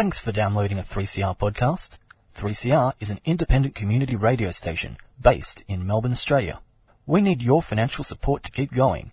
Thanks 0.00 0.18
for 0.18 0.32
downloading 0.32 0.78
a 0.78 0.82
3CR 0.82 1.36
podcast. 1.36 1.98
3CR 2.38 2.94
is 3.00 3.10
an 3.10 3.20
independent 3.26 3.74
community 3.74 4.16
radio 4.16 4.50
station 4.50 4.96
based 5.22 5.62
in 5.68 5.86
Melbourne, 5.86 6.12
Australia. 6.12 6.62
We 7.06 7.20
need 7.20 7.42
your 7.42 7.60
financial 7.60 8.02
support 8.02 8.44
to 8.44 8.50
keep 8.50 8.72
going. 8.72 9.12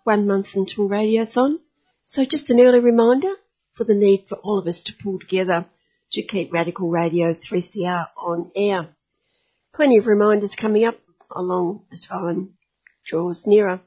One 0.06 0.28
month 0.28 0.56
until 0.56 0.88
Radiothon. 0.88 1.60
So 2.06 2.24
just 2.24 2.50
an 2.50 2.62
early 2.62 2.80
reminder 2.80 3.34
for 3.76 3.84
the 3.84 3.96
need 3.96 4.26
for 4.28 4.36
all 4.36 4.58
of 4.58 4.68
us 4.68 4.84
to 4.84 4.94
pull 5.02 5.20
together 5.20 5.66
to 6.12 6.22
keep 6.22 6.52
Radical 6.52 6.90
Radio 6.90 7.34
3CR 7.34 8.08
on 8.18 8.52
air. 8.56 8.90
Plenty 9.74 9.98
of 9.98 10.08
reminders 10.08 10.56
coming 10.56 10.84
up 10.84 11.00
along 11.34 11.86
the 11.90 11.98
time 11.98 12.56
draws 13.06 13.48
nearer. 13.48 13.80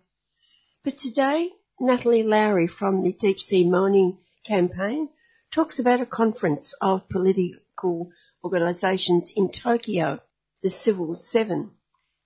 But 0.83 0.99
today, 0.99 1.51
Natalie 1.79 2.23
Lowrey 2.23 2.69
from 2.69 3.03
the 3.03 3.13
Deep 3.13 3.39
Sea 3.39 3.69
Mining 3.69 4.19
Campaign 4.47 5.11
talks 5.53 5.79
about 5.79 6.01
a 6.01 6.07
conference 6.07 6.75
of 6.81 7.09
political 7.09 8.11
organisations 8.43 9.33
in 9.35 9.51
Tokyo, 9.51 10.21
the 10.63 10.71
Civil 10.71 11.17
Seven, 11.17 11.73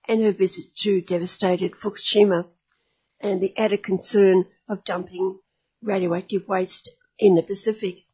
and 0.07 0.23
her 0.23 0.31
visit 0.31 0.65
to 0.77 1.01
devastated 1.01 1.73
Fukushima 1.73 2.45
and 3.19 3.41
the 3.41 3.57
added 3.57 3.83
concern 3.83 4.45
of 4.67 4.83
dumping 4.83 5.39
radioactive 5.81 6.47
waste 6.47 6.89
in 7.19 7.35
the 7.35 7.43
Pacific. 7.43 8.05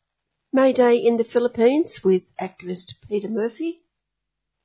May 0.52 0.73
Day 0.73 0.98
in 0.98 1.18
the 1.18 1.23
Philippines 1.23 2.00
with 2.04 2.23
activist 2.41 2.94
Peter 3.08 3.30
Murphy 3.30 3.81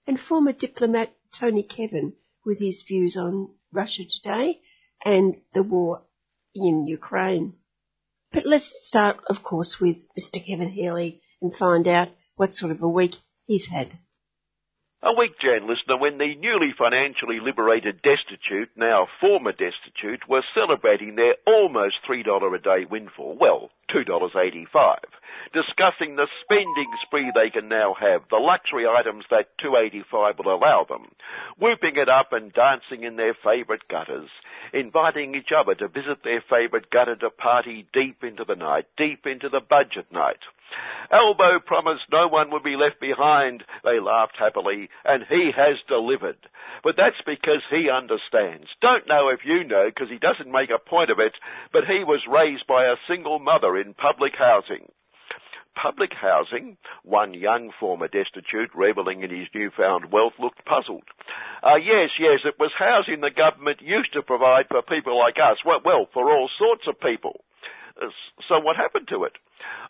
and 0.07 0.19
former 0.19 0.53
diplomat 0.53 1.13
Tony 1.33 1.63
Kevin 1.63 2.15
with 2.45 2.59
his 2.59 2.83
views 2.83 3.17
on 3.17 3.51
Russia 3.71 4.05
today 4.09 4.61
and 5.05 5.41
the 5.53 5.63
war 5.63 6.03
in 6.55 6.87
Ukraine. 6.87 7.55
But 8.33 8.47
let's 8.47 8.71
start, 8.87 9.21
of 9.29 9.43
course, 9.43 9.79
with 9.81 9.99
Mr. 10.19 10.45
Kevin 10.45 10.71
Healy 10.71 11.21
and 11.43 11.55
find 11.55 11.87
out 11.87 12.09
what 12.37 12.55
sort 12.55 12.73
of 12.73 12.83
a 12.83 12.89
week 12.89 13.17
he's 13.47 13.67
had. 13.67 13.99
A 15.03 15.15
week, 15.15 15.39
Jan 15.41 15.67
listener, 15.67 15.97
when 15.97 16.19
the 16.19 16.35
newly 16.35 16.75
financially 16.77 17.41
liberated 17.41 18.03
destitute, 18.03 18.69
now 18.77 19.09
former 19.19 19.53
destitute, 19.53 20.29
were 20.29 20.45
celebrating 20.53 21.15
their 21.15 21.37
almost 21.47 21.97
$3 22.07 22.55
a 22.55 22.59
day 22.59 22.85
windfall. 22.85 23.35
Well, 23.41 23.71
$2.85. 23.89 24.99
Discussing 25.55 26.17
the 26.17 26.29
spending 26.43 26.91
spree 27.01 27.33
they 27.35 27.49
can 27.49 27.69
now 27.69 27.95
have, 27.95 28.29
the 28.29 28.37
luxury 28.37 28.87
items 28.87 29.25
that 29.31 29.57
285 29.63 30.39
will 30.39 30.55
allow 30.55 30.85
them. 30.85 31.11
Whooping 31.59 31.97
it 31.97 32.11
up 32.11 32.35
and 32.35 32.53
dancing 32.53 33.03
in 33.03 33.17
their 33.17 33.33
favourite 33.33 33.89
gutters. 33.89 34.29
Inviting 34.75 35.35
each 35.35 35.51
other 35.51 35.75
to 35.77 35.89
visit 35.89 36.23
their 36.25 36.43
favourite 36.43 36.91
gutter 36.91 37.17
to 37.17 37.31
party 37.31 37.87
deep 37.95 38.23
into 38.23 38.45
the 38.45 38.55
night, 38.55 38.85
deep 38.99 39.27
into 39.27 39.49
the 39.49 39.61
budget 39.61 40.13
night. 40.13 40.41
Albo 41.11 41.59
promised 41.59 42.05
no 42.13 42.29
one 42.29 42.51
would 42.51 42.63
be 42.63 42.77
left 42.77 43.01
behind. 43.01 43.65
They 43.83 43.99
laughed 43.99 44.37
happily, 44.39 44.89
and 45.05 45.25
he 45.29 45.51
has 45.57 45.77
delivered. 45.89 46.39
But 46.85 46.97
that's 46.97 47.21
because 47.27 47.63
he 47.69 47.91
understands. 47.91 48.69
Don't 48.81 49.09
know 49.09 49.29
if 49.29 49.41
you 49.45 49.65
know, 49.65 49.91
because 49.91 50.09
he 50.09 50.19
doesn't 50.19 50.51
make 50.51 50.71
a 50.71 50.79
point 50.79 51.11
of 51.11 51.19
it, 51.19 51.35
but 51.73 51.85
he 51.85 52.05
was 52.05 52.31
raised 52.31 52.67
by 52.67 52.87
a 52.87 53.01
single 53.09 53.39
mother 53.39 53.77
in 53.77 53.95
public 53.95 54.35
housing. 54.39 54.93
Public 55.75 56.13
housing, 56.13 56.77
one 57.05 57.33
young 57.33 57.71
former 57.79 58.09
destitute 58.09 58.71
reveling 58.75 59.23
in 59.23 59.31
his 59.31 59.49
newfound 59.55 60.13
wealth 60.13 60.35
looked 60.39 60.65
puzzled. 60.65 61.05
Uh, 61.63 61.77
yes, 61.77 62.11
yes, 62.19 62.41
it 62.45 62.59
was 62.59 62.73
housing 62.79 63.21
the 63.21 63.31
government 63.31 63.81
used 63.81 64.13
to 64.13 64.23
provide 64.23 64.67
for 64.69 64.83
people 64.83 65.19
like 65.19 65.37
us. 65.39 65.59
Well, 65.65 65.81
well 65.85 66.07
for 66.13 66.31
all 66.31 66.51
sorts 66.59 66.87
of 66.87 67.01
people. 67.01 67.45
Uh, 68.01 68.11
so 68.49 68.61
what 68.61 68.77
happened 68.77 69.09
to 69.09 69.25
it? 69.25 69.33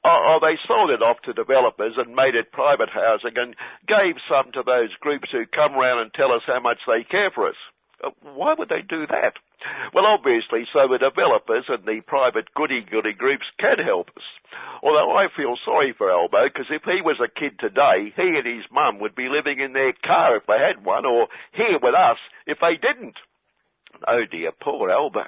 Oh, 0.05 0.37
oh, 0.37 0.39
they 0.41 0.57
sold 0.67 0.91
it 0.91 1.03
off 1.03 1.21
to 1.23 1.33
developers 1.33 1.95
and 1.97 2.15
made 2.15 2.35
it 2.35 2.53
private 2.53 2.89
housing 2.89 3.37
and 3.37 3.55
gave 3.87 4.17
some 4.29 4.53
to 4.53 4.63
those 4.65 4.95
groups 5.01 5.29
who 5.31 5.45
come 5.47 5.75
round 5.75 6.01
and 6.01 6.15
tell 6.15 6.33
us 6.33 6.43
how 6.47 6.61
much 6.61 6.79
they 6.87 7.05
care 7.05 7.31
for 7.31 7.49
us. 7.49 7.57
Uh, 8.03 8.11
why 8.23 8.55
would 8.57 8.71
they 8.71 8.81
do 8.81 9.07
that? 9.07 9.35
Well, 9.93 10.07
obviously, 10.07 10.65
so 10.73 10.89
the 10.89 10.97
developers 10.97 11.67
and 11.69 11.85
the 11.85 12.01
private 12.07 12.49
goody-goody 12.55 13.13
groups 13.13 13.45
can 13.59 13.79
help 13.79 14.09
us. 14.17 14.25
Although 14.83 15.13
I 15.13 15.29
feel 15.37 15.57
sorry 15.63 15.93
for 15.93 16.11
Albo, 16.11 16.49
because 16.49 16.71
if 16.71 16.83
he 16.85 17.03
was 17.03 17.21
a 17.21 17.29
kid 17.29 17.59
today, 17.59 18.13
he 18.17 18.41
and 18.41 18.47
his 18.47 18.65
mum 18.73 19.01
would 19.01 19.15
be 19.15 19.29
living 19.29 19.61
in 19.61 19.75
their 19.75 19.93
car 19.93 20.37
if 20.37 20.47
they 20.47 20.57
had 20.57 20.83
one, 20.83 21.05
or 21.05 21.29
here 21.53 21.79
with 21.83 21.95
us 21.95 22.17
if 22.47 22.59
they 22.61 22.81
didn't. 22.81 23.17
Oh 24.07 24.25
dear, 24.31 24.53
poor 24.53 24.91
Albo. 24.91 25.25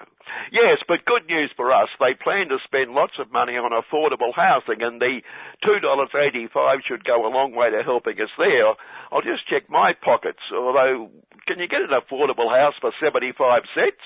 Yes, 0.51 0.79
but 0.89 1.05
good 1.05 1.27
news 1.29 1.51
for 1.57 1.73
us. 1.73 1.89
They 2.01 2.15
plan 2.15 2.49
to 2.49 2.59
spend 2.65 2.93
lots 2.93 3.15
of 3.19 3.33
money 3.33 3.55
on 3.55 3.73
affordable 3.73 4.33
housing 4.35 4.83
and 4.83 5.01
the 5.01 5.21
$2.85 5.65 6.85
should 6.87 7.05
go 7.05 7.27
a 7.27 7.35
long 7.35 7.55
way 7.55 7.71
to 7.71 7.83
helping 7.83 8.21
us 8.21 8.31
there. 8.39 8.73
I'll 9.11 9.21
just 9.21 9.47
check 9.49 9.69
my 9.69 9.93
pockets, 9.93 10.41
although 10.53 11.11
can 11.47 11.59
you 11.59 11.69
get 11.69 11.83
an 11.83 11.93
affordable 11.93 12.49
house 12.49 12.75
for 12.81 12.93
75 13.03 13.63
cents? 13.75 14.05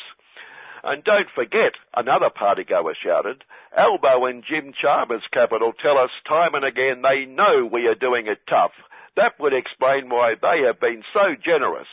And 0.82 1.04
don't 1.04 1.28
forget, 1.34 1.74
another 1.94 2.30
partygoer 2.30 2.94
shouted, 2.94 3.44
Albo 3.76 4.26
and 4.26 4.42
Jim 4.42 4.72
Chalmers 4.80 5.22
Capital 5.32 5.72
tell 5.72 5.98
us 5.98 6.10
time 6.28 6.54
and 6.54 6.64
again 6.64 7.02
they 7.02 7.24
know 7.24 7.68
we 7.70 7.86
are 7.86 7.94
doing 7.94 8.26
it 8.26 8.38
tough. 8.48 8.72
That 9.16 9.38
would 9.40 9.54
explain 9.54 10.08
why 10.08 10.34
they 10.40 10.66
have 10.66 10.80
been 10.80 11.02
so 11.12 11.34
generous. 11.42 11.88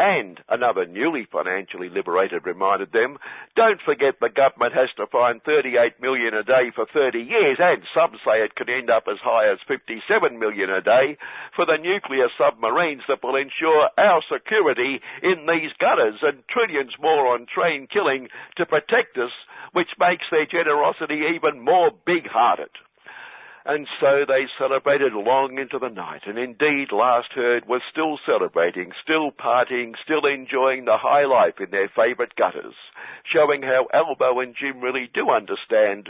And 0.00 0.40
another 0.48 0.86
newly 0.86 1.28
financially 1.30 1.90
liberated 1.90 2.46
reminded 2.46 2.90
them, 2.90 3.18
don't 3.54 3.82
forget 3.84 4.14
the 4.18 4.30
government 4.30 4.72
has 4.72 4.88
to 4.96 5.06
find 5.06 5.42
38 5.44 6.00
million 6.00 6.32
a 6.32 6.42
day 6.42 6.72
for 6.74 6.86
30 6.86 7.18
years, 7.18 7.58
and 7.60 7.82
some 7.92 8.16
say 8.24 8.40
it 8.40 8.54
could 8.54 8.70
end 8.70 8.88
up 8.88 9.04
as 9.12 9.18
high 9.22 9.52
as 9.52 9.58
57 9.68 10.00
million 10.38 10.70
a 10.70 10.80
day 10.80 11.18
for 11.54 11.66
the 11.66 11.76
nuclear 11.76 12.32
submarines 12.40 13.02
that 13.08 13.22
will 13.22 13.36
ensure 13.36 13.90
our 13.98 14.22
security 14.32 15.02
in 15.22 15.44
these 15.44 15.72
gutters, 15.78 16.16
and 16.22 16.48
trillions 16.48 16.96
more 16.98 17.34
on 17.34 17.44
train 17.44 17.86
killing 17.86 18.28
to 18.56 18.64
protect 18.64 19.18
us, 19.18 19.32
which 19.74 19.90
makes 20.00 20.24
their 20.30 20.46
generosity 20.46 21.28
even 21.36 21.60
more 21.62 21.90
big-hearted. 22.06 22.72
And 23.64 23.86
so 24.00 24.24
they 24.26 24.46
celebrated 24.58 25.12
long 25.12 25.58
into 25.58 25.78
the 25.78 25.90
night, 25.90 26.22
and 26.26 26.38
indeed 26.38 26.92
last 26.92 27.32
heard 27.34 27.68
was 27.68 27.82
still 27.90 28.18
celebrating, 28.24 28.92
still 29.02 29.30
partying, 29.32 29.94
still 30.02 30.24
enjoying 30.24 30.86
the 30.86 30.96
high 30.96 31.26
life 31.26 31.60
in 31.60 31.70
their 31.70 31.88
favourite 31.88 32.34
gutters, 32.36 32.74
showing 33.22 33.62
how 33.62 33.86
Albo 33.92 34.40
and 34.40 34.56
Jim 34.56 34.80
really 34.80 35.10
do 35.12 35.28
understand 35.28 36.08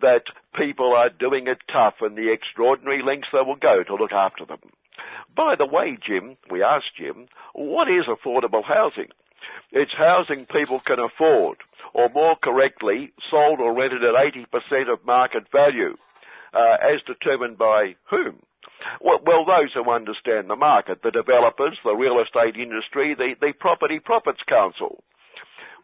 that 0.00 0.24
people 0.54 0.94
are 0.94 1.10
doing 1.10 1.46
it 1.46 1.58
tough 1.70 1.96
and 2.00 2.16
the 2.16 2.32
extraordinary 2.32 3.02
lengths 3.02 3.28
they 3.32 3.42
will 3.42 3.56
go 3.56 3.82
to 3.82 3.94
look 3.94 4.12
after 4.12 4.46
them. 4.46 4.60
By 5.36 5.56
the 5.56 5.66
way, 5.66 5.98
Jim, 6.00 6.38
we 6.50 6.62
asked 6.62 6.96
Jim, 6.96 7.26
what 7.52 7.88
is 7.88 8.06
affordable 8.06 8.64
housing? 8.64 9.08
It's 9.72 9.92
housing 9.92 10.46
people 10.46 10.80
can 10.80 10.98
afford, 10.98 11.58
or 11.92 12.08
more 12.08 12.36
correctly, 12.36 13.12
sold 13.30 13.60
or 13.60 13.74
rented 13.74 14.02
at 14.04 14.14
80% 14.14 14.90
of 14.90 15.04
market 15.04 15.50
value 15.52 15.98
uh, 16.52 16.76
as 16.82 17.02
determined 17.06 17.58
by 17.58 17.96
whom? 18.10 18.42
Well, 19.00 19.44
those 19.44 19.72
who 19.74 19.90
understand 19.90 20.50
the 20.50 20.56
market, 20.56 21.02
the 21.02 21.10
developers, 21.10 21.78
the 21.84 21.94
real 21.94 22.20
estate 22.20 22.60
industry, 22.60 23.14
the, 23.14 23.34
the 23.40 23.52
Property 23.58 24.00
Profits 24.00 24.42
Council. 24.48 25.02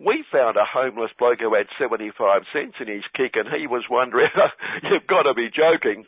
We 0.01 0.25
found 0.31 0.57
a 0.57 0.65
homeless 0.65 1.11
bloke 1.19 1.41
who 1.41 1.55
had 1.55 1.67
75 1.77 2.43
cents 2.53 2.77
in 2.79 2.87
his 2.87 3.03
kick 3.15 3.35
and 3.35 3.49
he 3.49 3.67
was 3.67 3.83
wondering, 3.91 4.31
you've 4.85 5.09
got 5.09 5.23
to 5.23 5.35
be 5.35 5.51
joking. 5.51 6.07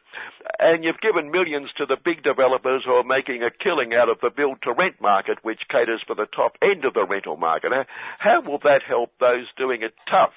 And 0.60 0.84
you've 0.84 1.00
given 1.00 1.32
millions 1.32 1.70
to 1.78 1.86
the 1.86 1.96
big 1.96 2.22
developers 2.22 2.84
who 2.84 2.92
are 2.92 3.02
making 3.02 3.42
a 3.42 3.50
killing 3.50 3.92
out 3.92 4.08
of 4.08 4.20
the 4.20 4.30
build 4.30 4.62
to 4.62 4.72
rent 4.72 5.00
market, 5.00 5.38
which 5.42 5.66
caters 5.68 6.02
for 6.06 6.14
the 6.14 6.26
top 6.26 6.56
end 6.62 6.84
of 6.84 6.94
the 6.94 7.04
rental 7.04 7.36
market. 7.36 7.72
How 8.18 8.42
will 8.42 8.58
that 8.62 8.82
help 8.82 9.10
those 9.18 9.46
doing 9.56 9.82
it 9.82 9.94
tough? 10.08 10.34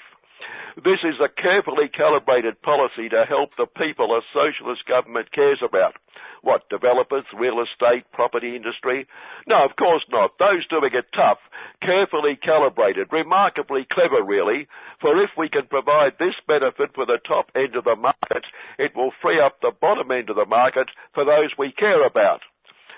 This 0.76 1.00
is 1.04 1.20
a 1.22 1.30
carefully 1.30 1.88
calibrated 1.88 2.62
policy 2.62 3.10
to 3.10 3.26
help 3.26 3.56
the 3.56 3.68
people 3.68 4.16
a 4.16 4.22
socialist 4.34 4.86
government 4.86 5.32
cares 5.32 5.62
about. 5.62 5.96
What, 6.42 6.68
developers, 6.70 7.26
real 7.34 7.62
estate, 7.62 8.12
property 8.12 8.56
industry? 8.56 9.08
No, 9.48 9.64
of 9.64 9.76
course 9.76 10.04
not. 10.10 10.38
Those 10.40 10.68
doing 10.68 10.92
it 10.94 11.06
tough, 11.14 11.38
carefully 11.82 12.36
calibrated, 12.36 13.14
remarkably 13.14 13.86
clever 13.90 14.24
really, 14.24 14.68
for 15.00 15.18
if 15.18 15.30
we 15.38 15.48
can 15.48 15.68
provide 15.68 16.18
this 16.18 16.36
benefit 16.48 16.94
for 16.96 17.06
the 17.06 17.20
top 17.26 17.52
end 17.56 17.76
of 17.76 17.84
the 17.84 17.96
market, 17.96 18.44
it 18.80 18.96
will 18.96 19.12
free 19.22 19.40
up 19.40 19.62
the 19.62 19.72
bottom 19.80 20.12
end 20.12 20.30
of 20.30 20.36
the 20.36 20.46
market 20.46 20.90
for 21.14 21.24
those 21.24 21.52
we 21.58 21.72
care 21.72 22.06
about. 22.06 22.42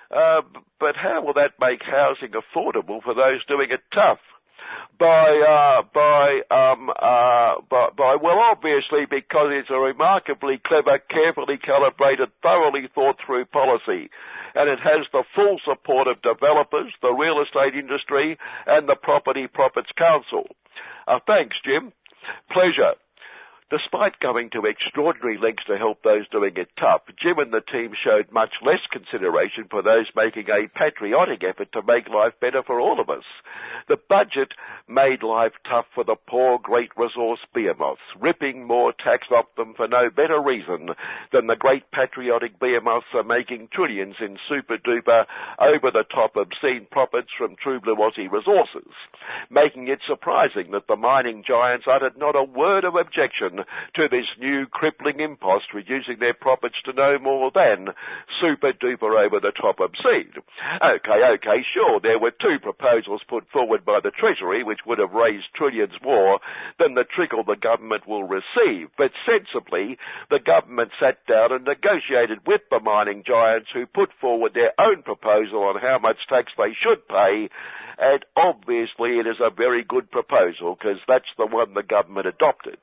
Uh, 0.09 0.41
but 0.79 0.95
how 0.95 1.21
will 1.21 1.33
that 1.33 1.59
make 1.59 1.81
housing 1.83 2.31
affordable 2.31 3.01
for 3.03 3.13
those 3.13 3.45
doing 3.45 3.69
it 3.71 3.81
tough? 3.93 4.19
By 4.99 5.27
uh, 5.27 5.81
by, 5.93 6.41
um, 6.51 6.89
uh, 6.89 7.61
by 7.69 7.89
by 7.97 8.15
well, 8.21 8.39
obviously 8.39 9.05
because 9.09 9.51
it's 9.51 9.69
a 9.69 9.79
remarkably 9.79 10.59
clever, 10.65 10.99
carefully 11.09 11.57
calibrated, 11.57 12.29
thoroughly 12.41 12.87
thought 12.93 13.17
through 13.25 13.45
policy, 13.45 14.09
and 14.55 14.69
it 14.69 14.79
has 14.79 15.05
the 15.11 15.23
full 15.35 15.59
support 15.65 16.07
of 16.07 16.21
developers, 16.21 16.93
the 17.01 17.11
real 17.11 17.41
estate 17.41 17.77
industry, 17.77 18.37
and 18.67 18.87
the 18.87 18.95
Property 18.95 19.47
Profits 19.47 19.91
Council. 19.97 20.47
Uh, 21.07 21.19
thanks, 21.27 21.57
Jim. 21.63 21.91
Pleasure. 22.51 22.95
Despite 23.71 24.19
going 24.19 24.51
to 24.51 24.65
extraordinary 24.65 25.39
lengths 25.39 25.65
to 25.65 25.77
help 25.77 26.03
those 26.03 26.27
doing 26.29 26.55
it 26.55 26.69
tough, 26.79 27.01
Jim 27.17 27.39
and 27.39 27.51
the 27.51 27.61
team 27.61 27.93
showed 27.97 28.31
much 28.31 28.53
less 28.61 28.81
consideration 28.91 29.65
for 29.71 29.81
those 29.81 30.05
making 30.15 30.45
a 30.51 30.67
patriotic 30.67 31.43
effort 31.43 31.71
to 31.71 31.81
make 31.81 32.07
life 32.07 32.33
better 32.39 32.61
for 32.61 32.79
all 32.79 32.99
of 32.99 33.09
us. 33.09 33.23
The 33.87 33.97
budget 33.97 34.53
made 34.87 35.23
life 35.23 35.53
tough 35.67 35.87
for 35.95 36.03
the 36.03 36.15
poor 36.15 36.59
great 36.59 36.91
resource 36.95 37.39
behemoths, 37.55 38.05
ripping 38.19 38.67
more 38.67 38.93
tax 38.93 39.29
off 39.31 39.47
them 39.57 39.73
for 39.73 39.87
no 39.87 40.11
better 40.11 40.39
reason 40.39 40.89
than 41.31 41.47
the 41.47 41.55
great 41.55 41.89
patriotic 41.89 42.59
behemoths 42.59 43.07
are 43.15 43.23
making 43.23 43.69
trillions 43.73 44.17
in 44.21 44.37
super 44.47 44.77
duper 44.77 45.25
over 45.57 45.89
the 45.89 46.05
top 46.13 46.35
obscene 46.35 46.85
profits 46.91 47.29
from 47.35 47.55
true 47.55 47.79
blue 47.79 47.95
Aussie 47.95 48.31
resources, 48.31 48.93
making 49.49 49.87
it 49.87 50.01
surprising 50.07 50.69
that 50.71 50.85
the 50.87 50.95
mining 50.95 51.43
giants 51.43 51.87
uttered 51.89 52.15
not 52.15 52.35
a 52.35 52.43
word 52.43 52.83
of 52.83 52.95
objection 52.95 53.54
to 53.57 54.07
this 54.09 54.25
new 54.39 54.65
crippling 54.67 55.19
impost, 55.19 55.73
reducing 55.73 56.19
their 56.19 56.33
profits 56.33 56.75
to 56.85 56.93
no 56.93 57.17
more 57.19 57.51
than 57.53 57.89
super 58.41 58.73
duper 58.73 59.25
over 59.25 59.39
the 59.39 59.51
top 59.51 59.79
obscene. 59.79 60.31
Okay, 60.81 61.19
okay, 61.35 61.65
sure, 61.73 61.99
there 61.99 62.19
were 62.19 62.31
two 62.31 62.59
proposals 62.61 63.21
put 63.27 63.47
forward 63.51 63.85
by 63.85 63.99
the 64.03 64.11
Treasury 64.11 64.63
which 64.63 64.85
would 64.85 64.99
have 64.99 65.13
raised 65.13 65.45
trillions 65.53 65.93
more 66.03 66.39
than 66.79 66.93
the 66.93 67.03
trickle 67.03 67.43
the 67.43 67.55
government 67.55 68.07
will 68.07 68.23
receive, 68.23 68.89
but 68.97 69.11
sensibly, 69.25 69.97
the 70.29 70.39
government 70.39 70.91
sat 70.99 71.25
down 71.27 71.51
and 71.51 71.65
negotiated 71.65 72.39
with 72.45 72.61
the 72.69 72.79
mining 72.79 73.23
giants 73.25 73.69
who 73.73 73.85
put 73.85 74.09
forward 74.19 74.53
their 74.53 74.73
own 74.79 75.03
proposal 75.03 75.63
on 75.63 75.79
how 75.81 75.99
much 75.99 76.17
tax 76.27 76.51
they 76.57 76.73
should 76.73 77.07
pay, 77.07 77.49
and 77.97 78.25
obviously 78.35 79.17
it 79.19 79.27
is 79.27 79.37
a 79.39 79.49
very 79.49 79.83
good 79.83 80.09
proposal 80.11 80.75
because 80.75 80.99
that's 81.07 81.29
the 81.37 81.45
one 81.45 81.73
the 81.73 81.83
government 81.83 82.27
adopted 82.27 82.77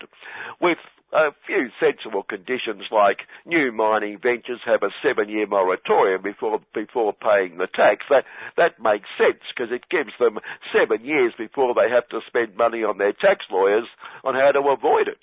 with 0.61 0.79
a 1.13 1.31
few 1.47 1.69
sensible 1.79 2.23
conditions 2.23 2.85
like 2.91 3.21
new 3.45 3.71
mining 3.71 4.19
ventures 4.19 4.61
have 4.65 4.83
a 4.83 4.89
seven-year 5.03 5.47
moratorium 5.47 6.23
before 6.23 6.61
before 6.75 7.13
paying 7.13 7.59
the 7.59 7.67
tax. 7.67 8.07
That 8.09 8.25
that 8.57 8.81
makes 8.83 9.09
sense 9.21 9.43
because 9.55 9.71
it 9.73 9.85
gives 9.91 10.13
them 10.19 10.39
seven 10.75 11.05
years 11.05 11.35
before 11.37 11.75
they 11.75 11.91
have 11.91 12.09
to 12.09 12.21
spend 12.27 12.57
money 12.57 12.83
on 12.83 12.97
their 12.97 13.13
tax 13.13 13.45
lawyers 13.51 13.87
on 14.25 14.35
how 14.35 14.53
to 14.53 14.61
avoid 14.61 15.09
it 15.09 15.21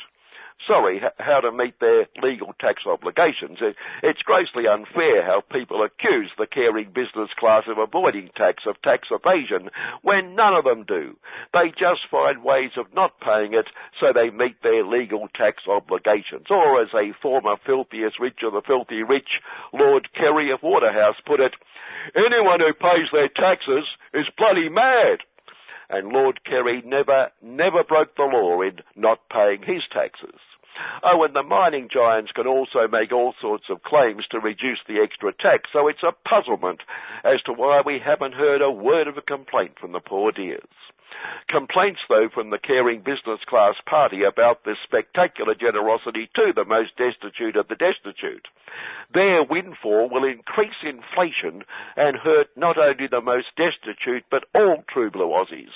sorry, 0.68 1.02
how 1.20 1.40
to 1.40 1.52
meet 1.52 1.80
their 1.80 2.08
legal 2.22 2.54
tax 2.60 2.84
obligations. 2.86 3.60
it's 4.04 4.22
grossly 4.22 4.68
unfair 4.68 5.24
how 5.24 5.42
people 5.42 5.84
accuse 5.84 6.32
the 6.38 6.48
caring 6.48 6.92
business 6.92 7.30
class 7.38 7.64
of 7.68 7.78
avoiding 7.78 8.30
tax, 8.36 8.64
of 8.66 8.82
tax 8.82 9.08
evasion, 9.12 9.70
when 10.02 10.36
none 10.36 10.54
of 10.54 10.64
them 10.64 10.84
do. 10.84 11.16
They 11.54 11.70
just 11.70 12.08
find 12.10 12.44
ways 12.44 12.72
of 12.78 12.94
not 12.94 13.20
paying 13.20 13.54
it 13.54 13.68
so 14.00 14.14
they 14.14 14.30
meet 14.30 14.62
their 14.62 14.86
legal 14.86 15.28
tax 15.36 15.64
obligations. 15.68 16.48
Or 16.50 16.82
as 16.82 16.90
a 16.94 17.14
former 17.22 17.56
filthiest 17.66 18.20
rich 18.20 18.40
of 18.44 18.54
the 18.54 18.62
filthy 18.66 19.04
rich, 19.04 19.42
Lord 19.74 20.10
Kerry 20.14 20.52
of 20.52 20.64
Waterhouse 20.64 21.18
put 21.26 21.40
it, 21.40 21.54
anyone 22.16 22.60
who 22.60 22.74
pays 22.74 23.08
their 23.12 23.30
taxes 23.30 23.86
is 24.14 24.28
bloody 24.38 24.70
mad 24.70 25.20
and 25.90 26.10
Lord 26.10 26.44
Kerry 26.44 26.84
never, 26.86 27.32
never 27.42 27.84
broke 27.84 28.16
the 28.16 28.24
law 28.24 28.62
in 28.62 28.80
not 28.96 29.28
paying 29.30 29.64
his 29.64 29.82
taxes. 29.92 30.40
Oh, 31.04 31.24
and 31.24 31.36
the 31.36 31.44
mining 31.44 31.90
giants 31.92 32.32
can 32.32 32.48
also 32.48 32.88
make 32.92 33.12
all 33.12 33.34
sorts 33.42 33.66
of 33.70 33.84
claims 33.84 34.26
to 34.32 34.40
reduce 34.40 34.80
the 34.88 35.00
extra 35.00 35.34
tax, 35.34 35.70
so 35.72 35.88
it's 35.88 36.04
a 36.04 36.14
puzzlement 36.28 36.82
as 37.24 37.42
to 37.46 37.54
why 37.54 37.82
we 37.86 38.00
haven't 38.00 38.34
heard 38.34 38.62
a 38.62 38.72
word 38.72 39.08
of 39.08 39.18
a 39.18 39.22
complaint 39.22 39.80
from 39.80 39.92
the 39.92 40.00
poor 40.00 40.32
dears. 40.32 40.64
Complaints, 41.50 42.02
though, 42.08 42.30
from 42.30 42.50
the 42.50 42.60
caring 42.60 43.02
business 43.02 43.40
class 43.48 43.76
party 43.86 44.24
about 44.24 44.64
this 44.64 44.78
spectacular 44.84 45.56
generosity 45.56 46.30
to 46.36 46.54
the 46.54 46.64
most 46.64 46.96
destitute 46.96 47.56
of 47.56 47.68
the 47.68 47.76
destitute. 47.76 48.48
Their 49.14 49.44
windfall 49.44 50.10
will 50.10 50.24
increase 50.24 50.80
inflation 50.84 51.66
and 51.98 52.16
hurt 52.16 52.56
not 52.56 52.78
only 52.78 53.08
the 53.08 53.22
most 53.22 53.48
destitute, 53.58 54.24
but 54.30 54.46
all 54.54 54.84
true 54.88 55.12
blue 55.12 55.28
Aussies. 55.28 55.74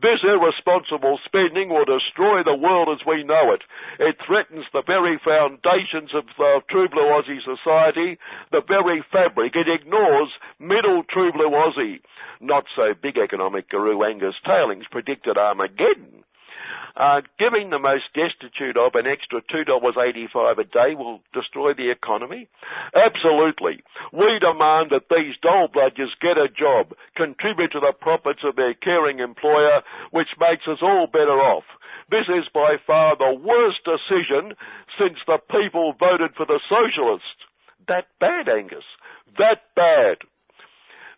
This 0.00 0.20
irresponsible 0.22 1.18
spending 1.24 1.68
will 1.70 1.84
destroy 1.84 2.42
the 2.42 2.56
world 2.56 2.88
as 2.88 3.04
we 3.06 3.24
know 3.24 3.52
it. 3.52 3.62
It 3.98 4.16
threatens 4.24 4.64
the 4.72 4.82
very 4.86 5.18
foundations 5.18 6.14
of 6.14 6.24
the 6.36 6.60
True 6.70 6.88
Blue 6.88 7.08
Aussie 7.08 7.42
society, 7.42 8.18
the 8.52 8.62
very 8.62 9.02
fabric. 9.10 9.56
It 9.56 9.68
ignores 9.68 10.30
middle 10.58 11.02
True 11.04 11.32
Blue 11.32 11.50
Aussie. 11.50 12.00
Not 12.40 12.64
so 12.76 12.94
big 12.94 13.18
economic 13.18 13.68
guru 13.68 14.04
Angus 14.04 14.36
Tailings 14.44 14.86
predicted 14.90 15.36
Armageddon. 15.36 16.24
Uh, 16.96 17.20
giving 17.38 17.70
the 17.70 17.78
most 17.78 18.04
destitute 18.14 18.76
of 18.76 18.94
an 18.94 19.06
extra 19.06 19.40
$2.85 19.42 20.58
a 20.58 20.64
day 20.64 20.94
will 20.94 21.20
destroy 21.32 21.72
the 21.74 21.90
economy? 21.90 22.48
Absolutely. 22.94 23.82
We 24.12 24.38
demand 24.40 24.90
that 24.90 25.08
these 25.10 25.36
dole 25.42 25.68
bludgers 25.68 26.12
get 26.20 26.42
a 26.42 26.48
job, 26.48 26.94
contribute 27.16 27.72
to 27.72 27.80
the 27.80 27.92
profits 27.98 28.40
of 28.44 28.56
their 28.56 28.74
caring 28.74 29.20
employer, 29.20 29.82
which 30.10 30.28
makes 30.40 30.66
us 30.66 30.78
all 30.82 31.06
better 31.06 31.38
off. 31.38 31.64
This 32.10 32.26
is 32.28 32.48
by 32.52 32.76
far 32.86 33.16
the 33.16 33.34
worst 33.34 33.84
decision 33.84 34.56
since 34.98 35.18
the 35.26 35.38
people 35.50 35.94
voted 35.98 36.34
for 36.36 36.46
the 36.46 36.60
socialists. 36.68 37.46
That 37.86 38.06
bad, 38.18 38.48
Angus. 38.48 38.84
That 39.36 39.60
bad. 39.76 40.18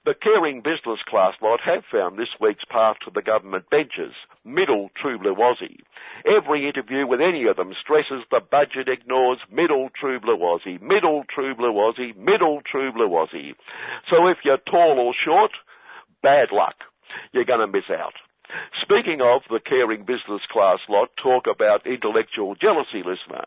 The 0.06 0.14
caring 0.14 0.62
business 0.62 0.98
class 1.06 1.34
lot 1.42 1.60
have 1.66 1.84
found 1.92 2.18
this 2.18 2.32
week's 2.40 2.64
path 2.64 2.96
to 3.04 3.10
the 3.14 3.20
government 3.20 3.68
benches, 3.68 4.14
middle 4.46 4.90
true 4.96 5.18
blue 5.18 5.34
Aussie. 5.34 5.80
Every 6.24 6.66
interview 6.66 7.06
with 7.06 7.20
any 7.20 7.46
of 7.46 7.56
them 7.56 7.74
stresses 7.78 8.24
the 8.30 8.40
budget 8.40 8.88
ignores 8.88 9.40
middle 9.52 9.90
true 9.94 10.18
blue 10.18 10.38
Aussie, 10.38 10.80
middle 10.80 11.24
true 11.28 11.54
blue 11.54 11.74
Aussie, 11.74 12.16
middle 12.16 12.62
true 12.64 12.92
blue 12.92 13.10
Aussie. 13.10 13.52
So 14.08 14.28
if 14.28 14.38
you're 14.42 14.56
tall 14.56 14.98
or 14.98 15.12
short, 15.12 15.50
bad 16.22 16.48
luck. 16.50 16.76
You're 17.32 17.44
gonna 17.44 17.66
miss 17.66 17.90
out. 17.90 18.14
Speaking 18.82 19.20
of 19.20 19.42
the 19.48 19.60
caring 19.60 20.00
business 20.00 20.42
class 20.50 20.78
lot, 20.88 21.10
talk 21.22 21.44
about 21.46 21.86
intellectual 21.86 22.54
jealousy, 22.54 23.02
listener. 23.04 23.44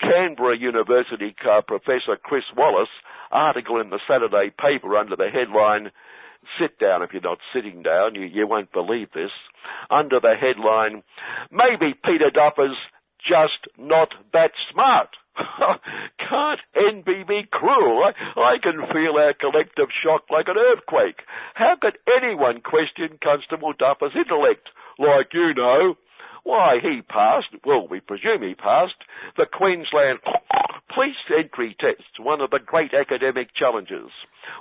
Canberra 0.00 0.56
University 0.58 1.34
Professor 1.66 2.16
Chris 2.22 2.44
Wallace 2.56 2.88
article 3.30 3.80
in 3.80 3.90
the 3.90 4.00
Saturday 4.08 4.50
paper 4.50 4.96
under 4.96 5.16
the 5.16 5.28
headline, 5.30 5.90
sit 6.58 6.78
down 6.78 7.02
if 7.02 7.12
you're 7.12 7.22
not 7.22 7.38
sitting 7.52 7.82
down, 7.82 8.14
you, 8.14 8.22
you 8.22 8.46
won't 8.46 8.72
believe 8.72 9.08
this, 9.12 9.30
under 9.90 10.20
the 10.20 10.34
headline, 10.40 11.02
maybe 11.50 11.94
Peter 12.04 12.30
Duffer's 12.30 12.76
just 13.20 13.66
not 13.76 14.14
that 14.32 14.52
smart. 14.72 15.10
Can't 16.18 16.60
envy 16.76 17.24
be 17.26 17.42
cruel. 17.50 18.04
I, 18.04 18.40
I 18.40 18.56
can 18.62 18.86
feel 18.92 19.14
our 19.16 19.34
collective 19.34 19.88
shock 20.02 20.24
like 20.30 20.48
an 20.48 20.56
earthquake. 20.58 21.22
How 21.54 21.76
could 21.80 21.98
anyone 22.16 22.60
question 22.60 23.18
Constable 23.22 23.72
Duffer's 23.78 24.16
intellect? 24.16 24.68
Like 24.98 25.32
you 25.32 25.54
know. 25.54 25.96
Why, 26.48 26.78
he 26.80 27.02
passed, 27.02 27.48
well, 27.66 27.86
we 27.86 28.00
presume 28.00 28.40
he 28.40 28.54
passed, 28.54 28.94
the 29.36 29.44
Queensland 29.44 30.20
police 30.94 31.14
entry 31.36 31.76
test, 31.78 32.18
one 32.18 32.40
of 32.40 32.48
the 32.48 32.58
great 32.58 32.94
academic 32.94 33.52
challenges. 33.52 34.08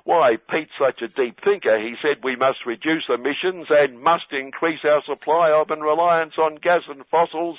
Why, 0.03 0.36
Pete's 0.50 0.74
such 0.77 1.01
a 1.01 1.08
deep 1.08 1.39
thinker, 1.41 1.79
he 1.79 1.96
said 2.01 2.25
we 2.25 2.36
must 2.36 2.65
reduce 2.65 3.06
emissions 3.08 3.67
and 3.70 4.01
must 4.01 4.34
increase 4.34 4.84
our 4.84 5.01
supply 5.06 5.50
of 5.50 5.72
and 5.72 5.82
reliance 5.82 6.34
on 6.38 6.56
gas 6.56 6.82
and 6.89 7.06
fossils 7.10 7.58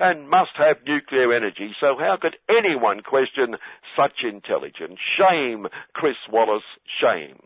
and 0.00 0.28
must 0.28 0.56
have 0.56 0.84
nuclear 0.84 1.32
energy. 1.32 1.72
So 1.78 1.96
how 1.96 2.18
could 2.20 2.36
anyone 2.48 3.02
question 3.02 3.58
such 3.96 4.24
intelligence? 4.24 4.98
Shame, 5.16 5.68
Chris 5.92 6.16
Wallace, 6.28 6.64
shame. 7.00 7.38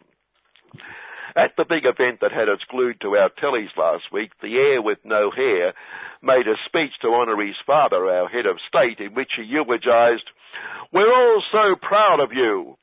At 1.35 1.57
the 1.57 1.65
big 1.65 1.85
event 1.87 2.21
that 2.21 2.33
had 2.33 2.49
us 2.49 2.61
glued 2.69 3.01
to 3.01 3.17
our 3.17 3.31
tellies 3.31 3.75
last 3.77 4.12
week, 4.12 4.33
the 4.43 4.55
heir 4.57 4.83
with 4.83 4.99
no 5.05 5.31
hair 5.31 5.73
made 6.21 6.47
a 6.47 6.61
speech 6.67 6.93
to 7.01 7.09
honour 7.09 7.41
his 7.45 7.57
father, 7.67 8.07
our 8.07 8.29
head 8.29 8.47
of 8.47 8.59
state, 8.69 9.01
in 9.01 9.15
which 9.15 9.33
he 9.37 9.43
eulogised, 9.43 10.29
We're 10.93 11.12
all 11.12 11.43
so 11.51 11.75
proud 11.77 12.21
of 12.21 12.33
you. 12.33 12.77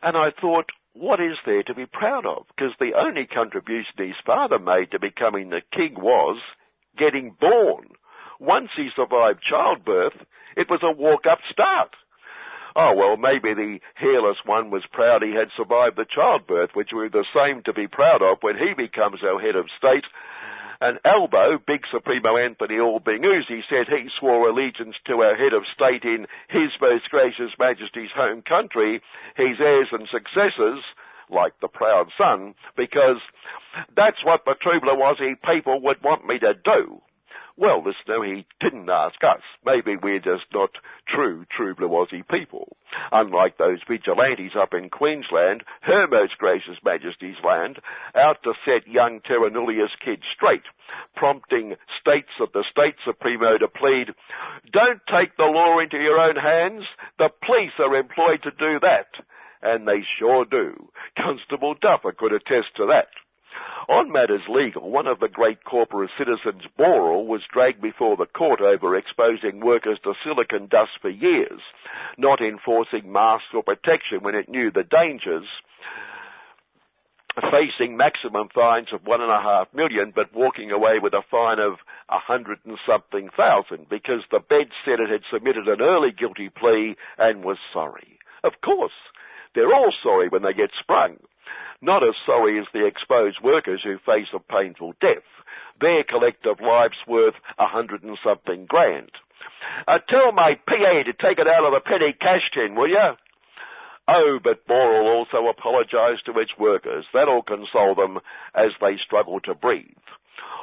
And 0.00 0.16
I 0.16 0.30
thought, 0.30 0.70
what 0.94 1.20
is 1.20 1.36
there 1.44 1.62
to 1.64 1.74
be 1.74 1.86
proud 1.86 2.24
of? 2.24 2.46
Because 2.48 2.72
the 2.78 2.94
only 2.94 3.26
contribution 3.26 3.94
his 3.98 4.16
father 4.24 4.58
made 4.58 4.92
to 4.92 5.00
becoming 5.00 5.50
the 5.50 5.62
king 5.72 5.94
was 5.96 6.40
getting 6.96 7.36
born. 7.40 7.88
Once 8.40 8.70
he 8.76 8.90
survived 8.94 9.42
childbirth, 9.42 10.14
it 10.56 10.68
was 10.70 10.80
a 10.82 10.92
walk-up 10.92 11.38
start. 11.52 11.94
Oh, 12.76 12.94
well, 12.94 13.16
maybe 13.16 13.54
the 13.54 13.78
hairless 13.94 14.38
one 14.44 14.70
was 14.70 14.84
proud 14.92 15.22
he 15.22 15.32
had 15.32 15.48
survived 15.56 15.96
the 15.96 16.04
childbirth, 16.04 16.70
which 16.74 16.90
we're 16.92 17.08
the 17.08 17.24
same 17.34 17.62
to 17.64 17.72
be 17.72 17.86
proud 17.86 18.22
of 18.22 18.38
when 18.40 18.56
he 18.56 18.74
becomes 18.76 19.22
our 19.22 19.40
head 19.40 19.56
of 19.56 19.66
state. 19.76 20.04
And 20.80 21.00
Albo, 21.04 21.58
Big 21.66 21.82
Supremo 21.90 22.36
Anthony 22.36 22.78
Albanese, 22.78 23.64
said 23.68 23.88
he 23.88 24.08
swore 24.18 24.48
allegiance 24.48 24.94
to 25.06 25.22
our 25.22 25.34
head 25.34 25.52
of 25.52 25.66
state 25.74 26.04
in 26.04 26.26
His 26.48 26.70
Most 26.80 27.10
Gracious 27.10 27.50
Majesty's 27.58 28.14
home 28.14 28.42
country, 28.42 29.02
his 29.34 29.58
heirs 29.58 29.88
and 29.90 30.06
successors, 30.06 30.84
like 31.30 31.58
the 31.60 31.68
proud 31.68 32.10
son, 32.16 32.54
because 32.76 33.18
that's 33.96 34.24
what 34.24 34.44
the 34.44 34.54
True 34.60 34.80
was 34.80 35.16
he 35.18 35.34
people 35.44 35.80
would 35.82 36.02
want 36.02 36.26
me 36.26 36.38
to 36.38 36.54
do. 36.54 37.00
Well, 37.58 37.82
listener, 37.82 38.22
he 38.24 38.46
didn't 38.60 38.88
ask 38.88 39.16
us. 39.24 39.42
Maybe 39.66 39.96
we're 40.00 40.20
just 40.20 40.46
not 40.54 40.70
true, 41.08 41.44
true 41.50 41.74
blue 41.74 41.88
Aussie 41.88 42.26
people. 42.26 42.76
Unlike 43.10 43.58
those 43.58 43.80
vigilantes 43.88 44.52
up 44.54 44.74
in 44.74 44.90
Queensland, 44.90 45.64
Her 45.80 46.06
Most 46.06 46.38
Gracious 46.38 46.78
Majesty's 46.84 47.42
land, 47.42 47.80
out 48.14 48.44
to 48.44 48.52
set 48.64 48.86
young 48.86 49.18
Terra 49.26 49.50
Nullius 49.50 49.90
kids 49.98 50.22
straight, 50.32 50.62
prompting 51.16 51.74
states 52.00 52.30
of 52.40 52.52
the 52.52 52.62
State 52.70 52.94
Supremo 53.04 53.58
to 53.58 53.66
plead, 53.66 54.14
don't 54.72 55.02
take 55.12 55.36
the 55.36 55.50
law 55.50 55.80
into 55.80 55.98
your 55.98 56.20
own 56.20 56.36
hands, 56.36 56.84
the 57.18 57.28
police 57.44 57.74
are 57.80 57.96
employed 57.96 58.40
to 58.44 58.52
do 58.52 58.78
that. 58.82 59.08
And 59.62 59.88
they 59.88 60.06
sure 60.20 60.44
do. 60.44 60.92
Constable 61.18 61.74
Duffer 61.74 62.12
could 62.12 62.32
attest 62.32 62.76
to 62.76 62.86
that. 62.86 63.08
On 63.86 64.10
matters 64.10 64.42
legal, 64.48 64.90
one 64.90 65.06
of 65.06 65.20
the 65.20 65.28
great 65.28 65.64
corporate 65.64 66.10
citizens, 66.18 66.62
Boral, 66.78 67.26
was 67.26 67.42
dragged 67.52 67.80
before 67.80 68.16
the 68.16 68.26
court 68.26 68.60
over 68.60 68.96
exposing 68.96 69.60
workers 69.60 69.98
to 70.02 70.14
silicon 70.24 70.66
dust 70.66 70.92
for 71.00 71.10
years, 71.10 71.60
not 72.16 72.40
enforcing 72.40 73.12
masks 73.12 73.54
or 73.54 73.62
protection 73.62 74.20
when 74.22 74.34
it 74.34 74.48
knew 74.48 74.70
the 74.70 74.82
dangers, 74.82 75.46
facing 77.52 77.96
maximum 77.96 78.48
fines 78.52 78.88
of 78.92 79.06
one 79.06 79.20
and 79.20 79.30
a 79.30 79.40
half 79.40 79.72
million, 79.72 80.12
but 80.14 80.34
walking 80.34 80.70
away 80.70 80.98
with 81.00 81.14
a 81.14 81.22
fine 81.30 81.60
of 81.60 81.74
a 82.08 82.18
hundred 82.18 82.58
and 82.64 82.78
something 82.86 83.28
thousand 83.36 83.88
because 83.88 84.22
the 84.30 84.40
bed 84.40 84.68
said 84.84 84.98
it 84.98 85.10
had 85.10 85.22
submitted 85.32 85.68
an 85.68 85.80
early 85.80 86.10
guilty 86.10 86.48
plea 86.48 86.96
and 87.16 87.44
was 87.44 87.58
sorry. 87.72 88.18
Of 88.42 88.54
course, 88.64 88.92
they're 89.54 89.74
all 89.74 89.92
sorry 90.02 90.28
when 90.28 90.42
they 90.42 90.52
get 90.52 90.70
sprung. 90.78 91.18
Not 91.80 92.02
as 92.02 92.14
sorry 92.26 92.58
as 92.58 92.66
the 92.72 92.86
exposed 92.86 93.40
workers 93.42 93.82
who 93.84 93.98
face 93.98 94.28
a 94.34 94.40
painful 94.40 94.94
death. 95.00 95.26
Their 95.80 96.02
collective 96.02 96.60
life's 96.60 96.98
worth 97.06 97.34
a 97.58 97.66
hundred 97.66 98.02
and 98.02 98.18
something 98.24 98.66
grand. 98.66 99.10
Uh, 99.86 99.98
tell 100.08 100.32
my 100.32 100.54
PA 100.66 101.02
to 101.04 101.12
take 101.12 101.38
it 101.38 101.46
out 101.46 101.64
of 101.64 101.72
the 101.72 101.80
petty 101.84 102.12
cash 102.12 102.50
tin, 102.52 102.74
will 102.74 102.88
you? 102.88 103.14
Oh, 104.08 104.38
but 104.42 104.66
Boral 104.66 105.04
also 105.04 105.48
apologised 105.48 106.24
to 106.26 106.38
its 106.40 106.52
workers. 106.58 107.04
That'll 107.12 107.42
console 107.42 107.94
them 107.94 108.18
as 108.54 108.72
they 108.80 108.96
struggle 109.04 109.38
to 109.40 109.54
breathe. 109.54 109.84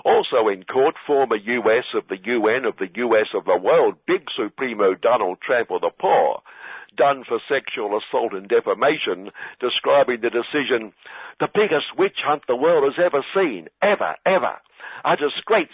Also 0.04 0.48
in 0.50 0.64
court, 0.64 0.96
former 1.06 1.36
US 1.36 1.86
of 1.94 2.08
the 2.08 2.18
UN 2.24 2.66
of 2.66 2.78
the 2.78 2.90
US 2.96 3.28
of 3.34 3.46
the 3.46 3.58
world, 3.58 3.96
Big 4.08 4.26
Supremo 4.36 4.96
Donald 4.96 5.40
Trump 5.42 5.72
of 5.72 5.82
the 5.82 5.92
Poor, 5.98 6.42
done 6.96 7.24
for 7.28 7.40
sexual 7.50 7.98
assault 7.98 8.34
and 8.34 8.48
defamation, 8.48 9.32
describing 9.60 10.22
the 10.22 10.30
decision, 10.30 10.94
the 11.40 11.50
biggest 11.54 11.98
witch 11.98 12.20
hunt 12.24 12.44
the 12.48 12.56
world 12.56 12.92
has 12.92 13.04
ever 13.04 13.24
seen, 13.36 13.68
ever, 13.82 14.16
ever. 14.26 14.56
A 15.04 15.18
disgrace, 15.18 15.68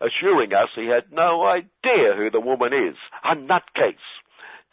assuring 0.00 0.52
us 0.52 0.68
he 0.74 0.86
had 0.86 1.12
no 1.12 1.44
idea 1.46 2.14
who 2.16 2.30
the 2.30 2.40
woman 2.40 2.72
is. 2.72 2.96
A 3.24 3.34
nutcase. 3.34 3.96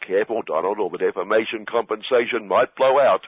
Careful, 0.06 0.42
Donald, 0.42 0.78
or 0.78 0.90
the 0.90 0.98
defamation 0.98 1.66
compensation 1.66 2.48
might 2.48 2.76
blow 2.76 2.98
out. 2.98 3.22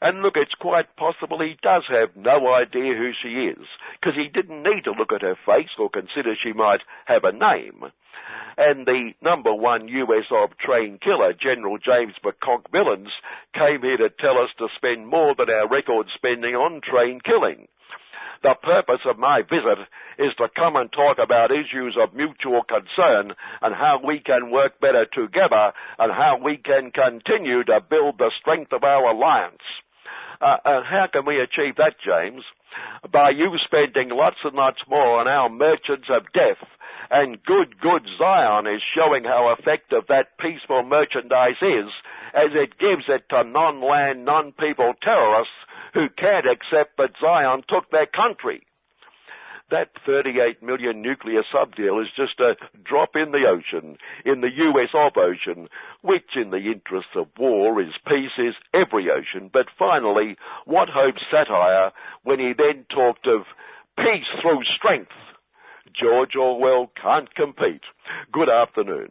And 0.00 0.22
look, 0.22 0.34
it's 0.36 0.54
quite 0.54 0.96
possible 0.96 1.40
he 1.40 1.56
does 1.62 1.84
have 1.88 2.16
no 2.16 2.52
idea 2.52 2.94
who 2.94 3.12
she 3.22 3.46
is, 3.46 3.66
because 4.00 4.16
he 4.16 4.28
didn't 4.28 4.62
need 4.62 4.84
to 4.84 4.92
look 4.92 5.12
at 5.12 5.22
her 5.22 5.36
face 5.46 5.70
or 5.78 5.88
consider 5.90 6.34
she 6.34 6.52
might 6.52 6.80
have 7.06 7.24
a 7.24 7.32
name 7.32 7.92
and 8.58 8.86
the 8.86 9.12
number 9.20 9.54
one 9.54 9.88
US 9.88 10.24
of 10.30 10.56
train 10.56 10.98
killer, 11.02 11.32
General 11.34 11.76
James 11.78 12.14
McConk 12.24 12.64
Millens, 12.72 13.12
came 13.54 13.82
here 13.82 13.98
to 13.98 14.08
tell 14.08 14.38
us 14.38 14.50
to 14.58 14.68
spend 14.76 15.06
more 15.06 15.34
than 15.36 15.50
our 15.50 15.68
record 15.68 16.06
spending 16.14 16.54
on 16.54 16.80
train 16.80 17.20
killing. 17.20 17.68
The 18.42 18.54
purpose 18.62 19.00
of 19.06 19.18
my 19.18 19.42
visit 19.42 19.78
is 20.18 20.34
to 20.38 20.48
come 20.54 20.76
and 20.76 20.90
talk 20.92 21.18
about 21.18 21.50
issues 21.50 21.96
of 22.00 22.14
mutual 22.14 22.62
concern 22.62 23.34
and 23.62 23.74
how 23.74 24.00
we 24.04 24.20
can 24.20 24.50
work 24.50 24.80
better 24.80 25.06
together 25.06 25.72
and 25.98 26.12
how 26.12 26.38
we 26.42 26.56
can 26.56 26.90
continue 26.90 27.64
to 27.64 27.80
build 27.80 28.18
the 28.18 28.30
strength 28.40 28.72
of 28.72 28.84
our 28.84 29.10
alliance. 29.10 29.62
Uh, 30.40 30.56
and 30.64 30.84
how 30.86 31.06
can 31.10 31.24
we 31.24 31.40
achieve 31.40 31.76
that, 31.76 31.96
James? 32.04 32.42
By 33.10 33.30
you 33.30 33.56
spending 33.64 34.10
lots 34.10 34.36
and 34.44 34.54
lots 34.54 34.80
more 34.88 35.20
on 35.20 35.28
our 35.28 35.48
merchants 35.48 36.08
of 36.10 36.30
death 36.34 36.60
and 37.10 37.42
good, 37.44 37.80
good 37.80 38.02
Zion 38.18 38.66
is 38.66 38.82
showing 38.94 39.24
how 39.24 39.54
effective 39.58 40.04
that 40.08 40.38
peaceful 40.38 40.82
merchandise 40.82 41.60
is 41.62 41.90
as 42.34 42.50
it 42.52 42.78
gives 42.78 43.04
it 43.08 43.28
to 43.30 43.44
non-land, 43.44 44.24
non-people 44.24 44.94
terrorists 45.00 45.54
who 45.94 46.08
can't 46.08 46.46
accept 46.46 46.96
that 46.98 47.16
Zion 47.20 47.62
took 47.68 47.90
their 47.90 48.06
country. 48.06 48.66
That 49.68 49.90
38 50.06 50.62
million 50.62 51.02
nuclear 51.02 51.42
sub 51.50 51.74
deal 51.74 51.98
is 51.98 52.06
just 52.16 52.38
a 52.38 52.54
drop 52.84 53.16
in 53.16 53.32
the 53.32 53.48
ocean, 53.48 53.96
in 54.24 54.40
the 54.40 54.52
US 54.68 54.90
of 54.94 55.16
ocean, 55.16 55.68
which 56.02 56.36
in 56.36 56.50
the 56.50 56.70
interests 56.70 57.16
of 57.16 57.26
war 57.36 57.80
is 57.82 57.92
peace 58.06 58.38
is 58.38 58.54
every 58.72 59.10
ocean. 59.10 59.50
But 59.52 59.66
finally, 59.76 60.36
what 60.66 60.88
hope 60.88 61.16
satire 61.30 61.90
when 62.22 62.38
he 62.38 62.52
then 62.56 62.86
talked 62.88 63.26
of 63.26 63.42
peace 63.98 64.30
through 64.40 64.62
strength? 64.76 65.10
George 66.00 66.36
Orwell 66.36 66.92
can't 67.00 67.34
compete. 67.34 67.82
Good 68.30 68.48
afternoon. 68.48 69.10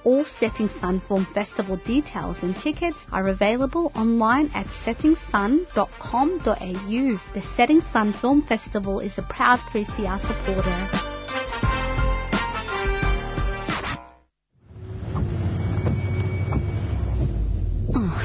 All 0.04 0.26
Setting 0.26 0.70
Sun 0.70 1.04
Film 1.08 1.28
Festival 1.36 1.78
details 1.86 2.42
and 2.42 2.56
tickets 2.56 2.98
are 3.12 3.28
available 3.28 3.92
online 3.94 4.50
at 4.56 4.66
settingsun.com.au. 4.66 7.20
The 7.36 7.42
Setting 7.56 7.82
Sun 7.92 8.14
Film 8.14 8.42
Festival 8.42 9.02
is 9.02 9.20
a 9.20 9.22
proud 9.22 9.60
3CR 9.60 10.20
supporter. 10.20 11.13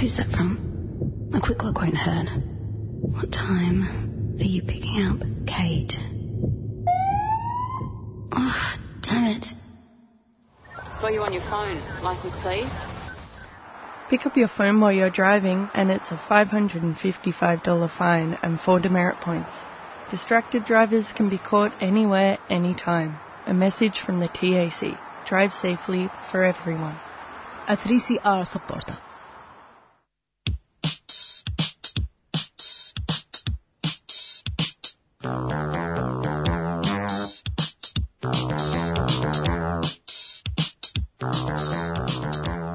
Who's 0.00 0.16
that 0.16 0.30
from? 0.30 1.30
A 1.34 1.40
quick 1.40 1.64
look 1.64 1.78
won't 1.78 1.96
hurt. 1.96 2.28
What 3.00 3.32
time 3.32 4.36
are 4.38 4.44
you 4.44 4.62
picking 4.62 5.02
up, 5.02 5.18
Kate? 5.44 5.92
Oh, 8.30 8.74
damn 9.02 9.24
it. 9.36 9.46
Saw 10.92 11.08
you 11.08 11.22
on 11.22 11.32
your 11.32 11.42
phone. 11.42 11.80
License, 12.00 12.36
please. 12.42 12.70
Pick 14.08 14.24
up 14.24 14.36
your 14.36 14.46
phone 14.46 14.80
while 14.80 14.92
you're 14.92 15.10
driving, 15.10 15.68
and 15.74 15.90
it's 15.90 16.12
a 16.12 16.16
$555 16.16 17.90
fine 17.98 18.38
and 18.40 18.60
four 18.60 18.78
demerit 18.78 19.20
points. 19.20 19.50
Distracted 20.12 20.64
drivers 20.64 21.12
can 21.12 21.28
be 21.28 21.38
caught 21.38 21.72
anywhere, 21.80 22.38
anytime. 22.48 23.18
A 23.46 23.52
message 23.52 23.98
from 24.00 24.20
the 24.20 24.28
TAC. 24.28 24.96
drive 25.26 25.52
safely 25.52 26.08
for 26.30 26.44
everyone. 26.44 26.96
A 27.66 27.76
3CR 27.76 28.46
supporter. 28.46 28.96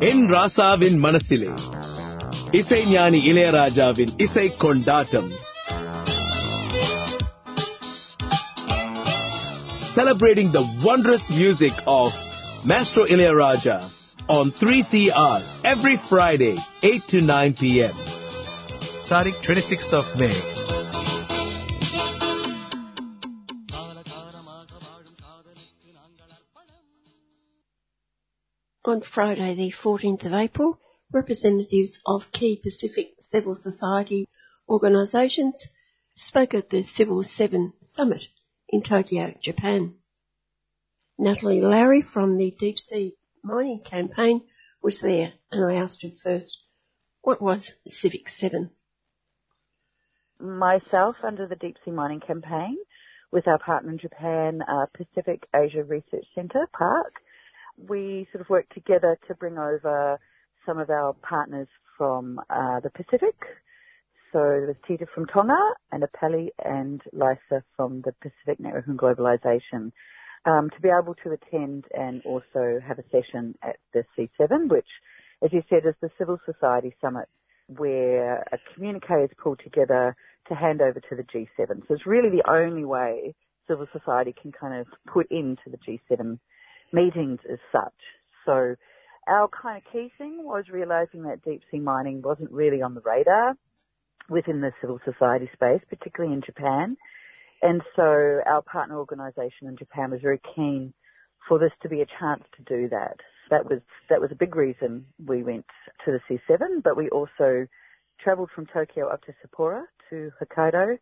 என் 0.02 0.24
ராசாவின் 0.28 0.98
மனசிலே 0.98 1.52
இசைஞானி 2.52 3.20
இளையராஜாவின் 3.30 4.12
இசை 4.16 4.46
கொண்டாட்டம் 4.56 5.30
celebrating 9.94 10.52
the 10.52 10.62
wondrous 10.84 11.28
music 11.30 11.72
of 11.86 12.12
Maestro 12.64 13.04
Ilayaraja 13.04 13.90
on 14.28 14.52
3CR 14.52 15.42
every 15.64 15.96
Friday, 16.08 16.56
8 16.82 17.02
to 17.08 17.20
9 17.22 17.54
p.m. 17.54 17.94
Starting 18.98 19.34
26th 19.34 19.92
of 19.92 20.18
May. 20.18 20.51
On 28.93 29.01
Friday, 29.01 29.55
the 29.55 29.73
14th 29.83 30.23
of 30.23 30.33
April, 30.33 30.79
representatives 31.11 31.99
of 32.05 32.31
key 32.31 32.59
Pacific 32.61 33.15
civil 33.17 33.55
society 33.55 34.27
organisations 34.69 35.67
spoke 36.13 36.53
at 36.53 36.69
the 36.69 36.83
Civil 36.83 37.23
7 37.23 37.73
Summit 37.83 38.21
in 38.69 38.83
Tokyo, 38.83 39.33
Japan. 39.41 39.95
Natalie 41.17 41.59
Lowrey 41.59 42.05
from 42.05 42.37
the 42.37 42.51
Deep 42.51 42.77
Sea 42.77 43.15
Mining 43.41 43.81
Campaign 43.83 44.43
was 44.83 45.01
there 45.01 45.33
and 45.51 45.65
I 45.65 45.81
asked 45.81 46.03
her 46.03 46.11
first, 46.23 46.59
what 47.23 47.41
was 47.41 47.71
Civic 47.87 48.29
7? 48.29 48.69
Myself 50.39 51.15
under 51.23 51.47
the 51.47 51.55
Deep 51.55 51.77
Sea 51.83 51.89
Mining 51.89 52.19
Campaign 52.19 52.77
with 53.31 53.47
our 53.47 53.57
partner 53.57 53.89
in 53.93 53.97
Japan, 53.97 54.61
uh, 54.61 54.85
Pacific 54.95 55.47
Asia 55.51 55.83
Research 55.83 56.27
Centre, 56.35 56.69
PARC, 56.71 57.22
we 57.77 58.27
sort 58.31 58.41
of 58.41 58.49
worked 58.49 58.73
together 58.73 59.17
to 59.27 59.35
bring 59.35 59.57
over 59.57 60.19
some 60.65 60.77
of 60.77 60.89
our 60.89 61.13
partners 61.13 61.67
from 61.97 62.39
uh, 62.49 62.79
the 62.79 62.89
Pacific. 62.89 63.35
So 64.31 64.39
there 64.39 64.67
was 64.67 64.75
Tita 64.87 65.05
from 65.13 65.27
Tonga 65.27 65.59
and 65.91 66.03
Apelli 66.03 66.49
and 66.63 67.01
Lisa 67.11 67.63
from 67.75 68.01
the 68.01 68.13
Pacific 68.21 68.59
Network 68.59 68.87
and 68.87 68.97
Globalization 68.97 69.91
um, 70.45 70.69
to 70.71 70.81
be 70.81 70.89
able 70.89 71.15
to 71.23 71.31
attend 71.31 71.85
and 71.93 72.21
also 72.25 72.79
have 72.85 72.99
a 72.99 73.03
session 73.11 73.55
at 73.61 73.77
the 73.93 74.03
C7, 74.17 74.69
which, 74.69 74.87
as 75.43 75.51
you 75.53 75.61
said, 75.69 75.87
is 75.87 75.95
the 76.01 76.09
Civil 76.17 76.39
Society 76.45 76.95
Summit 76.99 77.27
where 77.67 78.39
a 78.51 78.57
communique 78.73 79.23
is 79.23 79.29
pulled 79.41 79.59
together 79.63 80.15
to 80.47 80.55
hand 80.55 80.81
over 80.81 80.99
to 80.99 81.15
the 81.15 81.23
G7. 81.23 81.87
So 81.87 81.93
it's 81.93 82.05
really 82.05 82.29
the 82.29 82.49
only 82.49 82.83
way 82.83 83.35
civil 83.67 83.87
society 83.93 84.35
can 84.39 84.51
kind 84.51 84.81
of 84.81 84.87
put 85.11 85.27
into 85.31 85.63
the 85.67 85.77
G7 85.77 86.39
meetings 86.93 87.39
as 87.51 87.59
such. 87.71 87.93
So 88.45 88.75
our 89.27 89.49
kind 89.49 89.77
of 89.77 89.91
key 89.91 90.11
thing 90.17 90.43
was 90.43 90.65
realizing 90.71 91.23
that 91.23 91.43
deep 91.43 91.61
sea 91.71 91.79
mining 91.79 92.21
wasn't 92.21 92.51
really 92.51 92.81
on 92.81 92.93
the 92.93 93.01
radar 93.01 93.55
within 94.29 94.61
the 94.61 94.71
civil 94.79 94.99
society 95.03 95.49
space, 95.53 95.81
particularly 95.89 96.33
in 96.33 96.41
Japan. 96.45 96.95
And 97.61 97.81
so 97.95 98.03
our 98.45 98.61
partner 98.61 98.97
organization 98.97 99.67
in 99.67 99.77
Japan 99.77 100.11
was 100.11 100.21
very 100.21 100.41
keen 100.55 100.93
for 101.47 101.59
this 101.59 101.71
to 101.81 101.89
be 101.89 102.01
a 102.01 102.05
chance 102.19 102.43
to 102.57 102.63
do 102.63 102.89
that. 102.89 103.17
That 103.49 103.69
was, 103.69 103.79
that 104.09 104.21
was 104.21 104.31
a 104.31 104.35
big 104.35 104.55
reason 104.55 105.05
we 105.25 105.43
went 105.43 105.65
to 106.05 106.11
the 106.11 106.19
C7, 106.49 106.83
but 106.83 106.97
we 106.97 107.09
also 107.09 107.67
traveled 108.21 108.49
from 108.53 108.65
Tokyo 108.65 109.07
up 109.07 109.21
to 109.23 109.33
Sapporo 109.33 109.83
to 110.09 110.31
Hokkaido, 110.41 110.97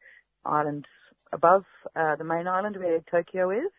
island 0.46 0.86
above 1.32 1.64
uh, 1.96 2.16
the 2.16 2.24
main 2.24 2.48
island 2.48 2.78
where 2.78 3.00
Tokyo 3.10 3.52
is. 3.52 3.72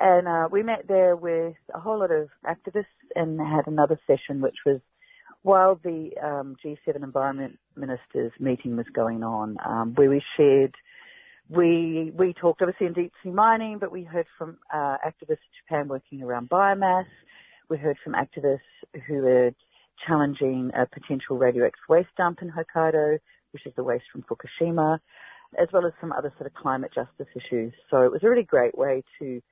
And 0.00 0.26
uh, 0.26 0.48
we 0.50 0.62
met 0.62 0.86
there 0.88 1.16
with 1.16 1.54
a 1.72 1.80
whole 1.80 2.00
lot 2.00 2.10
of 2.10 2.28
activists 2.44 2.84
and 3.14 3.40
had 3.40 3.66
another 3.66 3.98
session, 4.06 4.40
which 4.40 4.56
was 4.66 4.80
while 5.42 5.78
the 5.84 6.10
um, 6.22 6.56
G7 6.64 7.02
Environment 7.02 7.58
Ministers 7.76 8.32
meeting 8.40 8.76
was 8.76 8.86
going 8.94 9.22
on, 9.22 9.56
um, 9.64 9.92
where 9.94 10.08
we 10.08 10.22
shared, 10.36 10.74
we 11.50 12.10
we 12.16 12.32
talked 12.32 12.62
obviously 12.62 12.86
in 12.86 12.94
deep 12.94 13.12
sea 13.22 13.30
mining, 13.30 13.78
but 13.78 13.92
we 13.92 14.04
heard 14.04 14.26
from 14.38 14.56
uh, 14.72 14.96
activists 15.06 15.44
in 15.44 15.52
Japan 15.62 15.88
working 15.88 16.22
around 16.22 16.48
biomass. 16.48 17.04
We 17.68 17.76
heard 17.76 17.98
from 18.02 18.14
activists 18.14 18.60
who 19.06 19.16
were 19.16 19.50
challenging 20.06 20.70
a 20.74 20.86
potential 20.86 21.36
radioactive 21.36 21.82
waste 21.88 22.08
dump 22.16 22.38
in 22.40 22.50
Hokkaido, 22.50 23.18
which 23.52 23.66
is 23.66 23.72
the 23.76 23.84
waste 23.84 24.04
from 24.10 24.22
Fukushima, 24.22 24.98
as 25.60 25.68
well 25.72 25.86
as 25.86 25.92
some 26.00 26.12
other 26.12 26.32
sort 26.38 26.46
of 26.46 26.54
climate 26.54 26.90
justice 26.94 27.28
issues. 27.36 27.74
So 27.90 28.02
it 28.02 28.10
was 28.10 28.22
a 28.24 28.28
really 28.28 28.42
great 28.42 28.76
way 28.76 29.04
to 29.18 29.42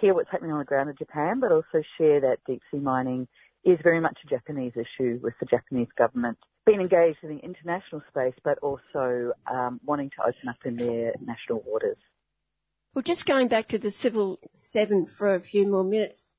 hear 0.00 0.14
what's 0.14 0.30
happening 0.30 0.52
on 0.52 0.58
the 0.58 0.64
ground 0.64 0.90
in 0.90 0.96
Japan, 0.96 1.40
but 1.40 1.52
also 1.52 1.82
share 1.98 2.20
that 2.20 2.38
deep 2.46 2.62
sea 2.70 2.78
mining 2.78 3.28
is 3.64 3.78
very 3.82 4.00
much 4.00 4.18
a 4.24 4.28
Japanese 4.28 4.72
issue 4.76 5.18
with 5.22 5.34
the 5.40 5.46
Japanese 5.46 5.88
government 5.98 6.38
being 6.66 6.80
engaged 6.80 7.18
in 7.22 7.30
the 7.30 7.44
international 7.44 8.02
space, 8.08 8.34
but 8.44 8.58
also 8.58 9.32
um, 9.50 9.80
wanting 9.84 10.10
to 10.10 10.22
open 10.22 10.48
up 10.48 10.56
in 10.64 10.76
their 10.76 11.12
national 11.24 11.62
waters. 11.64 11.96
Well, 12.94 13.02
just 13.02 13.26
going 13.26 13.48
back 13.48 13.68
to 13.68 13.78
the 13.78 13.90
Civil 13.90 14.38
7 14.54 15.06
for 15.06 15.34
a 15.34 15.40
few 15.40 15.66
more 15.66 15.84
minutes. 15.84 16.38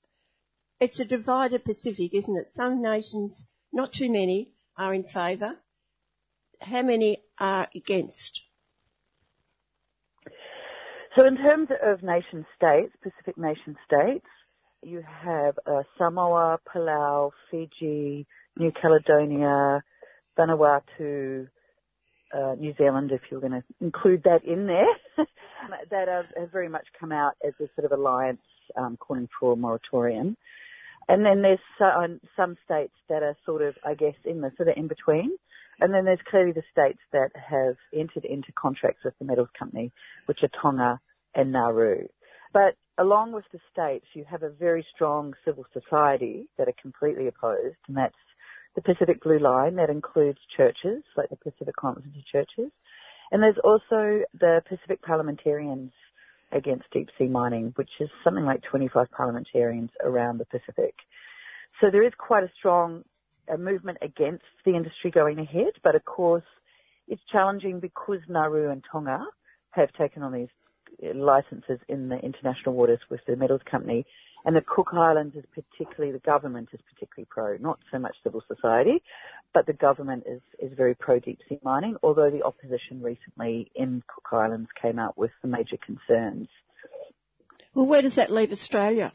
It's 0.80 1.00
a 1.00 1.06
divided 1.06 1.64
Pacific, 1.64 2.14
isn't 2.14 2.38
it? 2.38 2.52
Some 2.52 2.82
nations, 2.82 3.48
not 3.72 3.94
too 3.94 4.12
many, 4.12 4.52
are 4.78 4.94
in 4.94 5.04
favour. 5.04 5.56
How 6.62 6.82
many 6.82 7.24
are 7.40 7.68
against? 7.76 8.42
So 11.18 11.26
in 11.26 11.36
terms 11.36 11.70
of 11.84 12.04
nation 12.04 12.46
states, 12.56 12.94
Pacific 13.02 13.40
nation 13.40 13.76
states, 13.88 14.26
you 14.84 15.02
have 15.24 15.58
uh, 15.66 15.82
Samoa, 15.98 16.60
Palau, 16.72 17.32
Fiji, 17.50 18.28
New 18.56 18.72
Caledonia, 18.80 19.82
Vanuatu, 20.38 21.48
uh, 22.32 22.54
New 22.60 22.76
Zealand, 22.78 23.12
if 23.12 23.22
you're 23.32 23.40
going 23.40 23.54
to 23.54 23.64
include 23.82 24.22
that 24.26 24.46
in 24.46 24.68
there, 24.68 24.86
that 25.90 26.08
have, 26.08 26.26
have, 26.38 26.52
very 26.52 26.70
much 26.70 26.86
come 27.00 27.12
out 27.12 27.34
as 27.44 27.54
a 27.60 27.68
sort 27.76 27.92
of 27.92 27.98
alliance 27.98 28.42
um, 28.78 28.96
calling 28.98 29.28
for 29.40 29.54
a 29.54 29.56
moratorium. 29.56 30.38
And 31.08 31.26
then 31.26 31.42
there's 31.42 31.60
some, 31.80 32.20
some 32.36 32.58
states 32.64 32.94
that 33.10 33.24
are 33.24 33.36
sort 33.44 33.64
of, 33.64 33.74
I 33.84 33.96
guess, 33.96 34.16
in 34.24 34.42
the 34.42 34.52
sort 34.56 34.70
of 34.70 34.78
in 34.78 34.88
between. 34.88 35.32
And 35.80 35.92
then 35.92 36.06
there's 36.06 36.20
clearly 36.30 36.52
the 36.52 36.64
states 36.72 37.00
that 37.12 37.32
have 37.36 37.76
entered 37.92 38.26
into 38.26 38.52
contracts 38.54 39.04
with 39.04 39.16
the 39.18 39.26
metals 39.26 39.50
company, 39.58 39.92
which 40.28 40.40
are 40.44 40.50
Tonga 40.62 41.00
and 41.38 41.54
Nauru. 41.54 42.08
But 42.52 42.76
along 42.98 43.32
with 43.32 43.46
the 43.54 43.60
states, 43.72 44.08
you 44.14 44.26
have 44.30 44.44
a 44.44 44.50
very 44.50 44.86
strong 44.94 45.34
civil 45.46 45.66
society 45.72 46.48
that 46.58 46.68
are 46.68 46.74
completely 46.82 47.28
opposed, 47.28 47.78
and 47.88 47.96
that's 47.96 48.16
the 48.76 48.82
Pacific 48.82 49.22
Blue 49.24 49.40
Line. 49.40 49.76
That 49.76 49.90
includes 49.90 50.40
churches, 50.56 51.04
like 51.16 51.30
the 51.30 51.38
Pacific 51.38 51.76
Conference 51.76 52.10
of 52.18 52.26
Churches. 52.26 52.72
And 53.32 53.42
there's 53.42 53.58
also 53.64 54.24
the 54.40 54.62
Pacific 54.68 55.02
Parliamentarians 55.02 55.92
against 56.52 56.86
deep 56.92 57.10
sea 57.18 57.28
mining, 57.28 57.74
which 57.76 57.90
is 58.00 58.10
something 58.24 58.46
like 58.46 58.62
25 58.70 59.08
parliamentarians 59.12 59.92
around 60.04 60.40
the 60.40 60.46
Pacific. 60.46 60.96
So 61.80 61.88
there 61.92 62.06
is 62.06 62.14
quite 62.18 62.44
a 62.44 62.52
strong 62.58 63.04
a 63.50 63.58
movement 63.58 63.98
against 64.02 64.44
the 64.66 64.76
industry 64.76 65.10
going 65.10 65.40
ahead, 65.40 65.72
but 65.84 65.96
of 65.96 66.04
course 66.04 66.44
it's 67.08 67.22
challenging 67.32 67.80
because 67.80 68.20
Nauru 68.28 68.72
and 68.72 68.84
Tonga 68.92 69.26
have 69.72 69.90
taken 69.94 70.22
on 70.22 70.34
these 70.34 70.50
licenses 71.16 71.80
in 71.88 72.10
the 72.10 72.18
international 72.18 72.76
waters 72.76 73.00
with 73.10 73.22
the 73.28 73.36
metals 73.36 73.62
company. 73.70 74.06
And 74.46 74.56
the 74.56 74.62
Cook 74.62 74.90
Islands 74.94 75.36
is 75.36 75.44
particularly, 75.54 76.14
the 76.14 76.20
government 76.20 76.70
is 76.72 76.80
particularly 76.94 77.28
pro, 77.30 77.58
not 77.58 77.80
so 77.92 78.00
much 78.00 78.16
civil 78.24 78.42
society, 78.48 79.02
but 79.54 79.66
the 79.66 79.74
government 79.74 80.24
is, 80.26 80.42
is 80.60 80.76
very 80.78 80.96
pro 80.96 81.20
deep 81.20 81.40
sea 81.50 81.60
mining, 81.64 81.96
although 82.04 82.30
the 82.30 82.44
opposition 82.44 83.02
recently 83.02 83.72
in 83.76 84.04
Cook 84.08 84.28
Islands 84.32 84.70
came 84.82 85.00
out 85.00 85.18
with 85.18 85.32
some 85.42 85.52
major 85.52 85.78
concerns. 85.86 86.48
Well, 87.74 87.88
where 87.88 88.02
does 88.02 88.16
that 88.16 88.32
leave 88.32 88.52
Australia? 88.52 89.12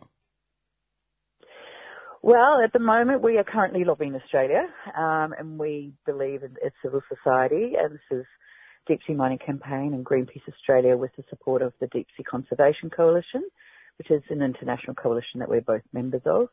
Well, 2.23 2.63
at 2.63 2.73
the 2.73 2.79
moment, 2.79 3.23
we 3.23 3.39
are 3.39 3.45
currently 3.45 3.85
lobbying 3.85 4.15
Australia, 4.15 4.69
um, 4.97 5.35
and 5.37 5.59
we 5.59 5.93
believe 6.07 6.45
in, 6.45 6.55
in 6.63 6.71
civil 6.81 7.01
society, 7.09 7.73
and 7.77 7.95
this 7.95 8.19
is 8.19 8.25
Deep 8.87 9.01
Sea 9.07 9.14
Mining 9.14 9.38
Campaign 9.38 9.95
and 9.95 10.05
Greenpeace 10.05 10.49
Australia 10.49 10.97
with 10.97 11.12
the 11.16 11.25
support 11.31 11.62
of 11.62 11.73
the 11.81 11.87
Deep 11.88 12.09
Sea 12.16 12.25
Conservation 12.25 12.90
Coalition, 12.90 13.42
which 13.99 14.11
is 14.11 14.23
an 14.31 14.42
international 14.42 14.95
coalition 14.95 15.38
that 15.38 15.49
we're 15.49 15.61
both 15.61 15.83
members 15.92 16.23
of. 16.27 16.49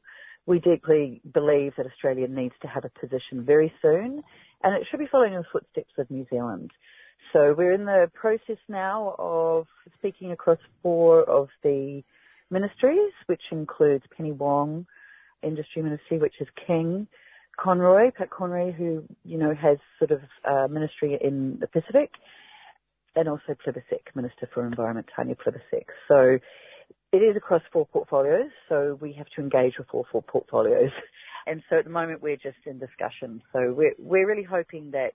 We 0.46 0.60
deeply 0.60 1.22
believe 1.34 1.74
that 1.78 1.86
Australia 1.86 2.28
needs 2.28 2.54
to 2.62 2.68
have 2.68 2.86
a 2.86 3.00
position 3.00 3.46
very 3.46 3.74
soon, 3.82 4.24
and 4.64 4.76
it 4.76 4.88
should 4.90 5.00
be 5.00 5.08
following 5.12 5.34
in 5.34 5.40
the 5.40 5.46
footsteps 5.52 5.94
of 5.98 6.10
New 6.12 6.26
Zealand. 6.30 6.72
So 7.34 7.54
we're 7.58 7.74
in 7.74 7.86
the 7.86 8.10
process 8.14 8.58
now 8.68 9.16
of 9.18 9.68
speaking 9.98 10.32
across 10.32 10.60
four 10.82 11.24
of 11.24 11.50
the 11.64 12.04
ministries, 12.50 13.14
which 13.28 13.42
includes 13.52 14.04
Penny 14.16 14.32
Wong, 14.32 14.86
Industry 15.44 15.82
Ministry, 15.82 16.20
which 16.20 16.36
is 16.40 16.48
King, 16.68 17.08
Conroy, 17.62 18.12
Pat 18.18 18.30
Conroy, 18.30 18.72
who, 18.72 19.04
you 19.24 19.38
know, 19.38 19.54
has 19.54 19.78
sort 19.98 20.12
of 20.12 20.22
uh, 20.50 20.68
ministry 20.68 21.18
in 21.22 21.58
the 21.60 21.68
Pacific, 21.68 22.12
and 23.16 23.28
also 23.28 23.56
Plibersek, 23.66 24.16
Minister 24.16 24.50
for 24.54 24.66
Environment, 24.66 25.08
Tanya 25.14 25.36
Plibersek. 25.36 25.86
So 26.08 26.40
it 27.12 27.18
is 27.18 27.36
across 27.36 27.62
four 27.74 27.86
portfolios, 27.88 28.52
so 28.70 28.98
we 29.02 29.14
have 29.14 29.28
to 29.36 29.42
engage 29.42 29.74
with 29.78 29.88
all 29.94 30.06
four 30.12 30.22
portfolios. 30.22 30.92
And 31.48 31.64
so 31.68 31.80
at 31.80 31.86
the 31.86 31.90
moment 31.90 32.22
we're 32.22 32.36
just 32.36 32.60
in 32.68 32.78
discussion. 32.78 33.42
So 33.54 33.74
we're, 33.76 33.96
we're 33.98 34.28
really 34.28 34.44
hoping 34.44 34.92
that 34.92 35.14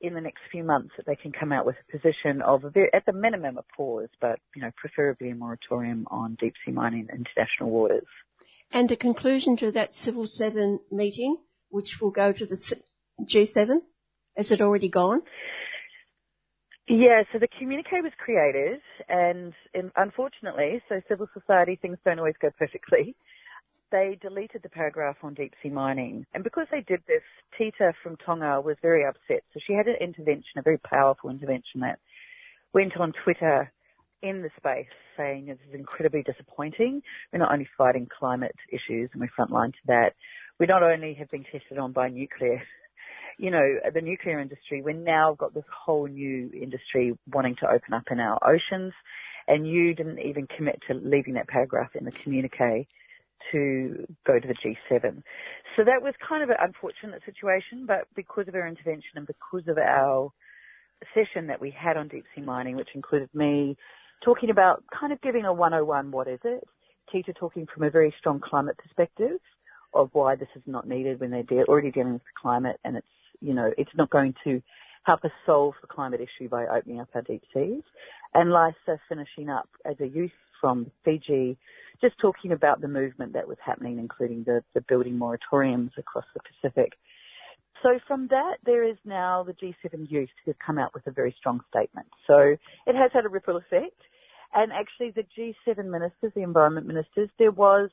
in 0.00 0.12
the 0.12 0.20
next 0.20 0.40
few 0.52 0.62
months 0.62 0.90
that 0.96 1.06
they 1.06 1.16
can 1.16 1.32
come 1.32 1.52
out 1.52 1.64
with 1.64 1.76
a 1.88 1.96
position 1.96 2.42
of 2.42 2.64
a 2.64 2.70
very, 2.70 2.92
at 2.92 3.06
the 3.06 3.12
minimum 3.12 3.56
a 3.56 3.64
pause, 3.74 4.08
but 4.20 4.40
you 4.54 4.60
know 4.60 4.70
preferably 4.76 5.30
a 5.30 5.34
moratorium 5.34 6.06
on 6.10 6.36
deep 6.38 6.52
sea 6.66 6.72
mining 6.72 7.08
in 7.10 7.24
international 7.24 7.70
waters. 7.70 8.06
And 8.70 8.88
the 8.88 8.96
conclusion 8.96 9.56
to 9.58 9.72
that 9.72 9.94
Civil 9.94 10.26
Seven 10.26 10.80
meeting, 10.90 11.38
which 11.70 11.98
will 12.00 12.10
go 12.10 12.32
to 12.32 12.46
the 12.46 12.56
G7, 13.20 13.78
has 14.36 14.50
it 14.50 14.60
already 14.60 14.88
gone? 14.88 15.22
Yeah, 16.88 17.22
so 17.32 17.38
the 17.38 17.48
communique 17.58 18.00
was 18.02 18.12
created, 18.16 18.80
and, 19.08 19.52
unfortunately, 19.96 20.80
so 20.88 21.00
civil 21.08 21.28
society 21.34 21.78
things 21.80 21.98
don't 22.04 22.18
always 22.18 22.36
go 22.40 22.48
perfectly 22.58 23.14
they 23.90 24.18
deleted 24.20 24.62
the 24.62 24.68
paragraph 24.68 25.16
on 25.22 25.34
deep 25.34 25.54
sea 25.62 25.70
mining. 25.70 26.26
And 26.34 26.44
because 26.44 26.66
they 26.70 26.80
did 26.80 27.00
this, 27.06 27.22
Tita 27.56 27.92
from 28.02 28.16
Tonga 28.16 28.60
was 28.60 28.76
very 28.82 29.04
upset. 29.04 29.42
So 29.52 29.60
she 29.66 29.72
had 29.72 29.86
an 29.86 29.96
intervention, 30.00 30.58
a 30.58 30.62
very 30.62 30.78
powerful 30.78 31.30
intervention 31.30 31.80
that 31.80 31.98
went 32.72 32.96
on 32.98 33.12
Twitter 33.24 33.72
in 34.22 34.42
the 34.42 34.50
space 34.56 34.92
saying 35.16 35.46
this 35.46 35.58
is 35.68 35.74
incredibly 35.74 36.22
disappointing. 36.22 37.02
We're 37.32 37.38
not 37.38 37.52
only 37.52 37.68
fighting 37.76 38.08
climate 38.18 38.56
issues 38.70 39.10
and 39.12 39.20
we're 39.22 39.28
frontline 39.38 39.72
to 39.72 39.78
that. 39.86 40.14
We 40.58 40.66
not 40.66 40.82
only 40.82 41.14
have 41.14 41.30
been 41.30 41.44
tested 41.44 41.78
on 41.78 41.92
by 41.92 42.08
nuclear, 42.08 42.62
you 43.38 43.50
know, 43.50 43.76
the 43.92 44.00
nuclear 44.00 44.40
industry, 44.40 44.82
we've 44.82 44.96
now 44.96 45.34
got 45.34 45.54
this 45.54 45.64
whole 45.72 46.06
new 46.06 46.50
industry 46.52 47.16
wanting 47.32 47.56
to 47.60 47.66
open 47.66 47.94
up 47.94 48.04
in 48.10 48.20
our 48.20 48.38
oceans. 48.44 48.92
And 49.46 49.66
you 49.66 49.94
didn't 49.94 50.18
even 50.18 50.46
commit 50.46 50.80
to 50.88 50.94
leaving 50.94 51.34
that 51.34 51.48
paragraph 51.48 51.90
in 51.94 52.04
the 52.04 52.10
communique 52.10 52.86
to 53.52 54.06
go 54.26 54.38
to 54.38 54.46
the 54.46 54.54
G7. 54.54 55.22
So 55.76 55.84
that 55.84 56.02
was 56.02 56.12
kind 56.26 56.42
of 56.42 56.50
an 56.50 56.56
unfortunate 56.60 57.22
situation, 57.24 57.86
but 57.86 58.08
because 58.14 58.48
of 58.48 58.54
our 58.54 58.66
intervention 58.66 59.16
and 59.16 59.26
because 59.26 59.66
of 59.68 59.78
our 59.78 60.30
session 61.14 61.46
that 61.46 61.60
we 61.60 61.70
had 61.70 61.96
on 61.96 62.08
deep 62.08 62.24
sea 62.34 62.42
mining, 62.42 62.76
which 62.76 62.88
included 62.94 63.30
me 63.32 63.76
talking 64.24 64.50
about 64.50 64.82
kind 64.98 65.12
of 65.12 65.20
giving 65.22 65.44
a 65.44 65.52
101 65.52 66.10
what 66.10 66.28
is 66.28 66.40
it, 66.44 66.64
Tita 67.10 67.32
talking 67.32 67.66
from 67.72 67.84
a 67.84 67.90
very 67.90 68.12
strong 68.18 68.40
climate 68.40 68.76
perspective 68.76 69.38
of 69.94 70.10
why 70.12 70.36
this 70.36 70.48
is 70.54 70.62
not 70.66 70.88
needed 70.88 71.20
when 71.20 71.30
they're 71.30 71.42
de- 71.42 71.64
already 71.64 71.90
dealing 71.90 72.14
with 72.14 72.22
the 72.22 72.40
climate 72.40 72.78
and 72.84 72.96
it's, 72.96 73.06
you 73.40 73.54
know, 73.54 73.70
it's 73.78 73.90
not 73.96 74.10
going 74.10 74.34
to 74.44 74.62
help 75.04 75.24
us 75.24 75.30
solve 75.46 75.74
the 75.80 75.86
climate 75.86 76.20
issue 76.20 76.48
by 76.48 76.66
opening 76.66 77.00
up 77.00 77.08
our 77.14 77.22
deep 77.22 77.42
seas. 77.54 77.82
And 78.34 78.50
Lysa 78.50 78.98
finishing 79.08 79.48
up 79.48 79.68
as 79.84 79.96
a 80.00 80.06
youth 80.06 80.32
from 80.60 80.90
Fiji 81.04 81.56
just 82.00 82.18
talking 82.20 82.52
about 82.52 82.80
the 82.80 82.88
movement 82.88 83.32
that 83.32 83.48
was 83.48 83.56
happening, 83.64 83.98
including 83.98 84.44
the, 84.44 84.62
the 84.74 84.80
building 84.82 85.18
moratoriums 85.18 85.90
across 85.98 86.24
the 86.34 86.40
Pacific. 86.40 86.92
So 87.82 87.98
from 88.06 88.28
that, 88.28 88.56
there 88.64 88.88
is 88.88 88.96
now 89.04 89.44
the 89.44 89.52
G7 89.52 90.10
youth 90.10 90.28
who 90.44 90.50
have 90.50 90.58
come 90.64 90.78
out 90.78 90.94
with 90.94 91.06
a 91.06 91.10
very 91.10 91.34
strong 91.38 91.60
statement. 91.70 92.08
So 92.26 92.56
it 92.86 92.94
has 92.94 93.10
had 93.12 93.24
a 93.24 93.28
ripple 93.28 93.56
effect. 93.56 94.00
And 94.54 94.72
actually 94.72 95.10
the 95.10 95.24
G7 95.38 95.84
ministers, 95.84 96.32
the 96.34 96.42
environment 96.42 96.86
ministers, 96.86 97.28
there 97.38 97.50
was, 97.50 97.90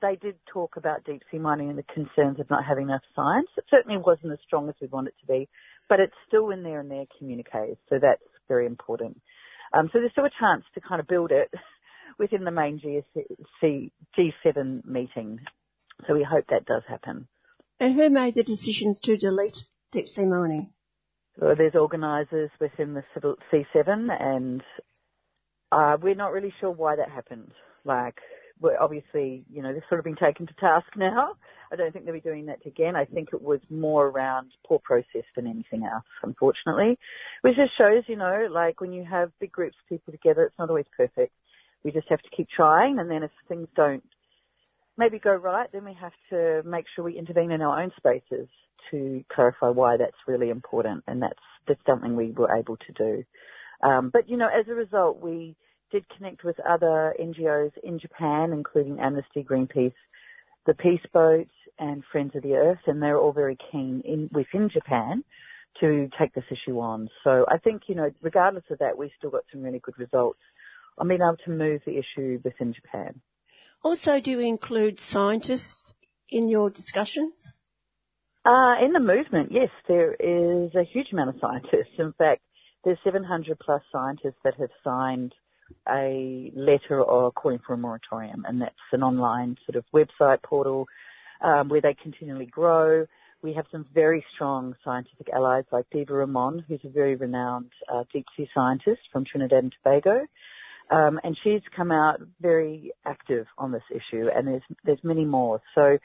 they 0.00 0.16
did 0.16 0.36
talk 0.52 0.76
about 0.76 1.04
deep 1.04 1.22
sea 1.30 1.38
mining 1.38 1.68
and 1.68 1.78
the 1.78 1.84
concerns 1.94 2.40
of 2.40 2.50
not 2.50 2.64
having 2.64 2.88
enough 2.88 3.02
science. 3.14 3.48
It 3.56 3.64
certainly 3.70 3.98
wasn't 3.98 4.32
as 4.32 4.38
strong 4.46 4.68
as 4.68 4.74
we 4.80 4.88
want 4.88 5.08
it 5.08 5.14
to 5.20 5.26
be, 5.26 5.48
but 5.88 6.00
it's 6.00 6.14
still 6.26 6.50
in 6.50 6.62
there 6.62 6.80
in 6.80 6.88
their 6.88 7.04
communiques. 7.18 7.78
So 7.88 7.98
that's 8.00 8.22
very 8.48 8.66
important. 8.66 9.20
Um, 9.72 9.90
so 9.92 10.00
there's 10.00 10.12
still 10.12 10.24
a 10.24 10.40
chance 10.40 10.64
to 10.74 10.80
kind 10.80 11.00
of 11.00 11.06
build 11.06 11.30
it 11.30 11.50
within 12.18 12.44
the 12.44 12.50
main 12.50 12.80
GSC, 12.80 13.90
G7 14.18 14.84
meeting. 14.84 15.40
So 16.06 16.14
we 16.14 16.24
hope 16.24 16.46
that 16.50 16.66
does 16.66 16.82
happen. 16.88 17.28
And 17.80 17.94
who 17.94 18.10
made 18.10 18.34
the 18.34 18.42
decisions 18.42 19.00
to 19.00 19.16
delete 19.16 19.58
deep 19.92 20.08
sea 20.08 20.24
mining? 20.24 20.70
Well, 21.36 21.54
there's 21.56 21.76
organisers 21.76 22.50
within 22.60 22.94
the 22.94 23.04
C7 23.52 24.08
and 24.20 24.62
uh, 25.70 25.96
we're 26.00 26.14
not 26.14 26.32
really 26.32 26.52
sure 26.60 26.70
why 26.70 26.96
that 26.96 27.10
happened. 27.10 27.52
Like, 27.84 28.18
we're 28.60 28.78
obviously, 28.78 29.44
you 29.52 29.62
know, 29.62 29.72
they've 29.72 29.82
sort 29.88 29.98
of 29.98 30.04
been 30.04 30.16
taken 30.16 30.46
to 30.46 30.54
task 30.54 30.86
now. 30.96 31.32
I 31.70 31.76
don't 31.76 31.92
think 31.92 32.04
they'll 32.04 32.14
be 32.14 32.20
doing 32.20 32.46
that 32.46 32.64
again. 32.64 32.96
I 32.96 33.04
think 33.04 33.28
it 33.32 33.42
was 33.42 33.60
more 33.68 34.06
around 34.06 34.50
poor 34.66 34.78
process 34.78 35.24
than 35.36 35.46
anything 35.46 35.84
else, 35.84 36.04
unfortunately. 36.22 36.98
Which 37.42 37.56
just 37.56 37.76
shows, 37.76 38.04
you 38.06 38.16
know, 38.16 38.48
like 38.50 38.80
when 38.80 38.92
you 38.92 39.04
have 39.04 39.30
big 39.38 39.52
groups 39.52 39.76
of 39.82 39.88
people 39.88 40.12
together, 40.12 40.44
it's 40.44 40.58
not 40.58 40.70
always 40.70 40.86
perfect 40.96 41.32
we 41.84 41.92
just 41.92 42.08
have 42.08 42.22
to 42.22 42.30
keep 42.36 42.48
trying. 42.54 42.98
And 42.98 43.10
then 43.10 43.22
if 43.22 43.30
things 43.48 43.68
don't 43.76 44.02
maybe 44.96 45.18
go 45.18 45.34
right, 45.34 45.68
then 45.72 45.84
we 45.84 45.96
have 46.00 46.12
to 46.30 46.62
make 46.68 46.86
sure 46.94 47.04
we 47.04 47.18
intervene 47.18 47.50
in 47.50 47.62
our 47.62 47.82
own 47.82 47.92
spaces 47.96 48.48
to 48.90 49.24
clarify 49.32 49.68
why 49.68 49.96
that's 49.96 50.16
really 50.26 50.50
important. 50.50 51.04
And 51.06 51.22
that's, 51.22 51.38
that's 51.66 51.80
something 51.86 52.16
we 52.16 52.32
were 52.32 52.56
able 52.56 52.76
to 52.76 52.92
do. 52.92 53.24
Um, 53.86 54.10
but, 54.12 54.28
you 54.28 54.36
know, 54.36 54.48
as 54.48 54.66
a 54.68 54.74
result, 54.74 55.20
we 55.20 55.56
did 55.90 56.04
connect 56.16 56.44
with 56.44 56.58
other 56.60 57.14
NGOs 57.20 57.72
in 57.82 57.98
Japan, 57.98 58.52
including 58.52 59.00
Amnesty, 59.00 59.42
Greenpeace, 59.42 59.94
the 60.66 60.74
Peace 60.74 61.04
Boat, 61.12 61.48
and 61.78 62.02
Friends 62.10 62.34
of 62.34 62.42
the 62.42 62.54
Earth, 62.54 62.80
and 62.86 63.02
they're 63.02 63.18
all 63.18 63.32
very 63.32 63.56
keen 63.70 64.02
in, 64.04 64.28
within 64.32 64.68
Japan 64.68 65.24
to 65.80 66.08
take 66.18 66.34
this 66.34 66.44
issue 66.50 66.78
on. 66.80 67.08
So 67.24 67.44
I 67.48 67.58
think, 67.58 67.82
you 67.86 67.94
know, 67.94 68.10
regardless 68.20 68.64
of 68.70 68.78
that, 68.78 68.98
we 68.98 69.12
still 69.16 69.30
got 69.30 69.44
some 69.52 69.62
really 69.62 69.78
good 69.78 69.98
results 69.98 70.40
on 70.98 71.08
being 71.08 71.20
able 71.20 71.36
to 71.44 71.50
move 71.50 71.82
the 71.86 71.98
issue 71.98 72.40
within 72.42 72.74
Japan. 72.74 73.20
Also, 73.82 74.20
do 74.20 74.32
you 74.32 74.40
include 74.40 74.98
scientists 74.98 75.94
in 76.28 76.48
your 76.48 76.68
discussions? 76.68 77.52
Uh, 78.44 78.74
in 78.82 78.92
the 78.92 79.00
movement, 79.00 79.50
yes, 79.52 79.68
there 79.86 80.14
is 80.14 80.74
a 80.74 80.82
huge 80.82 81.12
amount 81.12 81.30
of 81.30 81.36
scientists. 81.40 81.94
In 81.98 82.12
fact, 82.14 82.42
there's 82.84 82.98
700 83.04 83.58
plus 83.58 83.82
scientists 83.92 84.38
that 84.42 84.54
have 84.58 84.70
signed 84.82 85.34
a 85.88 86.52
letter 86.54 87.02
or 87.02 87.32
calling 87.32 87.60
for 87.66 87.74
a 87.74 87.78
moratorium, 87.78 88.44
and 88.46 88.60
that's 88.60 88.74
an 88.92 89.02
online 89.02 89.56
sort 89.66 89.76
of 89.76 89.84
website 89.94 90.42
portal 90.42 90.86
um, 91.40 91.68
where 91.68 91.80
they 91.80 91.94
continually 92.02 92.46
grow. 92.46 93.06
We 93.42 93.54
have 93.54 93.66
some 93.70 93.86
very 93.94 94.24
strong 94.34 94.74
scientific 94.84 95.28
allies 95.32 95.64
like 95.70 95.86
Diva 95.92 96.20
Amon, 96.22 96.64
who's 96.66 96.80
a 96.84 96.88
very 96.88 97.14
renowned 97.14 97.70
uh, 97.92 98.04
deep 98.12 98.26
sea 98.36 98.48
scientist 98.52 99.00
from 99.12 99.24
Trinidad 99.24 99.62
and 99.62 99.74
Tobago. 99.82 100.26
Um, 100.90 101.20
and 101.22 101.36
she's 101.44 101.60
come 101.76 101.92
out 101.92 102.20
very 102.40 102.92
active 103.04 103.46
on 103.58 103.72
this 103.72 103.82
issue, 103.90 104.28
and 104.34 104.48
there's 104.48 104.62
there's 104.84 105.04
many 105.04 105.24
more. 105.24 105.60
So, 105.74 105.98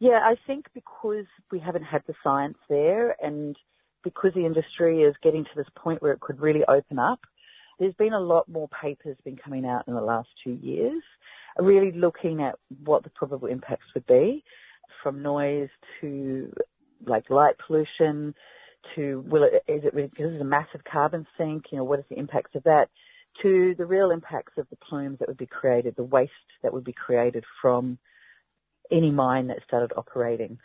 yeah, 0.00 0.20
I 0.24 0.36
think 0.46 0.66
because 0.74 1.26
we 1.50 1.58
haven't 1.58 1.84
had 1.84 2.02
the 2.06 2.14
science 2.24 2.56
there, 2.68 3.14
and 3.22 3.56
because 4.02 4.32
the 4.34 4.46
industry 4.46 5.02
is 5.02 5.14
getting 5.22 5.44
to 5.44 5.50
this 5.54 5.66
point 5.76 6.02
where 6.02 6.12
it 6.12 6.20
could 6.20 6.40
really 6.40 6.64
open 6.66 6.98
up, 6.98 7.20
there's 7.82 7.94
been 7.94 8.12
a 8.12 8.20
lot 8.20 8.48
more 8.48 8.68
papers 8.68 9.16
been 9.24 9.36
coming 9.36 9.66
out 9.66 9.88
in 9.88 9.94
the 9.94 10.00
last 10.00 10.28
two 10.44 10.52
years, 10.62 11.02
really 11.58 11.92
looking 11.92 12.40
at 12.40 12.54
what 12.84 13.02
the 13.02 13.10
probable 13.10 13.48
impacts 13.48 13.86
would 13.94 14.06
be, 14.06 14.44
from 15.02 15.22
noise 15.22 15.68
to 16.00 16.52
like 17.04 17.28
light 17.28 17.56
pollution 17.66 18.34
to 18.94 19.24
will 19.28 19.42
it 19.42 19.64
is 19.66 19.82
it 19.84 19.94
because 19.94 20.32
it's 20.32 20.40
a 20.40 20.44
massive 20.44 20.82
carbon 20.84 21.26
sink? 21.36 21.64
You 21.72 21.78
know, 21.78 21.84
what 21.84 21.98
is 21.98 22.04
the 22.08 22.18
impacts 22.18 22.54
of 22.54 22.62
that? 22.64 22.88
to 23.40 23.74
the 23.78 23.86
real 23.86 24.10
impacts 24.10 24.52
of 24.58 24.66
the 24.68 24.76
plumes 24.76 25.18
that 25.18 25.28
would 25.28 25.38
be 25.38 25.46
created, 25.46 25.96
the 25.96 26.02
waste 26.02 26.32
that 26.62 26.72
would 26.72 26.84
be 26.84 26.92
created 26.92 27.44
from 27.60 27.98
any 28.90 29.10
mine 29.10 29.46
that 29.46 29.62
started 29.66 29.92
operating, 29.96 30.58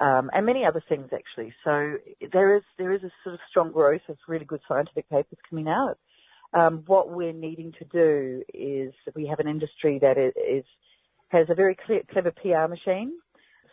um, 0.00 0.30
and 0.32 0.46
many 0.46 0.64
other 0.64 0.82
things 0.88 1.10
actually. 1.12 1.52
So 1.64 1.96
there 2.32 2.56
is 2.56 2.62
there 2.78 2.92
is 2.92 3.02
a 3.02 3.10
sort 3.22 3.34
of 3.34 3.40
strong 3.50 3.72
growth 3.72 4.00
of 4.08 4.16
really 4.26 4.46
good 4.46 4.60
scientific 4.66 5.08
papers 5.10 5.38
coming 5.48 5.68
out. 5.68 5.98
Um, 6.54 6.84
what 6.86 7.10
we're 7.10 7.32
needing 7.32 7.72
to 7.78 7.84
do 7.86 8.42
is 8.54 8.94
we 9.14 9.26
have 9.26 9.40
an 9.40 9.48
industry 9.48 9.98
that 10.00 10.16
is 10.18 10.64
has 11.28 11.48
a 11.50 11.54
very 11.54 11.76
clear, 11.84 12.02
clever 12.10 12.30
PR 12.30 12.68
machine. 12.68 13.12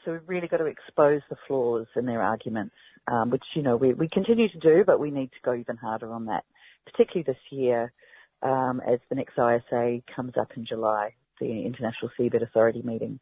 So 0.03 0.13
we've 0.13 0.27
really 0.27 0.47
got 0.47 0.57
to 0.57 0.65
expose 0.65 1.21
the 1.29 1.35
flaws 1.47 1.85
in 1.95 2.07
their 2.07 2.23
arguments, 2.23 2.73
um, 3.07 3.29
which 3.29 3.43
you 3.55 3.61
know 3.61 3.77
we, 3.77 3.93
we 3.93 4.09
continue 4.09 4.49
to 4.49 4.59
do, 4.59 4.83
but 4.85 4.99
we 4.99 5.11
need 5.11 5.31
to 5.31 5.37
go 5.43 5.53
even 5.53 5.77
harder 5.77 6.11
on 6.11 6.25
that, 6.25 6.43
particularly 6.85 7.23
this 7.23 7.37
year 7.51 7.93
um, 8.41 8.81
as 8.87 8.99
the 9.09 9.15
next 9.15 9.33
ISA 9.37 9.99
comes 10.15 10.33
up 10.39 10.51
in 10.55 10.65
July, 10.65 11.13
the 11.39 11.65
International 11.65 12.09
Seabed 12.19 12.41
Authority 12.41 12.81
meeting. 12.83 13.19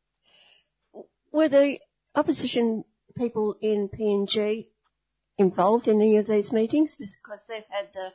Were 1.32 1.50
the 1.50 1.80
opposition 2.16 2.86
people 3.18 3.56
in 3.62 3.90
PNG 3.90 4.68
involved 5.38 5.88
in 5.88 6.02
any 6.02 6.18
of 6.18 6.28
these 6.28 6.52
meetings? 6.52 6.96
Because 6.96 7.46
they've 7.48 7.64
had 7.70 7.90
the 7.94 8.12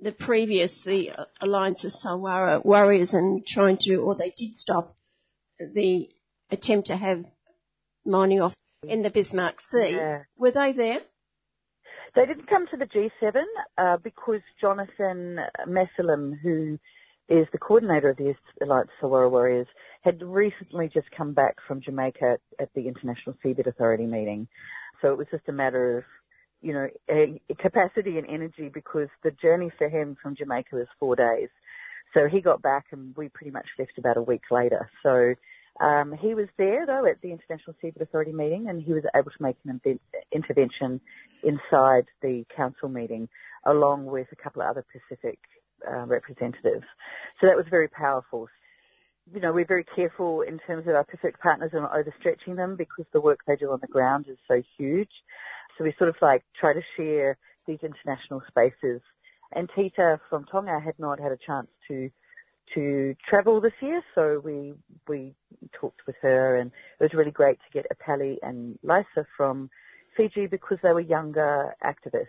the 0.00 0.12
previous, 0.12 0.82
the 0.84 1.10
Alliance 1.40 1.84
of 1.84 1.92
Solwara 1.92 2.64
Warriors 2.64 3.12
and 3.12 3.44
trying 3.46 3.78
to, 3.82 3.96
or 3.96 4.14
they 4.14 4.32
did 4.36 4.54
stop 4.54 4.96
the 5.58 6.08
attempt 6.50 6.88
to 6.88 6.96
have 6.96 7.24
mining 8.04 8.40
off 8.40 8.54
in 8.82 9.02
the 9.02 9.10
Bismarck 9.10 9.60
Sea. 9.60 9.92
Yeah. 9.96 10.22
Were 10.38 10.52
they 10.52 10.72
there? 10.72 11.00
They 12.14 12.26
didn't 12.26 12.48
come 12.48 12.66
to 12.68 12.76
the 12.76 12.86
G7 12.86 13.42
uh, 13.78 13.98
because 14.02 14.40
Jonathan 14.60 15.38
Mesulam, 15.68 16.32
who 16.42 16.78
is 17.28 17.46
the 17.52 17.58
coordinator 17.58 18.10
of 18.10 18.16
the 18.16 18.34
Alliance 18.62 18.90
Solwara 19.00 19.30
Warriors, 19.30 19.68
had 20.02 20.20
recently 20.22 20.90
just 20.92 21.10
come 21.16 21.34
back 21.34 21.56
from 21.68 21.80
Jamaica 21.80 22.38
at 22.58 22.70
the 22.74 22.88
International 22.88 23.36
Seabed 23.44 23.66
Authority 23.66 24.06
meeting. 24.06 24.48
So 25.00 25.12
it 25.12 25.18
was 25.18 25.28
just 25.30 25.48
a 25.48 25.52
matter 25.52 25.98
of, 25.98 26.04
you 26.62 26.72
know, 26.72 26.88
capacity 27.58 28.18
and 28.18 28.26
energy 28.28 28.70
because 28.72 29.08
the 29.22 29.30
journey 29.30 29.70
for 29.78 29.88
him 29.88 30.16
from 30.22 30.36
Jamaica 30.36 30.76
was 30.76 30.86
four 30.98 31.16
days. 31.16 31.48
So 32.14 32.26
he 32.30 32.40
got 32.40 32.62
back 32.62 32.86
and 32.90 33.16
we 33.16 33.28
pretty 33.28 33.50
much 33.52 33.66
left 33.78 33.98
about 33.98 34.16
a 34.16 34.22
week 34.22 34.42
later. 34.50 34.90
So 35.02 35.34
um, 35.84 36.12
he 36.20 36.34
was 36.34 36.48
there 36.58 36.84
though 36.86 37.06
at 37.06 37.20
the 37.22 37.30
International 37.30 37.74
Seabed 37.82 38.00
Authority 38.00 38.32
meeting 38.32 38.68
and 38.68 38.82
he 38.82 38.92
was 38.92 39.04
able 39.14 39.30
to 39.30 39.42
make 39.42 39.56
an 39.64 39.80
intervention 40.32 41.00
inside 41.42 42.04
the 42.20 42.44
council 42.54 42.88
meeting 42.88 43.28
along 43.64 44.06
with 44.06 44.26
a 44.32 44.36
couple 44.36 44.62
of 44.62 44.68
other 44.68 44.84
Pacific 44.92 45.38
uh, 45.88 46.06
representatives. 46.06 46.84
So 47.40 47.46
that 47.46 47.56
was 47.56 47.66
very 47.70 47.88
powerful. 47.88 48.48
You 49.32 49.40
know, 49.40 49.52
we're 49.52 49.66
very 49.66 49.84
careful 49.84 50.42
in 50.42 50.58
terms 50.66 50.86
of 50.88 50.94
our 50.94 51.04
Pacific 51.04 51.40
partners 51.40 51.70
and 51.72 51.84
overstretching 51.86 52.56
them 52.56 52.76
because 52.76 53.04
the 53.12 53.20
work 53.20 53.40
they 53.46 53.56
do 53.56 53.70
on 53.70 53.78
the 53.80 53.86
ground 53.86 54.26
is 54.28 54.38
so 54.48 54.60
huge. 54.76 55.10
So 55.80 55.84
we 55.84 55.94
sort 55.96 56.10
of 56.10 56.16
like 56.20 56.44
try 56.60 56.74
to 56.74 56.82
share 56.94 57.38
these 57.66 57.78
international 57.82 58.42
spaces. 58.46 59.00
And 59.52 59.68
Tita 59.74 60.20
from 60.28 60.44
Tonga 60.44 60.78
had 60.78 60.98
not 60.98 61.18
had 61.18 61.32
a 61.32 61.38
chance 61.44 61.68
to 61.88 62.10
to 62.74 63.16
travel 63.28 63.62
this 63.62 63.72
year, 63.80 64.02
so 64.14 64.42
we 64.44 64.74
we 65.08 65.34
talked 65.72 66.02
with 66.06 66.16
her, 66.20 66.58
and 66.58 66.70
it 67.00 67.02
was 67.02 67.14
really 67.14 67.30
great 67.30 67.58
to 67.60 67.72
get 67.72 67.86
Apali 67.90 68.36
and 68.42 68.78
Lisa 68.82 69.26
from 69.38 69.70
Fiji 70.16 70.46
because 70.46 70.76
they 70.82 70.92
were 70.92 71.00
younger 71.00 71.74
activists, 71.82 72.26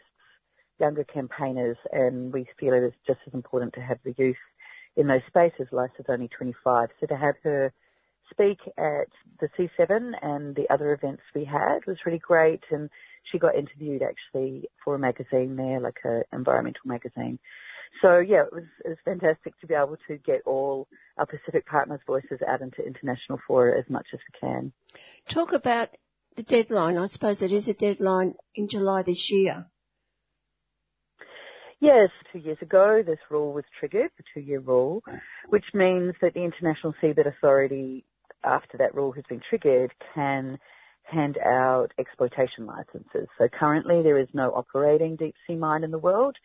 younger 0.80 1.04
campaigners, 1.04 1.78
and 1.92 2.32
we 2.32 2.48
feel 2.58 2.74
it 2.74 2.84
is 2.84 2.94
just 3.06 3.20
as 3.28 3.34
important 3.34 3.74
to 3.74 3.82
have 3.82 4.00
the 4.06 4.16
youth 4.18 4.38
in 4.96 5.08
those 5.08 5.22
spaces. 5.28 5.68
Lisa's 5.74 6.06
only 6.08 6.30
25, 6.30 6.90
so 7.02 7.06
to 7.06 7.18
have 7.18 7.36
her 7.44 7.74
speak 8.32 8.60
at 8.78 9.10
the 9.42 9.50
C7 9.60 10.14
and 10.22 10.56
the 10.56 10.68
other 10.74 10.94
events 10.94 11.22
we 11.36 11.44
had 11.44 11.86
was 11.86 11.98
really 12.06 12.18
great, 12.18 12.64
and 12.72 12.90
she 13.24 13.40
got 13.40 13.56
interviewed 13.56 14.02
actually 14.02 14.66
for 14.84 14.96
a 14.96 15.00
magazine 15.00 15.56
there, 15.56 15.80
like 15.80 16.00
a 16.06 16.22
environmental 16.34 16.82
magazine. 16.86 17.40
So 18.02 18.20
yeah, 18.20 18.44
it 18.44 18.54
was 18.54 18.64
it 18.86 18.90
was 18.90 18.98
fantastic 19.04 19.60
to 19.60 19.68
be 19.68 19.74
able 19.74 19.98
to 20.08 20.18
get 20.18 20.42
all 20.46 20.88
our 21.18 21.26
Pacific 21.26 21.66
partners' 21.66 22.00
voices 22.08 22.40
out 22.48 22.62
into 22.62 22.86
international 22.86 23.40
fora 23.46 23.78
as 23.78 23.90
much 23.90 24.08
as 24.14 24.20
we 24.20 24.40
can. 24.40 24.72
Talk 25.30 25.54
about 25.54 25.90
the 26.36 26.44
deadline. 26.44 26.98
I 26.98 27.08
suppose 27.08 27.42
it 27.42 27.52
is 27.52 27.68
a 27.68 27.74
deadline 27.74 28.36
in 28.56 28.70
July 28.70 29.04
this 29.04 29.30
year. 29.30 29.66
Yes, 31.82 32.10
two 32.32 32.40
years 32.40 32.60
ago 32.62 33.02
this 33.06 33.20
rule 33.30 33.54
was 33.54 33.66
triggered, 33.80 34.12
the 34.16 34.24
two-year 34.34 34.60
rule, 34.60 35.04
which 35.50 35.66
means 35.74 36.14
that 36.22 36.36
the 36.36 36.44
International 36.44 36.94
Seabed 37.02 37.28
Authority, 37.28 38.06
after 38.44 38.78
that 38.78 38.94
rule 38.94 39.12
has 39.14 39.24
been 39.28 39.42
triggered, 39.50 39.92
can 40.14 40.60
hand 41.12 41.38
out 41.38 41.90
exploitation 42.00 42.66
licenses. 42.66 43.28
So 43.38 43.48
currently 43.48 44.02
there 44.04 44.20
is 44.20 44.28
no 44.34 44.52
operating 44.52 45.16
deep 45.16 45.36
sea 45.46 45.56
mine 45.56 45.84
in 45.84 45.92
the 45.92 46.00
world. 46.00 46.36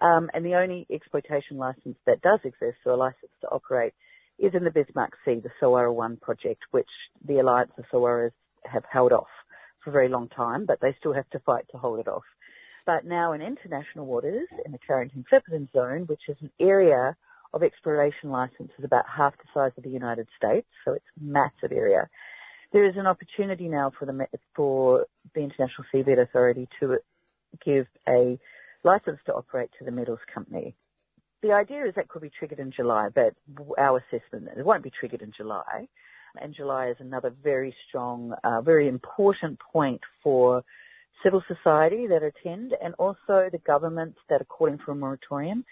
Um, 0.00 0.30
and 0.34 0.44
the 0.44 0.56
only 0.56 0.86
exploitation 0.90 1.58
license 1.58 1.96
that 2.06 2.22
does 2.22 2.40
exist, 2.44 2.78
or 2.84 2.92
a 2.92 2.96
license 2.96 3.30
to 3.42 3.48
operate, 3.48 3.92
is 4.38 4.52
in 4.54 4.64
the 4.64 4.70
Bismarck 4.70 5.12
Sea, 5.24 5.40
the 5.40 5.50
Solwara 5.60 5.94
1 5.94 6.16
project, 6.16 6.62
which 6.72 6.88
the 7.26 7.38
Alliance 7.38 7.70
of 7.78 7.84
Solwaras 7.92 8.32
have 8.64 8.82
held 8.90 9.12
off 9.12 9.28
for 9.84 9.90
a 9.90 9.92
very 9.92 10.08
long 10.08 10.28
time, 10.28 10.66
but 10.66 10.80
they 10.80 10.96
still 10.98 11.12
have 11.12 11.28
to 11.30 11.38
fight 11.40 11.64
to 11.70 11.78
hold 11.78 12.00
it 12.00 12.08
off. 12.08 12.24
But 12.84 13.04
now 13.04 13.32
in 13.32 13.42
international 13.42 14.06
waters, 14.06 14.48
in 14.64 14.72
the 14.72 14.78
Clarion-Clipperton 14.84 15.72
Zone, 15.72 16.06
which 16.06 16.22
is 16.28 16.36
an 16.40 16.50
area 16.60 17.16
of 17.54 17.62
exploration 17.62 18.30
licenses 18.30 18.84
about 18.84 19.04
half 19.08 19.34
the 19.36 19.44
size 19.54 19.72
of 19.76 19.84
the 19.84 19.90
United 19.90 20.26
States, 20.36 20.66
so 20.84 20.94
it's 20.94 21.04
a 21.20 21.22
massive 21.22 21.70
area, 21.70 22.08
there 22.72 22.86
is 22.86 22.96
an 22.96 23.06
opportunity 23.06 23.68
now 23.68 23.92
for 23.98 24.06
the, 24.06 24.26
for 24.54 25.06
the 25.34 25.40
International 25.40 25.84
Seabed 25.92 26.20
Authority 26.20 26.68
to 26.80 26.98
give 27.64 27.86
a 28.08 28.38
license 28.82 29.18
to 29.26 29.34
operate 29.34 29.70
to 29.78 29.84
the 29.84 29.90
metals 29.90 30.18
company. 30.32 30.74
The 31.42 31.52
idea 31.52 31.86
is 31.86 31.94
that 31.96 32.08
could 32.08 32.22
be 32.22 32.30
triggered 32.30 32.60
in 32.60 32.72
July, 32.72 33.08
but 33.14 33.34
our 33.78 33.98
assessment 33.98 34.48
it 34.56 34.64
won't 34.64 34.82
be 34.82 34.90
triggered 34.90 35.22
in 35.22 35.32
July. 35.36 35.88
And 36.40 36.54
July 36.54 36.88
is 36.88 36.96
another 36.98 37.30
very 37.42 37.74
strong, 37.88 38.32
uh, 38.42 38.62
very 38.62 38.88
important 38.88 39.58
point 39.60 40.00
for 40.22 40.64
civil 41.22 41.42
society 41.46 42.06
that 42.06 42.22
attend 42.22 42.74
and 42.82 42.94
also 42.94 43.48
the 43.50 43.60
governments 43.66 44.18
that 44.28 44.40
are 44.40 44.46
calling 44.46 44.78
for 44.78 44.92
a 44.92 44.94
moratorium 44.94 45.64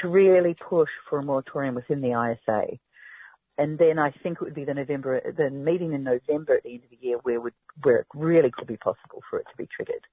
to 0.00 0.08
really 0.08 0.54
push 0.54 0.90
for 1.08 1.20
a 1.20 1.22
moratorium 1.22 1.74
within 1.74 2.00
the 2.00 2.08
ISA. 2.08 2.78
And 3.58 3.76
then 3.76 3.98
I 3.98 4.12
think 4.22 4.38
it 4.40 4.44
would 4.44 4.54
be 4.54 4.64
the 4.64 4.74
November, 4.74 5.20
the 5.36 5.50
meeting 5.50 5.92
in 5.92 6.04
November 6.04 6.56
at 6.56 6.62
the 6.62 6.74
end 6.74 6.84
of 6.84 6.90
the 6.90 7.06
year 7.06 7.18
where 7.24 7.40
would, 7.40 7.54
where 7.82 7.98
it 7.98 8.06
really 8.14 8.52
could 8.52 8.68
be 8.68 8.76
possible 8.76 9.20
for 9.28 9.40
it 9.40 9.46
to 9.50 9.56
be 9.56 9.68
triggered. 9.74 10.06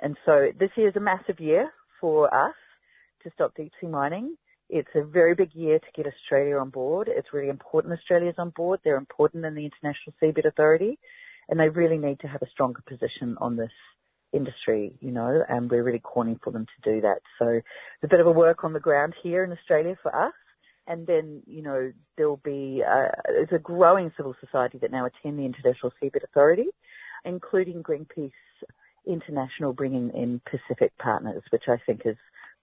And 0.00 0.16
so 0.26 0.48
this 0.58 0.70
year 0.76 0.88
is 0.88 0.96
a 0.96 1.00
massive 1.00 1.40
year 1.40 1.70
for 2.00 2.32
us 2.32 2.54
to 3.22 3.30
stop 3.32 3.54
deep 3.56 3.72
sea 3.80 3.86
mining. 3.86 4.36
It's 4.68 4.88
a 4.94 5.02
very 5.02 5.34
big 5.34 5.54
year 5.54 5.78
to 5.78 5.86
get 5.94 6.06
Australia 6.06 6.58
on 6.58 6.70
board. 6.70 7.08
It's 7.10 7.32
really 7.32 7.48
important 7.48 7.94
Australia's 7.94 8.34
on 8.38 8.50
board. 8.50 8.80
They're 8.84 8.96
important 8.96 9.44
in 9.46 9.54
the 9.54 9.64
International 9.64 10.14
Seabed 10.22 10.46
Authority 10.46 10.98
and 11.48 11.58
they 11.58 11.68
really 11.68 11.98
need 11.98 12.20
to 12.20 12.28
have 12.28 12.42
a 12.42 12.50
stronger 12.50 12.82
position 12.86 13.36
on 13.40 13.56
this 13.56 13.72
industry, 14.32 14.92
you 15.00 15.10
know, 15.10 15.42
and 15.48 15.70
we're 15.70 15.82
really 15.82 16.00
calling 16.00 16.38
for 16.42 16.52
them 16.52 16.66
to 16.66 16.92
do 16.92 17.00
that. 17.02 17.20
So 17.38 17.48
it's 17.48 17.64
a 18.04 18.08
bit 18.08 18.20
of 18.20 18.26
a 18.26 18.32
work 18.32 18.64
on 18.64 18.72
the 18.72 18.80
ground 18.80 19.14
here 19.22 19.44
in 19.44 19.52
Australia 19.52 19.96
for 20.02 20.14
us. 20.14 20.32
And 20.86 21.06
then, 21.06 21.42
you 21.46 21.62
know, 21.62 21.92
there'll 22.16 22.40
be, 22.44 22.82
uh, 22.86 23.08
there's 23.26 23.48
a 23.52 23.58
growing 23.58 24.12
civil 24.16 24.34
society 24.38 24.78
that 24.78 24.92
now 24.92 25.06
attend 25.06 25.38
the 25.38 25.44
International 25.44 25.92
Seabed 26.02 26.24
Authority, 26.24 26.66
including 27.24 27.82
Greenpeace 27.82 28.32
international 29.06 29.72
bringing 29.72 30.10
in 30.10 30.40
Pacific 30.44 30.96
partners, 30.98 31.42
which 31.50 31.64
I 31.68 31.76
think 31.86 32.02
is 32.04 32.16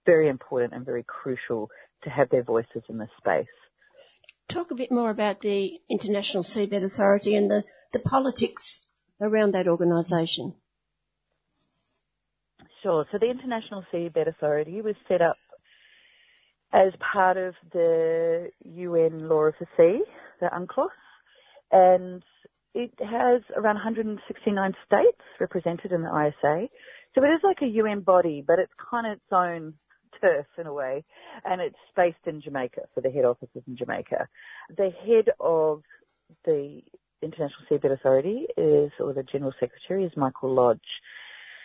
very 0.06 0.30
important 0.30 0.74
and 0.74 0.86
very 0.86 1.04
crucial 1.04 1.70
to 2.04 2.10
have 2.10 2.30
their 2.30 2.44
voices 2.44 2.84
in 2.90 2.98
this 2.98 3.10
space. 3.18 3.46
Talk 4.50 4.72
a 4.72 4.76
bit 4.76 4.92
more 4.92 5.10
about 5.10 5.42
the 5.42 5.80
International 5.90 6.44
Seabed 6.44 6.84
Authority 6.84 7.36
and 7.36 7.50
the, 7.50 7.64
the 7.94 8.00
politics 8.00 8.82
around 9.20 9.54
that 9.54 9.68
organisation. 9.68 10.56
Sure. 12.82 13.06
So 13.12 13.20
the 13.20 13.30
International 13.30 13.84
Seabed 13.94 14.28
Authority 14.28 14.82
was 14.82 14.96
set 15.08 15.22
up 15.22 15.38
as 16.74 16.94
part 17.14 17.38
of 17.38 17.54
the 17.74 18.50
UN 18.64 19.28
Law 19.28 19.44
of 19.44 19.54
the 19.60 19.68
Sea, 19.78 20.04
the 20.40 20.48
UNCLOS, 20.48 20.90
and 21.72 22.24
it 22.74 22.92
has 23.00 23.42
around 23.56 23.76
169 23.76 24.74
states 24.86 25.22
represented 25.40 25.92
in 25.92 26.04
the 26.04 26.10
ISA. 26.10 26.68
So 27.14 27.24
it 27.24 27.28
is 27.28 27.42
like 27.44 27.62
a 27.62 27.68
UN 27.68 28.02
body, 28.02 28.44
but 28.46 28.60
it's 28.60 28.72
kind 28.90 29.06
of 29.06 29.14
its 29.14 29.32
own 29.32 29.74
turf 30.22 30.46
in 30.58 30.68
a 30.68 30.74
way. 30.74 31.04
And 31.44 31.60
it's 31.62 31.76
based 31.96 32.26
in 32.26 32.42
Jamaica, 32.42 32.82
so 32.96 33.02
the 33.02 33.12
head 33.12 33.26
office 33.26 33.50
is 33.56 33.64
in 33.68 33.76
Jamaica. 33.76 34.28
The 34.78 34.92
head 35.06 35.30
of 35.40 35.84
the 36.46 36.82
International 37.22 37.66
Seabed 37.70 37.92
Authority 37.92 38.48
is, 38.58 38.92
or 39.00 39.14
the 39.14 39.24
General 39.24 39.54
Secretary 39.60 40.06
is 40.06 40.12
Michael 40.16 40.54
Lodge. 40.54 40.80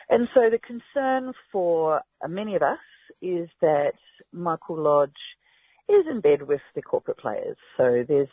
And 0.09 0.29
so 0.35 0.51
the 0.51 0.59
concern 0.59 1.33
for 1.53 2.01
many 2.29 2.57
of 2.57 2.63
us 2.63 2.79
is 3.23 3.49
that 3.61 3.93
Michael 4.33 4.83
Lodge 4.83 5.11
is 5.89 6.05
in 6.11 6.21
bed 6.21 6.43
with 6.43 6.61
the 6.75 6.83
corporate 6.83 7.19
players. 7.19 7.57
So 7.77 8.05
there's 8.07 8.29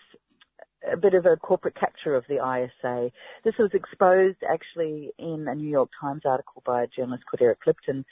a 0.91 0.97
bit 0.97 1.13
of 1.13 1.25
a 1.25 1.37
corporate 1.37 1.75
capture 1.79 2.15
of 2.15 2.25
the 2.27 2.35
ISA. 2.35 3.11
This 3.43 3.53
was 3.57 3.71
exposed 3.73 4.37
actually 4.49 5.11
in 5.17 5.45
a 5.47 5.55
New 5.55 5.69
York 5.69 5.89
Times 5.99 6.23
article 6.25 6.61
by 6.65 6.83
a 6.83 6.87
journalist 6.87 7.23
called 7.29 7.41
Eric 7.41 7.59
Lipton 7.65 8.05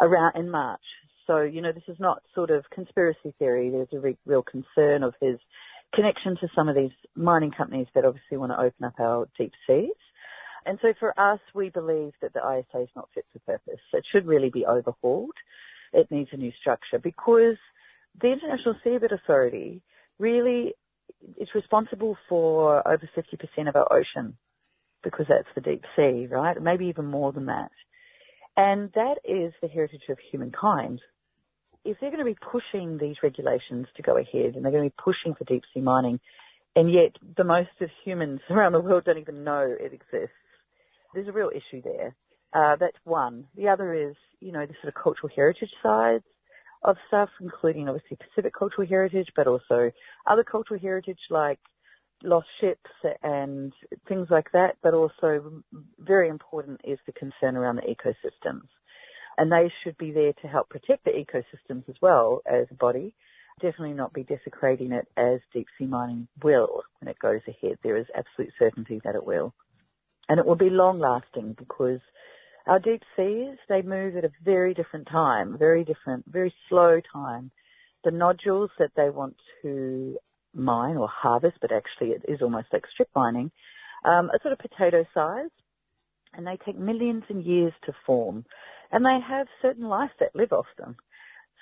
around 0.00 0.36
in 0.36 0.50
March. 0.50 0.82
So, 1.26 1.40
you 1.40 1.60
know, 1.60 1.72
this 1.72 1.88
is 1.88 1.98
not 2.00 2.22
sort 2.34 2.50
of 2.50 2.64
conspiracy 2.74 3.34
theory. 3.38 3.70
There's 3.70 3.88
a 3.92 4.00
re- 4.00 4.16
real 4.26 4.42
concern 4.42 5.02
of 5.02 5.14
his 5.20 5.38
connection 5.94 6.36
to 6.40 6.48
some 6.54 6.68
of 6.68 6.74
these 6.74 6.90
mining 7.14 7.50
companies 7.50 7.86
that 7.94 8.04
obviously 8.04 8.36
want 8.36 8.52
to 8.52 8.60
open 8.60 8.84
up 8.84 8.98
our 8.98 9.28
deep 9.38 9.52
seas. 9.66 9.90
And 10.66 10.78
so 10.82 10.92
for 10.98 11.18
us, 11.18 11.40
we 11.54 11.70
believe 11.70 12.12
that 12.20 12.32
the 12.34 12.40
ISA 12.40 12.82
is 12.82 12.88
not 12.96 13.08
fit 13.14 13.24
for 13.32 13.38
purpose. 13.40 13.80
It 13.92 14.04
should 14.12 14.26
really 14.26 14.50
be 14.50 14.66
overhauled. 14.66 15.32
It 15.92 16.10
needs 16.10 16.30
a 16.32 16.36
new 16.36 16.52
structure 16.60 16.98
because 17.02 17.56
the 18.20 18.32
International 18.32 18.76
Seabed 18.84 19.12
Authority 19.12 19.82
really 20.18 20.74
is 21.38 21.48
responsible 21.54 22.16
for 22.28 22.86
over 22.88 23.08
50% 23.16 23.68
of 23.68 23.76
our 23.76 23.92
ocean 23.92 24.36
because 25.04 25.26
that's 25.28 25.48
the 25.54 25.60
deep 25.62 25.84
sea, 25.96 26.26
right? 26.30 26.60
Maybe 26.62 26.86
even 26.86 27.06
more 27.06 27.32
than 27.32 27.46
that. 27.46 27.70
And 28.56 28.90
that 28.94 29.16
is 29.24 29.52
the 29.62 29.68
heritage 29.68 30.02
of 30.10 30.18
humankind. 30.32 31.00
if 31.84 31.98
they're 32.00 32.10
going 32.10 32.24
to 32.24 32.24
be 32.24 32.38
pushing 32.52 32.98
these 32.98 33.16
regulations 33.22 33.86
to 33.96 34.02
go 34.02 34.18
ahead 34.18 34.54
and 34.56 34.64
they're 34.64 34.72
going 34.72 34.88
to 34.88 34.90
be 34.90 35.02
pushing 35.02 35.34
for 35.34 35.44
deep 35.44 35.64
sea 35.74 35.80
mining, 35.80 36.20
and 36.76 36.92
yet 36.92 37.12
the 37.36 37.44
most 37.44 37.70
of 37.80 37.90
humans 38.04 38.40
around 38.50 38.72
the 38.72 38.80
world 38.80 39.04
don't 39.04 39.18
even 39.18 39.44
know 39.44 39.66
it 39.80 39.92
exists, 39.92 40.34
there's 41.14 41.28
a 41.28 41.32
real 41.32 41.50
issue 41.54 41.82
there. 41.82 42.14
Uh, 42.52 42.76
that's 42.76 42.96
one. 43.04 43.44
The 43.56 43.68
other 43.68 43.92
is, 43.92 44.16
you 44.40 44.52
know, 44.52 44.64
the 44.64 44.74
sort 44.80 44.94
of 44.94 45.02
cultural 45.02 45.30
heritage 45.34 45.70
sides 45.82 46.24
of 46.82 46.96
stuff, 47.08 47.28
including 47.40 47.88
obviously 47.88 48.16
Pacific 48.16 48.52
cultural 48.58 48.86
heritage, 48.86 49.28
but 49.36 49.46
also 49.46 49.90
other 50.26 50.44
cultural 50.44 50.80
heritage 50.80 51.18
like 51.30 51.58
lost 52.22 52.46
ships 52.60 52.90
and 53.22 53.72
things 54.08 54.28
like 54.30 54.50
that. 54.52 54.76
But 54.82 54.94
also 54.94 55.62
very 55.98 56.28
important 56.28 56.80
is 56.84 56.98
the 57.06 57.12
concern 57.12 57.56
around 57.56 57.76
the 57.76 57.82
ecosystems. 57.82 58.68
And 59.36 59.52
they 59.52 59.70
should 59.82 59.96
be 59.98 60.10
there 60.10 60.32
to 60.42 60.48
help 60.48 60.68
protect 60.68 61.04
the 61.04 61.12
ecosystems 61.12 61.88
as 61.88 61.94
well 62.00 62.42
as 62.46 62.66
a 62.70 62.74
body. 62.74 63.14
Definitely 63.60 63.94
not 63.94 64.12
be 64.12 64.24
desecrating 64.24 64.92
it 64.92 65.06
as 65.16 65.40
deep 65.52 65.66
sea 65.78 65.86
mining 65.86 66.28
will 66.42 66.82
when 67.00 67.08
it 67.08 67.18
goes 67.20 67.40
ahead. 67.46 67.78
There 67.82 67.96
is 67.96 68.06
absolute 68.16 68.52
certainty 68.58 69.00
that 69.04 69.14
it 69.14 69.24
will. 69.24 69.52
And 70.28 70.38
it 70.38 70.46
will 70.46 70.56
be 70.56 70.70
long 70.70 70.98
lasting 70.98 71.54
because 71.58 72.00
our 72.68 72.78
deep 72.78 73.02
seas, 73.16 73.56
they 73.68 73.82
move 73.82 74.16
at 74.16 74.24
a 74.24 74.30
very 74.44 74.74
different 74.74 75.08
time, 75.08 75.56
very 75.58 75.84
different, 75.84 76.24
very 76.28 76.54
slow 76.68 77.00
time. 77.12 77.50
The 78.04 78.10
nodules 78.10 78.70
that 78.78 78.90
they 78.94 79.10
want 79.10 79.36
to 79.62 80.18
mine 80.54 80.96
or 80.96 81.08
harvest, 81.08 81.56
but 81.60 81.72
actually 81.72 82.10
it 82.10 82.22
is 82.28 82.42
almost 82.42 82.68
like 82.72 82.84
strip 82.92 83.08
mining, 83.16 83.50
um, 84.04 84.30
are 84.30 84.38
sort 84.42 84.52
of 84.52 84.58
potato 84.58 85.04
size, 85.14 85.50
and 86.34 86.46
they 86.46 86.58
take 86.64 86.78
millions 86.78 87.24
and 87.28 87.42
years 87.44 87.72
to 87.86 87.92
form, 88.06 88.44
and 88.92 89.04
they 89.04 89.18
have 89.26 89.46
certain 89.62 89.88
life 89.88 90.10
that 90.20 90.36
live 90.36 90.52
off 90.52 90.66
them. 90.76 90.96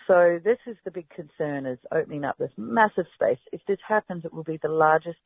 So 0.07 0.39
this 0.45 0.59
is 0.67 0.77
the 0.85 0.91
big 0.91 1.09
concern 1.11 1.67
is 1.67 1.79
opening 1.93 2.25
up 2.25 2.37
this 2.39 2.51
massive 2.57 3.07
space. 3.15 3.39
If 3.53 3.61
this 3.67 3.79
happens, 3.87 4.25
it 4.25 4.33
will 4.33 4.45
be 4.45 4.59
the 4.63 4.69
largest 4.69 5.19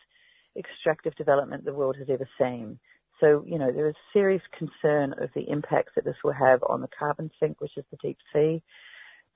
extractive 0.56 1.14
development 1.16 1.64
the 1.64 1.74
world 1.74 1.96
has 1.98 2.08
ever 2.10 2.28
seen. 2.38 2.78
So, 3.20 3.44
you 3.46 3.58
know, 3.58 3.70
there 3.70 3.88
is 3.88 3.94
serious 4.12 4.42
concern 4.56 5.14
of 5.18 5.30
the 5.34 5.48
impacts 5.48 5.92
that 5.94 6.04
this 6.04 6.16
will 6.24 6.32
have 6.32 6.62
on 6.68 6.80
the 6.80 6.88
carbon 6.88 7.30
sink, 7.38 7.60
which 7.60 7.76
is 7.76 7.84
the 7.90 7.98
deep 8.02 8.18
sea, 8.32 8.62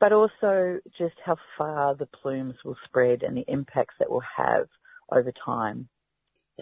but 0.00 0.12
also 0.12 0.80
just 0.98 1.14
how 1.24 1.36
far 1.58 1.94
the 1.94 2.06
plumes 2.06 2.56
will 2.64 2.76
spread 2.84 3.22
and 3.22 3.36
the 3.36 3.44
impacts 3.46 3.94
that 3.98 4.10
will 4.10 4.22
have 4.36 4.68
over 5.10 5.32
time. 5.44 5.88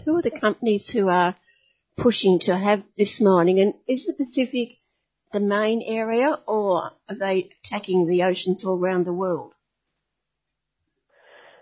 Who 0.04 0.16
are 0.16 0.22
the 0.22 0.30
companies 0.30 0.90
who 0.90 1.08
are 1.08 1.36
pushing 1.96 2.40
to 2.40 2.56
have 2.56 2.82
this 2.96 3.20
mining 3.20 3.60
and 3.60 3.74
is 3.86 4.06
the 4.06 4.14
Pacific 4.14 4.78
the 5.32 5.40
main 5.40 5.82
area 5.86 6.38
or 6.46 6.90
are 7.08 7.14
they 7.14 7.50
attacking 7.64 8.06
the 8.06 8.22
oceans 8.24 8.64
all 8.64 8.78
around 8.78 9.06
the 9.06 9.12
world? 9.12 9.52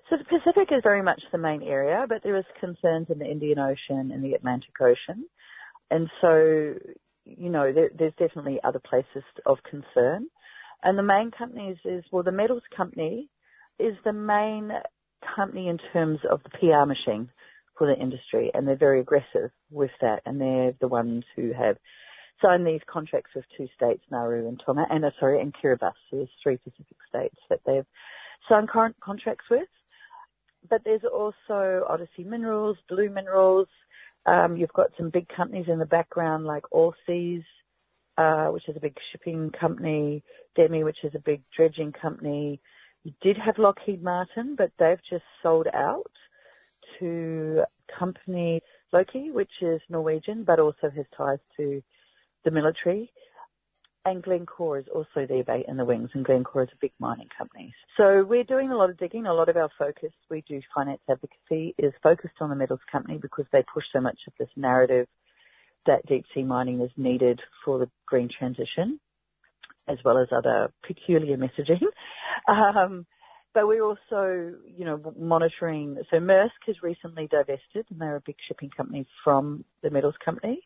So 0.09 0.17
the 0.17 0.25
Pacific 0.25 0.73
is 0.73 0.83
very 0.83 1.03
much 1.03 1.23
the 1.31 1.39
main 1.39 1.63
area, 1.63 2.05
but 2.09 2.25
there 2.25 2.37
is 2.37 2.45
concerns 2.59 3.11
in 3.11 3.21
the 3.21 3.31
Indian 3.31 3.61
Ocean 3.61 4.11
and 4.11 4.25
the 4.25 4.33
Atlantic 4.33 4.73
Ocean. 4.81 5.25
And 5.91 6.09
so, 6.21 6.75
you 7.25 7.51
know, 7.51 7.73
there, 7.73 7.91
there's 7.97 8.15
definitely 8.19 8.61
other 8.63 8.81
places 8.81 9.25
of 9.47 9.59
concern. 9.69 10.27
And 10.83 10.99
the 10.99 11.03
main 11.03 11.31
companies 11.31 11.77
is, 11.85 12.05
well, 12.11 12.23
the 12.23 12.33
metals 12.33 12.63
company 12.75 13.29
is 13.79 13.95
the 14.05 14.13
main 14.13 14.71
company 15.37 15.69
in 15.69 15.79
terms 15.93 16.21
of 16.31 16.41
the 16.43 16.51
PR 16.51 16.87
machine 16.87 17.29
for 17.77 17.87
the 17.87 18.01
industry, 18.01 18.51
and 18.53 18.67
they're 18.67 18.77
very 18.77 19.01
aggressive 19.01 19.51
with 19.71 19.91
that, 20.01 20.21
and 20.27 20.41
they're 20.41 20.75
the 20.81 20.89
ones 20.89 21.25
who 21.35 21.53
have 21.53 21.77
signed 22.43 22.67
these 22.67 22.81
contracts 22.87 23.31
with 23.35 23.45
two 23.57 23.69
states, 23.75 24.03
Nauru 24.11 24.49
and 24.49 24.61
Tonga, 24.65 24.85
and 24.91 25.05
uh, 25.05 25.11
sorry, 25.19 25.41
and 25.41 25.55
Kiribati. 25.55 25.93
So 26.11 26.17
there's 26.17 26.29
three 26.43 26.57
Pacific 26.59 26.97
states 27.09 27.37
that 27.49 27.61
they've 27.67 27.87
signed 28.49 28.69
current 28.69 28.97
contracts 29.03 29.45
with. 29.51 29.69
But 30.69 30.83
there's 30.85 31.05
also 31.11 31.85
Odyssey 31.89 32.25
Minerals, 32.25 32.77
Blue 32.89 33.09
Minerals, 33.09 33.69
um, 34.27 34.57
you've 34.57 34.73
got 34.73 34.91
some 34.97 35.11
big 35.11 35.27
companies 35.29 35.67
in 35.69 35.79
the 35.79 35.87
background 35.87 36.45
like 36.45 36.65
Allseas, 36.73 37.45
uh, 38.19 38.47
which 38.47 38.69
is 38.69 38.77
a 38.77 38.81
big 38.81 38.97
shipping 39.11 39.51
company, 39.59 40.23
DEME, 40.57 40.85
which 40.85 40.99
is 41.05 41.13
a 41.15 41.21
big 41.21 41.43
dredging 41.57 41.93
company. 41.93 42.61
You 43.03 43.13
did 43.23 43.39
have 43.39 43.59
Lockheed 43.59 44.03
Martin, 44.03 44.57
but 44.57 44.71
they've 44.79 45.01
just 45.09 45.25
sold 45.43 45.67
out 45.73 46.11
to 46.99 47.63
company 47.99 48.61
Loke, 48.93 49.09
which 49.33 49.51
is 49.63 49.81
Norwegian, 49.89 50.45
but 50.45 50.61
also 50.61 50.91
has 50.95 51.07
ties 51.17 51.39
to 51.57 51.83
the 52.45 52.51
military 52.51 53.11
and 54.05 54.23
Glencore 54.23 54.79
is 54.79 54.87
also 54.95 55.27
there 55.29 55.45
in 55.69 55.77
the 55.77 55.85
wings, 55.85 56.11
and 56.15 56.25
Glencore 56.25 56.63
is 56.63 56.69
a 56.73 56.79
big 56.81 56.93
mining 56.99 57.29
company. 57.37 57.75
So 57.97 58.25
we're 58.27 58.45
doing 58.45 58.71
a 58.71 58.77
lot 58.77 58.91
of 58.91 58.99
digging. 58.99 59.27
A 59.27 59.35
lot 59.35 59.49
of 59.49 59.57
our 59.57 59.69
focus, 59.79 60.13
we 60.31 60.43
do 60.49 60.61
finance 60.75 61.01
advocacy, 61.09 61.75
is 61.79 61.93
focused 62.03 62.35
on 62.41 62.49
the 62.49 62.57
metals 62.57 62.81
company 62.91 63.19
because 63.21 63.45
they 63.53 63.63
push 63.73 63.85
so 63.93 64.01
much 64.01 64.19
of 64.27 64.33
this 64.39 64.49
narrative 64.57 65.07
that 65.87 66.07
deep 66.07 66.25
sea 66.35 66.43
mining 66.43 66.81
is 66.81 66.91
needed 66.97 67.41
for 67.65 67.79
the 67.79 67.91
green 68.07 68.29
transition, 68.37 69.01
as 69.89 69.99
well 70.05 70.19
as 70.19 70.29
other 70.33 70.73
peculiar 70.87 71.37
messaging. 71.37 71.83
Um, 72.49 73.07
but 73.53 73.67
we're 73.67 73.85
also, 73.85 74.55
you 74.65 74.85
know, 74.85 75.13
monitoring. 75.19 75.99
So 76.11 76.19
Maersk 76.19 76.51
has 76.67 76.77
recently 76.83 77.27
divested, 77.27 77.85
and 77.91 78.01
they're 78.01 78.17
a 78.17 78.23
big 78.25 78.37
shipping 78.47 78.71
company 78.71 79.07
from 79.25 79.65
the 79.83 79.91
metals 79.91 80.15
company 80.25 80.63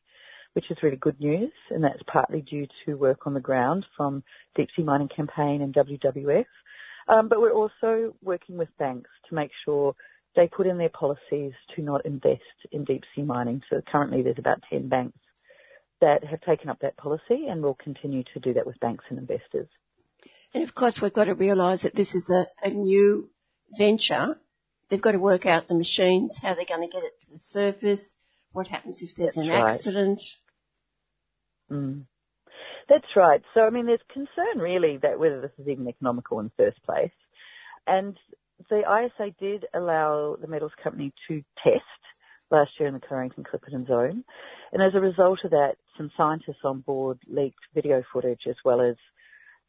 which 0.55 0.71
is 0.71 0.79
really 0.83 0.97
good 0.97 1.21
news, 1.21 1.53
and 1.71 1.85
that's 1.85 2.03
partly 2.07 2.40
due 2.40 2.67
to 2.85 2.95
work 2.95 3.27
on 3.27 3.35
the 3.35 3.40
ground 3.40 3.85
from 3.97 4.23
Deep 4.57 4.69
Sea 4.75 4.83
Mining 4.83 5.09
Campaign 5.09 5.62
and 5.62 5.75
WWF. 5.75 6.47
Um, 7.09 7.29
but 7.29 7.40
we're 7.40 7.53
also 7.53 8.14
working 8.23 8.57
with 8.57 8.69
banks 8.79 9.11
to 9.29 9.35
make 9.35 9.51
sure 9.64 9.95
they 10.37 10.49
put 10.49 10.67
in 10.67 10.79
their 10.79 10.88
policies 10.88 11.53
to 11.75 11.83
not 11.83 12.07
invest 12.07 12.43
in 12.73 12.85
deep 12.85 13.03
sea 13.14 13.23
mining. 13.23 13.62
So 13.71 13.81
currently 13.90 14.23
there's 14.23 14.38
about 14.38 14.62
10 14.71 14.88
banks 14.88 15.19
that 16.01 16.25
have 16.25 16.40
taken 16.40 16.69
up 16.69 16.81
that 16.81 16.97
policy 16.97 17.47
and 17.49 17.62
will 17.62 17.75
continue 17.75 18.25
to 18.33 18.40
do 18.40 18.55
that 18.55 18.67
with 18.67 18.81
banks 18.81 19.05
and 19.11 19.19
investors. 19.19 19.69
And 20.53 20.62
of 20.62 20.75
course 20.75 21.01
we've 21.01 21.12
got 21.12 21.25
to 21.25 21.35
realise 21.35 21.83
that 21.83 21.95
this 21.95 22.14
is 22.14 22.31
a, 22.31 22.47
a 22.62 22.71
new 22.71 23.31
venture. 23.77 24.38
They've 24.88 25.01
got 25.01 25.12
to 25.12 25.19
work 25.19 25.47
out 25.47 25.69
the 25.69 25.75
machines, 25.75 26.38
how 26.40 26.55
they're 26.55 26.64
going 26.64 26.88
to 26.88 26.93
get 26.93 27.05
it 27.05 27.12
to 27.23 27.33
the 27.33 27.38
surface, 27.38 28.17
what 28.53 28.69
happens 28.69 29.03
if 29.03 29.17
there's 29.17 29.35
That's 29.35 29.47
an 29.47 29.49
right. 29.49 29.75
accident. 29.75 30.21
Mm. 31.74 32.04
That's 32.88 33.16
right. 33.16 33.40
So, 33.54 33.62
I 33.62 33.70
mean, 33.70 33.87
there's 33.87 34.00
concern 34.12 34.58
really 34.58 34.98
that 35.02 35.18
whether 35.18 35.40
this 35.40 35.50
is 35.58 35.68
even 35.68 35.88
economical 35.88 36.38
in 36.40 36.46
the 36.46 36.64
first 36.64 36.82
place. 36.84 37.10
And 37.87 38.16
the 38.70 38.80
ISA 38.80 39.34
did 39.40 39.66
allow 39.74 40.37
the 40.40 40.46
metals 40.46 40.72
company 40.82 41.12
to 41.28 41.42
test 41.62 41.82
last 42.50 42.70
year 42.78 42.88
in 42.88 42.94
the 42.94 43.00
Clarion-Clipperton 43.00 43.87
zone. 43.88 44.24
And 44.72 44.82
as 44.82 44.94
a 44.94 45.00
result 45.00 45.40
of 45.44 45.50
that, 45.50 45.74
some 45.96 46.10
scientists 46.16 46.64
on 46.64 46.80
board 46.80 47.18
leaked 47.26 47.58
video 47.74 48.02
footage 48.12 48.42
as 48.48 48.56
well 48.64 48.80
as 48.80 48.96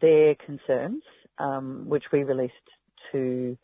their 0.02 0.36
concerns, 0.36 1.04
um, 1.40 1.86
which 1.88 2.04
we 2.12 2.24
released 2.24 2.54
to 3.12 3.58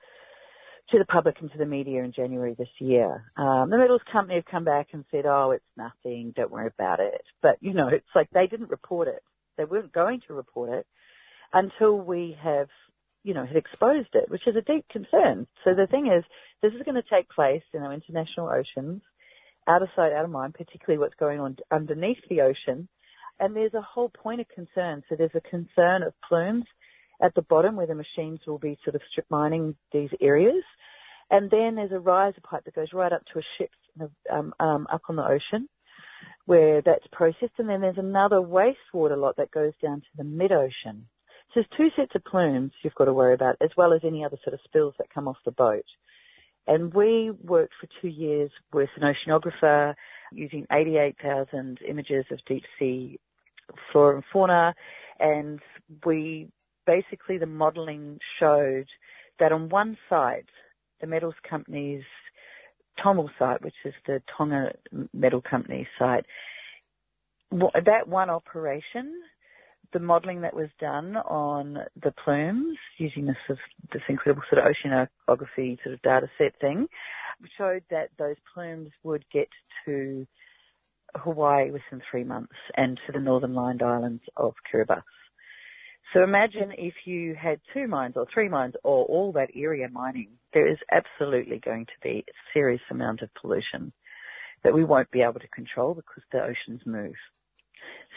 to 0.92 1.00
the 1.00 1.06
public 1.06 1.38
and 1.40 1.52
to 1.52 1.58
the 1.58 1.66
media 1.66 2.04
in 2.04 2.12
January 2.14 2.56
this 2.58 2.70
year. 2.80 3.24
Um, 3.38 3.70
the 3.70 3.78
metals 3.78 4.02
company 4.12 4.36
have 4.36 4.46
come 4.46 4.66
back 4.66 4.88
and 4.94 5.06
said, 5.12 5.26
oh, 5.26 5.52
it's 5.52 5.64
nothing, 5.78 6.34
don't 6.36 6.52
worry 6.52 6.68
about 6.68 7.00
it. 7.00 7.22
But, 7.42 7.58
you 7.62 7.74
know, 7.74 7.88
it's 7.88 8.06
like 8.16 8.30
they 8.32 8.48
didn't 8.48 8.70
report 8.70 9.08
it. 9.08 9.24
They 9.58 9.66
weren't 9.66 9.94
going 9.94 10.22
to 10.28 10.34
report 10.34 10.70
it 10.70 10.86
until 11.54 11.98
we 11.98 12.38
have, 12.44 12.68
you 13.24 13.34
know, 13.34 13.46
had 13.46 13.56
exposed 13.56 14.10
it, 14.14 14.30
which 14.30 14.48
is 14.48 14.56
a 14.56 14.62
deep 14.62 14.86
concern. 14.90 15.48
So 15.64 15.72
the 15.74 15.88
thing 15.88 16.08
is, 16.08 16.24
this 16.62 16.74
is 16.74 16.84
going 16.84 17.02
to 17.02 17.10
take 17.10 17.30
place 17.30 17.64
in 17.74 17.82
our 17.82 17.94
international 17.94 18.50
oceans, 18.50 19.02
out 19.68 19.82
of 19.82 19.90
sight, 19.96 20.14
out 20.14 20.26
of 20.26 20.32
mind, 20.32 20.56
particularly 20.56 21.00
what's 21.00 21.16
going 21.20 21.40
on 21.40 21.58
underneath 21.72 22.18
the 22.30 22.42
ocean. 22.42 22.88
And 23.40 23.56
there's 23.56 23.74
a 23.74 23.82
whole 23.82 24.10
point 24.10 24.42
of 24.42 24.48
concern. 24.50 25.04
So 25.08 25.16
there's 25.16 25.32
a 25.36 25.42
concern 25.42 26.04
of 26.04 26.14
plumes 26.28 26.66
at 27.22 27.36
the 27.36 27.42
bottom 27.42 27.76
where 27.76 27.88
the 27.88 27.96
machines 27.96 28.40
will 28.48 28.58
be 28.58 28.78
sort 28.84 28.96
of 28.96 29.02
strip 29.12 29.26
mining 29.30 29.76
these 29.94 30.10
areas. 30.20 30.64
And 31.30 31.50
then 31.50 31.76
there's 31.76 31.92
a 31.92 32.00
riser 32.00 32.42
pipe 32.42 32.66
that 32.66 32.76
goes 32.76 32.94
right 32.94 33.12
up 33.12 33.24
to 33.34 33.40
a 33.40 33.44
ship 33.58 33.70
um, 34.32 34.54
um, 34.60 34.88
up 34.92 35.02
on 35.08 35.16
the 35.16 35.24
ocean 35.24 35.70
where 36.46 36.82
that's 36.82 37.06
processed. 37.12 37.54
And 37.58 37.70
then 37.70 37.82
there's 37.82 37.98
another 37.98 38.38
wastewater 38.38 39.18
lot 39.18 39.38
that 39.38 39.52
goes 39.52 39.74
down 39.82 40.02
to 40.02 40.08
the 40.18 40.24
mid-ocean. 40.24 41.08
So 41.54 41.62
there's 41.62 41.68
two 41.78 41.90
sets 41.96 42.16
of 42.16 42.24
plumes 42.24 42.72
you've 42.84 42.96
got 42.96 43.06
to 43.06 43.14
worry 43.14 43.34
about 43.34 43.58
as 43.62 43.70
well 43.78 43.94
as 43.94 44.02
any 44.04 44.26
other 44.26 44.38
sort 44.44 44.54
of 44.54 44.60
spills 44.64 44.94
that 44.98 45.14
come 45.14 45.28
off 45.28 45.38
the 45.46 45.52
boat. 45.52 45.86
And 46.68 46.94
we 46.94 47.32
worked 47.44 47.74
for 47.80 47.88
two 48.02 48.08
years 48.08 48.52
with 48.72 48.90
an 48.96 49.04
oceanographer 49.04 49.96
using 50.32 50.66
88,000 50.72 51.80
images 51.88 52.26
of 52.32 52.40
deep 52.48 52.64
sea 52.80 53.20
flora 53.92 54.16
and 54.16 54.24
fauna 54.32 54.74
and 55.20 55.60
we 56.06 56.50
basically 56.92 57.38
the 57.38 57.46
modelling 57.46 58.20
showed 58.40 58.88
that 59.40 59.52
on 59.52 59.70
one 59.70 59.98
site, 60.10 60.46
the 61.00 61.08
metals 61.08 61.36
company's 61.50 62.04
TOML 63.04 63.30
site, 63.40 63.64
which 63.64 63.74
is 63.86 63.94
the 64.06 64.22
Tonga 64.38 64.74
Metal 65.14 65.42
Company 65.42 65.88
site, 65.98 66.26
that 67.52 68.08
one 68.08 68.30
operation 68.30 69.14
the 69.94 70.00
modelling 70.00 70.42
that 70.42 70.56
was 70.56 70.70
done 70.80 71.18
on 71.18 71.78
the 72.02 72.14
plumes 72.24 72.78
using 72.98 73.26
this 73.26 73.36
sort 73.46 73.60
of, 73.60 73.90
this 73.92 74.02
incredible 74.08 74.44
sort 74.50 74.66
of 74.66 74.72
oceanography 74.72 75.78
sort 75.84 75.94
of 75.94 76.02
data 76.02 76.28
set 76.38 76.54
thing 76.62 76.88
showed 77.58 77.84
that 77.90 78.10
those 78.18 78.36
plumes 78.54 78.90
would 79.04 79.26
get 79.34 79.50
to 79.86 80.26
Hawaii 81.16 81.72
within 81.72 82.02
three 82.10 82.24
months 82.24 82.54
and 82.78 82.98
to 83.06 83.12
the 83.12 83.20
northern 83.20 83.54
Line 83.54 83.82
Islands 83.84 84.24
of 84.38 84.54
Kiribati. 84.72 85.02
So 86.14 86.24
imagine 86.24 86.74
if 86.78 86.94
you 87.06 87.36
had 87.36 87.62
two 87.74 87.88
mines 87.88 88.16
or 88.18 88.28
three 88.34 88.50
mines 88.50 88.74
or 88.84 89.06
all 89.06 89.32
that 89.34 89.50
area 89.56 89.88
mining, 89.90 90.30
there 90.54 90.70
is 90.70 90.78
absolutely 90.92 91.60
going 91.60 91.86
to 91.86 91.92
be 92.04 92.26
a 92.28 92.34
serious 92.54 92.82
amount 92.90 93.22
of 93.22 93.30
pollution 93.40 93.94
that 94.64 94.74
we 94.74 94.84
won't 94.84 95.10
be 95.12 95.22
able 95.22 95.40
to 95.40 95.48
control 95.48 95.94
because 95.94 96.24
the 96.32 96.40
oceans 96.40 96.82
move. 96.86 97.16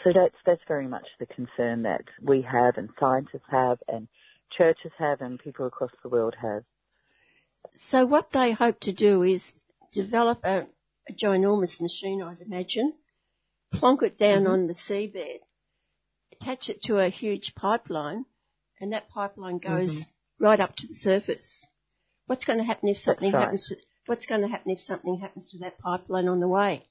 So 0.03 0.11
that's 0.13 0.35
that's 0.45 0.61
very 0.67 0.87
much 0.87 1.07
the 1.19 1.25
concern 1.25 1.83
that 1.83 2.03
we 2.21 2.41
have 2.41 2.77
and 2.77 2.89
scientists 2.99 3.49
have 3.49 3.79
and 3.87 4.07
churches 4.57 4.91
have 4.97 5.21
and 5.21 5.39
people 5.39 5.65
across 5.65 5.91
the 6.03 6.09
world 6.09 6.35
have. 6.41 6.63
So 7.73 8.05
what 8.05 8.31
they 8.31 8.51
hope 8.51 8.79
to 8.81 8.93
do 8.93 9.23
is 9.23 9.59
develop 9.91 10.43
a, 10.43 10.67
a 11.09 11.13
ginormous 11.13 11.81
machine, 11.81 12.21
I'd 12.21 12.41
imagine, 12.41 12.93
plonk 13.73 14.03
it 14.03 14.17
down 14.17 14.43
mm-hmm. 14.43 14.51
on 14.51 14.67
the 14.67 14.73
seabed, 14.73 15.39
attach 16.39 16.69
it 16.69 16.81
to 16.83 16.99
a 16.99 17.09
huge 17.09 17.53
pipeline, 17.55 18.25
and 18.79 18.93
that 18.93 19.09
pipeline 19.09 19.57
goes 19.57 19.91
mm-hmm. 19.91 20.43
right 20.43 20.59
up 20.59 20.75
to 20.75 20.87
the 20.87 20.93
surface. 20.93 21.65
What's 22.27 22.45
going 22.45 22.59
to 22.59 22.65
happen 22.65 22.89
if 22.89 22.97
something 22.97 23.31
right. 23.31 23.43
happens? 23.43 23.67
To, 23.67 23.75
what's 24.05 24.25
going 24.25 24.41
to 24.41 24.47
happen 24.47 24.71
if 24.71 24.81
something 24.81 25.19
happens 25.19 25.47
to 25.51 25.59
that 25.59 25.77
pipeline 25.77 26.27
on 26.27 26.39
the 26.39 26.47
way? 26.47 26.83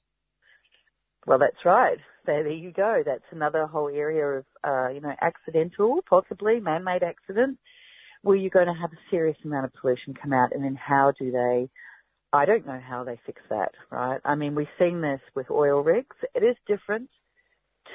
Well, 1.27 1.39
that's 1.39 1.65
right. 1.65 1.97
There, 2.25 2.43
there 2.43 2.51
you 2.51 2.71
go. 2.71 3.01
That's 3.05 3.25
another 3.31 3.65
whole 3.65 3.89
area 3.89 4.39
of, 4.39 4.45
uh, 4.63 4.89
you 4.89 5.01
know, 5.01 5.13
accidental, 5.21 5.99
possibly 6.07 6.59
man-made 6.59 7.03
accident, 7.03 7.57
where 8.21 8.35
you're 8.35 8.49
going 8.49 8.67
to 8.67 8.79
have 8.79 8.91
a 8.91 9.09
serious 9.09 9.37
amount 9.43 9.65
of 9.65 9.73
pollution 9.73 10.13
come 10.13 10.33
out, 10.33 10.53
and 10.53 10.63
then 10.63 10.75
how 10.75 11.13
do 11.19 11.31
they? 11.31 11.69
I 12.33 12.45
don't 12.45 12.65
know 12.65 12.79
how 12.79 13.03
they 13.03 13.19
fix 13.25 13.41
that, 13.49 13.71
right? 13.91 14.19
I 14.25 14.35
mean, 14.35 14.55
we've 14.55 14.67
seen 14.77 15.01
this 15.01 15.21
with 15.35 15.49
oil 15.49 15.81
rigs. 15.81 16.15
It 16.33 16.43
is 16.43 16.55
different 16.67 17.09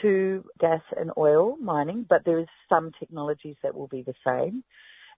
to 0.03 0.45
gas 0.59 0.83
and 0.97 1.11
oil 1.19 1.57
mining, 1.57 2.07
but 2.09 2.25
there 2.25 2.39
is 2.39 2.49
some 2.69 2.93
technologies 2.99 3.57
that 3.63 3.75
will 3.75 3.89
be 3.89 4.03
the 4.03 4.15
same. 4.27 4.65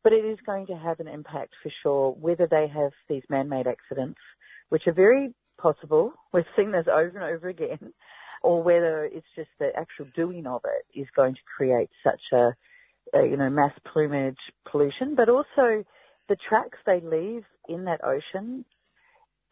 But 0.02 0.12
it 0.12 0.24
is 0.24 0.38
going 0.44 0.66
to 0.66 0.74
have 0.76 1.00
an 1.00 1.08
impact 1.08 1.54
for 1.62 1.70
sure, 1.82 2.12
whether 2.12 2.46
they 2.50 2.66
have 2.68 2.92
these 3.08 3.22
man-made 3.30 3.66
accidents, 3.66 4.18
which 4.68 4.82
are 4.86 4.92
very 4.92 5.34
possible. 5.58 6.12
We've 6.32 6.44
seen 6.56 6.72
this 6.72 6.86
over 6.88 7.12
and 7.14 7.36
over 7.36 7.48
again. 7.48 7.92
Or 8.44 8.60
whether 8.60 9.04
it's 9.04 9.24
just 9.36 9.50
the 9.60 9.68
actual 9.76 10.06
doing 10.16 10.48
of 10.48 10.62
it 10.64 10.98
is 10.98 11.06
going 11.14 11.34
to 11.34 11.40
create 11.56 11.90
such 12.02 12.20
a, 12.32 12.56
a 13.16 13.24
you 13.24 13.36
know, 13.36 13.48
mass 13.48 13.70
plumage 13.92 14.34
pollution, 14.68 15.14
but 15.14 15.28
also 15.28 15.84
the 16.28 16.36
tracks 16.48 16.78
they 16.84 16.98
leave 16.98 17.44
in 17.68 17.84
that 17.84 18.00
ocean 18.02 18.64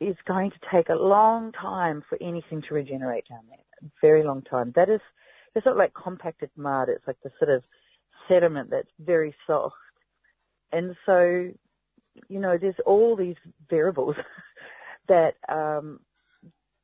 is 0.01 0.16
going 0.26 0.51
to 0.51 0.57
take 0.72 0.88
a 0.88 0.94
long 0.94 1.53
time 1.53 2.03
for 2.09 2.18
anything 2.20 2.62
to 2.68 2.74
regenerate 2.74 3.28
down 3.28 3.40
there. 3.48 3.59
A 3.82 3.90
very 4.01 4.24
long 4.24 4.42
time. 4.42 4.72
That 4.74 4.88
is, 4.88 5.01
it's 5.55 5.66
not 5.66 5.76
like 5.76 5.92
compacted 5.94 6.51
mud. 6.57 6.88
It's 6.88 7.07
like 7.07 7.18
the 7.22 7.30
sort 7.38 7.51
of 7.51 7.62
sediment 8.28 8.70
that's 8.70 8.88
very 8.98 9.34
soft. 9.46 9.74
And 10.72 10.96
so, 11.07 11.51
you 12.28 12.40
know, 12.40 12.57
there's 12.61 12.74
all 12.86 13.16
these 13.16 13.36
variables 13.68 14.16
that 15.09 15.34
um, 15.48 16.01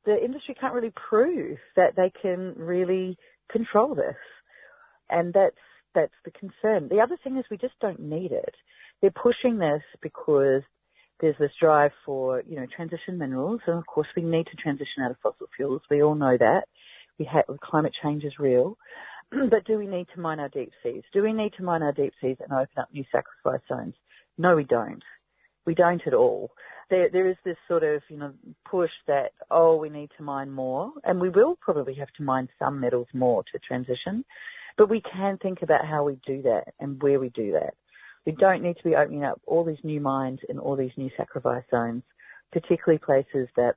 the 0.05 0.23
industry 0.23 0.55
can't 0.59 0.73
really 0.73 0.93
prove 1.09 1.57
that 1.75 1.95
they 1.95 2.11
can 2.21 2.53
really 2.55 3.17
control 3.51 3.95
this, 3.95 4.15
and 5.09 5.33
that's 5.33 5.55
that's 5.93 6.13
the 6.25 6.31
concern. 6.31 6.89
The 6.89 7.01
other 7.01 7.17
thing 7.23 7.37
is 7.37 7.45
we 7.49 7.57
just 7.57 7.79
don't 7.81 7.99
need 7.99 8.31
it. 8.31 8.55
They're 9.01 9.11
pushing 9.11 9.57
this 9.57 9.81
because 10.01 10.61
there's 11.19 11.35
this 11.39 11.51
drive 11.59 11.91
for 12.05 12.43
you 12.47 12.57
know 12.57 12.65
transition 12.75 13.17
minerals, 13.17 13.61
and 13.67 13.77
of 13.77 13.85
course 13.85 14.07
we 14.15 14.23
need 14.23 14.47
to 14.47 14.55
transition 14.57 15.03
out 15.03 15.11
of 15.11 15.17
fossil 15.21 15.47
fuels. 15.55 15.81
We 15.89 16.03
all 16.03 16.15
know 16.15 16.37
that. 16.37 16.63
We 17.19 17.25
have 17.25 17.45
climate 17.61 17.93
change 18.03 18.23
is 18.23 18.33
real. 18.39 18.77
but 19.31 19.65
do 19.65 19.77
we 19.77 19.87
need 19.87 20.07
to 20.13 20.21
mine 20.21 20.39
our 20.39 20.49
deep 20.49 20.71
seas? 20.83 21.03
Do 21.13 21.23
we 21.23 21.33
need 21.33 21.53
to 21.57 21.63
mine 21.63 21.83
our 21.83 21.91
deep 21.91 22.13
seas 22.21 22.37
and 22.39 22.51
open 22.51 22.77
up 22.77 22.89
new 22.93 23.03
sacrifice 23.11 23.61
zones? 23.67 23.95
No, 24.37 24.55
we 24.55 24.63
don't. 24.63 25.03
We 25.65 25.75
don't 25.75 26.01
at 26.07 26.13
all 26.13 26.51
there 26.89 27.09
there 27.11 27.29
is 27.29 27.35
this 27.43 27.57
sort 27.67 27.83
of 27.83 28.01
you 28.09 28.17
know 28.17 28.33
push 28.69 28.91
that 29.07 29.31
oh 29.51 29.75
we 29.75 29.89
need 29.89 30.09
to 30.17 30.23
mine 30.23 30.51
more, 30.51 30.91
and 31.03 31.19
we 31.19 31.29
will 31.29 31.57
probably 31.59 31.95
have 31.95 32.11
to 32.17 32.23
mine 32.23 32.47
some 32.59 32.79
metals 32.79 33.07
more 33.13 33.43
to 33.51 33.59
transition, 33.59 34.23
but 34.77 34.89
we 34.89 35.01
can 35.01 35.37
think 35.37 35.61
about 35.61 35.85
how 35.85 36.03
we 36.03 36.19
do 36.25 36.41
that 36.43 36.73
and 36.79 37.01
where 37.01 37.19
we 37.19 37.29
do 37.29 37.53
that. 37.53 37.73
We 38.27 38.33
don't 38.33 38.61
need 38.61 38.75
to 38.75 38.83
be 38.83 38.93
opening 38.93 39.23
up 39.23 39.39
all 39.47 39.63
these 39.63 39.81
new 39.83 40.01
mines 40.01 40.41
and 40.49 40.59
all 40.59 40.75
these 40.75 40.91
new 40.97 41.09
sacrifice 41.15 41.63
zones, 41.71 42.03
particularly 42.51 42.99
places 42.99 43.47
that 43.55 43.75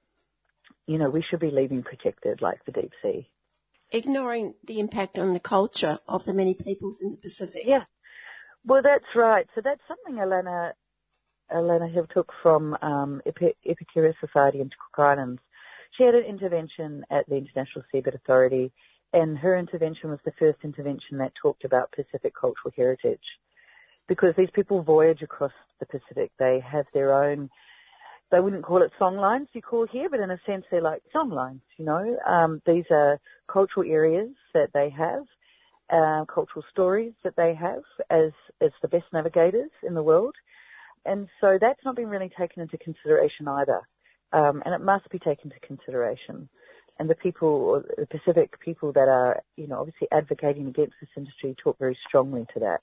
you 0.88 0.98
know 0.98 1.08
we 1.08 1.22
should 1.22 1.38
be 1.38 1.52
leaving 1.52 1.84
protected, 1.84 2.42
like 2.42 2.64
the 2.64 2.72
deep 2.72 2.90
sea. 3.00 3.28
Ignoring 3.92 4.54
the 4.66 4.80
impact 4.80 5.18
on 5.18 5.34
the 5.34 5.38
culture 5.38 6.00
of 6.08 6.24
the 6.24 6.34
many 6.34 6.54
peoples 6.54 7.00
in 7.00 7.12
the 7.12 7.16
Pacific. 7.16 7.62
Yeah. 7.64 7.84
Well, 8.66 8.82
that's 8.82 9.04
right. 9.14 9.46
So 9.54 9.60
that's 9.62 9.82
something 9.86 10.20
Elena 10.20 10.74
Elena 11.48 11.86
Hill 11.86 12.08
took 12.12 12.32
from 12.42 12.76
um, 12.82 13.22
Ipukarea 13.24 14.14
Society 14.18 14.60
in 14.60 14.70
Cook 14.70 14.98
Islands. 14.98 15.40
She 15.96 16.02
had 16.02 16.16
an 16.16 16.24
intervention 16.24 17.04
at 17.08 17.24
the 17.28 17.36
International 17.36 17.84
Seabed 17.94 18.16
Authority, 18.16 18.72
and 19.12 19.38
her 19.38 19.56
intervention 19.56 20.10
was 20.10 20.18
the 20.24 20.32
first 20.40 20.58
intervention 20.64 21.18
that 21.18 21.34
talked 21.40 21.64
about 21.64 21.92
Pacific 21.92 22.32
cultural 22.34 22.72
heritage. 22.76 23.22
Because 24.10 24.34
these 24.36 24.50
people 24.52 24.82
voyage 24.82 25.22
across 25.22 25.52
the 25.78 25.86
Pacific, 25.86 26.30
they 26.38 26.60
have 26.60 26.84
their 26.92 27.14
own. 27.14 27.48
They 28.30 28.40
wouldn't 28.40 28.64
call 28.64 28.82
it 28.82 28.92
song 28.98 29.16
lines 29.16 29.48
you 29.54 29.62
call 29.62 29.86
here, 29.90 30.08
but 30.10 30.20
in 30.20 30.30
a 30.30 30.40
sense 30.44 30.64
they're 30.70 30.82
like 30.82 31.02
song 31.12 31.30
lines. 31.30 31.62
You 31.78 31.86
know, 31.86 32.18
um, 32.28 32.60
these 32.66 32.84
are 32.90 33.18
cultural 33.50 33.90
areas 33.90 34.28
that 34.52 34.68
they 34.74 34.90
have, 34.90 35.24
uh, 35.90 36.24
cultural 36.26 36.64
stories 36.70 37.14
that 37.24 37.36
they 37.36 37.54
have 37.54 37.82
as 38.10 38.32
as 38.60 38.72
the 38.82 38.88
best 38.88 39.06
navigators 39.12 39.70
in 39.82 39.94
the 39.94 40.02
world 40.02 40.34
and 41.04 41.28
so 41.40 41.58
that's 41.60 41.80
not 41.84 41.96
been 41.96 42.08
really 42.08 42.30
taken 42.38 42.62
into 42.62 42.78
consideration 42.78 43.48
either. 43.48 43.80
Um, 44.32 44.62
and 44.64 44.74
it 44.74 44.80
must 44.80 45.08
be 45.10 45.18
taken 45.18 45.50
into 45.50 45.66
consideration. 45.66 46.48
And 46.98 47.08
the 47.08 47.14
people, 47.14 47.82
the 47.96 48.06
Pacific 48.06 48.60
people 48.60 48.92
that 48.92 49.08
are, 49.08 49.42
you 49.56 49.66
know, 49.66 49.80
obviously 49.80 50.06
advocating 50.12 50.68
against 50.68 50.94
this 51.00 51.08
industry 51.16 51.56
talk 51.62 51.78
very 51.78 51.98
strongly 52.06 52.46
to 52.54 52.60
that. 52.60 52.80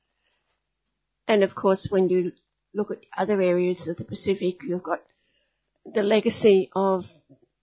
And 1.27 1.43
of 1.43 1.55
course, 1.55 1.87
when 1.89 2.09
you 2.09 2.31
look 2.73 2.91
at 2.91 2.99
other 3.17 3.41
areas 3.41 3.87
of 3.87 3.97
the 3.97 4.03
Pacific, 4.03 4.61
you've 4.63 4.83
got 4.83 5.01
the 5.85 6.03
legacy 6.03 6.69
of 6.75 7.05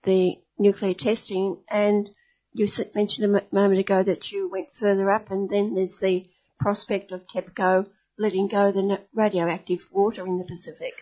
the 0.04 0.36
nuclear 0.58 0.94
testing 0.94 1.58
and 1.68 2.10
you 2.52 2.68
mentioned 2.94 3.36
a 3.36 3.54
moment 3.54 3.80
ago 3.80 4.02
that 4.02 4.30
you 4.30 4.48
went 4.48 4.68
further 4.78 5.10
up 5.10 5.30
and 5.30 5.50
then 5.50 5.74
there's 5.74 5.98
the 6.00 6.24
prospect 6.60 7.10
of 7.10 7.22
TEPCO 7.26 7.86
letting 8.16 8.48
go 8.48 8.70
the 8.70 9.00
radioactive 9.12 9.80
water 9.90 10.24
in 10.26 10.38
the 10.38 10.44
Pacific. 10.44 10.94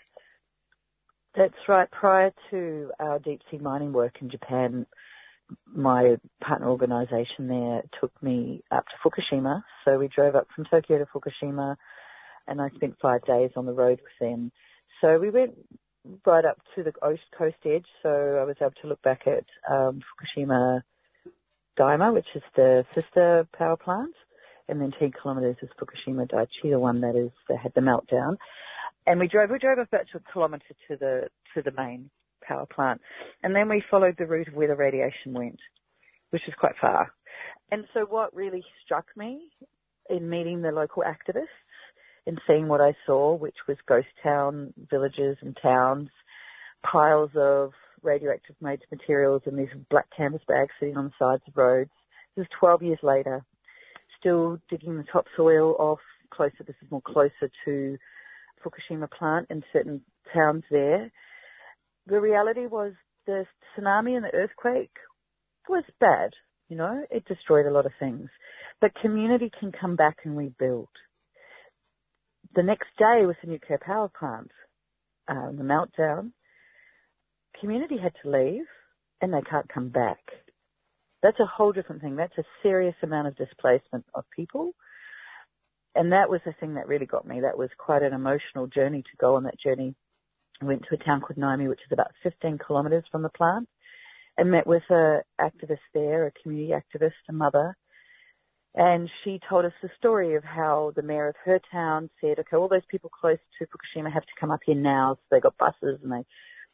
That's 1.35 1.55
right. 1.69 1.91
Prior 1.91 2.33
to 2.51 2.91
our 2.99 3.19
deep 3.19 3.41
sea 3.51 3.59
mining 3.59 3.93
work 3.93 4.17
in 4.21 4.31
Japan, 4.31 4.87
my 5.67 6.17
partner 6.43 6.69
organisation 6.69 7.49
there 7.49 7.83
took 8.01 8.13
me 8.23 8.63
up 8.71 8.85
to 8.87 9.09
Fukushima. 9.09 9.63
So 9.85 9.99
we 9.99 10.09
drove 10.09 10.35
up 10.35 10.49
from 10.55 10.65
Tokyo 10.65 10.99
to 10.99 11.07
Fukushima, 11.07 11.77
and 12.49 12.61
I 12.61 12.69
spent 12.71 12.97
five 13.01 13.25
days 13.25 13.51
on 13.57 13.67
the 13.67 13.73
road 13.73 14.01
with 14.03 14.19
them. 14.21 14.53
So 15.01 15.19
we 15.19 15.31
went 15.31 15.55
right 16.27 16.45
up 16.45 16.59
to 16.75 16.83
the 16.83 16.93
coast 16.93 17.55
edge. 17.65 17.87
So 18.03 18.39
I 18.41 18.45
was 18.45 18.57
able 18.61 18.73
to 18.83 18.89
look 18.89 19.03
back 19.03 19.23
at 19.27 19.45
um, 19.71 20.01
Fukushima 20.01 20.83
Daini, 21.79 22.13
which 22.13 22.27
is 22.35 22.43
the 22.57 22.85
sister 22.95 23.47
power 23.57 23.77
plant 23.77 24.15
and 24.69 24.81
then 24.81 24.93
10 24.99 25.13
kilometres 25.21 25.57
is 25.63 25.69
Fukushima 25.79 26.31
Daiichi, 26.31 26.71
the 26.71 26.79
one 26.79 27.01
that 27.01 27.17
is 27.17 27.31
that 27.49 27.59
had 27.59 27.75
the 27.75 27.81
meltdown. 27.81 28.37
And 29.07 29.19
we 29.19 29.29
drove 29.29 29.51
we 29.51 29.59
drove 29.59 29.79
about 29.79 30.07
a 30.15 30.33
kilometre 30.33 30.75
to 30.89 30.97
the 30.97 31.29
to 31.55 31.63
the 31.63 31.73
main 31.77 32.11
power 32.43 32.67
plant, 32.67 33.01
and 33.43 33.55
then 33.55 33.69
we 33.69 33.83
followed 33.91 34.17
the 34.19 34.27
route 34.27 34.49
of 34.49 34.55
where 34.55 34.69
the 34.69 34.77
radiation 34.77 35.33
went, 35.33 35.59
which 36.31 36.43
is 36.47 36.55
quite 36.59 36.75
far. 36.81 37.13
And 37.71 37.85
so 37.95 38.07
what 38.09 38.35
really 38.35 38.63
struck 38.85 39.07
me 39.17 39.49
in 40.09 40.29
meeting 40.29 40.63
the 40.63 40.71
local 40.71 41.03
activists 41.03 41.47
and 42.27 42.41
seeing 42.47 42.69
what 42.69 42.81
I 42.81 42.95
saw, 43.07 43.35
which 43.35 43.57
was 43.67 43.77
ghost 43.87 44.09
town 44.23 44.73
villages 44.91 45.37
and 45.41 45.57
towns, 45.61 46.09
piles 46.85 47.31
of 47.37 47.73
radioactive 48.03 48.57
materials 48.61 49.43
in 49.47 49.57
these 49.57 49.69
black 49.91 50.07
canvas 50.17 50.43
bags 50.47 50.73
sitting 50.79 50.97
on 50.97 51.07
the 51.07 51.13
sides 51.19 51.43
of 51.47 51.57
roads. 51.57 51.91
This 52.37 52.45
is 52.45 52.49
12 52.59 52.83
years 52.83 52.99
later 53.03 53.45
still 54.23 54.59
digging 54.71 54.97
the 54.97 55.05
topsoil 55.13 55.75
off 55.79 55.99
closer, 56.31 56.65
this 56.67 56.77
is 56.83 56.91
more 56.91 57.03
closer 57.03 57.51
to 57.65 57.99
Fukushima 58.65 59.11
plant 59.11 59.49
in 59.51 59.63
certain 59.73 60.01
towns 60.33 60.63
there. 60.71 61.11
The 62.07 62.21
reality 62.21 62.67
was 62.67 62.93
the 63.27 63.45
tsunami 63.77 64.17
and 64.17 64.25
the 64.25 64.35
earthquake 64.35 64.93
was 65.69 65.85
bad. 66.01 66.31
You 66.69 66.77
know, 66.77 67.05
it 67.11 67.25
destroyed 67.27 67.67
a 67.67 67.73
lot 67.73 67.87
of 67.87 67.93
things. 67.99 68.29
But 68.81 68.95
community 69.01 69.51
can 69.59 69.73
come 69.73 69.97
back 69.97 70.19
and 70.25 70.37
rebuild. 70.37 70.89
The 72.55 72.63
next 72.63 72.89
day 72.99 73.25
with 73.25 73.37
the 73.43 73.51
nuclear 73.51 73.79
power 73.79 74.11
plant, 74.19 74.51
um, 75.29 75.57
the 75.57 75.63
meltdown, 75.63 76.33
community 77.59 77.97
had 77.97 78.13
to 78.23 78.31
leave 78.31 78.65
and 79.23 79.33
they 79.33 79.41
can't 79.49 79.73
come 79.73 79.89
back. 79.89 80.19
That's 81.23 81.41
a 81.41 81.47
whole 81.47 81.73
different 81.73 82.03
thing. 82.03 82.17
That's 82.17 82.37
a 82.37 82.45
serious 82.63 82.97
amount 83.03 83.29
of 83.29 83.37
displacement 83.37 84.05
of 84.15 84.25
people. 84.35 84.75
And 85.95 86.13
that 86.13 86.29
was 86.29 86.41
the 86.45 86.55
thing 86.59 86.75
that 86.75 86.89
really 86.89 87.07
got 87.07 87.27
me. 87.27 87.41
That 87.41 87.57
was 87.57 87.71
quite 87.79 88.03
an 88.03 88.13
emotional 88.13 88.67
journey 88.67 89.03
to 89.03 89.17
go 89.19 89.37
on 89.37 89.45
that 89.45 89.61
journey. 89.61 89.95
I 90.61 90.65
went 90.65 90.83
to 90.89 90.95
a 90.95 91.05
town 91.05 91.21
called 91.21 91.39
Namie, 91.39 91.69
which 91.69 91.81
is 91.81 91.93
about 91.93 92.13
15 92.23 92.59
kilometres 92.67 93.05
from 93.11 93.23
the 93.23 93.29
plant, 93.31 93.69
and 94.37 94.51
met 94.51 94.67
with 94.67 94.83
a 94.91 95.23
activist 95.41 95.79
there, 95.95 96.27
a 96.27 96.33
community 96.43 96.73
activist, 96.73 97.13
a 97.29 97.33
mother. 97.33 97.77
And 98.75 99.11
she 99.23 99.39
told 99.49 99.67
us 99.67 99.73
the 99.83 99.91
story 99.99 100.35
of 100.35 100.45
how 100.45 100.93
the 100.97 101.03
mayor 101.03 101.29
of 101.29 101.35
her 101.45 101.61
town 101.71 102.09
said, 102.21 102.39
okay, 102.39 102.57
all 102.57 102.69
those 102.69 102.87
people 102.91 103.11
close 103.11 103.39
to 103.59 103.67
Fukushima 103.67 104.11
have 104.13 104.23
to 104.23 104.33
come 104.41 104.51
up 104.51 104.61
here 104.65 104.75
now. 104.75 105.15
So 105.17 105.21
they 105.31 105.41
got 105.41 105.59
buses 105.59 106.01
and 106.03 106.11
they 106.11 106.25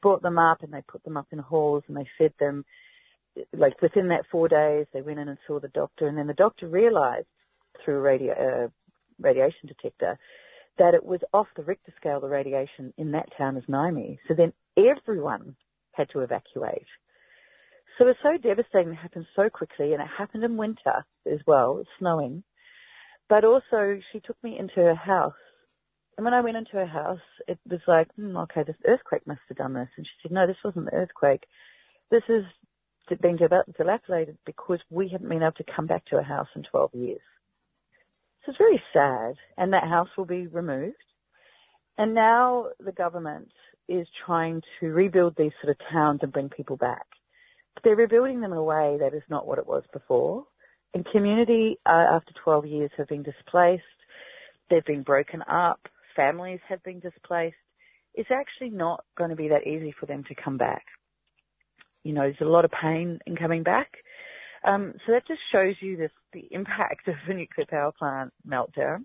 brought 0.00 0.22
them 0.22 0.38
up 0.38 0.62
and 0.62 0.72
they 0.72 0.82
put 0.86 1.02
them 1.02 1.16
up 1.16 1.26
in 1.32 1.38
halls 1.38 1.82
and 1.88 1.96
they 1.96 2.06
fed 2.16 2.32
them. 2.38 2.64
Like 3.52 3.82
within 3.82 4.08
that 4.08 4.26
four 4.30 4.48
days, 4.48 4.86
they 4.92 5.02
went 5.02 5.18
in 5.18 5.28
and 5.28 5.38
saw 5.46 5.60
the 5.60 5.68
doctor, 5.68 6.08
and 6.08 6.18
then 6.18 6.26
the 6.26 6.34
doctor 6.34 6.66
realised 6.66 7.26
through 7.84 7.96
a 7.96 8.00
radio, 8.00 8.32
uh, 8.32 8.68
radiation 9.20 9.68
detector 9.68 10.18
that 10.78 10.94
it 10.94 11.04
was 11.04 11.20
off 11.32 11.46
the 11.56 11.62
Richter 11.62 11.92
scale, 11.96 12.20
the 12.20 12.28
radiation 12.28 12.92
in 12.96 13.12
that 13.12 13.28
town 13.36 13.56
as 13.56 13.64
Namie. 13.64 14.18
So 14.28 14.34
then 14.34 14.52
everyone 14.76 15.56
had 15.92 16.08
to 16.10 16.20
evacuate. 16.20 16.86
So 17.98 18.04
it 18.04 18.08
was 18.08 18.16
so 18.22 18.38
devastating. 18.38 18.92
It 18.92 18.96
happened 18.96 19.26
so 19.34 19.50
quickly, 19.50 19.92
and 19.92 20.00
it 20.00 20.08
happened 20.16 20.44
in 20.44 20.56
winter 20.56 21.04
as 21.26 21.40
well. 21.46 21.82
Snowing. 21.98 22.44
But 23.28 23.44
also, 23.44 23.98
she 24.12 24.20
took 24.20 24.42
me 24.42 24.56
into 24.58 24.76
her 24.76 24.94
house 24.94 25.34
and 26.18 26.24
when 26.24 26.34
I 26.34 26.40
went 26.40 26.56
into 26.56 26.72
her 26.72 26.86
house, 26.86 27.20
it 27.46 27.60
was 27.70 27.78
like, 27.86 28.08
hmm, 28.16 28.36
okay, 28.36 28.64
this 28.64 28.76
earthquake 28.84 29.24
must 29.24 29.40
have 29.48 29.56
done 29.56 29.72
this. 29.72 29.88
And 29.96 30.04
she 30.04 30.12
said, 30.20 30.32
no, 30.32 30.48
this 30.48 30.56
wasn't 30.64 30.86
the 30.86 30.96
earthquake. 30.96 31.44
This 32.10 32.24
has 32.26 32.42
been 33.20 33.36
dilapidated 33.36 34.36
because 34.44 34.80
we 34.90 35.08
haven't 35.10 35.28
been 35.28 35.44
able 35.44 35.52
to 35.52 35.64
come 35.76 35.86
back 35.86 36.04
to 36.06 36.18
a 36.18 36.22
house 36.24 36.48
in 36.56 36.64
12 36.64 36.90
years. 36.94 37.20
So 38.44 38.50
it's 38.50 38.58
very 38.58 38.82
sad. 38.92 39.36
And 39.56 39.72
that 39.72 39.84
house 39.84 40.08
will 40.18 40.24
be 40.24 40.48
removed. 40.48 40.96
And 41.96 42.14
now 42.14 42.70
the 42.84 42.90
government 42.90 43.52
is 43.88 44.08
trying 44.26 44.62
to 44.80 44.86
rebuild 44.88 45.36
these 45.36 45.52
sort 45.62 45.70
of 45.70 45.86
towns 45.92 46.18
and 46.22 46.32
bring 46.32 46.48
people 46.48 46.76
back. 46.76 47.06
They're 47.84 47.96
rebuilding 47.96 48.40
them 48.40 48.52
in 48.52 48.58
a 48.58 48.62
way 48.62 48.98
that 49.00 49.14
is 49.14 49.22
not 49.28 49.46
what 49.46 49.58
it 49.58 49.66
was 49.66 49.84
before. 49.92 50.44
And 50.94 51.06
community, 51.12 51.78
uh, 51.86 52.16
after 52.16 52.32
12 52.42 52.66
years, 52.66 52.90
have 52.96 53.08
been 53.08 53.22
displaced. 53.22 53.82
They've 54.70 54.84
been 54.84 55.02
broken 55.02 55.42
up 55.42 55.80
families 56.18 56.58
have 56.68 56.82
been 56.82 56.98
displaced, 56.98 57.56
it's 58.12 58.30
actually 58.32 58.70
not 58.70 59.04
going 59.16 59.30
to 59.30 59.36
be 59.36 59.48
that 59.48 59.66
easy 59.66 59.94
for 59.98 60.06
them 60.06 60.24
to 60.24 60.34
come 60.34 60.58
back. 60.58 60.82
You 62.02 62.12
know, 62.12 62.22
there's 62.22 62.36
a 62.40 62.44
lot 62.44 62.64
of 62.64 62.72
pain 62.72 63.20
in 63.24 63.36
coming 63.36 63.62
back. 63.62 63.92
Um, 64.66 64.94
so 65.06 65.12
that 65.12 65.28
just 65.28 65.40
shows 65.52 65.76
you 65.80 65.96
this, 65.96 66.10
the 66.32 66.48
impact 66.50 67.06
of 67.08 67.14
a 67.28 67.34
nuclear 67.34 67.66
power 67.70 67.92
plant 67.96 68.32
meltdown. 68.46 69.04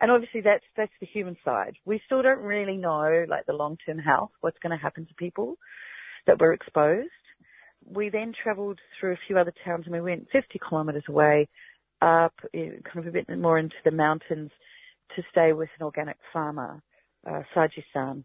And 0.00 0.10
obviously 0.10 0.42
that's, 0.42 0.64
that's 0.76 0.92
the 1.00 1.06
human 1.06 1.36
side. 1.44 1.74
We 1.84 2.00
still 2.06 2.22
don't 2.22 2.42
really 2.42 2.76
know, 2.76 3.24
like 3.28 3.46
the 3.46 3.54
long-term 3.54 3.98
health, 3.98 4.30
what's 4.40 4.58
going 4.62 4.76
to 4.76 4.82
happen 4.82 5.06
to 5.06 5.14
people 5.14 5.56
that 6.28 6.38
were 6.38 6.52
exposed. 6.52 7.10
We 7.88 8.08
then 8.10 8.32
travelled 8.42 8.80
through 8.98 9.12
a 9.12 9.18
few 9.26 9.38
other 9.38 9.52
towns 9.64 9.84
and 9.86 9.94
we 9.94 10.00
went 10.00 10.28
50 10.32 10.60
kilometres 10.68 11.04
away 11.08 11.48
up, 12.02 12.34
kind 12.52 12.82
of 12.96 13.06
a 13.06 13.10
bit 13.10 13.28
more 13.38 13.58
into 13.58 13.76
the 13.84 13.90
mountains 13.90 14.50
to 15.14 15.22
stay 15.30 15.52
with 15.52 15.68
an 15.78 15.84
organic 15.84 16.16
farmer, 16.32 16.82
uh, 17.26 17.42
Saji-san. 17.54 18.24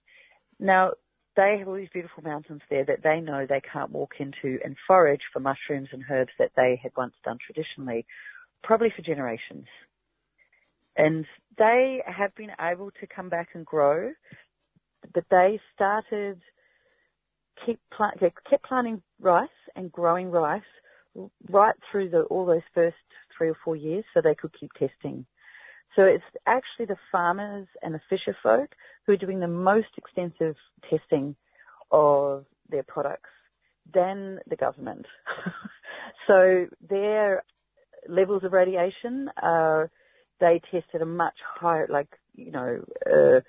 Now, 0.59 0.91
they 1.35 1.57
have 1.59 1.67
all 1.67 1.75
these 1.75 1.89
beautiful 1.93 2.23
mountains 2.23 2.61
there 2.69 2.85
that 2.85 3.03
they 3.03 3.21
know 3.21 3.45
they 3.47 3.61
can't 3.61 3.91
walk 3.91 4.15
into 4.19 4.59
and 4.63 4.75
forage 4.85 5.21
for 5.31 5.39
mushrooms 5.39 5.89
and 5.91 6.03
herbs 6.09 6.31
that 6.39 6.51
they 6.55 6.79
had 6.81 6.91
once 6.97 7.13
done 7.23 7.37
traditionally, 7.45 8.05
probably 8.63 8.91
for 8.95 9.01
generations. 9.01 9.65
And 10.97 11.25
they 11.57 12.03
have 12.05 12.35
been 12.35 12.51
able 12.59 12.91
to 12.99 13.07
come 13.07 13.29
back 13.29 13.49
and 13.53 13.65
grow, 13.65 14.11
but 15.13 15.23
they 15.31 15.59
started 15.73 16.41
keep 17.65 17.79
plant, 17.95 18.19
kept 18.19 18.63
planting 18.65 19.01
rice 19.19 19.49
and 19.75 19.91
growing 19.91 20.31
rice 20.31 20.61
right 21.49 21.75
through 21.91 22.09
the, 22.09 22.21
all 22.23 22.45
those 22.45 22.61
first 22.73 22.95
three 23.37 23.49
or 23.49 23.57
four 23.63 23.75
years 23.75 24.03
so 24.13 24.21
they 24.21 24.35
could 24.35 24.51
keep 24.59 24.71
testing. 24.73 25.25
So 25.95 26.03
it's 26.03 26.23
actually 26.47 26.85
the 26.85 26.97
farmers 27.11 27.67
and 27.81 27.93
the 27.93 28.01
fisher 28.09 28.35
folk 28.41 28.69
who 29.05 29.13
are 29.13 29.17
doing 29.17 29.39
the 29.39 29.47
most 29.47 29.87
extensive 29.97 30.55
testing 30.89 31.35
of 31.91 32.45
their 32.69 32.83
products 32.83 33.29
than 33.93 34.39
the 34.49 34.55
government. 34.55 35.05
so 36.27 36.67
their 36.87 37.43
levels 38.07 38.43
of 38.43 38.53
radiation 38.53 39.29
are, 39.41 39.91
they 40.39 40.61
tested 40.71 41.01
a 41.01 41.05
much 41.05 41.35
higher, 41.59 41.87
like, 41.91 42.07
you 42.35 42.51
know, 42.51 42.83
uh, 43.05 43.41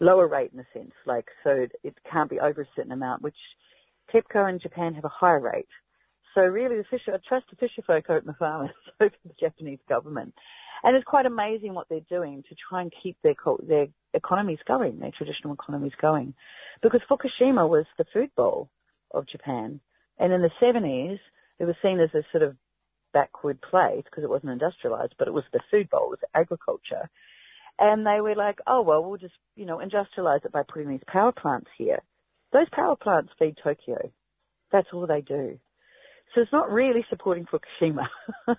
lower 0.00 0.26
rate 0.26 0.50
in 0.52 0.60
a 0.60 0.66
sense, 0.72 0.92
like, 1.06 1.26
so 1.44 1.66
it 1.82 1.94
can't 2.10 2.30
be 2.30 2.40
over 2.40 2.62
a 2.62 2.68
certain 2.76 2.92
amount, 2.92 3.22
which 3.22 3.36
TEPCO 4.14 4.48
in 4.50 4.60
Japan 4.60 4.94
have 4.94 5.04
a 5.04 5.08
higher 5.08 5.40
rate. 5.40 5.68
So 6.34 6.42
really 6.42 6.76
the 6.76 6.84
fisher, 6.90 7.14
I 7.14 7.18
trust 7.26 7.46
the 7.50 7.56
fisher 7.56 7.82
folk 7.86 8.10
over 8.10 8.22
the 8.24 8.34
farmers 8.34 8.70
over 9.00 9.14
the 9.24 9.34
Japanese 9.40 9.78
government. 9.88 10.34
And 10.82 10.94
it's 10.94 11.06
quite 11.06 11.26
amazing 11.26 11.74
what 11.74 11.88
they're 11.88 12.00
doing 12.08 12.44
to 12.48 12.54
try 12.68 12.82
and 12.82 12.92
keep 13.02 13.16
their 13.22 13.34
their 13.66 13.86
economies 14.12 14.58
going, 14.68 14.98
their 14.98 15.10
traditional 15.16 15.54
economies 15.54 15.92
going, 16.00 16.34
because 16.82 17.00
Fukushima 17.10 17.68
was 17.68 17.86
the 17.96 18.04
food 18.12 18.30
bowl 18.36 18.68
of 19.12 19.26
Japan, 19.26 19.80
and 20.18 20.32
in 20.32 20.42
the 20.42 20.50
70s 20.62 21.18
it 21.58 21.64
was 21.64 21.74
seen 21.82 22.00
as 22.00 22.10
a 22.14 22.22
sort 22.30 22.42
of 22.42 22.56
backward 23.14 23.58
place 23.62 24.04
because 24.04 24.22
it 24.22 24.30
wasn't 24.30 24.52
industrialized, 24.52 25.14
but 25.18 25.26
it 25.26 25.34
was 25.34 25.44
the 25.52 25.60
food 25.70 25.88
bowl, 25.88 26.12
it 26.12 26.20
was 26.20 26.30
agriculture, 26.34 27.08
and 27.78 28.06
they 28.06 28.20
were 28.20 28.34
like, 28.34 28.58
oh 28.66 28.82
well, 28.82 29.04
we'll 29.04 29.18
just 29.18 29.34
you 29.54 29.66
know 29.66 29.78
industrialize 29.78 30.44
it 30.44 30.52
by 30.52 30.62
putting 30.66 30.88
these 30.88 31.04
power 31.06 31.32
plants 31.32 31.68
here. 31.76 32.00
Those 32.52 32.68
power 32.72 32.96
plants 32.96 33.32
feed 33.38 33.56
Tokyo. 33.62 34.10
That's 34.72 34.88
all 34.92 35.06
they 35.06 35.20
do. 35.20 35.58
So 36.34 36.40
it's 36.40 36.52
not 36.52 36.70
really 36.70 37.04
supporting 37.08 37.46
Fukushima. 37.46 38.06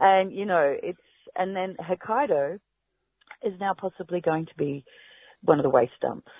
and, 0.00 0.32
you 0.32 0.46
know, 0.46 0.74
it's, 0.82 0.98
and 1.36 1.54
then 1.54 1.76
Hokkaido 1.80 2.58
is 3.42 3.52
now 3.60 3.74
possibly 3.78 4.20
going 4.20 4.46
to 4.46 4.54
be 4.56 4.84
one 5.42 5.58
of 5.58 5.62
the 5.62 5.70
waste 5.70 5.92
dumps. 6.00 6.30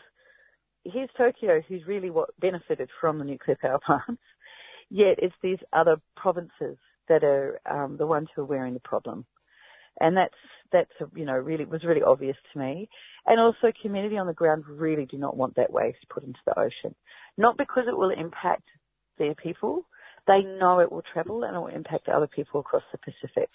Here's 0.85 1.11
Tokyo, 1.17 1.63
who's 1.69 1.87
really 1.87 2.11
what 2.11 2.31
benefited 2.41 2.89
from 3.01 3.19
the 3.19 3.25
nuclear 3.25 3.57
power 3.61 3.79
plants, 3.87 4.23
yet 4.91 5.19
it's 5.19 5.35
these 5.43 5.59
other 5.73 5.97
provinces 6.17 6.77
that 7.09 7.23
are 7.23 7.61
um, 7.69 7.97
the 7.97 8.07
ones 8.07 8.29
who 8.35 8.43
are 8.43 8.47
wearing 8.47 8.75
the 8.75 8.81
problem. 8.81 9.25
And 10.01 10.17
that's 10.17 10.35
that's 10.73 10.91
you 11.15 11.25
know 11.25 11.35
really 11.35 11.65
was 11.65 11.85
really 11.85 12.03
obvious 12.03 12.37
to 12.53 12.59
me. 12.59 12.89
And 13.27 13.41
also, 13.41 13.73
community 13.83 14.19
on 14.19 14.27
the 14.27 14.33
ground 14.33 14.65
really 14.67 15.07
do 15.07 15.19
not 15.19 15.37
want 15.37 15.57
that 15.57 15.73
waste 15.73 15.99
put 16.11 16.25
into 16.25 16.41
the 16.47 16.59
ocean, 16.59 16.95
not 17.37 17.57
because 17.57 17.85
it 17.89 17.97
will 17.97 18.11
impact 18.11 18.65
their 19.19 19.35
people. 19.35 19.87
They 20.27 20.43
know 20.43 20.81
it 20.81 20.91
will 20.91 21.03
travel 21.13 21.45
and 21.45 21.57
it 21.57 21.59
will 21.59 21.67
impact 21.67 22.09
other 22.09 22.29
people 22.29 22.61
across 22.61 22.85
the 22.93 22.99
Pacific 22.99 23.51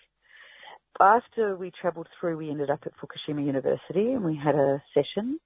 after 0.99 1.55
we 1.55 1.71
travelled 1.71 2.07
through, 2.19 2.37
we 2.37 2.49
ended 2.49 2.69
up 2.69 2.81
at 2.85 2.93
Fukushima 2.97 3.45
University 3.45 4.13
and 4.13 4.23
we 4.23 4.35
had 4.35 4.55
a 4.55 4.81
session 4.93 5.39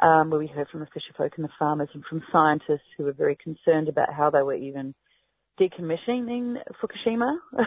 um, 0.00 0.30
where 0.30 0.40
we 0.40 0.46
heard 0.46 0.68
from 0.68 0.80
the 0.80 0.86
fisherfolk 0.86 1.32
and 1.36 1.44
the 1.44 1.52
farmers 1.58 1.88
and 1.94 2.04
from 2.08 2.22
scientists 2.30 2.86
who 2.96 3.04
were 3.04 3.12
very 3.12 3.36
concerned 3.36 3.88
about 3.88 4.12
how 4.12 4.30
they 4.30 4.42
were 4.42 4.54
even 4.54 4.94
decommissioning 5.60 6.56
Fukushima. 6.80 7.36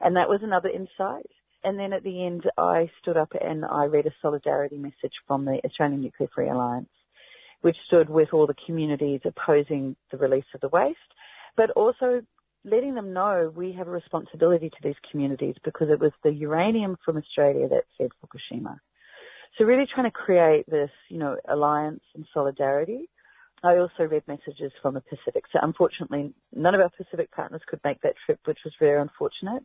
and 0.00 0.16
that 0.16 0.28
was 0.28 0.40
another 0.42 0.68
insight. 0.68 1.30
And 1.62 1.78
then 1.78 1.92
at 1.92 2.02
the 2.02 2.24
end, 2.24 2.44
I 2.56 2.90
stood 3.00 3.16
up 3.16 3.32
and 3.38 3.64
I 3.64 3.84
read 3.84 4.06
a 4.06 4.14
solidarity 4.22 4.76
message 4.76 5.12
from 5.26 5.44
the 5.44 5.60
Australian 5.64 6.00
Nuclear 6.00 6.28
Free 6.34 6.48
Alliance, 6.48 6.88
which 7.60 7.76
stood 7.86 8.08
with 8.08 8.28
all 8.32 8.46
the 8.46 8.54
communities 8.66 9.20
opposing 9.24 9.96
the 10.10 10.16
release 10.16 10.44
of 10.54 10.60
the 10.62 10.68
waste, 10.68 10.98
but 11.56 11.70
also 11.72 12.22
letting 12.64 12.94
them 12.94 13.12
know 13.12 13.52
we 13.54 13.72
have 13.72 13.88
a 13.88 13.90
responsibility 13.90 14.70
to 14.70 14.76
these 14.82 14.94
communities 15.10 15.54
because 15.64 15.88
it 15.90 16.00
was 16.00 16.12
the 16.22 16.32
uranium 16.32 16.96
from 17.04 17.16
Australia 17.16 17.68
that 17.68 17.84
fed 17.98 18.10
Fukushima. 18.22 18.78
So 19.58 19.64
really 19.64 19.86
trying 19.92 20.06
to 20.06 20.10
create 20.10 20.68
this, 20.70 20.90
you 21.08 21.18
know, 21.18 21.36
alliance 21.48 22.02
and 22.14 22.26
solidarity. 22.32 23.08
I 23.62 23.76
also 23.76 24.04
read 24.04 24.22
messages 24.26 24.72
from 24.80 24.94
the 24.94 25.02
Pacific. 25.02 25.44
So 25.52 25.58
unfortunately, 25.60 26.32
none 26.54 26.74
of 26.74 26.80
our 26.80 26.90
Pacific 26.90 27.30
partners 27.32 27.60
could 27.66 27.80
make 27.84 28.00
that 28.02 28.14
trip, 28.24 28.38
which 28.44 28.60
was 28.64 28.72
very 28.80 29.00
unfortunate. 29.00 29.62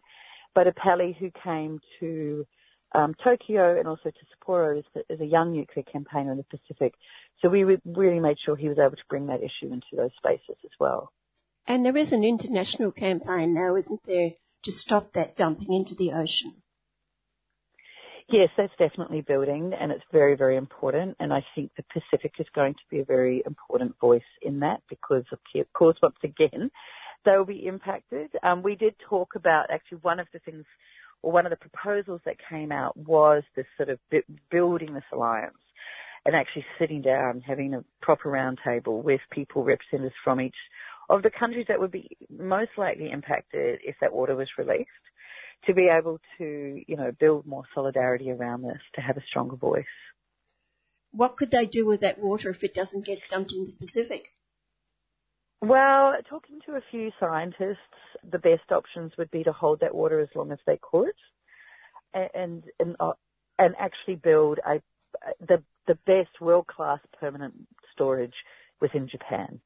But 0.56 0.68
Apali, 0.68 1.16
who 1.16 1.30
came 1.44 1.80
to 2.00 2.48
um, 2.96 3.14
Tokyo 3.24 3.78
and 3.78 3.88
also 3.88 4.10
to 4.10 4.26
Sapporo, 4.50 4.80
is, 4.80 4.86
is, 5.10 5.20
a 5.20 5.26
young 5.26 5.52
nuclear 5.52 5.84
campaigner 5.84 6.32
in 6.32 6.38
the 6.38 6.46
Pacific. 6.46 6.94
So 7.42 7.50
we 7.50 7.64
really 7.64 8.22
made 8.22 8.38
sure 8.44 8.56
he 8.56 8.70
was 8.70 8.80
able 8.80 8.96
to 8.96 9.10
bring 9.10 9.28
that 9.28 9.42
issue 9.44 9.72
into 9.74 9.88
those 9.96 10.12
spaces 10.18 10.56
as 10.64 10.72
well. 10.80 11.12
And 11.68 11.86
there 11.86 11.98
is 11.98 12.14
an 12.14 12.24
international 12.24 12.92
campaign 12.92 13.54
now, 13.54 13.76
isn't 13.76 14.02
there, 14.06 14.32
to 14.64 14.72
stop 14.72 15.14
that 15.14 15.36
dumping 15.36 15.74
into 15.74 15.94
the 15.94 16.14
ocean? 16.14 16.62
Yes, 18.28 18.50
that's 18.58 18.74
definitely 18.80 19.22
building 19.22 19.74
and 19.80 19.92
it's 19.92 20.04
very, 20.12 20.36
very 20.36 20.58
important. 20.58 21.16
And 21.20 21.32
I 21.32 21.46
think 21.54 21.72
the 21.76 21.84
Pacific 21.94 22.34
is 22.40 22.48
going 22.56 22.74
to 22.74 22.80
be 22.90 23.00
a 23.00 23.06
very 23.06 23.44
important 23.46 24.00
voice 24.00 24.24
in 24.42 24.62
that 24.62 24.82
because 24.90 25.26
of 25.32 25.40
course, 25.74 25.98
once 26.02 26.16
again, 26.24 26.72
they'll 27.26 27.46
be 27.46 27.66
impacted. 27.66 28.30
Um, 28.44 28.64
we 28.64 28.76
did 28.76 28.96
talk 29.10 29.36
about 29.36 29.66
actually 29.70 30.00
one 30.02 30.20
of 30.20 30.28
the 30.34 30.40
things 30.40 30.66
or 31.22 31.32
one 31.32 31.46
of 31.46 31.50
the 31.50 31.58
proposals 31.58 32.22
that 32.26 32.36
came 32.50 32.72
out 32.72 32.96
was 32.96 33.44
this 33.56 33.66
sort 33.78 33.90
of 33.90 34.00
building 34.52 34.94
this 34.94 35.04
alliance 35.12 35.58
and 36.26 36.36
actually 36.36 36.66
sitting 36.80 37.02
down, 37.02 37.42
having 37.42 37.74
a 37.74 37.84
proper 38.02 38.30
roundtable 38.30 39.04
with 39.04 39.22
people, 39.32 39.64
representatives 39.64 40.16
from 40.24 40.42
each 40.42 40.56
of 41.10 41.24
the 41.24 41.32
countries 41.40 41.66
that 41.68 41.80
would 41.80 41.92
be 41.92 42.08
most 42.30 42.72
likely 42.78 43.12
impacted 43.12 43.80
if 43.84 43.96
that 44.02 44.14
water 44.14 44.36
was 44.36 44.48
released 44.58 44.90
to 45.66 45.74
be 45.74 45.88
able 45.88 46.20
to, 46.38 46.82
you 46.88 46.96
know, 46.96 47.12
build 47.20 47.46
more 47.46 47.64
solidarity 47.74 48.32
around 48.32 48.62
this, 48.62 48.82
to 48.94 49.02
have 49.02 49.18
a 49.18 49.24
stronger 49.30 49.56
voice. 49.56 49.86
What 51.12 51.38
could 51.38 51.52
they 51.52 51.66
do 51.66 51.86
with 51.86 52.02
that 52.02 52.20
water 52.20 52.50
if 52.50 52.64
it 52.64 52.74
doesn't 52.74 53.06
get 53.06 53.20
dumped 53.30 53.52
in 53.52 53.66
the 53.66 53.74
Pacific? 53.80 54.35
Well, 55.66 56.14
talking 56.30 56.60
to 56.68 56.74
a 56.74 56.82
few 56.92 57.10
scientists, 57.20 57.78
the 58.30 58.38
best 58.38 58.72
options 58.72 59.14
would 59.18 59.32
be 59.32 59.44
to 59.46 59.52
hold 59.52 59.80
that 59.80 59.96
water 59.96 60.20
as 60.20 60.30
long 60.36 60.52
as 60.52 60.60
they 60.68 60.78
could, 60.80 61.14
and 62.14 62.64
and 62.80 62.96
uh, 63.00 63.14
and 63.58 63.74
actually 63.80 64.18
build 64.18 64.60
a 64.64 64.80
the 65.48 65.64
the 65.88 65.98
best 66.06 66.40
world 66.40 66.68
class 66.68 67.00
permanent 67.20 67.56
storage 67.94 68.36
within 68.80 69.10
Japan, 69.10 69.60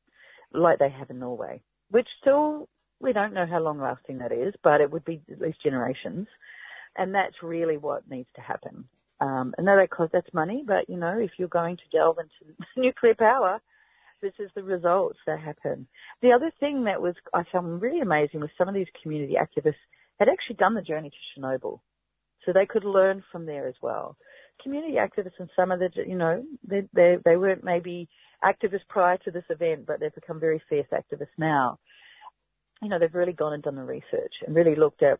like 0.53 0.79
they 0.79 0.89
have 0.89 1.09
in 1.09 1.19
Norway, 1.19 1.61
which 1.91 2.07
still 2.21 2.69
we 3.01 3.11
don't 3.11 3.33
know 3.33 3.45
how 3.45 3.59
long 3.59 3.81
lasting 3.81 4.19
that 4.19 4.31
is, 4.31 4.53
but 4.63 4.79
it 4.79 4.91
would 4.91 5.03
be 5.03 5.21
at 5.29 5.41
least 5.41 5.61
generations. 5.61 6.27
And 6.95 7.13
that's 7.13 7.43
really 7.43 7.77
what 7.77 8.09
needs 8.09 8.29
to 8.35 8.41
happen. 8.41 8.85
Um, 9.19 9.53
and 9.57 9.67
that 9.67 9.89
costs 9.89 10.13
that's 10.13 10.33
money, 10.33 10.63
but 10.65 10.89
you 10.89 10.95
know, 10.95 11.19
if 11.19 11.31
you're 11.37 11.49
going 11.49 11.75
to 11.75 11.97
delve 11.97 12.19
into 12.19 12.55
nuclear 12.77 13.15
power, 13.15 13.59
this 14.21 14.33
is 14.39 14.49
the 14.55 14.63
results 14.63 15.19
that 15.27 15.39
happen. 15.39 15.87
The 16.21 16.31
other 16.31 16.51
thing 16.59 16.85
that 16.85 17.01
was 17.01 17.15
I 17.33 17.43
found 17.51 17.81
really 17.81 18.01
amazing 18.01 18.39
was 18.39 18.49
some 18.57 18.67
of 18.67 18.73
these 18.73 18.87
community 19.01 19.35
activists 19.35 19.81
had 20.19 20.29
actually 20.29 20.57
done 20.57 20.75
the 20.75 20.81
journey 20.81 21.09
to 21.09 21.41
Chernobyl, 21.41 21.79
so 22.45 22.53
they 22.53 22.65
could 22.65 22.83
learn 22.83 23.23
from 23.31 23.45
there 23.45 23.67
as 23.67 23.75
well. 23.81 24.17
Community 24.61 24.95
activists 24.95 25.39
and 25.39 25.49
some 25.55 25.71
of 25.71 25.79
the, 25.79 25.89
you 26.05 26.17
know, 26.17 26.43
they 26.67 26.81
they, 26.93 27.17
they 27.23 27.37
weren't 27.37 27.63
maybe 27.63 28.09
activists 28.43 28.87
prior 28.89 29.17
to 29.17 29.31
this 29.31 29.45
event, 29.49 29.85
but 29.85 29.99
they've 29.99 30.13
become 30.15 30.39
very 30.39 30.61
fierce 30.69 30.87
activists 30.93 31.37
now 31.37 31.79
you 32.81 32.89
know, 32.89 32.99
they've 32.99 33.13
really 33.13 33.33
gone 33.33 33.53
and 33.53 33.63
done 33.63 33.75
the 33.75 33.83
research 33.83 34.33
and 34.45 34.55
really 34.55 34.75
looked 34.75 35.03
at 35.03 35.19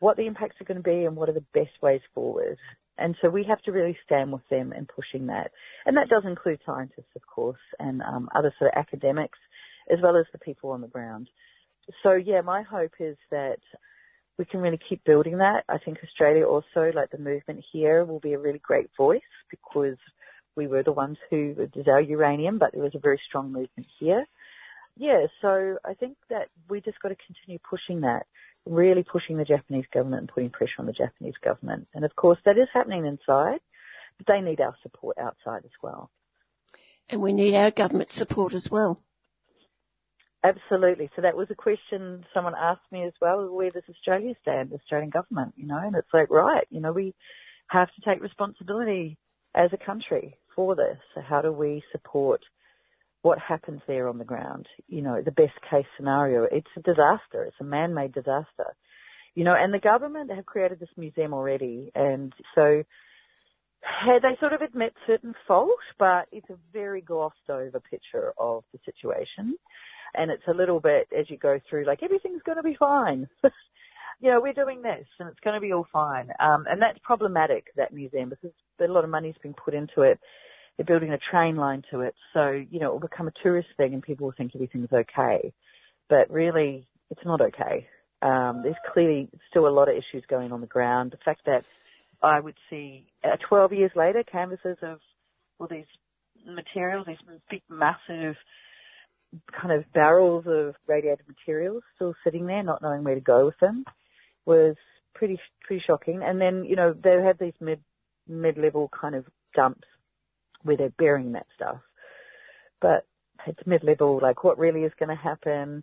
what 0.00 0.16
the 0.16 0.26
impacts 0.26 0.56
are 0.60 0.64
going 0.64 0.82
to 0.82 0.82
be 0.82 1.04
and 1.04 1.16
what 1.16 1.28
are 1.28 1.34
the 1.34 1.44
best 1.54 1.70
ways 1.82 2.00
forward. 2.14 2.58
And 3.00 3.16
so 3.20 3.28
we 3.28 3.44
have 3.44 3.62
to 3.62 3.72
really 3.72 3.96
stand 4.04 4.32
with 4.32 4.46
them 4.50 4.72
in 4.72 4.86
pushing 4.86 5.26
that. 5.26 5.50
And 5.86 5.96
that 5.96 6.08
does 6.08 6.24
include 6.24 6.60
scientists, 6.64 7.10
of 7.16 7.22
course, 7.26 7.60
and 7.78 8.02
um, 8.02 8.28
other 8.34 8.52
sort 8.58 8.72
of 8.72 8.78
academics, 8.78 9.38
as 9.92 9.98
well 10.02 10.16
as 10.16 10.26
the 10.32 10.38
people 10.38 10.70
on 10.70 10.80
the 10.80 10.88
ground. 10.88 11.28
So 12.02 12.12
yeah, 12.12 12.42
my 12.42 12.62
hope 12.62 12.92
is 13.00 13.16
that 13.30 13.58
we 14.38 14.44
can 14.44 14.60
really 14.60 14.78
keep 14.88 15.02
building 15.04 15.38
that. 15.38 15.64
I 15.68 15.78
think 15.78 15.98
Australia 16.04 16.46
also, 16.46 16.92
like 16.94 17.10
the 17.10 17.18
movement 17.18 17.64
here, 17.72 18.04
will 18.04 18.20
be 18.20 18.34
a 18.34 18.38
really 18.38 18.60
great 18.60 18.90
voice 18.96 19.20
because 19.50 19.96
we 20.56 20.66
were 20.66 20.82
the 20.82 20.92
ones 20.92 21.16
who 21.30 21.54
did 21.72 21.88
our 21.88 22.00
uranium, 22.00 22.58
but 22.58 22.72
there 22.72 22.82
was 22.82 22.94
a 22.94 23.00
very 23.00 23.20
strong 23.26 23.52
movement 23.52 23.86
here 23.98 24.26
yeah, 25.00 25.26
so 25.40 25.78
I 25.84 25.94
think 25.94 26.18
that 26.28 26.48
we 26.68 26.82
just 26.82 27.00
got 27.00 27.08
to 27.08 27.16
continue 27.26 27.58
pushing 27.58 28.02
that, 28.02 28.26
really 28.66 29.02
pushing 29.02 29.36
the 29.36 29.44
Japanese 29.44 29.86
government 29.92 30.22
and 30.22 30.28
putting 30.28 30.50
pressure 30.50 30.78
on 30.78 30.86
the 30.86 30.92
Japanese 30.92 31.34
government. 31.42 31.88
And 31.94 32.04
of 32.04 32.14
course, 32.14 32.38
that 32.44 32.58
is 32.58 32.68
happening 32.72 33.06
inside, 33.06 33.60
but 34.18 34.26
they 34.26 34.40
need 34.40 34.60
our 34.60 34.76
support 34.82 35.18
outside 35.18 35.64
as 35.64 35.70
well. 35.82 36.10
And 37.08 37.20
we 37.20 37.32
need 37.32 37.54
our 37.54 37.70
government 37.70 38.10
support 38.10 38.54
as 38.54 38.70
well. 38.70 39.00
Absolutely. 40.42 41.10
So 41.16 41.22
that 41.22 41.36
was 41.36 41.48
a 41.50 41.54
question 41.54 42.24
someone 42.32 42.54
asked 42.58 42.90
me 42.90 43.04
as 43.04 43.12
well. 43.20 43.50
Where 43.50 43.70
does 43.70 43.82
Australia 43.90 44.34
stand, 44.40 44.70
the 44.70 44.76
Australian 44.76 45.10
government? 45.10 45.54
You 45.56 45.66
know, 45.66 45.78
and 45.78 45.94
it's 45.94 46.08
like, 46.14 46.30
right, 46.30 46.66
you 46.70 46.80
know, 46.80 46.92
we 46.92 47.14
have 47.68 47.88
to 47.88 48.00
take 48.00 48.22
responsibility 48.22 49.18
as 49.54 49.70
a 49.72 49.84
country 49.84 50.38
for 50.54 50.74
this. 50.76 50.96
So 51.14 51.20
how 51.20 51.42
do 51.42 51.52
we 51.52 51.82
support 51.92 52.42
what 53.22 53.38
happens 53.38 53.80
there 53.86 54.08
on 54.08 54.18
the 54.18 54.24
ground. 54.24 54.66
You 54.88 55.02
know, 55.02 55.20
the 55.22 55.30
best 55.30 55.52
case 55.70 55.86
scenario. 55.96 56.44
It's 56.44 56.70
a 56.76 56.80
disaster. 56.80 57.44
It's 57.44 57.56
a 57.60 57.64
man-made 57.64 58.12
disaster. 58.12 58.74
You 59.34 59.44
know, 59.44 59.54
and 59.56 59.72
the 59.72 59.78
government 59.78 60.32
have 60.32 60.46
created 60.46 60.80
this 60.80 60.88
museum 60.96 61.32
already, 61.32 61.92
and 61.94 62.32
so 62.54 62.82
they 64.22 64.36
sort 64.40 64.52
of 64.52 64.60
admit 64.60 64.92
certain 65.06 65.34
fault, 65.46 65.70
but 65.98 66.26
it's 66.32 66.50
a 66.50 66.56
very 66.72 67.00
glossed 67.00 67.48
over 67.48 67.80
picture 67.80 68.32
of 68.38 68.64
the 68.72 68.78
situation. 68.84 69.56
And 70.14 70.30
it's 70.30 70.46
a 70.48 70.54
little 70.54 70.80
bit 70.80 71.08
as 71.16 71.30
you 71.30 71.38
go 71.38 71.60
through, 71.68 71.86
like 71.86 72.02
everything's 72.02 72.42
going 72.42 72.56
to 72.56 72.62
be 72.62 72.76
fine. 72.78 73.28
you 74.20 74.30
know, 74.30 74.40
we're 74.40 74.52
doing 74.52 74.82
this 74.82 75.06
and 75.18 75.28
it's 75.28 75.40
going 75.40 75.54
to 75.54 75.60
be 75.60 75.72
all 75.72 75.86
fine. 75.92 76.30
Um, 76.40 76.64
and 76.68 76.82
that's 76.82 76.98
problematic, 77.02 77.66
that 77.76 77.94
museum, 77.94 78.28
because 78.28 78.50
a 78.80 78.92
lot 78.92 79.04
of 79.04 79.10
money's 79.10 79.36
been 79.42 79.54
put 79.54 79.72
into 79.72 80.02
it 80.02 80.18
they're 80.76 80.86
building 80.86 81.12
a 81.12 81.18
train 81.30 81.56
line 81.56 81.82
to 81.90 82.00
it. 82.00 82.14
So, 82.32 82.50
you 82.50 82.80
know, 82.80 82.88
it 82.88 82.92
will 82.92 83.08
become 83.08 83.28
a 83.28 83.42
tourist 83.42 83.68
thing 83.76 83.94
and 83.94 84.02
people 84.02 84.26
will 84.26 84.34
think 84.36 84.52
everything's 84.54 84.92
okay. 84.92 85.52
But 86.08 86.30
really, 86.30 86.86
it's 87.10 87.24
not 87.24 87.40
okay. 87.40 87.86
Um, 88.22 88.60
there's 88.62 88.76
clearly 88.92 89.28
still 89.50 89.66
a 89.66 89.70
lot 89.70 89.88
of 89.88 89.94
issues 89.94 90.24
going 90.28 90.52
on 90.52 90.60
the 90.60 90.66
ground. 90.66 91.12
The 91.12 91.18
fact 91.24 91.42
that 91.46 91.64
I 92.22 92.40
would 92.40 92.56
see 92.68 93.06
uh, 93.24 93.36
12 93.48 93.72
years 93.72 93.90
later 93.94 94.22
canvases 94.30 94.76
of 94.82 94.98
all 95.58 95.68
these 95.70 95.86
materials, 96.46 97.06
these 97.06 97.16
big, 97.50 97.62
massive 97.68 98.36
kind 99.58 99.72
of 99.72 99.90
barrels 99.92 100.44
of 100.46 100.74
radiated 100.86 101.26
materials 101.28 101.82
still 101.94 102.14
sitting 102.24 102.46
there, 102.46 102.62
not 102.62 102.82
knowing 102.82 103.04
where 103.04 103.14
to 103.14 103.20
go 103.20 103.46
with 103.46 103.58
them, 103.60 103.84
was 104.44 104.76
pretty 105.14 105.38
pretty 105.62 105.82
shocking. 105.86 106.20
And 106.22 106.40
then 106.40 106.64
you 106.64 106.76
know 106.76 106.92
they 106.92 107.16
had 107.24 107.38
these 107.38 107.54
mid 107.60 107.80
mid 108.28 108.58
level 108.58 108.90
kind 108.98 109.14
of 109.14 109.24
dumps 109.54 109.86
where 110.62 110.76
they're 110.76 110.90
burying 110.90 111.32
that 111.32 111.46
stuff. 111.54 111.80
But 112.80 113.06
it's 113.46 113.66
mid-level, 113.66 114.20
like 114.22 114.44
what 114.44 114.58
really 114.58 114.82
is 114.82 114.92
going 114.98 115.08
to 115.08 115.22
happen. 115.22 115.82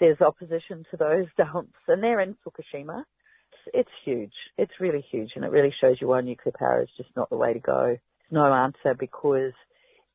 There's 0.00 0.20
opposition 0.20 0.84
to 0.90 0.96
those 0.96 1.26
dumps 1.36 1.78
and 1.88 2.02
they're 2.02 2.20
in 2.20 2.36
Fukushima. 2.46 3.00
It's, 3.00 3.74
it's 3.74 3.90
huge. 4.04 4.32
It's 4.58 4.80
really 4.80 5.04
huge 5.10 5.30
and 5.36 5.44
it 5.44 5.50
really 5.50 5.74
shows 5.80 5.96
you 6.00 6.08
why 6.08 6.20
nuclear 6.20 6.54
power 6.58 6.82
is 6.82 6.88
just 6.96 7.10
not 7.16 7.30
the 7.30 7.36
way 7.36 7.52
to 7.52 7.60
go. 7.60 7.84
There's 7.86 8.32
no 8.32 8.52
answer 8.52 8.94
because 8.98 9.52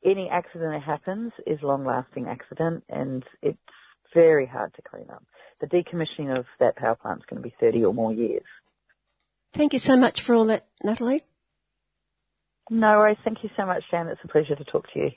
any 0.05 0.30
accident 0.30 0.72
that 0.72 0.84
happens 0.84 1.32
is 1.45 1.60
long-lasting 1.62 2.28
accident 2.28 2.84
and 2.89 3.24
it's 3.41 3.58
very 4.14 4.45
hard 4.45 4.74
to 4.76 4.82
clean 4.82 5.10
up. 5.12 5.24
The 5.60 5.68
decommissioning 5.68 6.38
of 6.38 6.45
that 6.60 6.76
power 6.76 6.95
plant 6.95 7.20
is 7.20 7.26
going 7.30 7.41
to 7.41 7.47
be 7.47 7.55
30 7.60 7.84
or 7.86 7.93
more 7.93 8.14
years. 8.14 8.45
Thank 9.55 9.74
you 9.74 9.80
so 9.80 9.97
much 9.97 10.22
for 10.22 10.36
all 10.36 10.45
that, 10.45 10.68
Natalie. 10.84 11.24
No 12.70 12.99
worries. 12.99 13.18
Thank 13.24 13.43
you 13.43 13.49
so 13.55 13.65
much, 13.65 13.84
Jan. 13.89 14.07
It's 14.07 14.22
a 14.24 14.28
pleasure 14.28 14.55
to 14.55 14.63
talk 14.63 14.91
to 14.93 14.99
you. 14.99 15.11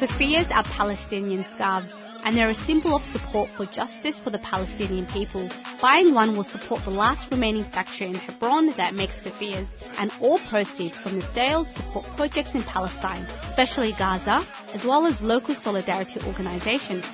Kufiyas 0.00 0.50
are 0.50 0.64
Palestinian 0.64 1.44
scarves 1.54 1.94
and 2.26 2.36
they're 2.36 2.50
a 2.50 2.54
symbol 2.66 2.96
of 2.96 3.06
support 3.06 3.48
for 3.56 3.66
justice 3.66 4.18
for 4.18 4.30
the 4.30 4.38
Palestinian 4.40 5.06
people. 5.06 5.48
Buying 5.80 6.12
one 6.12 6.36
will 6.36 6.42
support 6.42 6.82
the 6.84 6.90
last 6.90 7.30
remaining 7.30 7.62
factory 7.70 8.08
in 8.08 8.16
Hebron 8.16 8.74
that 8.76 8.94
makes 8.94 9.20
kufiyas, 9.20 9.68
and 9.96 10.10
all 10.20 10.40
proceeds 10.50 10.98
from 10.98 11.20
the 11.20 11.34
sales 11.34 11.68
support 11.76 12.04
projects 12.16 12.56
in 12.56 12.64
Palestine, 12.64 13.22
especially 13.44 13.92
Gaza, 13.96 14.44
as 14.74 14.84
well 14.84 15.06
as 15.06 15.22
local 15.22 15.54
solidarity 15.54 16.18
organizations. 16.26 17.04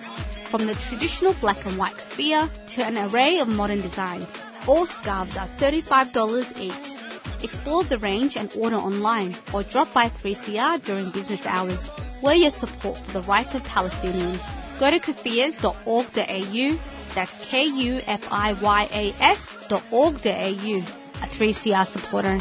From 0.51 0.67
the 0.67 0.75
traditional 0.89 1.35
black 1.43 1.67
and 1.67 1.79
white 1.79 1.95
keffiyeh 1.95 2.49
to 2.75 2.83
an 2.83 2.97
array 2.97 3.39
of 3.39 3.49
modern 3.49 3.83
designs, 3.83 4.27
all 4.67 4.87
scarves 4.87 5.37
are 5.37 5.49
$35 5.59 6.57
each. 6.59 7.45
Explore 7.45 7.85
the 7.85 7.99
range 7.99 8.37
and 8.37 8.51
order 8.57 8.77
online 8.77 9.37
or 9.53 9.63
drop 9.63 9.93
by 9.93 10.09
3CR 10.09 10.83
during 10.87 11.11
business 11.11 11.43
hours. 11.45 11.81
Wear 12.23 12.37
your 12.37 12.53
support 12.53 12.97
for 13.05 13.21
the 13.21 13.29
rights 13.29 13.55
of 13.55 13.63
Palestinians. 13.63 14.62
Go 14.79 14.91
to 14.91 14.99
kufiyas.org.au, 14.99 16.79
that's 17.15 17.31
K-U-F-I-Y-A-S 17.49 19.39
dot 19.69 19.83
org.au, 19.91 20.31
a 20.33 21.27
3CR 21.29 21.87
supporter. 21.87 22.41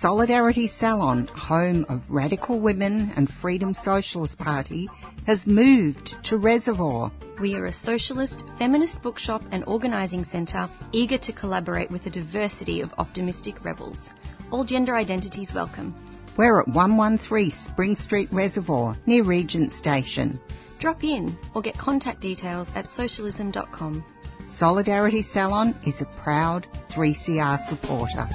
Solidarity 0.00 0.66
Salon, 0.66 1.26
home 1.26 1.84
of 1.90 2.10
Radical 2.10 2.58
Women 2.58 3.12
and 3.16 3.28
Freedom 3.28 3.74
Socialist 3.74 4.38
Party, 4.38 4.88
has 5.26 5.46
moved 5.46 6.16
to 6.24 6.38
Reservoir. 6.38 7.12
We 7.38 7.54
are 7.56 7.66
a 7.66 7.72
socialist, 7.72 8.42
feminist 8.58 9.02
bookshop 9.02 9.42
and 9.50 9.62
organising 9.66 10.24
centre 10.24 10.70
eager 10.92 11.18
to 11.18 11.34
collaborate 11.34 11.90
with 11.90 12.06
a 12.06 12.10
diversity 12.10 12.80
of 12.80 12.94
optimistic 12.96 13.62
rebels. 13.62 14.08
All 14.50 14.64
gender 14.64 14.96
identities 14.96 15.52
welcome. 15.52 15.94
We're 16.34 16.60
at 16.60 16.68
113 16.68 17.50
Spring 17.50 17.94
Street 17.94 18.30
Reservoir, 18.32 18.96
near 19.04 19.22
Regent 19.22 19.70
Station. 19.70 20.40
Drop 20.78 21.04
in 21.04 21.36
or 21.54 21.60
get 21.60 21.76
contact 21.76 22.22
details 22.22 22.70
at 22.74 22.90
socialism.com. 22.90 24.02
Solidarity 24.48 25.20
Salon 25.20 25.74
is 25.86 26.00
a 26.00 26.06
proud 26.06 26.66
3CR 26.90 27.60
supporter. 27.68 28.26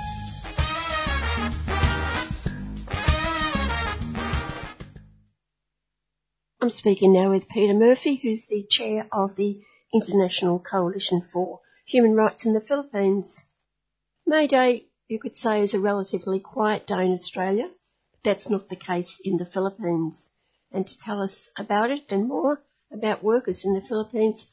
I'm 6.62 6.70
speaking 6.70 7.14
now 7.14 7.32
with 7.32 7.50
Peter 7.50 7.74
Murphy, 7.74 8.16
who's 8.16 8.48
the 8.48 8.66
chair 8.70 9.08
of 9.12 9.36
the 9.36 9.62
International 9.94 10.58
Coalition 10.58 11.28
for 11.32 11.60
Human 11.86 12.16
Rights 12.16 12.46
in 12.46 12.54
the 12.54 12.62
Philippines. 12.62 13.44
May 14.26 14.48
Day, 14.48 14.86
you 15.08 15.20
could 15.20 15.36
say, 15.36 15.62
is 15.62 15.74
a 15.74 15.80
relatively 15.80 16.40
quiet 16.40 16.88
day 16.88 17.06
in 17.06 17.12
Australia. 17.12 17.70
But 18.12 18.22
that's 18.24 18.50
not 18.50 18.70
the 18.70 18.78
case 18.78 19.20
in 19.24 19.38
the 19.38 19.46
Philippines. 19.46 20.32
And 20.72 20.88
to 20.88 20.94
tell 21.04 21.22
us 21.22 21.50
about 21.58 21.92
it 21.92 22.04
and 22.10 22.28
more 22.28 22.62
about 22.92 23.24
workers 23.24 23.64
in 23.66 23.74
the 23.74 23.82
Philippines, 23.88 24.48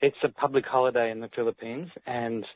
it's 0.00 0.16
a 0.22 0.28
public 0.28 0.64
holiday 0.64 1.10
in 1.10 1.20
the 1.20 1.30
Philippines, 1.34 1.90
and 2.06 2.46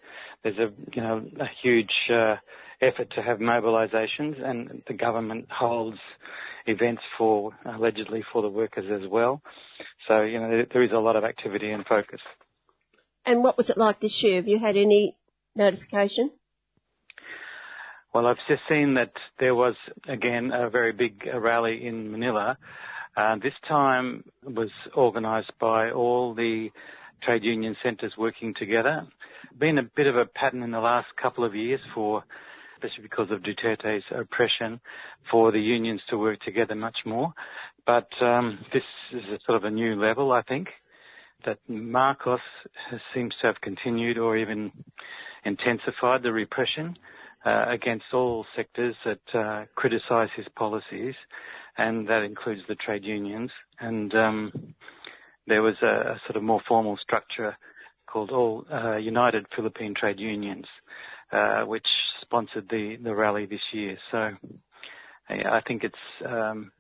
there's 0.42 0.58
a 0.58 0.70
you 0.92 1.02
know 1.02 1.26
a 1.40 1.46
huge 1.62 1.92
uh, 2.08 2.36
effort 2.80 3.10
to 3.16 3.22
have 3.22 3.38
mobilisations, 3.38 4.40
and 4.40 4.82
the 4.86 4.94
government 4.94 5.48
holds 5.50 5.98
events 6.66 7.02
for 7.18 7.52
allegedly 7.64 8.24
for 8.32 8.42
the 8.42 8.48
workers 8.48 8.86
as 8.90 9.08
well. 9.08 9.42
So 10.08 10.22
you 10.22 10.40
know 10.40 10.62
there 10.72 10.82
is 10.82 10.92
a 10.92 10.98
lot 10.98 11.16
of 11.16 11.24
activity 11.24 11.70
and 11.70 11.84
focus. 11.86 12.20
And 13.24 13.42
what 13.42 13.56
was 13.56 13.70
it 13.70 13.78
like 13.78 14.00
this 14.00 14.22
year? 14.22 14.36
Have 14.36 14.48
you 14.48 14.58
had 14.58 14.76
any 14.76 15.16
notification? 15.54 16.30
Well, 18.14 18.26
I've 18.26 18.36
just 18.48 18.62
seen 18.68 18.94
that 18.94 19.12
there 19.38 19.54
was 19.54 19.74
again 20.08 20.50
a 20.52 20.68
very 20.68 20.92
big 20.92 21.22
rally 21.34 21.86
in 21.86 22.10
Manila. 22.12 22.58
Uh, 23.16 23.36
this 23.42 23.52
time 23.68 24.24
was 24.42 24.70
organised 24.96 25.52
by 25.60 25.90
all 25.90 26.34
the 26.34 26.70
trade 27.22 27.44
union 27.44 27.76
centres 27.82 28.14
working 28.18 28.54
together. 28.58 29.06
Been 29.58 29.78
a 29.78 29.82
bit 29.82 30.06
of 30.06 30.16
a 30.16 30.24
pattern 30.24 30.62
in 30.62 30.70
the 30.70 30.80
last 30.80 31.08
couple 31.20 31.44
of 31.44 31.54
years 31.54 31.80
for, 31.94 32.24
especially 32.82 33.02
because 33.02 33.30
of 33.30 33.42
Duterte's 33.42 34.04
oppression, 34.10 34.80
for 35.30 35.52
the 35.52 35.60
unions 35.60 36.00
to 36.10 36.18
work 36.18 36.40
together 36.40 36.74
much 36.74 36.96
more. 37.06 37.32
But 37.86 38.08
um, 38.20 38.58
this 38.72 38.82
is 39.12 39.22
a 39.24 39.38
sort 39.46 39.56
of 39.56 39.64
a 39.64 39.70
new 39.70 39.94
level, 40.00 40.32
I 40.32 40.42
think, 40.42 40.68
that 41.44 41.58
Marcos 41.68 42.40
seems 43.14 43.34
to 43.40 43.48
have 43.48 43.60
continued 43.60 44.18
or 44.18 44.36
even 44.36 44.70
intensified 45.44 46.22
the 46.22 46.32
repression 46.32 46.96
uh, 47.44 47.64
against 47.68 48.04
all 48.12 48.46
sectors 48.54 48.94
that 49.04 49.34
uh, 49.38 49.64
criticise 49.74 50.28
his 50.36 50.46
policies, 50.56 51.14
and 51.76 52.08
that 52.08 52.22
includes 52.22 52.60
the 52.68 52.76
trade 52.76 53.04
unions. 53.04 53.50
And 53.80 54.14
um, 54.14 54.74
there 55.48 55.62
was 55.62 55.74
a, 55.82 55.86
a, 56.12 56.20
sort 56.26 56.36
of 56.36 56.42
more 56.44 56.60
formal 56.68 56.96
structure 57.02 57.56
called 58.06 58.30
All 58.30 58.64
uh, 58.72 58.96
United 58.96 59.46
Philippine 59.56 59.94
Trade 59.98 60.20
Unions, 60.20 60.66
which 61.66 61.86
sponsored 62.20 62.68
the, 62.70 62.96
the 63.02 63.14
rally 63.14 63.46
this 63.46 63.60
year. 63.72 63.98
So 64.10 64.30
I 65.28 65.60
think 65.66 65.84
it's 65.84 65.94
um, 66.26 66.72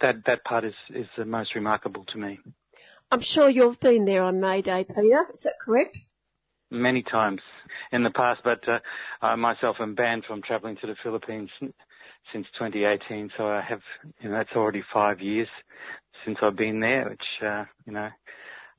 that 0.00 0.16
that 0.26 0.44
part 0.44 0.64
is, 0.64 0.74
is 0.94 1.06
the 1.16 1.24
most 1.24 1.54
remarkable 1.54 2.04
to 2.12 2.18
me. 2.18 2.38
I'm 3.10 3.20
sure 3.20 3.48
you've 3.48 3.80
been 3.80 4.04
there 4.04 4.22
on 4.22 4.40
May 4.40 4.62
Day, 4.62 4.84
Peter. 4.84 5.26
Is 5.34 5.42
that 5.42 5.54
correct? 5.64 5.98
Many 6.70 7.02
times 7.02 7.40
in 7.90 8.04
the 8.04 8.10
past, 8.10 8.42
but 8.44 8.60
uh, 8.68 8.78
I 9.20 9.34
myself 9.34 9.76
am 9.80 9.96
banned 9.96 10.24
from 10.24 10.40
travelling 10.42 10.76
to 10.80 10.86
the 10.86 10.94
Philippines 11.02 11.50
since 12.32 12.46
2018. 12.58 13.30
So 13.36 13.48
I 13.48 13.60
have, 13.60 13.80
you 14.20 14.30
know, 14.30 14.38
it's 14.38 14.52
already 14.54 14.84
five 14.92 15.20
years 15.20 15.48
since 16.24 16.38
I've 16.40 16.56
been 16.56 16.78
there, 16.78 17.08
which 17.10 17.44
uh, 17.44 17.64
you 17.86 17.92
know 17.92 18.08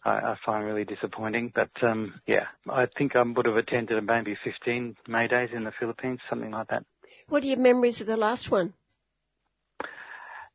I, 0.03 0.09
I, 0.09 0.35
find 0.45 0.65
really 0.65 0.85
disappointing. 0.85 1.51
But 1.53 1.69
um, 1.83 2.19
yeah, 2.27 2.45
I 2.69 2.85
think 2.97 3.15
I 3.15 3.21
would 3.21 3.45
have 3.45 3.55
attended 3.55 4.03
maybe 4.03 4.35
15 4.43 4.95
May 5.07 5.27
Days 5.27 5.49
in 5.55 5.63
the 5.63 5.71
Philippines, 5.79 6.19
something 6.29 6.51
like 6.51 6.67
that. 6.69 6.83
What 7.29 7.43
are 7.43 7.47
your 7.47 7.57
memories 7.57 8.01
of 8.01 8.07
the 8.07 8.17
last 8.17 8.51
one? 8.51 8.73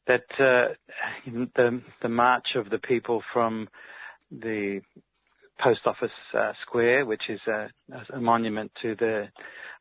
That 0.06 0.24
uh, 0.38 0.74
the 1.26 1.82
the 2.02 2.08
march 2.08 2.48
of 2.54 2.70
the 2.70 2.78
people 2.78 3.22
from 3.32 3.68
the 4.30 4.80
post 5.62 5.80
office 5.86 6.10
uh, 6.36 6.52
square, 6.62 7.06
which 7.06 7.22
is 7.28 7.40
a, 7.48 7.68
a, 8.12 8.20
monument 8.20 8.70
to 8.82 8.94
the 8.94 9.28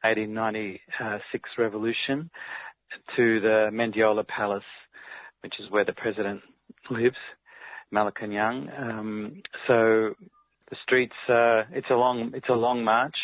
1896 0.04 1.50
revolution, 1.58 2.30
to 3.16 3.40
the 3.42 3.70
Mendiola 3.74 4.26
Palace, 4.28 4.64
which 5.42 5.54
is 5.60 5.70
where 5.70 5.86
the 5.86 5.94
president 5.94 6.42
lives, 6.90 7.18
Malacanang. 7.96 8.58
Um, 8.80 9.42
so 9.68 10.14
the 10.70 10.78
streets, 10.84 11.16
uh, 11.30 11.64
it's 11.72 11.90
a 11.90 11.96
long, 11.96 12.32
it's 12.34 12.50
a 12.50 12.54
long 12.54 12.84
march. 12.84 13.16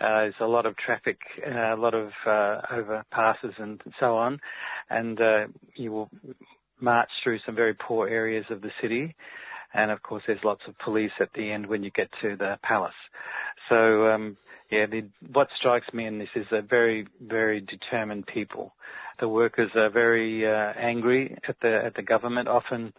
Uh, 0.00 0.22
there's 0.22 0.34
a 0.40 0.46
lot 0.46 0.64
of 0.64 0.76
traffic, 0.76 1.18
uh, 1.46 1.74
a 1.74 1.80
lot 1.84 1.94
of 1.94 2.08
uh, 2.24 2.60
overpasses 2.72 3.54
and 3.58 3.80
so 3.98 4.16
on, 4.16 4.38
and 4.90 5.20
uh, 5.20 5.46
you 5.74 5.90
will 5.90 6.08
march 6.80 7.10
through 7.22 7.38
some 7.44 7.56
very 7.56 7.74
poor 7.74 8.08
areas 8.08 8.44
of 8.50 8.60
the 8.60 8.70
city. 8.80 9.14
And 9.74 9.90
of 9.90 10.02
course, 10.02 10.22
there's 10.26 10.38
lots 10.44 10.62
of 10.68 10.78
police 10.78 11.10
at 11.20 11.30
the 11.34 11.50
end 11.50 11.66
when 11.66 11.82
you 11.82 11.90
get 11.90 12.08
to 12.22 12.36
the 12.36 12.58
palace. 12.62 13.00
So 13.68 14.06
um, 14.06 14.36
yeah, 14.70 14.86
the, 14.86 15.08
what 15.32 15.48
strikes 15.58 15.92
me 15.92 16.06
in 16.06 16.18
this 16.18 16.28
is 16.34 16.46
a 16.52 16.62
very, 16.62 17.06
very 17.20 17.60
determined 17.60 18.26
people. 18.26 18.72
The 19.20 19.28
workers 19.28 19.70
are 19.74 19.90
very 19.90 20.46
uh, 20.46 20.72
angry 20.78 21.36
at 21.48 21.56
the 21.60 21.80
at 21.84 21.94
the 21.96 22.02
government. 22.02 22.48
Often, 22.48 22.92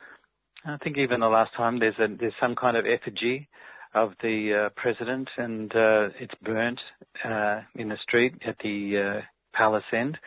I 0.66 0.78
think 0.78 0.98
even 0.98 1.22
the 1.22 1.28
last 1.28 1.52
time 1.56 1.80
there's 1.80 1.98
a 2.00 2.08
there's 2.20 2.34
some 2.40 2.56
kind 2.56 2.78
of 2.78 2.86
effigy 2.86 3.48
of 3.94 4.14
the 4.22 4.68
uh, 4.68 4.70
president, 4.76 5.30
and 5.38 5.72
uh, 5.74 6.10
it's 6.20 6.34
burnt 6.44 6.80
uh, 7.26 7.62
in 7.76 7.90
the 7.90 7.98
street 8.04 8.34
at 8.46 8.58
the 8.62 9.20
uh, 9.20 9.22
palace 9.54 9.84
end, 9.94 10.18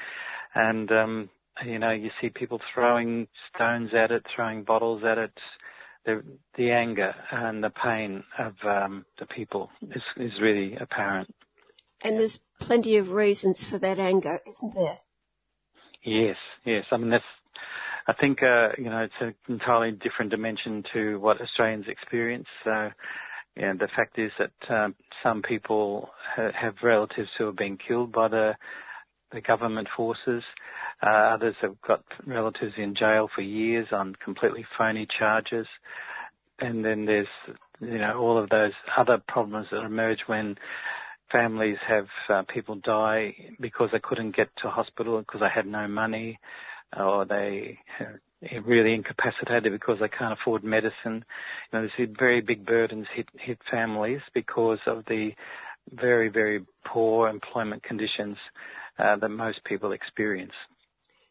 and 0.55 0.91
um, 0.91 1.31
you 1.65 1.79
know 1.79 1.91
you 1.91 2.11
see 2.21 2.29
people 2.29 2.61
throwing 2.75 3.29
stones 3.55 3.91
at 3.95 4.11
it, 4.11 4.25
throwing 4.35 4.65
bottles 4.65 5.03
at 5.05 5.19
it 5.19 5.33
the 6.05 6.23
the 6.57 6.71
anger 6.71 7.15
and 7.31 7.63
the 7.63 7.71
pain 7.71 8.25
of 8.39 8.55
um, 8.67 9.05
the 9.19 9.27
people 9.27 9.71
is 9.83 10.03
is 10.17 10.33
really 10.41 10.77
apparent. 10.77 11.33
And 12.03 12.19
there's 12.19 12.41
plenty 12.61 12.97
of 12.97 13.13
reasons 13.13 13.65
for 13.69 13.79
that 13.79 14.01
anger, 14.01 14.41
isn't 14.47 14.75
there? 14.75 14.99
Yes, 16.05 16.37
yes. 16.65 16.85
I 16.91 16.97
mean, 16.97 17.11
that's, 17.11 17.25
I 18.07 18.13
think, 18.15 18.43
uh, 18.43 18.71
you 18.79 18.85
know, 18.91 18.99
it's 19.01 19.15
an 19.21 19.35
entirely 19.49 19.93
different 19.93 20.31
dimension 20.31 20.83
to 20.93 21.19
what 21.21 21.41
Australians 21.41 21.87
experience. 21.89 22.47
So, 22.65 22.91
yeah, 23.57 23.75
the 23.75 23.89
fact 23.95 24.19
is 24.19 24.33
that 24.39 24.75
um, 24.75 24.95
some 25.23 25.43
people 25.43 26.11
ha- 26.35 26.51
have 26.61 26.75
relatives 26.83 27.29
who 27.39 27.47
have 27.47 27.57
been 27.57 27.79
killed 27.79 28.13
by 28.13 28.29
the 28.29 28.55
the 29.33 29.41
government 29.41 29.89
forces. 29.97 30.43
Uh, 31.03 31.09
others 31.11 31.55
have 31.63 31.81
got 31.87 32.05
relatives 32.27 32.75
in 32.77 32.95
jail 32.95 33.29
for 33.35 33.41
years 33.41 33.87
on 33.93 34.15
completely 34.23 34.65
phony 34.79 35.07
charges. 35.19 35.67
And 36.61 36.85
then 36.85 37.07
there's, 37.07 37.27
you 37.81 37.99
know, 37.99 38.19
all 38.21 38.39
of 38.39 38.51
those 38.51 38.73
other 38.97 39.21
problems 39.27 39.69
that 39.73 39.85
emerge 39.85 40.21
when 40.27 40.57
families 41.33 41.79
have 41.89 42.07
uh, 42.29 42.43
people 42.53 42.77
die 42.85 43.35
because 43.59 43.89
they 43.91 43.99
couldn't 44.01 44.37
get 44.37 44.49
to 44.63 44.69
hospital 44.69 45.19
because 45.19 45.41
they 45.41 45.49
had 45.53 45.67
no 45.67 45.89
money 45.89 46.39
or 46.97 47.25
they 47.25 47.79
are 48.01 48.21
really 48.63 48.95
incapacitated 48.95 49.73
because 49.73 49.99
they 50.01 50.09
can't 50.09 50.39
afford 50.41 50.65
medicine. 50.65 51.25
You 51.73 51.81
know, 51.81 51.89
there's 51.97 52.11
very 52.19 52.41
big 52.41 52.67
burdens 52.67 53.07
hit, 53.15 53.29
hit 53.39 53.59
families 53.71 54.21
because 54.35 54.79
of 54.87 55.05
the 55.07 55.31
very, 55.91 56.29
very 56.29 56.65
poor 56.87 57.29
employment 57.29 57.83
conditions 57.83 58.37
uh, 58.99 59.17
that 59.17 59.29
most 59.29 59.65
people 59.65 59.93
experience. 59.93 60.53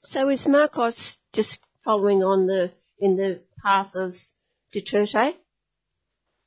So 0.04 0.30
is 0.30 0.48
Marcos 0.48 1.18
just 1.34 1.60
following 1.86 2.24
on 2.24 2.48
the 2.48 2.72
in 3.00 3.18
the 3.18 3.42
path 3.64 3.96
of 3.96 4.16
Duterte? 4.74 5.34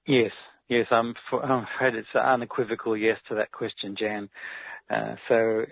Yes, 0.07 0.33
yes. 0.69 0.87
I'm, 0.91 1.15
I'm 1.33 1.67
afraid 1.75 1.95
it's 1.95 2.09
unequivocal 2.15 2.97
yes 2.97 3.19
to 3.29 3.37
that 3.37 3.53
question, 3.53 3.97
Jan. 3.99 4.29
Uh, 4.91 5.15
so 5.29 5.65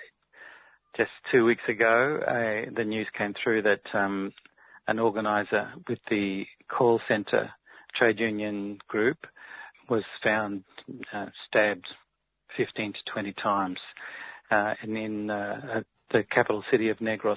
just 0.96 1.10
two 1.30 1.44
weeks 1.44 1.62
ago, 1.68 2.20
uh, 2.26 2.70
the 2.76 2.84
news 2.84 3.06
came 3.16 3.34
through 3.42 3.62
that 3.62 3.80
um, 3.94 4.32
an 4.88 4.98
organizer 4.98 5.72
with 5.88 5.98
the 6.10 6.44
call 6.68 7.00
centre 7.08 7.50
trade 7.96 8.18
union 8.18 8.78
group 8.88 9.18
was 9.88 10.04
found 10.22 10.64
uh, 11.14 11.26
stabbed 11.48 11.86
15 12.56 12.92
to 12.92 12.98
20 13.12 13.32
times 13.42 13.78
uh, 14.50 14.74
in, 14.82 14.96
in 14.96 15.30
uh, 15.30 15.80
the 16.10 16.22
capital 16.30 16.62
city 16.70 16.88
of 16.90 16.98
Negros 16.98 17.36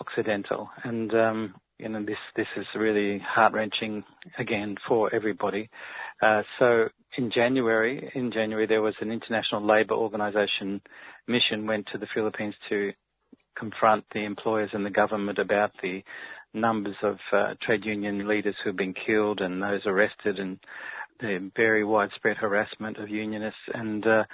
Occidental. 0.00 0.70
And 0.84 1.12
um, 1.14 1.54
you 1.78 1.88
know 1.88 2.02
this 2.04 2.16
this 2.36 2.46
is 2.56 2.66
really 2.74 3.18
heart 3.18 3.52
wrenching 3.52 4.04
again 4.38 4.76
for 4.88 5.14
everybody. 5.14 5.68
Uh, 6.22 6.42
so 6.58 6.88
in 7.16 7.30
January, 7.30 8.10
in 8.14 8.32
January 8.32 8.66
there 8.66 8.82
was 8.82 8.94
an 9.00 9.10
international 9.10 9.64
labour 9.64 9.94
organisation 9.94 10.80
mission 11.26 11.66
went 11.66 11.86
to 11.92 11.98
the 11.98 12.06
Philippines 12.14 12.54
to 12.68 12.92
confront 13.56 14.04
the 14.12 14.24
employers 14.24 14.70
and 14.72 14.84
the 14.84 14.90
government 14.90 15.38
about 15.38 15.72
the 15.82 16.02
numbers 16.52 16.96
of 17.02 17.18
uh, 17.32 17.54
trade 17.62 17.84
union 17.84 18.28
leaders 18.28 18.54
who 18.62 18.70
have 18.70 18.76
been 18.76 18.94
killed 18.94 19.40
and 19.40 19.62
those 19.62 19.82
arrested 19.86 20.38
and 20.38 20.58
the 21.20 21.50
very 21.56 21.84
widespread 21.84 22.36
harassment 22.36 22.98
of 22.98 23.08
unionists 23.08 23.58
and 23.74 24.06
uh, 24.06 24.24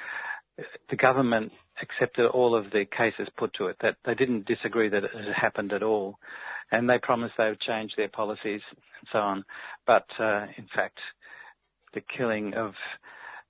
the 0.91 0.97
government 0.97 1.53
accepted 1.80 2.26
all 2.26 2.55
of 2.55 2.70
the 2.72 2.85
cases 2.97 3.28
put 3.37 3.53
to 3.55 3.66
it, 3.66 3.76
that 3.80 3.97
they 4.05 4.14
didn't 4.14 4.47
disagree 4.47 4.89
that 4.89 5.05
it 5.05 5.11
had 5.14 5.35
happened 5.35 5.72
at 5.72 5.83
all. 5.83 6.18
And 6.70 6.89
they 6.89 6.99
promised 6.99 7.35
they 7.37 7.49
would 7.49 7.61
change 7.61 7.93
their 7.97 8.09
policies 8.09 8.61
and 8.70 9.09
so 9.12 9.18
on. 9.18 9.45
But, 9.87 10.07
uh, 10.18 10.47
in 10.57 10.66
fact, 10.74 10.99
the 11.95 12.03
killing 12.16 12.55
of 12.55 12.72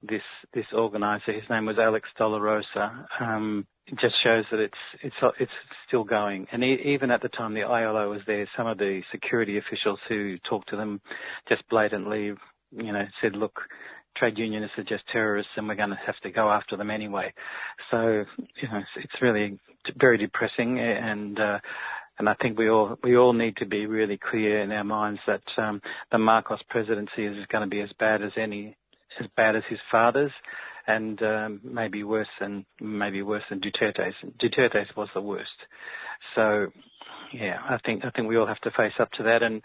this, 0.03 0.23
this 0.55 0.67
organizer, 0.75 1.33
his 1.33 1.49
name 1.49 1.67
was 1.67 1.77
Alex 1.79 2.09
Dolorosa, 2.19 3.07
um, 3.21 3.67
it 3.87 3.99
just 4.01 4.15
shows 4.23 4.45
that 4.51 4.61
it's, 4.61 4.75
it's, 5.03 5.15
it's 5.39 5.53
still 5.87 6.05
going. 6.05 6.47
And 6.53 6.63
even 6.65 7.11
at 7.11 7.23
the 7.23 7.29
time 7.29 7.55
the 7.55 7.63
ILO 7.63 8.11
was 8.11 8.21
there, 8.27 8.49
some 8.57 8.67
of 8.67 8.79
the 8.79 9.03
security 9.11 9.59
officials 9.59 9.99
who 10.09 10.39
talked 10.49 10.69
to 10.71 10.77
them 10.77 11.01
just 11.49 11.69
blatantly, 11.69 12.33
you 12.73 12.93
know, 12.93 13.05
said, 13.21 13.35
look, 13.35 13.61
trade 14.17 14.39
unionists 14.39 14.79
are 14.79 14.85
just 14.85 15.05
terrorists 15.13 15.53
and 15.57 15.67
we're 15.67 15.75
going 15.75 15.91
to 15.91 15.99
have 16.07 16.19
to 16.23 16.31
go 16.31 16.51
after 16.51 16.77
them 16.77 16.91
anyway. 16.91 17.33
So, 17.91 18.25
you 18.39 18.69
know, 18.69 18.79
it's, 18.79 19.05
it's 19.05 19.23
really 19.23 19.59
very 19.99 20.19
depressing 20.19 20.79
and, 20.79 21.39
uh, 21.39 21.59
and 22.19 22.29
I 22.29 22.35
think 22.35 22.59
we 22.59 22.69
all 22.69 22.99
we 23.03 23.17
all 23.17 23.33
need 23.33 23.57
to 23.57 23.67
be 23.67 23.87
really 23.87 24.19
clear 24.19 24.61
in 24.63 24.73
our 24.73 24.85
minds 24.85 25.21
that 25.27 25.43
um, 25.57 25.81
the 26.11 26.19
Marcos 26.19 26.61
presidency 26.69 27.25
is 27.25 27.47
going 27.51 27.63
to 27.63 27.71
be 27.71 27.81
as 27.81 27.91
bad 27.99 28.23
as 28.23 28.33
any 28.37 28.77
as 29.21 29.27
bad 29.37 29.57
as 29.57 29.63
his 29.69 29.79
father's, 29.91 30.33
and 30.87 31.23
um, 31.23 31.61
maybe 31.65 32.05
worse 32.05 32.29
than 32.41 32.65
maybe 32.81 33.23
worse 33.23 33.43
than 33.49 33.61
Duterte's. 33.61 34.15
Duterte's 34.43 34.95
was 34.97 35.09
the 35.15 35.21
worst. 35.21 35.49
So 36.35 36.67
yeah, 37.33 37.59
I 37.69 37.79
think 37.85 38.05
I 38.05 38.11
think 38.11 38.29
we 38.29 38.37
all 38.37 38.47
have 38.47 38.61
to 38.61 38.71
face 38.71 38.95
up 39.01 39.11
to 39.13 39.23
that, 39.25 39.43
and 39.43 39.63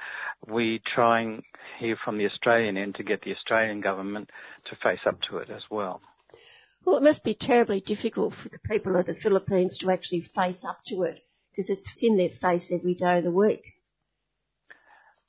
we 0.48 0.82
trying 0.96 1.44
here 1.80 1.98
from 2.04 2.18
the 2.18 2.26
Australian 2.26 2.78
end 2.78 2.96
to 2.96 3.04
get 3.04 3.22
the 3.22 3.34
Australian 3.34 3.82
government 3.82 4.30
to 4.70 4.78
face 4.82 5.02
up 5.06 5.20
to 5.30 5.38
it 5.38 5.50
as 5.50 5.64
well. 5.70 6.02
Well, 6.86 6.98
it 6.98 7.04
must 7.04 7.24
be 7.26 7.34
terribly 7.34 7.82
difficult 7.82 8.34
for 8.34 8.48
the 8.48 8.60
people 8.60 8.96
of 8.96 9.06
the 9.06 9.16
Philippines 9.16 9.78
to 9.80 9.92
actually 9.92 10.22
face 10.22 10.64
up 10.64 10.80
to 10.86 11.04
it 11.04 11.27
because 11.58 11.70
it's 11.70 11.92
in 12.04 12.18
their 12.18 12.30
face 12.30 12.72
every 12.72 12.94
day 12.94 13.18
of 13.18 13.24
the 13.24 13.32
week. 13.32 13.64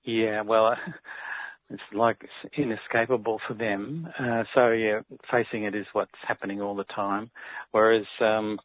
Yeah, 0.05 0.43
well, 0.43 0.77
it's 1.71 1.83
like 1.93 2.19
it's 2.23 2.55
inescapable 2.57 3.41
for 3.47 3.55
them. 3.55 4.09
Uh, 4.19 4.45
so 4.55 4.71
yeah, 4.71 5.01
facing 5.31 5.65
it 5.65 5.75
is 5.75 5.87
what's 5.93 6.11
happening 6.27 6.61
all 6.61 6.77
the 6.77 6.85
time. 6.85 7.31
Whereas 7.71 8.05
um, 8.21 8.59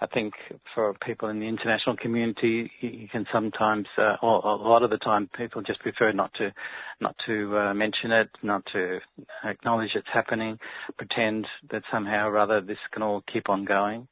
I 0.00 0.06
think 0.06 0.34
for 0.74 0.94
people 1.06 1.28
in 1.28 1.38
the 1.38 1.46
international 1.46 1.96
community, 1.96 2.70
you 2.80 3.08
can 3.10 3.26
sometimes, 3.32 3.86
uh, 3.96 4.16
or 4.22 4.44
a 4.44 4.56
lot 4.56 4.82
of 4.82 4.90
the 4.90 4.98
time, 4.98 5.30
people 5.36 5.62
just 5.62 5.80
prefer 5.80 6.12
not 6.12 6.32
to, 6.34 6.52
not 7.00 7.14
to 7.26 7.56
uh, 7.56 7.74
mention 7.74 8.10
it, 8.10 8.28
not 8.42 8.64
to 8.72 8.98
acknowledge 9.44 9.90
it's 9.94 10.08
happening, 10.12 10.58
pretend 10.96 11.46
that 11.70 11.82
somehow 11.92 12.28
or 12.28 12.38
other 12.38 12.60
this 12.60 12.78
can 12.92 13.02
all 13.02 13.22
keep 13.32 13.48
on 13.48 13.64
going. 13.64 14.08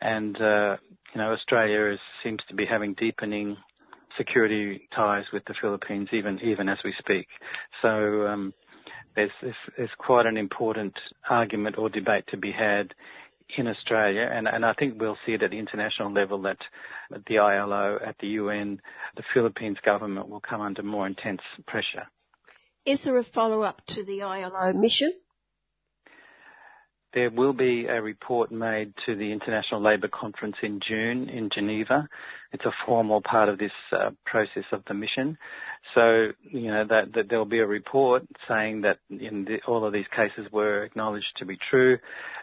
And 0.00 0.36
uh, 0.40 0.76
you 1.14 1.20
know, 1.20 1.32
Australia 1.32 1.92
is, 1.92 2.00
seems 2.22 2.40
to 2.48 2.54
be 2.54 2.64
having 2.66 2.94
deepening 2.94 3.56
security 4.16 4.88
ties 4.94 5.24
with 5.32 5.44
the 5.46 5.54
Philippines, 5.60 6.08
even 6.12 6.38
even 6.40 6.68
as 6.68 6.78
we 6.84 6.94
speak. 6.98 7.26
So. 7.80 8.26
Um, 8.26 8.54
there's, 9.14 9.30
there's, 9.42 9.54
there's 9.76 9.90
quite 9.98 10.24
an 10.24 10.38
important 10.38 10.94
argument 11.28 11.76
or 11.76 11.90
debate 11.90 12.24
to 12.28 12.38
be 12.38 12.50
had 12.50 12.94
in 13.56 13.66
Australia, 13.66 14.28
and, 14.32 14.48
and 14.48 14.64
I 14.64 14.72
think 14.72 15.00
we'll 15.00 15.18
see 15.26 15.32
it 15.32 15.42
at 15.42 15.50
the 15.50 15.58
international 15.58 16.12
level 16.12 16.40
that 16.42 16.58
at 17.14 17.24
the 17.26 17.38
ILO, 17.38 17.98
at 18.04 18.16
the 18.20 18.28
UN, 18.28 18.80
the 19.16 19.22
Philippines 19.34 19.76
government 19.84 20.28
will 20.28 20.40
come 20.40 20.60
under 20.60 20.82
more 20.82 21.06
intense 21.06 21.42
pressure. 21.66 22.06
Is 22.84 23.04
there 23.04 23.18
a 23.18 23.24
follow-up 23.24 23.82
to 23.88 24.04
the 24.04 24.22
ILO 24.22 24.72
mission? 24.72 25.12
There 27.14 27.30
will 27.30 27.52
be 27.52 27.86
a 27.86 28.00
report 28.00 28.50
made 28.50 28.94
to 29.06 29.14
the 29.14 29.32
International 29.32 29.82
Labour 29.82 30.08
Conference 30.08 30.56
in 30.62 30.80
June 30.86 31.28
in 31.28 31.50
Geneva. 31.54 32.08
It's 32.52 32.64
a 32.64 32.72
formal 32.86 33.20
part 33.20 33.48
of 33.50 33.58
this 33.58 33.72
uh, 33.92 34.10
process 34.24 34.64
of 34.72 34.82
the 34.88 34.94
mission. 34.94 35.36
So, 35.94 36.28
you 36.42 36.70
know, 36.70 36.84
that, 36.88 37.12
that 37.14 37.28
there'll 37.28 37.44
be 37.44 37.58
a 37.58 37.66
report 37.66 38.22
saying 38.48 38.82
that 38.82 38.98
the, 39.10 39.58
all 39.66 39.84
of 39.84 39.92
these 39.92 40.06
cases 40.14 40.50
were 40.52 40.84
acknowledged 40.84 41.32
to 41.38 41.44
be 41.44 41.58
true, 41.70 41.98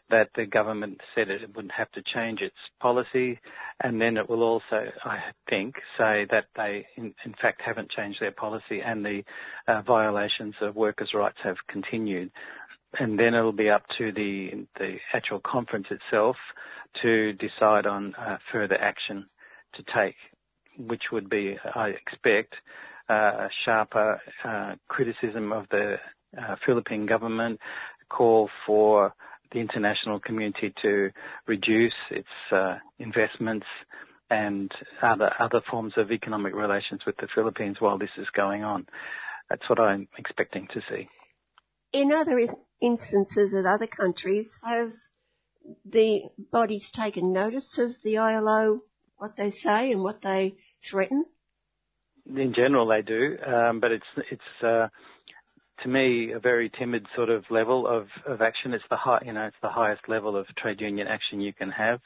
that 0.09 0.29
the 0.35 0.45
government 0.45 0.99
said 1.15 1.29
it 1.29 1.55
wouldn't 1.55 1.73
have 1.73 1.91
to 1.93 2.03
change 2.13 2.41
its 2.41 2.55
policy, 2.79 3.39
and 3.81 3.99
then 4.01 4.17
it 4.17 4.29
will 4.29 4.43
also, 4.43 4.91
I 5.03 5.19
think, 5.49 5.75
say 5.97 6.25
that 6.31 6.45
they 6.55 6.85
in, 6.95 7.13
in 7.25 7.33
fact 7.41 7.61
haven't 7.63 7.91
changed 7.91 8.19
their 8.21 8.31
policy 8.31 8.81
and 8.85 9.03
the 9.05 9.23
uh, 9.67 9.81
violations 9.81 10.55
of 10.61 10.75
workers' 10.75 11.11
rights 11.13 11.37
have 11.43 11.57
continued 11.67 12.31
and 12.97 13.19
then 13.19 13.33
it'll 13.33 13.51
be 13.51 13.69
up 13.69 13.83
to 13.97 14.11
the 14.11 14.65
the 14.77 14.97
actual 15.13 15.39
conference 15.39 15.87
itself 15.91 16.35
to 17.01 17.33
decide 17.33 17.85
on 17.85 18.15
uh, 18.15 18.37
further 18.51 18.75
action 18.75 19.27
to 19.75 19.83
take, 19.95 20.15
which 20.77 21.03
would 21.11 21.29
be, 21.29 21.55
I 21.75 21.89
expect, 21.89 22.55
uh, 23.07 23.47
sharper 23.65 24.19
uh, 24.43 24.75
criticism 24.87 25.51
of 25.51 25.65
the 25.69 25.95
uh, 26.37 26.55
Philippine 26.65 27.05
government, 27.05 27.59
call 28.09 28.49
for 28.65 29.13
the 29.51 29.59
international 29.59 30.19
community 30.19 30.73
to 30.81 31.09
reduce 31.47 31.93
its 32.11 32.27
uh, 32.51 32.77
investments 32.99 33.65
and 34.29 34.71
other 35.01 35.31
other 35.39 35.61
forms 35.69 35.93
of 35.97 36.11
economic 36.11 36.53
relations 36.53 37.01
with 37.05 37.17
the 37.17 37.27
Philippines 37.33 37.77
while 37.79 37.97
this 37.97 38.09
is 38.17 38.27
going 38.35 38.63
on. 38.63 38.85
That's 39.49 39.67
what 39.67 39.79
I'm 39.79 40.07
expecting 40.17 40.67
to 40.73 40.81
see. 40.89 41.07
In 41.91 42.11
other 42.11 42.37
instances 42.81 43.53
in 43.53 43.65
other 43.65 43.87
countries, 43.87 44.57
have 44.63 44.91
the 45.85 46.23
bodies 46.51 46.91
taken 46.91 47.33
notice 47.33 47.77
of 47.77 47.91
the 48.03 48.17
ILO, 48.17 48.81
what 49.17 49.35
they 49.37 49.49
say 49.49 49.91
and 49.91 50.01
what 50.01 50.21
they 50.21 50.55
threaten? 50.89 51.25
In 52.25 52.53
general, 52.53 52.87
they 52.87 53.01
do, 53.01 53.37
um, 53.45 53.79
but 53.79 53.91
it's 53.91 54.05
it's 54.31 54.63
uh, 54.63 54.87
to 55.83 55.89
me, 55.89 56.31
a 56.31 56.39
very 56.39 56.71
timid 56.77 57.05
sort 57.15 57.29
of 57.29 57.43
level 57.49 57.87
of, 57.87 58.07
of 58.25 58.41
action. 58.41 58.73
It's 58.73 58.83
the 58.89 58.97
high, 58.97 59.19
you 59.25 59.33
know, 59.33 59.45
it's 59.45 59.55
the 59.61 59.69
highest 59.69 60.01
level 60.07 60.35
of 60.35 60.45
trade 60.57 60.81
union 60.81 61.07
action 61.07 61.41
you 61.41 61.53
can 61.53 61.69
have 61.71 61.99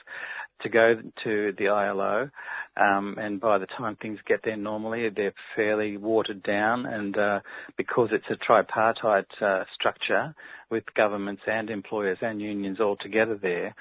to 0.62 0.70
go 0.70 0.96
to 1.24 1.54
the 1.58 1.68
ILO. 1.68 2.30
Um, 2.78 3.16
and 3.20 3.40
by 3.40 3.58
the 3.58 3.66
time 3.66 3.98
things 4.02 4.20
get 4.28 4.42
there 4.44 4.58
normally, 4.58 5.10
they're 5.10 5.34
fairly 5.56 5.98
watered 5.98 6.44
down. 6.44 6.86
And 6.86 7.18
uh, 7.18 7.40
because 7.78 8.10
it's 8.12 8.26
a 8.30 8.36
tripartite 8.36 9.28
uh, 9.42 9.64
structure 9.74 10.34
with 10.70 10.84
governments 10.96 11.44
and 11.48 11.70
employers 11.70 12.18
and 12.22 12.42
unions 12.42 12.80
all 12.80 12.98
together 12.98 13.38
there, 13.42 13.76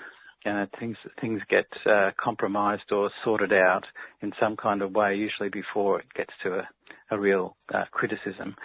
you 0.44 0.52
know, 0.52 0.66
things 0.80 0.96
things 1.20 1.40
get 1.48 1.66
uh, 1.86 2.10
compromised 2.18 2.90
or 2.90 3.10
sorted 3.24 3.52
out 3.52 3.84
in 4.22 4.32
some 4.40 4.56
kind 4.56 4.82
of 4.82 4.92
way, 4.92 5.14
usually 5.14 5.48
before 5.48 6.00
it 6.00 6.06
gets 6.16 6.32
to 6.42 6.54
a, 6.54 6.68
a 7.12 7.18
real 7.18 7.56
uh, 7.72 7.84
criticism. 7.92 8.56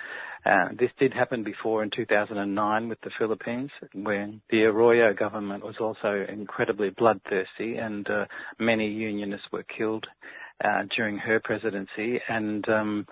Uh, 0.48 0.70
this 0.80 0.92
did 0.98 1.14
happen 1.14 1.44
before 1.44 1.84
in 1.84 1.90
2009 1.94 2.88
with 2.88 3.02
the 3.02 3.10
Philippines, 3.20 3.70
when 3.94 4.42
the 4.50 4.64
Arroyo 4.64 5.14
government 5.14 5.64
was 5.64 5.76
also 5.82 6.26
incredibly 6.30 6.90
bloodthirsty, 6.92 7.76
and 7.76 8.10
uh, 8.10 8.26
many 8.58 8.88
unionists 8.88 9.48
were 9.52 9.66
killed 9.78 10.06
uh, 10.64 10.84
during 10.96 11.18
her 11.18 11.42
presidency, 11.44 12.22
and 12.30 12.68
um, 12.70 13.06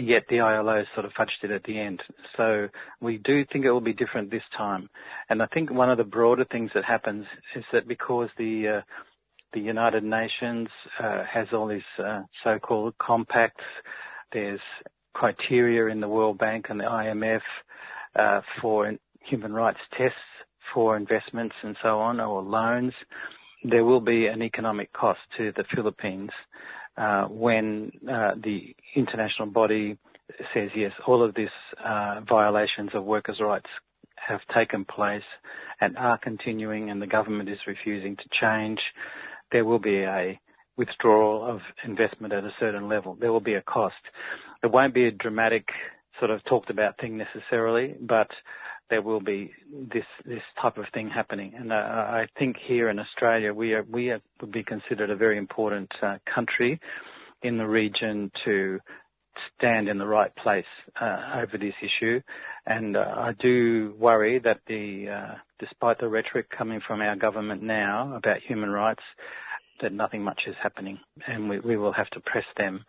yet 0.00 0.22
the 0.30 0.40
ILO 0.40 0.84
sort 0.94 1.04
of 1.04 1.12
fudged 1.12 1.42
it 1.44 1.50
at 1.50 1.64
the 1.64 1.78
end. 1.78 2.00
So 2.38 2.68
we 3.02 3.18
do 3.18 3.44
think 3.52 3.66
it 3.66 3.70
will 3.70 3.82
be 3.82 3.92
different 3.92 4.30
this 4.30 4.40
time. 4.56 4.88
And 5.28 5.42
I 5.42 5.46
think 5.52 5.70
one 5.70 5.90
of 5.90 5.98
the 5.98 6.04
broader 6.04 6.46
things 6.50 6.70
that 6.74 6.84
happens 6.84 7.26
is 7.56 7.64
that 7.74 7.86
because 7.86 8.30
the 8.38 8.78
uh, 8.78 8.80
the 9.52 9.60
United 9.60 10.04
Nations 10.04 10.68
uh, 11.02 11.24
has 11.30 11.46
all 11.52 11.68
these 11.68 11.80
so-called 12.44 12.94
compacts, 12.98 13.64
there's 14.32 14.60
criteria 15.18 15.86
in 15.92 16.00
the 16.00 16.08
World 16.08 16.38
Bank 16.38 16.66
and 16.68 16.78
the 16.78 16.84
IMF 16.84 17.40
uh, 18.14 18.40
for 18.62 18.92
human 19.20 19.52
rights 19.52 19.80
tests 19.96 20.16
for 20.72 20.96
investments 20.96 21.56
and 21.62 21.76
so 21.82 21.98
on 21.98 22.20
or 22.20 22.40
loans. 22.40 22.92
There 23.64 23.84
will 23.84 24.00
be 24.00 24.26
an 24.26 24.42
economic 24.42 24.92
cost 24.92 25.18
to 25.36 25.52
the 25.56 25.64
Philippines 25.74 26.30
uh, 26.96 27.24
when 27.24 27.90
uh, 28.08 28.32
the 28.42 28.76
international 28.94 29.48
body 29.48 29.98
says 30.54 30.70
yes, 30.76 30.92
all 31.06 31.24
of 31.24 31.34
these 31.34 31.48
uh, 31.84 32.20
violations 32.28 32.90
of 32.94 33.04
workers' 33.04 33.40
rights 33.40 33.66
have 34.16 34.40
taken 34.54 34.84
place 34.84 35.22
and 35.80 35.96
are 35.96 36.18
continuing, 36.18 36.90
and 36.90 37.02
the 37.02 37.06
government 37.06 37.48
is 37.48 37.58
refusing 37.66 38.14
to 38.16 38.24
change. 38.40 38.78
There 39.50 39.64
will 39.64 39.78
be 39.78 40.02
a 40.02 40.38
withdrawal 40.76 41.44
of 41.44 41.60
investment 41.84 42.32
at 42.32 42.44
a 42.44 42.52
certain 42.60 42.88
level. 42.88 43.16
There 43.20 43.32
will 43.32 43.40
be 43.40 43.54
a 43.54 43.62
cost. 43.62 43.94
It 44.62 44.70
won't 44.70 44.94
be 44.94 45.06
a 45.06 45.12
dramatic 45.12 45.68
sort 46.18 46.30
of 46.30 46.44
talked 46.44 46.70
about 46.70 46.98
thing 46.98 47.16
necessarily, 47.16 47.94
but 48.00 48.28
there 48.90 49.02
will 49.02 49.20
be 49.20 49.52
this 49.92 50.04
this 50.24 50.42
type 50.60 50.78
of 50.78 50.86
thing 50.92 51.08
happening. 51.08 51.52
And 51.56 51.72
uh, 51.72 51.76
I 51.76 52.26
think 52.38 52.56
here 52.66 52.88
in 52.88 52.98
Australia, 52.98 53.52
we 53.52 53.74
are 53.74 53.84
we 53.88 54.10
are, 54.10 54.20
would 54.40 54.52
be 54.52 54.64
considered 54.64 55.10
a 55.10 55.16
very 55.16 55.38
important 55.38 55.90
uh, 56.02 56.18
country 56.32 56.80
in 57.42 57.58
the 57.58 57.66
region 57.66 58.30
to 58.44 58.80
stand 59.56 59.88
in 59.88 59.98
the 59.98 60.06
right 60.06 60.34
place 60.34 60.64
uh, 61.00 61.40
over 61.42 61.56
this 61.58 61.74
issue. 61.82 62.20
And 62.66 62.96
uh, 62.96 63.00
I 63.16 63.32
do 63.38 63.94
worry 63.98 64.40
that 64.40 64.60
the 64.66 65.08
uh, 65.08 65.34
despite 65.58 65.98
the 65.98 66.08
rhetoric 66.08 66.46
coming 66.50 66.80
from 66.86 67.00
our 67.00 67.16
government 67.16 67.62
now 67.62 68.14
about 68.16 68.38
human 68.38 68.70
rights, 68.70 69.02
that 69.82 69.92
nothing 69.92 70.22
much 70.22 70.42
is 70.46 70.56
happening, 70.62 70.98
and 71.26 71.48
we, 71.48 71.60
we 71.60 71.76
will 71.76 71.92
have 71.92 72.10
to 72.10 72.20
press 72.20 72.44
them 72.56 72.84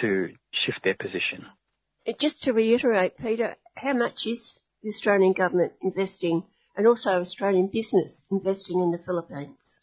to 0.00 0.28
shift 0.52 0.80
their 0.84 0.94
position. 0.94 1.46
Just 2.20 2.44
to 2.44 2.52
reiterate, 2.52 3.16
Peter, 3.16 3.56
how 3.74 3.92
much 3.92 4.26
is 4.26 4.60
the 4.82 4.88
Australian 4.90 5.32
government 5.32 5.72
investing 5.82 6.44
and 6.76 6.86
also 6.86 7.20
Australian 7.20 7.68
business 7.68 8.24
investing 8.30 8.80
in 8.80 8.92
the 8.92 8.98
Philippines? 8.98 9.80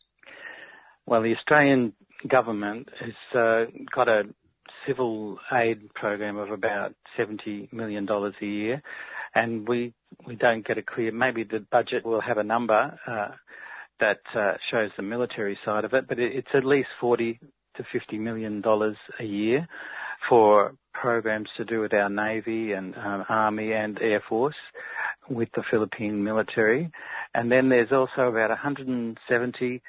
Well, 1.06 1.22
the 1.22 1.36
Australian 1.36 1.94
government 2.30 2.88
has 3.00 3.38
uh, 3.38 3.66
got 3.94 4.08
a 4.08 4.24
civil 4.88 5.38
aid 5.52 5.94
program 5.94 6.38
of 6.38 6.52
about 6.52 6.94
$70 7.20 7.72
million 7.74 8.08
a 8.10 8.46
year, 8.46 8.82
and 9.36 9.68
we 9.68 9.94
we 10.26 10.36
don't 10.36 10.66
get 10.66 10.78
a 10.78 10.84
clear. 10.84 11.12
Maybe 11.12 11.44
the 11.44 11.66
budget 11.72 12.06
will 12.06 12.22
have 12.22 12.38
a 12.38 12.44
number 12.44 12.98
uh, 13.08 13.30
that 14.00 14.22
uh, 14.36 14.54
shows 14.72 14.92
the 14.96 15.04
military 15.04 15.58
side 15.66 15.86
of 15.86 15.94
it, 15.94 16.08
but 16.08 16.20
it, 16.20 16.36
it's 16.36 16.48
at 16.54 16.66
least 16.66 16.90
40 17.02 17.40
to 17.78 17.84
50 17.92 18.18
million 18.18 18.62
dollars 18.62 18.98
a 19.20 19.24
year 19.24 19.68
for 20.30 20.74
programs 20.94 21.50
to 21.58 21.66
do 21.66 21.82
with 21.82 21.94
our 21.94 22.10
Navy 22.10 22.72
and 22.74 22.96
um, 22.96 23.26
Army 23.30 23.74
and 23.74 24.00
Air 24.02 24.24
Force 24.28 24.56
with 25.30 25.50
the 25.56 25.64
Philippine 25.70 26.24
military. 26.24 26.92
And 27.34 27.52
then 27.52 27.70
there's 27.70 27.92
also 27.92 28.28
about 28.30 28.50
170 28.50 29.82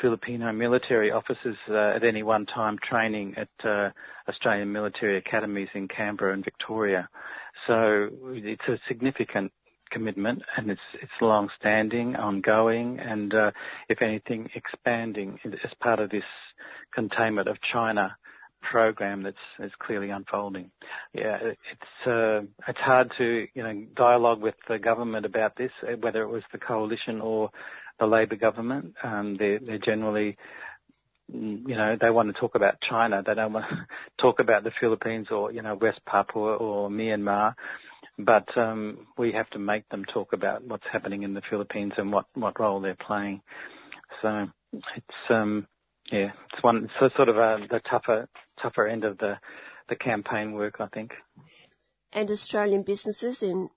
Filipino 0.00 0.52
military 0.52 1.10
officers 1.10 1.56
uh, 1.68 1.96
at 1.96 2.04
any 2.04 2.22
one 2.22 2.46
time 2.46 2.76
training 2.88 3.34
at 3.36 3.48
uh, 3.68 3.90
Australian 4.28 4.72
military 4.72 5.18
academies 5.18 5.68
in 5.74 5.88
Canberra 5.88 6.34
and 6.34 6.44
Victoria. 6.44 7.08
So 7.66 8.08
it's 8.26 8.62
a 8.68 8.78
significant 8.86 9.52
commitment 9.90 10.42
and 10.56 10.70
it's 10.70 10.80
it's 11.02 11.12
long 11.20 11.48
standing, 11.58 12.16
ongoing 12.16 12.98
and 13.00 13.34
uh, 13.34 13.50
if 13.88 14.02
anything 14.02 14.48
expanding 14.54 15.38
as 15.44 15.70
part 15.80 16.00
of 16.00 16.10
this 16.10 16.24
containment 16.94 17.48
of 17.48 17.56
China 17.72 18.16
program 18.70 19.22
that's 19.22 19.36
is 19.60 19.72
clearly 19.78 20.10
unfolding. 20.10 20.70
Yeah, 21.12 21.38
it's 21.42 22.06
uh, 22.06 22.40
it's 22.66 22.78
hard 22.78 23.12
to 23.18 23.46
you 23.54 23.62
know 23.62 23.84
dialogue 23.96 24.40
with 24.40 24.56
the 24.68 24.78
government 24.78 25.26
about 25.26 25.56
this, 25.56 25.70
uh, 25.82 25.96
whether 26.00 26.22
it 26.22 26.28
was 26.28 26.42
the 26.52 26.58
coalition 26.58 27.20
or 27.20 27.50
the 28.00 28.06
Labor 28.06 28.36
government. 28.36 28.94
Um, 29.02 29.36
they're, 29.38 29.58
they're 29.58 29.78
generally 29.78 30.36
you 31.30 31.76
know, 31.76 31.96
they 32.00 32.10
want 32.10 32.34
to 32.34 32.40
talk 32.40 32.54
about 32.54 32.80
China. 32.88 33.22
They 33.26 33.34
don't 33.34 33.52
want 33.52 33.66
to 33.68 33.86
talk 34.22 34.40
about 34.40 34.64
the 34.64 34.70
Philippines 34.80 35.28
or, 35.30 35.52
you 35.52 35.62
know, 35.62 35.76
West 35.80 36.00
Papua 36.06 36.56
or 36.56 36.88
Myanmar. 36.88 37.54
But 38.18 38.48
um, 38.56 39.06
we 39.16 39.32
have 39.32 39.48
to 39.50 39.58
make 39.58 39.88
them 39.90 40.04
talk 40.04 40.32
about 40.32 40.64
what's 40.64 40.86
happening 40.90 41.22
in 41.22 41.34
the 41.34 41.42
Philippines 41.48 41.92
and 41.96 42.12
what, 42.12 42.26
what 42.34 42.58
role 42.58 42.80
they're 42.80 42.96
playing. 43.06 43.42
So 44.22 44.46
it's 44.72 45.30
um, 45.30 45.66
yeah, 46.10 46.30
it's 46.52 46.62
one 46.62 46.88
so 46.98 47.10
sort 47.16 47.28
of 47.28 47.36
a, 47.36 47.58
the 47.70 47.80
tougher 47.88 48.28
tougher 48.62 48.86
end 48.86 49.04
of 49.04 49.18
the 49.18 49.34
the 49.88 49.96
campaign 49.96 50.52
work, 50.52 50.76
I 50.80 50.86
think. 50.86 51.12
And 52.12 52.30
Australian 52.30 52.82
businesses 52.82 53.42
in 53.42 53.68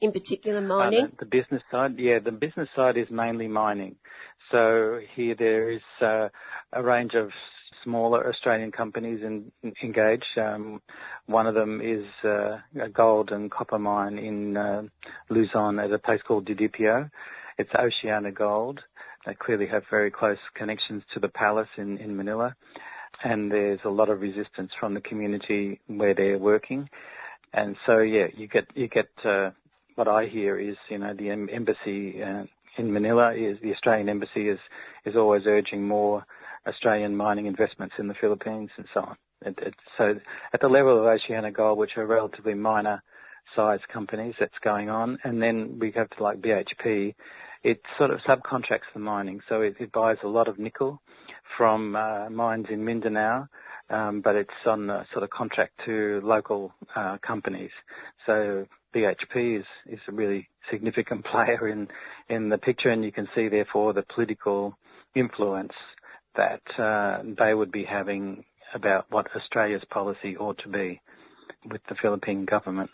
in 0.00 0.12
particular 0.12 0.60
mining. 0.60 1.04
Uh, 1.04 1.06
the, 1.18 1.24
the, 1.24 1.26
business 1.26 1.62
side, 1.70 1.94
yeah, 1.98 2.18
the 2.24 2.30
business 2.30 2.68
side 2.76 2.96
is 2.96 3.08
mainly 3.10 3.48
mining. 3.48 3.96
So 4.52 5.00
here 5.16 5.34
there 5.36 5.72
is 5.72 5.82
uh, 6.00 6.28
a 6.72 6.82
range 6.82 7.14
of 7.14 7.30
smaller 7.84 8.28
Australian 8.28 8.72
companies 8.72 9.20
engaged. 9.82 10.24
Um, 10.36 10.80
one 11.26 11.46
of 11.46 11.54
them 11.54 11.80
is 11.80 12.04
uh, 12.24 12.58
a 12.80 12.88
gold 12.92 13.30
and 13.30 13.50
copper 13.50 13.78
mine 13.78 14.18
in 14.18 14.56
uh, 14.56 14.82
Luzon 15.30 15.78
at 15.78 15.92
a 15.92 15.98
place 15.98 16.20
called 16.26 16.46
Didipio. 16.46 17.10
It's 17.58 17.70
Oceana 17.74 18.32
Gold. 18.32 18.80
They 19.26 19.34
clearly 19.34 19.66
have 19.66 19.82
very 19.90 20.10
close 20.10 20.38
connections 20.54 21.02
to 21.14 21.20
the 21.20 21.28
palace 21.28 21.68
in, 21.76 22.16
Manila. 22.16 22.54
And 23.24 23.50
there's 23.50 23.80
a 23.84 23.90
lot 23.90 24.10
of 24.10 24.20
resistance 24.20 24.70
from 24.78 24.94
the 24.94 25.00
community 25.00 25.80
where 25.88 26.14
they're 26.14 26.38
working. 26.38 26.88
And 27.52 27.76
so, 27.86 27.98
yeah, 27.98 28.26
you 28.36 28.46
get, 28.46 28.66
you 28.74 28.88
get, 28.88 29.08
uh, 29.24 29.50
what 29.96 30.06
I 30.06 30.26
hear 30.26 30.58
is, 30.58 30.76
you 30.88 30.98
know, 30.98 31.14
the 31.14 31.30
embassy 31.30 32.22
in 32.78 32.92
Manila 32.92 33.34
is, 33.34 33.58
the 33.62 33.72
Australian 33.72 34.08
embassy 34.08 34.48
is, 34.48 34.58
is 35.04 35.16
always 35.16 35.42
urging 35.46 35.86
more 35.86 36.24
Australian 36.68 37.16
mining 37.16 37.46
investments 37.46 37.94
in 37.98 38.08
the 38.08 38.14
Philippines 38.20 38.70
and 38.76 38.86
so 38.92 39.00
on. 39.00 39.16
It, 39.42 39.58
it, 39.62 39.74
so 39.96 40.14
at 40.52 40.60
the 40.60 40.68
level 40.68 40.98
of 40.98 41.04
Oceana 41.04 41.50
Gold, 41.52 41.78
which 41.78 41.96
are 41.96 42.06
relatively 42.06 42.54
minor 42.54 43.02
size 43.56 43.80
companies, 43.92 44.34
that's 44.38 44.52
going 44.62 44.90
on. 44.90 45.18
And 45.24 45.40
then 45.40 45.78
we 45.80 45.92
have 45.96 46.10
to 46.10 46.22
like 46.22 46.40
BHP, 46.40 47.14
it 47.64 47.80
sort 47.96 48.10
of 48.10 48.20
subcontracts 48.20 48.90
the 48.94 49.00
mining. 49.00 49.40
So 49.48 49.62
it, 49.62 49.76
it 49.80 49.92
buys 49.92 50.16
a 50.22 50.28
lot 50.28 50.48
of 50.48 50.58
nickel 50.58 51.00
from 51.56 51.96
uh, 51.96 52.30
mines 52.30 52.66
in 52.70 52.84
Mindanao, 52.84 53.48
um, 53.90 54.20
but 54.22 54.36
it's 54.36 54.50
on 54.66 54.90
a 54.90 55.06
sort 55.12 55.24
of 55.24 55.30
contract 55.30 55.72
to 55.86 56.20
local 56.22 56.72
uh, 56.94 57.18
companies. 57.26 57.70
So 58.26 58.66
BHP 58.94 59.60
is, 59.60 59.66
is 59.86 60.00
a 60.08 60.12
really 60.12 60.48
significant 60.70 61.24
player 61.32 61.68
in, 61.68 61.88
in 62.28 62.48
the 62.48 62.58
picture, 62.58 62.90
and 62.90 63.04
you 63.04 63.12
can 63.12 63.28
see 63.34 63.48
therefore 63.48 63.92
the 63.92 64.04
political 64.14 64.76
influence 65.14 65.72
that 66.38 66.62
uh, 66.82 67.22
they 67.38 67.52
would 67.52 67.70
be 67.70 67.84
having 67.84 68.44
about 68.74 69.04
what 69.10 69.26
Australia's 69.36 69.84
policy 69.90 70.36
ought 70.38 70.58
to 70.62 70.68
be 70.70 71.02
with 71.70 71.82
the 71.90 71.96
Philippine 72.00 72.46
government 72.46 72.90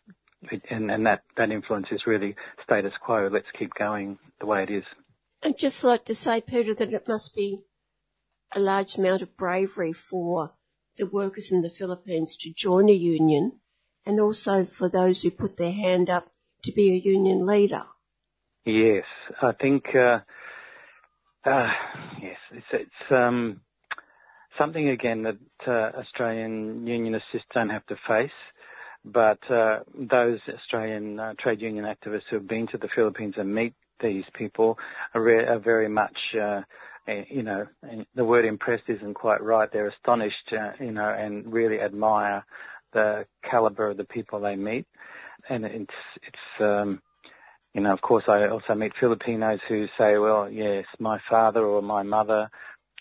and, 0.70 0.90
and 0.90 1.06
that, 1.06 1.22
that 1.36 1.50
influence 1.50 1.86
is 1.90 2.06
really 2.06 2.36
status 2.62 2.92
quo. 3.04 3.28
Let's 3.32 3.46
keep 3.58 3.72
going 3.74 4.18
the 4.40 4.46
way 4.46 4.62
it 4.62 4.70
is. 4.70 4.84
I'd 5.42 5.58
just 5.58 5.84
like 5.84 6.06
to 6.06 6.14
say, 6.14 6.40
Peter, 6.40 6.74
that 6.74 6.92
it 6.92 7.08
must 7.08 7.34
be 7.34 7.60
a 8.54 8.60
large 8.60 8.96
amount 8.96 9.22
of 9.22 9.36
bravery 9.36 9.92
for 9.92 10.52
the 10.96 11.06
workers 11.06 11.50
in 11.52 11.62
the 11.62 11.70
Philippines 11.70 12.36
to 12.40 12.52
join 12.54 12.88
a 12.88 12.92
union 12.92 13.52
and 14.06 14.20
also 14.20 14.66
for 14.78 14.88
those 14.88 15.22
who 15.22 15.30
put 15.30 15.56
their 15.56 15.72
hand 15.72 16.08
up 16.08 16.26
to 16.64 16.72
be 16.72 16.92
a 16.92 17.08
union 17.08 17.46
leader. 17.46 17.82
Yes, 18.64 19.04
I 19.42 19.52
think 19.52 19.84
uh, 19.94 20.20
uh, 21.46 21.68
yes, 22.22 22.36
it's, 22.52 22.66
it's 22.72 23.10
um, 23.12 23.60
something 24.58 24.88
again 24.88 25.22
that 25.22 25.38
uh, 25.66 25.98
Australian 25.98 26.86
unionists 26.86 27.28
don't 27.52 27.70
have 27.70 27.86
to 27.86 27.96
face. 28.08 28.30
But 29.04 29.38
uh, 29.50 29.80
those 29.94 30.38
Australian 30.48 31.20
uh, 31.20 31.34
trade 31.38 31.60
union 31.60 31.84
activists 31.84 32.22
who 32.30 32.36
have 32.36 32.48
been 32.48 32.66
to 32.68 32.78
the 32.78 32.88
Philippines 32.94 33.34
and 33.36 33.54
meet 33.54 33.74
these 34.00 34.24
people 34.34 34.78
are, 35.14 35.22
re- 35.22 35.44
are 35.44 35.58
very 35.58 35.88
much, 35.88 36.16
uh, 36.40 36.62
eh, 37.06 37.24
you 37.28 37.42
know, 37.42 37.66
the 38.14 38.24
word 38.24 38.46
impressed 38.46 38.84
isn't 38.88 39.14
quite 39.14 39.42
right. 39.42 39.68
They're 39.70 39.88
astonished, 39.88 40.52
uh, 40.52 40.72
you 40.82 40.90
know, 40.92 41.08
and 41.08 41.52
really 41.52 41.80
admire 41.80 42.44
the 42.94 43.26
caliber 43.48 43.90
of 43.90 43.98
the 43.98 44.04
people 44.04 44.40
they 44.40 44.56
meet. 44.56 44.86
And 45.50 45.66
it's, 45.66 45.92
it's, 46.26 46.60
um, 46.60 47.02
you 47.74 47.80
know, 47.80 47.92
of 47.92 48.00
course, 48.00 48.24
I 48.28 48.46
also 48.48 48.74
meet 48.74 48.92
Filipinos 48.98 49.58
who 49.68 49.86
say, 49.98 50.16
well, 50.16 50.48
yes, 50.48 50.84
my 51.00 51.18
father 51.28 51.64
or 51.64 51.82
my 51.82 52.04
mother 52.04 52.48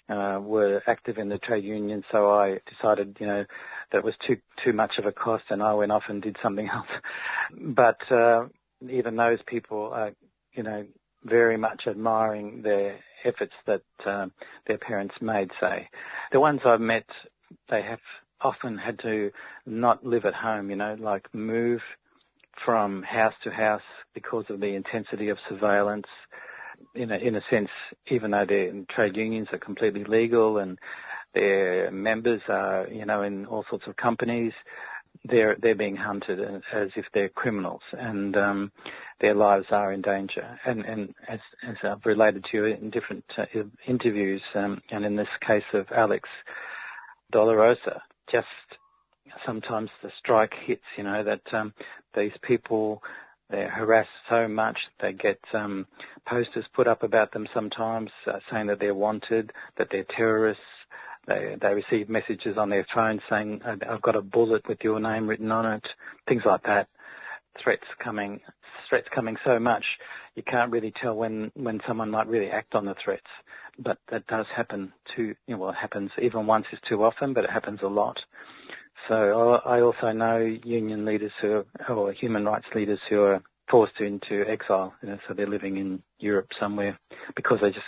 uh, 0.10 0.40
were 0.42 0.82
active 0.88 1.18
in 1.18 1.30
the 1.30 1.38
trade 1.38 1.64
union, 1.64 2.04
so 2.12 2.32
I 2.32 2.58
decided, 2.70 3.16
you 3.20 3.28
know, 3.28 3.46
that 3.92 4.04
was 4.04 4.16
too 4.28 4.38
too 4.66 4.74
much 4.74 4.94
of 4.98 5.06
a 5.06 5.12
cost, 5.12 5.44
and 5.50 5.62
I 5.62 5.74
went 5.74 5.92
off 5.92 6.04
and 6.10 6.22
did 6.22 6.38
something 6.42 6.68
else. 6.74 6.88
but 7.76 8.00
uh, 8.12 8.48
even 8.90 9.16
those 9.16 9.40
people 9.48 9.92
are, 9.94 10.12
you 10.54 10.64
know, 10.64 10.86
very 11.24 11.56
much 11.58 11.84
admiring 11.88 12.64
their 12.64 13.00
efforts 13.24 13.54
that 13.68 13.84
um, 14.06 14.32
their 14.68 14.80
parents 14.80 15.16
made. 15.22 15.50
Say, 15.62 15.88
the 16.32 16.40
ones 16.40 16.62
I've 16.66 16.82
met, 16.82 17.06
they 17.70 17.82
have 17.84 18.00
often 18.42 18.78
had 18.78 19.00
to 19.00 19.32
not 19.66 20.04
live 20.06 20.26
at 20.26 20.34
home, 20.34 20.70
you 20.70 20.76
know, 20.76 20.98
like 21.00 21.26
move 21.34 21.80
from 22.66 23.04
house 23.04 23.34
to 23.44 23.52
house 23.52 23.82
because 24.14 24.46
of 24.50 24.60
the 24.60 24.76
intensity 24.76 25.30
of 25.30 25.38
surveillance 25.50 26.08
in 26.96 27.12
a, 27.12 27.18
in 27.18 27.36
a 27.36 27.42
sense, 27.50 27.70
even 28.12 28.32
though 28.32 28.46
their 28.48 28.72
trade 28.96 29.16
unions 29.16 29.48
are 29.52 29.60
completely 29.60 30.04
legal 30.04 30.58
and 30.58 30.78
their 31.34 31.90
members 31.92 32.42
are, 32.48 32.88
you 32.90 33.06
know, 33.06 33.24
in 33.24 33.46
all 33.46 33.66
sorts 33.70 33.86
of 33.88 33.96
companies, 33.96 34.54
they're 35.26 35.56
they're 35.62 35.76
being 35.76 35.96
hunted 35.96 36.40
as 36.74 36.90
if 36.96 37.06
they're 37.14 37.30
criminals, 37.30 37.82
and 37.94 38.36
um, 38.36 38.72
their 39.22 39.36
lives 39.36 39.66
are 39.72 39.94
in 39.94 40.02
danger. 40.02 40.60
And 40.66 40.82
and 40.86 41.14
as 41.30 41.40
as 41.68 41.76
I've 41.84 42.06
related 42.06 42.46
to 42.52 42.58
you 42.58 42.66
in 42.66 42.90
different 42.90 43.24
uh, 43.38 43.46
interviews, 43.88 44.42
um, 44.56 44.82
and 44.92 45.06
in 45.06 45.16
this 45.16 45.28
case 45.46 45.64
of 45.74 45.86
Alex 45.96 46.28
Dolorosa, 47.34 48.02
just 48.32 48.48
sometimes 49.46 49.90
the 50.02 50.10
strike 50.20 50.54
hits, 50.66 50.84
you 50.98 51.04
know, 51.04 51.24
that 51.24 51.42
um, 51.56 51.74
these 52.16 52.32
people 52.42 53.02
they're 53.50 53.70
harassed 53.70 54.10
so 54.30 54.48
much. 54.48 54.78
They 55.02 55.14
get 55.14 55.40
um, 55.54 55.86
posters 56.28 56.66
put 56.76 56.88
up 56.88 57.04
about 57.04 57.32
them 57.34 57.48
sometimes 57.54 58.10
uh, 58.26 58.40
saying 58.52 58.68
that 58.68 58.80
they're 58.80 58.96
wanted, 58.96 59.52
that 59.78 59.88
they're 59.92 60.06
terrorists. 60.16 60.64
They 61.28 61.56
they 61.62 61.74
receive 61.74 62.10
messages 62.10 62.58
on 62.58 62.70
their 62.70 62.86
phone 62.94 63.22
saying, 63.30 63.62
"I've 63.66 64.02
got 64.02 64.16
a 64.16 64.22
bullet 64.22 64.68
with 64.68 64.80
your 64.84 65.00
name 65.00 65.28
written 65.28 65.52
on 65.52 65.72
it," 65.74 65.86
things 66.28 66.44
like 66.46 66.64
that. 66.64 66.88
Threats 67.64 67.84
coming, 68.04 68.40
threats 68.90 69.08
coming 69.14 69.36
so 69.46 69.60
much, 69.60 69.86
you 70.36 70.44
can't 70.44 70.72
really 70.72 70.94
tell 71.02 71.16
when 71.16 71.52
when 71.56 71.80
someone 71.88 72.10
might 72.10 72.28
really 72.28 72.50
act 72.50 72.76
on 72.76 72.86
the 72.86 72.96
threats. 73.04 73.22
But 73.80 73.98
that 74.12 74.28
does 74.28 74.46
happen 74.56 74.92
too. 75.16 75.36
You 75.48 75.56
know, 75.56 75.62
well, 75.62 75.70
it 75.72 75.76
happens 75.80 76.12
even 76.22 76.48
once 76.48 76.66
is 76.74 76.80
too 76.90 77.04
often, 77.04 77.34
but 77.34 77.44
it 77.44 77.50
happens 77.50 77.80
a 77.84 77.88
lot. 77.88 78.18
So 79.08 79.62
I 79.66 79.82
also 79.82 80.12
know 80.12 80.38
union 80.38 81.06
leaders 81.06 81.32
who 81.42 81.64
are, 81.88 81.90
or 81.90 82.14
human 82.14 82.46
rights 82.46 82.66
leaders 82.74 83.00
who 83.10 83.22
are 83.22 83.42
forced 83.70 84.00
into 84.00 84.44
exile. 84.48 84.94
You 85.02 85.10
know, 85.10 85.18
so 85.28 85.34
they're 85.34 85.48
living 85.48 85.78
in 85.78 86.02
Europe 86.20 86.50
somewhere 86.60 86.98
because 87.36 87.60
they 87.62 87.72
just 87.72 87.86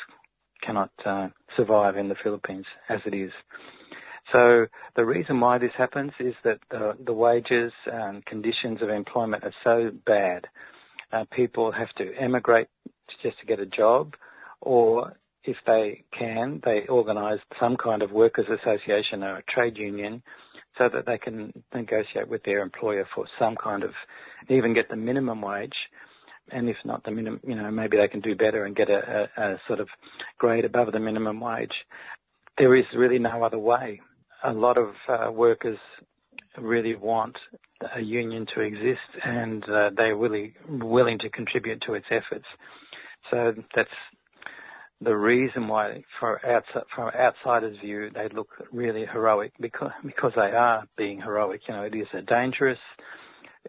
cannot 0.62 0.92
uh, 1.06 1.30
survive 1.56 1.98
in 1.98 2.10
the 2.10 2.16
Philippines 2.22 2.66
as 2.90 3.06
it 3.06 3.14
is. 3.14 3.32
So 4.32 4.66
the 4.96 5.06
reason 5.06 5.40
why 5.40 5.58
this 5.60 5.72
happens 5.78 6.12
is 6.20 6.34
that 6.44 6.60
the, 6.70 7.14
wages 7.14 7.72
and 7.86 8.26
conditions 8.26 8.82
of 8.82 8.90
employment 8.90 9.44
are 9.44 9.54
so 9.64 9.92
bad. 10.06 10.48
Uh, 11.14 11.26
people 11.32 11.72
have 11.72 11.94
to 11.98 12.12
emigrate 12.20 12.68
just 13.22 13.40
to 13.40 13.46
get 13.46 13.60
a 13.60 13.66
job, 13.66 14.16
or 14.62 15.16
if 15.44 15.58
they 15.68 16.04
can, 16.18 16.60
they 16.66 16.82
organise 16.90 17.40
some 17.60 17.78
kind 17.78 18.02
of 18.02 18.12
workers' 18.12 18.48
association 18.50 19.24
or 19.24 19.38
a 19.38 19.44
trade 19.44 19.78
union 19.78 20.24
so 20.78 20.90
that 20.94 21.06
they 21.06 21.18
can 21.18 21.54
negotiate 21.74 22.28
with 22.28 22.44
their 22.44 22.62
employer 22.62 23.06
for 23.16 23.26
some 23.40 23.56
kind 23.62 23.84
of, 23.84 23.92
even 24.50 24.74
get 24.74 24.90
the 24.90 24.96
minimum 24.96 25.42
wage. 25.42 25.76
And 26.52 26.70
if 26.70 26.78
not 26.86 27.04
the 27.04 27.12
minimum, 27.12 27.40
you 27.48 27.56
know, 27.56 27.72
maybe 27.72 27.98
they 27.98 28.08
can 28.08 28.22
do 28.22 28.36
better 28.36 28.66
and 28.66 28.76
get 28.76 28.90
a, 28.90 29.30
a, 29.38 29.42
a 29.42 29.62
sort 29.68 29.80
of 29.80 29.88
grade 30.38 30.66
above 30.66 30.92
the 30.92 31.00
minimum 31.00 31.40
wage. 31.40 31.74
There 32.58 32.76
is 32.76 32.86
really 32.96 33.20
no 33.20 33.44
other 33.44 33.58
way. 33.58 34.02
A 34.44 34.54
lot 34.54 34.78
of 34.78 34.90
uh, 35.10 35.32
workers 35.32 35.80
really 36.62 36.96
want 36.96 37.36
a 37.96 38.02
union 38.02 38.46
to 38.56 38.62
exist 38.62 39.00
and 39.24 39.64
uh, 39.66 39.90
they're 39.96 40.16
really 40.16 40.54
willing 40.70 41.20
to 41.20 41.30
contribute 41.30 41.82
to 41.86 41.94
its 41.94 42.06
efforts. 42.12 42.46
So 43.32 43.54
that's 43.76 43.90
the 45.02 45.16
reason 45.16 45.68
why, 45.68 46.04
for 46.20 46.44
outside, 46.46 46.84
from 46.96 47.12
outsider's 47.20 47.78
view, 47.80 48.10
they 48.14 48.30
look 48.34 48.50
really 48.72 49.06
heroic 49.06 49.52
because 49.60 49.92
because 50.06 50.32
they 50.36 50.52
are 50.56 50.86
being 50.98 51.20
heroic. 51.20 51.62
You 51.68 51.76
know, 51.76 51.84
it 51.84 51.96
is 51.96 52.08
a 52.14 52.22
dangerous 52.22 52.80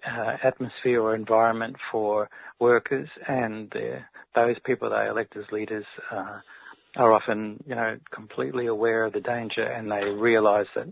uh, 0.07 0.37
atmosphere 0.45 1.03
or 1.03 1.15
environment 1.15 1.77
for 1.91 2.29
workers, 2.61 3.09
and 3.29 3.73
those 4.35 4.57
people 4.65 4.91
they 4.91 5.09
elect 5.09 5.37
as 5.37 5.45
leaders 5.51 5.85
uh, 6.13 6.39
are 6.97 7.13
often, 7.13 7.63
you 7.67 7.75
know, 7.75 7.99
completely 8.15 8.67
aware 8.67 9.05
of 9.05 9.13
the 9.13 9.21
danger, 9.21 9.63
and 9.63 9.91
they 9.91 10.05
realise 10.05 10.69
that 10.75 10.87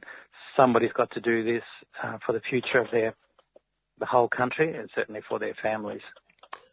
somebody's 0.57 0.93
got 0.93 1.11
to 1.13 1.21
do 1.21 1.45
this 1.45 1.63
uh, 2.03 2.19
for 2.25 2.33
the 2.33 2.43
future 2.51 2.79
of 2.79 2.87
their 2.93 3.15
the 4.01 4.07
whole 4.07 4.29
country, 4.29 4.77
and 4.77 4.91
certainly 4.95 5.21
for 5.29 5.39
their 5.39 5.55
families. 5.63 6.01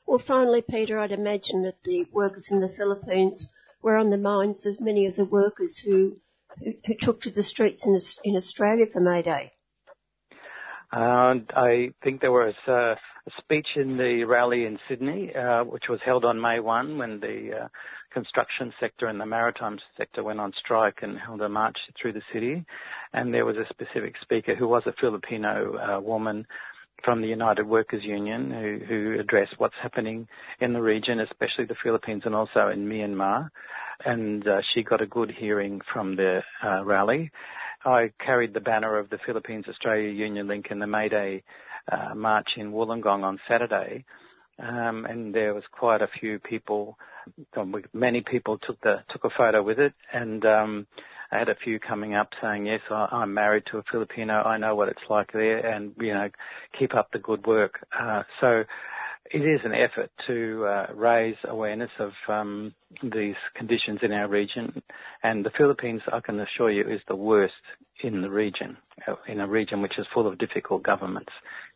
Well, 0.06 0.20
finally, 0.20 0.62
Peter, 0.62 1.00
I'd 1.00 1.12
imagine 1.12 1.64
that 1.64 1.84
the 1.84 2.06
workers 2.12 2.50
in 2.52 2.60
the 2.60 2.70
Philippines 2.70 3.48
were 3.82 3.98
on 3.98 4.10
the 4.10 4.18
minds 4.18 4.66
of 4.66 4.82
many 4.82 5.06
of 5.06 5.16
the 5.16 5.26
workers 5.26 5.78
who 5.78 6.18
who, 6.60 6.74
who 6.86 6.94
took 7.00 7.22
to 7.22 7.32
the 7.32 7.44
streets 7.44 7.86
in, 7.86 7.98
in 8.24 8.36
Australia 8.36 8.86
for 8.92 9.00
May 9.00 9.22
Day. 9.22 9.52
And 10.92 11.50
I 11.56 11.92
think 12.04 12.20
there 12.20 12.32
was 12.32 12.54
a 12.68 12.96
speech 13.38 13.68
in 13.78 13.98
the 13.98 14.26
rally 14.26 14.66
in 14.66 14.78
Sydney, 14.90 15.32
uh, 15.34 15.64
which 15.64 15.86
was 15.88 16.00
held 16.04 16.26
on 16.26 16.42
May 16.42 16.60
1 16.60 16.98
when 16.98 17.22
the 17.22 17.64
uh, 17.64 17.68
construction 18.14 18.74
sector 18.78 19.08
and 19.08 19.20
the 19.20 19.26
maritime 19.26 19.80
sector 19.98 20.22
went 20.22 20.42
on 20.42 20.52
strike 20.60 20.98
and 21.02 21.18
held 21.18 21.42
a 21.42 21.48
march 21.48 21.78
through 22.00 22.12
the 22.12 22.22
city. 22.34 22.66
And 23.14 23.34
there 23.34 23.46
was 23.46 23.56
a 23.56 23.66
specific 23.70 24.16
speaker 24.22 24.54
who 24.54 24.68
was 24.68 24.84
a 24.86 24.94
Filipino 25.00 25.78
uh, 25.78 26.02
woman 26.02 26.46
from 27.04 27.22
the 27.22 27.28
United 27.28 27.68
Workers 27.68 28.04
Union 28.04 28.52
who, 28.52 28.80
who 28.86 29.20
addressed 29.20 29.54
what's 29.58 29.76
happening 29.82 30.28
in 30.60 30.74
the 30.74 30.82
region, 30.82 31.20
especially 31.20 31.66
the 31.66 31.76
Philippines 31.84 32.24
and 32.26 32.36
also 32.36 32.70
in 32.70 32.88
Myanmar. 32.88 33.50
And 34.06 34.48
uh, 34.48 34.62
she 34.74 34.84
got 34.84 35.02
a 35.02 35.08
good 35.08 35.32
hearing 35.32 35.82
from 35.94 36.16
the 36.16 36.42
uh, 36.64 36.84
rally. 36.84 37.32
I 37.86 38.12
carried 38.24 38.54
the 38.54 38.60
banner 38.60 38.98
of 38.98 39.10
the 39.10 39.20
Philippines 39.26 39.66
Australia 39.68 40.10
Union 40.10 40.48
Link 40.48 40.68
in 40.70 40.80
the 40.80 40.88
May 40.88 41.10
Day 41.10 41.44
uh, 41.92 42.14
march 42.16 42.50
in 42.58 42.72
Wollongong 42.72 43.24
on 43.24 43.40
Saturday. 43.48 44.06
Um, 44.60 45.06
and 45.06 45.34
there 45.34 45.54
was 45.54 45.64
quite 45.72 46.02
a 46.02 46.08
few 46.20 46.38
people, 46.38 46.98
many 47.94 48.22
people 48.22 48.60
took 48.60 48.80
the 48.82 48.98
took 49.10 49.24
a 49.24 49.30
photo 49.36 49.64
with 49.64 49.80
it, 49.80 49.94
and 50.14 50.46
um, 50.46 50.88
I 51.32 51.40
had 51.40 51.50
a 51.50 51.56
few 51.64 51.80
coming 51.80 52.14
up 52.14 52.30
saying, 52.42 52.66
yes, 52.66 52.82
I, 52.90 53.24
am 53.24 53.34
married 53.34 53.64
to 53.72 53.78
a 53.78 53.84
Filipino. 53.92 54.34
I 54.44 54.58
know 54.58 54.76
what 54.76 54.90
it's 54.90 55.00
like 55.10 55.32
there 55.32 55.60
and, 55.60 55.94
you 56.00 56.14
know, 56.14 56.30
keep 56.78 56.94
up 56.96 57.10
the 57.14 57.20
good 57.20 57.46
work. 57.48 57.86
Uh, 57.98 58.24
so 58.42 58.64
it 59.34 59.40
is 59.40 59.62
an 59.64 59.74
effort 59.74 60.12
to 60.28 60.66
uh, 60.66 60.88
raise 60.94 61.36
awareness 61.46 61.92
of 62.00 62.12
um, 62.28 62.74
these 63.02 63.36
conditions 63.56 64.00
in 64.02 64.12
our 64.12 64.28
region. 64.28 64.82
And 65.24 65.46
the 65.46 65.52
Philippines, 65.58 66.02
I 66.12 66.20
can 66.20 66.40
assure 66.40 66.70
you, 66.70 66.84
is 66.84 67.00
the 67.08 67.16
worst 67.16 67.54
in 68.04 68.22
the 68.22 68.30
region, 68.30 68.76
uh, 69.08 69.16
in 69.28 69.40
a 69.40 69.48
region 69.48 69.82
which 69.82 69.98
is 69.98 70.06
full 70.14 70.28
of 70.28 70.38
difficult 70.38 70.84
governments. 70.84 71.32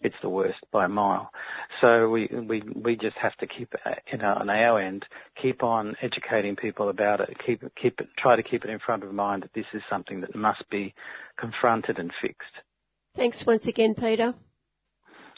It's 0.05 0.15
the 0.21 0.29
worst 0.29 0.59
by 0.71 0.85
a 0.85 0.87
mile. 0.87 1.31
So 1.81 2.07
we 2.09 2.27
we 2.27 2.61
we 2.75 2.95
just 2.95 3.17
have 3.17 3.35
to 3.37 3.47
keep, 3.47 3.73
uh, 3.83 3.95
you 4.11 4.19
know, 4.19 4.35
on 4.39 4.51
our 4.51 4.79
end, 4.79 5.03
keep 5.41 5.63
on 5.63 5.95
educating 5.99 6.55
people 6.55 6.89
about 6.89 7.21
it. 7.21 7.35
Keep 7.43 7.63
keep 7.81 7.99
it, 7.99 8.07
try 8.15 8.35
to 8.35 8.43
keep 8.43 8.63
it 8.63 8.69
in 8.69 8.77
front 8.77 9.03
of 9.03 9.11
mind 9.11 9.41
that 9.41 9.53
this 9.55 9.65
is 9.73 9.81
something 9.89 10.21
that 10.21 10.35
must 10.35 10.63
be 10.69 10.93
confronted 11.39 11.97
and 11.97 12.11
fixed. 12.21 12.55
Thanks 13.15 13.43
once 13.47 13.65
again, 13.65 13.95
Peter. 13.95 14.35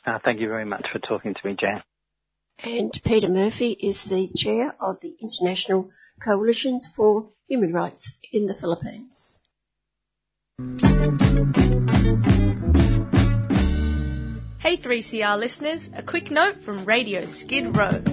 Uh, 0.06 0.20
thank 0.26 0.42
you 0.42 0.50
very 0.50 0.66
much 0.66 0.86
for 0.92 1.00
talking 1.00 1.34
to 1.34 1.48
me, 1.48 1.56
Jan. 1.58 1.82
And 2.60 2.92
Peter 3.06 3.30
Murphy 3.30 3.72
is 3.72 4.04
the 4.10 4.30
chair 4.36 4.76
of 4.82 5.00
the 5.00 5.16
International 5.22 5.92
Coalitions 6.22 6.90
for 6.94 7.30
Human 7.48 7.72
Rights 7.72 8.12
in 8.34 8.48
the 8.48 8.54
Philippines. 8.54 9.40
Hey 14.68 14.76
3CR 14.76 15.40
listeners, 15.40 15.90
a 15.94 16.04
quick 16.04 16.30
note 16.30 16.62
from 16.66 16.84
Radio 16.84 17.26
Skid 17.26 17.78
Row. 17.78 18.04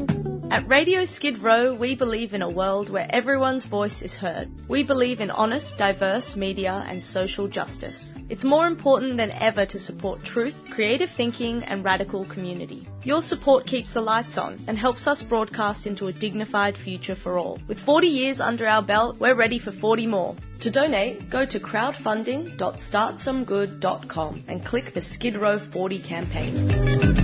At 0.54 0.68
Radio 0.68 1.04
Skid 1.04 1.38
Row, 1.38 1.74
we 1.74 1.96
believe 1.96 2.32
in 2.32 2.40
a 2.40 2.48
world 2.48 2.88
where 2.88 3.12
everyone's 3.12 3.64
voice 3.64 4.02
is 4.02 4.14
heard. 4.14 4.48
We 4.68 4.84
believe 4.84 5.20
in 5.20 5.32
honest, 5.32 5.76
diverse 5.76 6.36
media 6.36 6.86
and 6.88 7.02
social 7.02 7.48
justice. 7.48 8.12
It's 8.28 8.44
more 8.44 8.68
important 8.68 9.16
than 9.16 9.32
ever 9.32 9.66
to 9.66 9.80
support 9.80 10.22
truth, 10.22 10.54
creative 10.70 11.10
thinking, 11.10 11.64
and 11.64 11.82
radical 11.82 12.24
community. 12.26 12.86
Your 13.02 13.20
support 13.20 13.66
keeps 13.66 13.94
the 13.94 14.00
lights 14.00 14.38
on 14.38 14.60
and 14.68 14.78
helps 14.78 15.08
us 15.08 15.24
broadcast 15.24 15.88
into 15.88 16.06
a 16.06 16.12
dignified 16.12 16.76
future 16.76 17.16
for 17.16 17.36
all. 17.36 17.58
With 17.66 17.80
40 17.80 18.06
years 18.06 18.40
under 18.40 18.64
our 18.64 18.80
belt, 18.80 19.18
we're 19.18 19.34
ready 19.34 19.58
for 19.58 19.72
40 19.72 20.06
more. 20.06 20.36
To 20.60 20.70
donate, 20.70 21.30
go 21.30 21.44
to 21.44 21.58
crowdfunding.startsomegood.com 21.58 24.44
and 24.46 24.64
click 24.64 24.94
the 24.94 25.02
Skid 25.02 25.36
Row 25.36 25.58
40 25.58 25.98
campaign. 25.98 27.23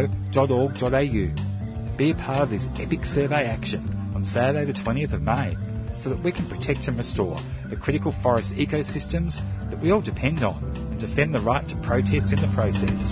Be 1.98 2.12
a 2.12 2.16
part 2.16 2.42
of 2.42 2.50
this 2.50 2.68
epic 2.80 3.06
survey 3.06 3.46
action 3.46 4.12
on 4.16 4.26
Saturday 4.26 4.66
the 4.66 4.74
20th 4.74 5.14
of 5.14 5.22
May 5.22 5.56
so 5.98 6.10
that 6.10 6.24
we 6.24 6.32
can 6.32 6.48
protect 6.48 6.88
and 6.88 6.98
restore 6.98 7.40
the 7.70 7.76
critical 7.76 8.12
forest 8.24 8.54
ecosystems 8.54 9.40
that 9.70 9.80
we 9.80 9.92
all 9.92 10.02
depend 10.02 10.44
on 10.44 10.64
and 10.64 11.00
defend 11.00 11.36
the 11.36 11.40
right 11.40 11.68
to 11.68 11.76
protest 11.78 12.34
in 12.34 12.42
the 12.42 12.48
process. 12.56 13.12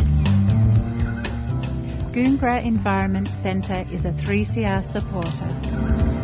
Goongerah 2.16 2.66
Environment 2.66 3.28
Centre 3.44 3.86
is 3.92 4.06
a 4.06 4.12
3CR 4.12 4.92
supporter. 4.92 6.15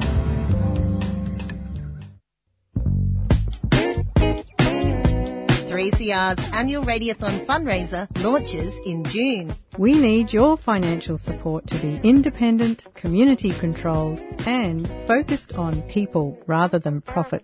3CR's 5.82 6.40
annual 6.54 6.84
Radiothon 6.84 7.44
fundraiser 7.48 8.08
launches 8.18 8.72
in 8.86 9.04
June. 9.04 9.56
We 9.80 9.94
need 9.94 10.32
your 10.32 10.56
financial 10.56 11.18
support 11.18 11.66
to 11.68 11.82
be 11.82 12.00
independent, 12.08 12.86
community 12.94 13.52
controlled, 13.60 14.20
and 14.46 14.88
focused 15.08 15.54
on 15.54 15.82
people 15.90 16.38
rather 16.46 16.78
than 16.78 17.02
profit. 17.02 17.44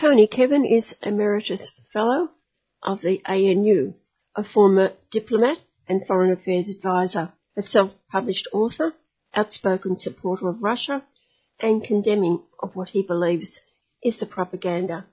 Tony 0.00 0.26
Kevin 0.26 0.64
is 0.64 0.94
Emeritus 1.02 1.72
Fellow 1.92 2.30
of 2.82 3.02
the 3.02 3.20
ANU, 3.26 3.92
a 4.34 4.42
former 4.42 4.92
diplomat 5.10 5.58
and 5.86 6.06
foreign 6.06 6.32
affairs 6.32 6.70
advisor, 6.70 7.30
a 7.54 7.60
self-published 7.60 8.48
author, 8.50 8.94
outspoken 9.34 9.98
supporter 9.98 10.48
of 10.48 10.62
Russia, 10.62 11.04
and 11.58 11.84
condemning 11.84 12.42
of 12.60 12.74
what 12.74 12.88
he 12.88 13.02
believes 13.02 13.60
is 14.02 14.18
the 14.18 14.24
propaganda 14.24 15.04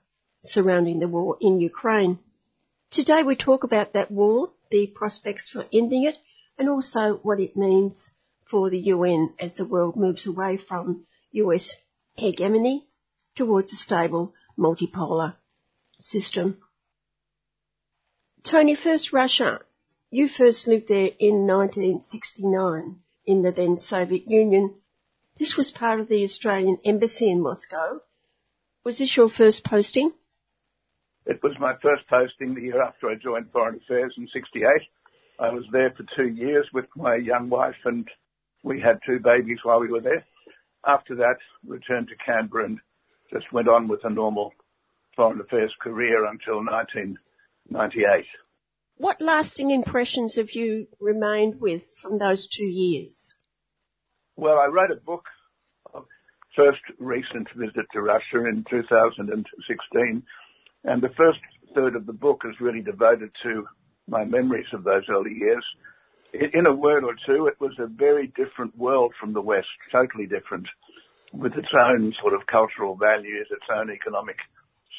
surrounding 0.42 1.00
the 1.00 1.08
war 1.08 1.36
in 1.38 1.60
Ukraine. 1.60 2.18
Today 2.90 3.22
we 3.22 3.36
talk 3.36 3.64
about 3.64 3.92
that 3.92 4.10
war, 4.10 4.52
the 4.70 4.86
prospects 4.86 5.50
for 5.50 5.66
ending 5.70 6.04
it, 6.04 6.16
and 6.56 6.66
also 6.70 7.20
what 7.22 7.40
it 7.40 7.58
means 7.58 8.10
for 8.50 8.70
the 8.70 8.78
UN 8.78 9.34
as 9.38 9.56
the 9.56 9.66
world 9.66 9.96
moves 9.96 10.26
away 10.26 10.56
from 10.56 11.04
US 11.32 11.74
hegemony 12.14 12.86
towards 13.36 13.74
a 13.74 13.76
stable 13.76 14.32
multipolar 14.58 15.34
system. 16.00 16.58
Tony, 18.42 18.74
first 18.74 19.12
Russia. 19.12 19.60
You 20.10 20.28
first 20.28 20.66
lived 20.66 20.88
there 20.88 21.10
in 21.18 21.46
1969 21.46 22.96
in 23.26 23.42
the 23.42 23.52
then 23.52 23.78
Soviet 23.78 24.26
Union. 24.26 24.74
This 25.38 25.56
was 25.56 25.70
part 25.70 26.00
of 26.00 26.08
the 26.08 26.24
Australian 26.24 26.78
Embassy 26.84 27.30
in 27.30 27.42
Moscow. 27.42 28.00
Was 28.84 28.98
this 28.98 29.16
your 29.16 29.28
first 29.28 29.64
posting? 29.64 30.12
It 31.26 31.42
was 31.42 31.52
my 31.60 31.74
first 31.82 32.08
posting 32.08 32.54
the 32.54 32.62
year 32.62 32.82
after 32.82 33.10
I 33.10 33.16
joined 33.16 33.52
Foreign 33.52 33.76
Affairs 33.76 34.14
in 34.16 34.26
68. 34.32 34.64
I 35.38 35.50
was 35.50 35.64
there 35.70 35.90
for 35.90 36.04
two 36.16 36.28
years 36.28 36.66
with 36.72 36.86
my 36.96 37.16
young 37.16 37.50
wife 37.50 37.76
and 37.84 38.08
we 38.62 38.80
had 38.80 38.98
two 39.04 39.20
babies 39.20 39.58
while 39.62 39.78
we 39.78 39.88
were 39.88 40.00
there. 40.00 40.24
After 40.86 41.14
that, 41.16 41.36
returned 41.66 42.08
to 42.08 42.16
Canberra 42.16 42.64
and 42.64 42.80
just 43.30 43.52
went 43.52 43.68
on 43.68 43.88
with 43.88 44.00
a 44.04 44.10
normal 44.10 44.52
Foreign 45.16 45.40
Affairs 45.40 45.74
career 45.80 46.24
until 46.24 46.64
1998. 46.64 48.24
What 48.96 49.20
lasting 49.20 49.70
impressions 49.70 50.36
have 50.36 50.50
you 50.52 50.86
remained 51.00 51.60
with 51.60 51.82
from 52.02 52.18
those 52.18 52.48
two 52.48 52.66
years? 52.66 53.34
Well, 54.36 54.58
I 54.58 54.66
wrote 54.66 54.90
a 54.90 54.96
book, 54.96 55.24
uh, 55.94 56.00
first 56.56 56.80
recent 56.98 57.48
visit 57.56 57.86
to 57.92 58.00
Russia 58.00 58.46
in 58.46 58.64
2016, 58.70 60.22
and 60.84 61.02
the 61.02 61.08
first 61.16 61.38
third 61.74 61.96
of 61.96 62.06
the 62.06 62.12
book 62.12 62.42
is 62.44 62.60
really 62.60 62.82
devoted 62.82 63.30
to 63.42 63.66
my 64.08 64.24
memories 64.24 64.72
of 64.72 64.84
those 64.84 65.04
early 65.08 65.34
years. 65.34 65.64
In 66.32 66.66
a 66.66 66.74
word 66.74 67.04
or 67.04 67.14
two, 67.26 67.46
it 67.46 67.60
was 67.60 67.72
a 67.78 67.86
very 67.86 68.32
different 68.36 68.76
world 68.76 69.14
from 69.18 69.32
the 69.32 69.40
West, 69.40 69.68
totally 69.90 70.26
different, 70.26 70.66
with 71.32 71.54
its 71.54 71.68
own 71.74 72.14
sort 72.20 72.34
of 72.34 72.46
cultural 72.46 72.96
values, 72.96 73.48
its 73.50 73.66
own 73.74 73.90
economic 73.90 74.36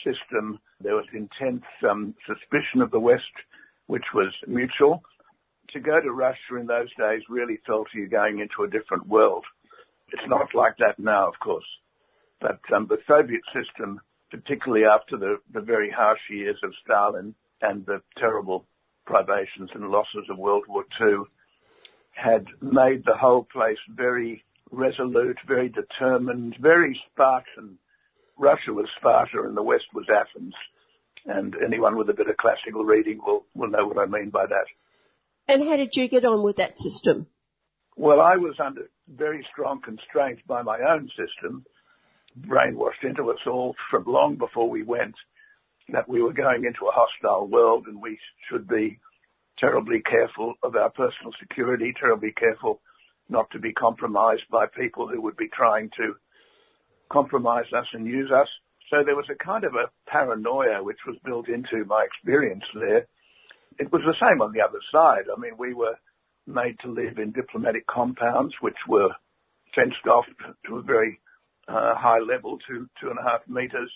system. 0.04 0.60
There 0.82 0.96
was 0.96 1.06
intense 1.14 1.66
um, 1.90 2.16
suspicion 2.26 2.82
of 2.82 2.92
the 2.92 3.00
West, 3.00 3.24
which 3.88 4.06
was 4.14 4.34
mutual. 4.48 5.02
To 5.74 5.80
go 5.80 6.00
to 6.00 6.12
Russia 6.12 6.58
in 6.60 6.68
those 6.68 6.90
days 6.98 7.22
really 7.30 7.60
felt 7.66 7.88
you 7.94 8.08
going 8.08 8.40
into 8.40 8.64
a 8.64 8.70
different 8.70 9.08
world. 9.08 9.46
It's 10.12 10.28
not 10.28 10.56
like 10.56 10.78
that 10.78 10.98
now, 10.98 11.28
of 11.28 11.40
course. 11.40 11.66
But 12.42 12.60
um, 12.74 12.88
the 12.88 12.98
Soviet 13.08 13.42
system, 13.54 14.00
particularly 14.32 14.86
after 14.86 15.18
the, 15.18 15.38
the 15.54 15.62
very 15.62 15.92
harsh 15.92 16.22
years 16.30 16.58
of 16.64 16.74
Stalin 16.84 17.36
and 17.62 17.86
the 17.86 18.02
terrible 18.18 18.66
privations 19.06 19.70
and 19.74 19.90
losses 19.90 20.26
of 20.30 20.38
World 20.38 20.64
War 20.68 20.86
II, 21.02 21.24
had 22.12 22.46
made 22.62 23.04
the 23.06 23.18
whole 23.20 23.44
place 23.52 23.78
very 23.90 24.44
resolute, 24.72 25.38
very 25.48 25.70
determined, 25.70 26.56
very 26.62 27.00
Spartan. 27.12 27.78
Russia 28.38 28.72
was 28.72 28.88
Sparta 28.98 29.44
and 29.44 29.56
the 29.56 29.64
West 29.64 29.86
was 29.94 30.06
Athens. 30.10 30.54
And 31.26 31.56
anyone 31.64 31.98
with 31.98 32.10
a 32.10 32.14
bit 32.14 32.30
of 32.30 32.38
classical 32.38 32.86
reading 32.86 33.20
will, 33.26 33.46
will 33.54 33.70
know 33.70 33.86
what 33.88 33.98
I 33.98 34.06
mean 34.06 34.30
by 34.30 34.46
that. 34.46 34.66
And 35.48 35.64
how 35.68 35.76
did 35.78 35.96
you 35.96 36.08
get 36.08 36.26
on 36.26 36.44
with 36.44 36.58
that 36.58 36.78
system? 36.78 37.28
Well, 37.98 38.22
I 38.22 38.38
was 38.38 38.56
under 38.64 38.90
very 39.08 39.46
strong 39.52 39.82
constraints 39.82 40.42
by 40.48 40.62
my 40.62 40.80
own 40.80 41.10
system, 41.10 41.66
brainwashed 42.40 43.04
into 43.04 43.30
us 43.32 43.40
all 43.46 43.76
from 43.92 44.06
long 44.06 44.36
before 44.36 44.70
we 44.70 44.84
went 44.84 45.16
that 45.92 46.08
we 46.08 46.22
were 46.22 46.34
going 46.34 46.66
into 46.66 46.86
a 46.88 46.92
hostile 46.92 47.48
world 47.48 47.88
and 47.88 48.02
we 48.02 48.18
should 48.50 48.68
be 48.68 49.00
terribly 49.58 50.02
careful 50.02 50.54
of 50.64 50.76
our 50.76 50.90
personal 50.90 51.34
security, 51.40 51.94
terribly 52.00 52.32
careful 52.32 52.80
not 53.30 53.50
to 53.52 53.60
be 53.60 53.74
compromised 53.74 54.44
by 54.52 54.66
people 54.66 55.08
who 55.08 55.22
would 55.22 55.38
be 55.38 55.50
trying 55.56 55.90
to 55.98 56.16
compromise 57.12 57.66
us 57.76 57.86
and 57.94 58.06
use 58.06 58.32
us. 58.32 58.48
So 58.90 58.98
there 59.06 59.16
was 59.16 59.30
a 59.30 59.44
kind 59.44 59.64
of 59.64 59.74
a 59.74 59.90
paranoia 60.10 60.84
which 60.84 61.00
was 61.06 61.16
built 61.24 61.48
into 61.48 61.86
my 61.86 62.06
experience 62.06 62.64
there. 62.74 63.08
It 63.78 63.92
was 63.92 64.02
the 64.06 64.18
same 64.20 64.42
on 64.42 64.52
the 64.52 64.62
other 64.62 64.80
side. 64.92 65.26
I 65.30 65.40
mean, 65.40 65.54
we 65.58 65.74
were 65.74 65.96
made 66.48 66.76
to 66.82 66.92
live 66.92 67.18
in 67.18 67.32
diplomatic 67.32 67.86
compounds 67.88 68.54
which 68.62 68.78
were 68.88 69.10
fenced 69.76 70.06
off 70.10 70.26
to 70.66 70.78
a 70.78 70.82
very 70.82 71.20
uh, 71.68 71.94
high 71.96 72.20
level, 72.20 72.58
to 72.68 72.90
two 73.00 73.10
and 73.10 73.20
a 73.20 73.24
half 73.24 73.42
meters. 73.48 73.92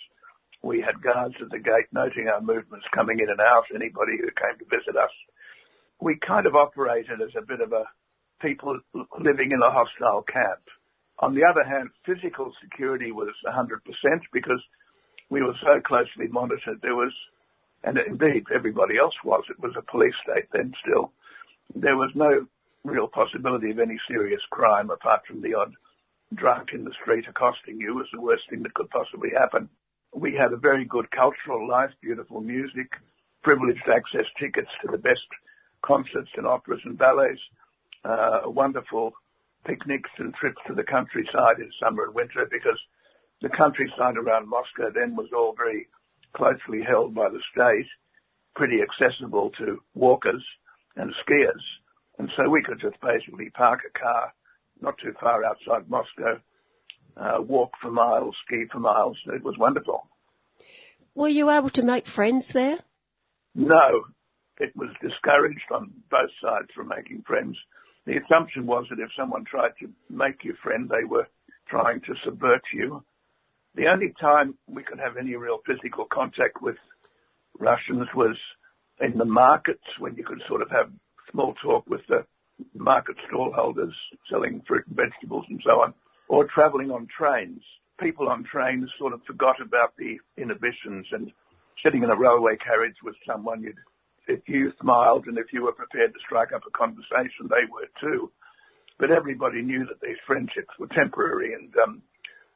We 0.61 0.79
had 0.79 1.01
guards 1.01 1.35
at 1.41 1.49
the 1.49 1.59
gate 1.59 1.89
noting 1.91 2.29
our 2.29 2.39
movements 2.39 2.85
coming 2.93 3.19
in 3.19 3.29
and 3.29 3.41
out, 3.41 3.65
anybody 3.73 4.13
who 4.21 4.29
came 4.29 4.57
to 4.59 4.65
visit 4.69 4.95
us. 4.95 5.11
We 5.99 6.17
kind 6.25 6.45
of 6.45 6.55
operated 6.55 7.19
as 7.21 7.33
a 7.35 7.45
bit 7.45 7.61
of 7.61 7.73
a 7.73 7.83
people 8.43 8.79
living 9.19 9.51
in 9.51 9.61
a 9.63 9.71
hostile 9.71 10.23
camp. 10.23 10.61
On 11.19 11.33
the 11.33 11.45
other 11.45 11.63
hand, 11.63 11.89
physical 12.05 12.51
security 12.61 13.11
was 13.11 13.29
100% 13.47 13.79
because 14.33 14.61
we 15.29 15.41
were 15.41 15.55
so 15.61 15.79
closely 15.81 16.27
monitored. 16.29 16.79
There 16.81 16.95
was, 16.95 17.13
and 17.83 17.97
indeed 17.97 18.43
everybody 18.53 18.97
else 18.99 19.15
was, 19.23 19.43
it 19.49 19.59
was 19.59 19.73
a 19.77 19.91
police 19.91 20.15
state 20.23 20.49
then 20.51 20.73
still. 20.83 21.13
There 21.73 21.95
was 21.95 22.11
no 22.13 22.45
real 22.83 23.07
possibility 23.07 23.71
of 23.71 23.79
any 23.79 23.97
serious 24.07 24.41
crime 24.51 24.89
apart 24.89 25.21
from 25.25 25.41
the 25.41 25.53
odd 25.53 25.73
drunk 26.35 26.69
in 26.73 26.83
the 26.83 26.93
street 27.01 27.25
accosting 27.29 27.79
you 27.79 27.95
was 27.95 28.07
the 28.11 28.19
worst 28.19 28.43
thing 28.49 28.63
that 28.63 28.73
could 28.73 28.89
possibly 28.89 29.29
happen. 29.37 29.69
We 30.13 30.33
had 30.33 30.51
a 30.51 30.57
very 30.57 30.83
good 30.83 31.09
cultural 31.11 31.67
life, 31.67 31.91
beautiful 32.01 32.41
music, 32.41 32.89
privileged 33.43 33.87
access 33.87 34.25
tickets 34.39 34.69
to 34.81 34.91
the 34.91 34.97
best 34.97 35.25
concerts 35.85 36.29
and 36.35 36.45
operas 36.45 36.81
and 36.85 36.97
ballets 36.97 37.39
wonderful 38.45 39.13
picnics 39.65 40.09
and 40.17 40.33
trips 40.33 40.61
to 40.67 40.73
the 40.73 40.83
countryside 40.83 41.59
in 41.59 41.71
summer 41.81 42.05
and 42.05 42.15
winter 42.15 42.47
because 42.51 42.79
the 43.41 43.49
countryside 43.49 44.17
around 44.17 44.49
Moscow 44.49 44.89
then 44.93 45.15
was 45.15 45.29
all 45.35 45.53
very 45.55 45.87
closely 46.33 46.81
held 46.81 47.13
by 47.13 47.29
the 47.29 47.41
state, 47.51 47.87
pretty 48.55 48.79
accessible 48.81 49.51
to 49.57 49.81
walkers 49.93 50.43
and 50.95 51.13
skiers. 51.25 51.61
And 52.19 52.29
so 52.35 52.49
we 52.49 52.63
could 52.63 52.79
just 52.79 52.99
basically 53.01 53.49
park 53.49 53.81
a 53.87 53.99
car 53.99 54.33
not 54.81 54.97
too 55.01 55.13
far 55.19 55.43
outside 55.45 55.89
Moscow, 55.89 56.39
uh, 57.15 57.41
walk 57.41 57.71
for 57.81 57.91
miles, 57.91 58.35
ski 58.45 58.65
for 58.71 58.79
miles. 58.79 59.17
It 59.27 59.43
was 59.43 59.57
wonderful. 59.57 60.07
Were 61.15 61.29
you 61.29 61.49
able 61.49 61.69
to 61.71 61.83
make 61.83 62.07
friends 62.07 62.49
there? 62.53 62.79
No, 63.55 64.03
it 64.59 64.75
was 64.75 64.89
discouraged 65.01 65.71
on 65.71 65.91
both 66.09 66.31
sides 66.41 66.69
from 66.75 66.87
making 66.87 67.23
friends 67.25 67.55
the 68.05 68.17
assumption 68.17 68.65
was 68.65 68.85
that 68.89 68.99
if 68.99 69.09
someone 69.17 69.45
tried 69.45 69.71
to 69.79 69.89
make 70.09 70.43
you 70.43 70.55
friend, 70.61 70.89
they 70.89 71.05
were 71.05 71.27
trying 71.69 72.01
to 72.01 72.13
subvert 72.25 72.61
you. 72.73 73.03
The 73.75 73.87
only 73.87 74.13
time 74.19 74.55
we 74.67 74.83
could 74.83 74.99
have 74.99 75.17
any 75.17 75.35
real 75.35 75.59
physical 75.65 76.05
contact 76.11 76.61
with 76.61 76.75
Russians 77.59 78.07
was 78.15 78.37
in 78.99 79.17
the 79.17 79.25
markets 79.25 79.83
when 79.99 80.15
you 80.15 80.23
could 80.23 80.41
sort 80.47 80.61
of 80.61 80.69
have 80.69 80.91
small 81.31 81.53
talk 81.63 81.85
with 81.87 82.01
the 82.07 82.25
market 82.75 83.15
stallholders 83.31 83.93
selling 84.29 84.61
fruit 84.67 84.85
and 84.87 84.95
vegetables 84.95 85.45
and 85.49 85.59
so 85.65 85.81
on, 85.81 85.93
or 86.27 86.45
traveling 86.53 86.91
on 86.91 87.07
trains. 87.17 87.61
People 87.99 88.27
on 88.27 88.43
trains 88.43 88.89
sort 88.99 89.13
of 89.13 89.21
forgot 89.25 89.61
about 89.61 89.93
the 89.97 90.17
inhibitions 90.37 91.07
and 91.11 91.31
sitting 91.83 92.03
in 92.03 92.09
a 92.09 92.15
railway 92.15 92.55
carriage 92.63 92.95
with 93.03 93.15
someone 93.25 93.61
you'd 93.61 93.77
if 94.27 94.41
you 94.47 94.71
smiled 94.81 95.25
and 95.27 95.37
if 95.37 95.47
you 95.51 95.63
were 95.63 95.73
prepared 95.73 96.13
to 96.13 96.19
strike 96.25 96.53
up 96.53 96.63
a 96.67 96.77
conversation, 96.77 97.49
they 97.49 97.65
were 97.71 97.87
too. 97.99 98.31
But 98.99 99.11
everybody 99.11 99.61
knew 99.61 99.85
that 99.85 100.01
these 100.01 100.17
friendships 100.25 100.69
were 100.79 100.87
temporary 100.87 101.53
and 101.53 101.73
um, 101.83 102.01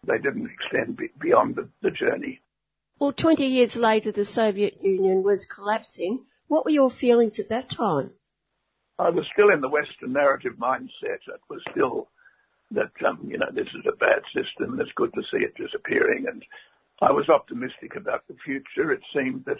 they 0.06 0.18
didn't 0.18 0.50
extend 0.50 0.98
be- 0.98 1.12
beyond 1.20 1.56
the, 1.56 1.68
the 1.82 1.92
journey. 1.92 2.42
Well, 3.00 3.14
20 3.14 3.46
years 3.46 3.76
later, 3.76 4.12
the 4.12 4.26
Soviet 4.26 4.82
Union 4.82 5.24
was 5.24 5.46
collapsing. 5.46 6.26
What 6.48 6.66
were 6.66 6.72
your 6.72 6.90
feelings 6.90 7.40
at 7.40 7.50
that 7.50 7.70
time? 7.70 8.12
I 8.98 9.10
was 9.10 9.26
still 9.34 9.50
in 9.50 9.62
the 9.62 9.70
Western 9.70 10.14
narrative 10.14 10.54
mindset. 10.60 11.22
It 11.28 11.42
was 11.50 11.62
still 11.72 12.10
that, 12.72 12.92
um, 13.08 13.28
you 13.30 13.38
know, 13.38 13.52
this 13.54 13.68
is 13.68 13.86
a 13.88 13.96
bad 13.98 14.24
system 14.34 14.74
and 14.74 14.82
it's 14.82 14.92
good 14.96 15.14
to 15.14 15.22
see 15.32 15.44
it 15.44 15.54
disappearing. 15.56 16.26
And 16.28 16.44
I 17.02 17.12
was 17.12 17.30
optimistic 17.30 17.96
about 17.96 18.28
the 18.28 18.36
future. 18.44 18.92
It 18.92 19.02
seemed 19.14 19.46
that 19.46 19.58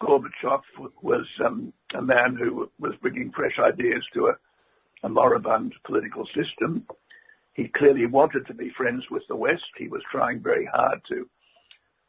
Gorbachev 0.00 0.62
was 1.02 1.26
um, 1.44 1.72
a 1.94 2.02
man 2.02 2.36
who 2.36 2.70
was 2.78 2.94
bringing 3.02 3.32
fresh 3.32 3.58
ideas 3.58 4.04
to 4.14 4.28
a, 4.28 5.08
moribund 5.08 5.74
political 5.84 6.26
system. 6.26 6.84
He 7.54 7.68
clearly 7.68 8.06
wanted 8.06 8.46
to 8.48 8.54
be 8.54 8.70
friends 8.76 9.04
with 9.10 9.22
the 9.28 9.36
West. 9.36 9.70
He 9.76 9.88
was 9.88 10.02
trying 10.10 10.40
very 10.40 10.66
hard 10.66 11.00
to 11.08 11.28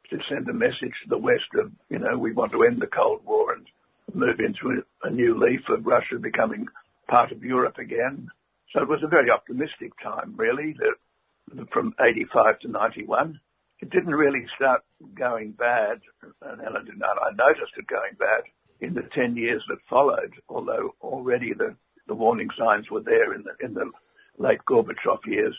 to 0.09 0.17
send 0.27 0.49
a 0.49 0.53
message 0.53 0.95
to 1.03 1.09
the 1.09 1.17
West 1.17 1.45
of, 1.53 1.71
you 1.89 1.99
know, 1.99 2.17
we 2.17 2.31
want 2.33 2.51
to 2.51 2.63
end 2.63 2.81
the 2.81 2.87
Cold 2.87 3.21
War 3.25 3.53
and 3.53 3.67
move 4.13 4.39
into 4.39 4.83
a, 5.03 5.09
new 5.11 5.37
leaf 5.37 5.61
of 5.69 5.85
Russia 5.85 6.17
becoming 6.17 6.67
part 7.07 7.31
of 7.31 7.43
Europe 7.43 7.77
again. 7.77 8.27
So 8.73 8.81
it 8.81 8.89
was 8.89 9.03
a 9.03 9.07
very 9.07 9.29
optimistic 9.29 9.91
time, 10.01 10.33
really, 10.35 10.75
the, 10.79 11.65
from 11.71 11.93
85 11.99 12.59
to 12.61 12.67
91 12.69 13.39
it 13.81 13.89
didn't 13.89 14.14
really 14.14 14.45
start 14.56 14.81
going 15.18 15.51
bad, 15.51 16.01
and 16.41 16.61
I 16.61 16.84
did 16.84 16.97
not. 16.97 17.18
I 17.22 17.31
noticed 17.35 17.73
it 17.77 17.88
going 17.88 18.15
bad 18.19 18.43
in 18.81 18.93
the 18.93 19.07
10 19.15 19.38
years 19.38 19.64
that 19.69 19.77
followed, 19.89 20.34
although 20.49 20.95
already 21.01 21.53
the, 21.53 21.76
the 22.07 22.14
warning 22.14 22.49
signs 22.57 22.89
were 22.89 23.01
there 23.01 23.34
in 23.34 23.43
the, 23.43 23.65
in 23.65 23.73
the 23.73 23.89
late 24.38 24.60
Gorbachev 24.69 25.26
years. 25.26 25.56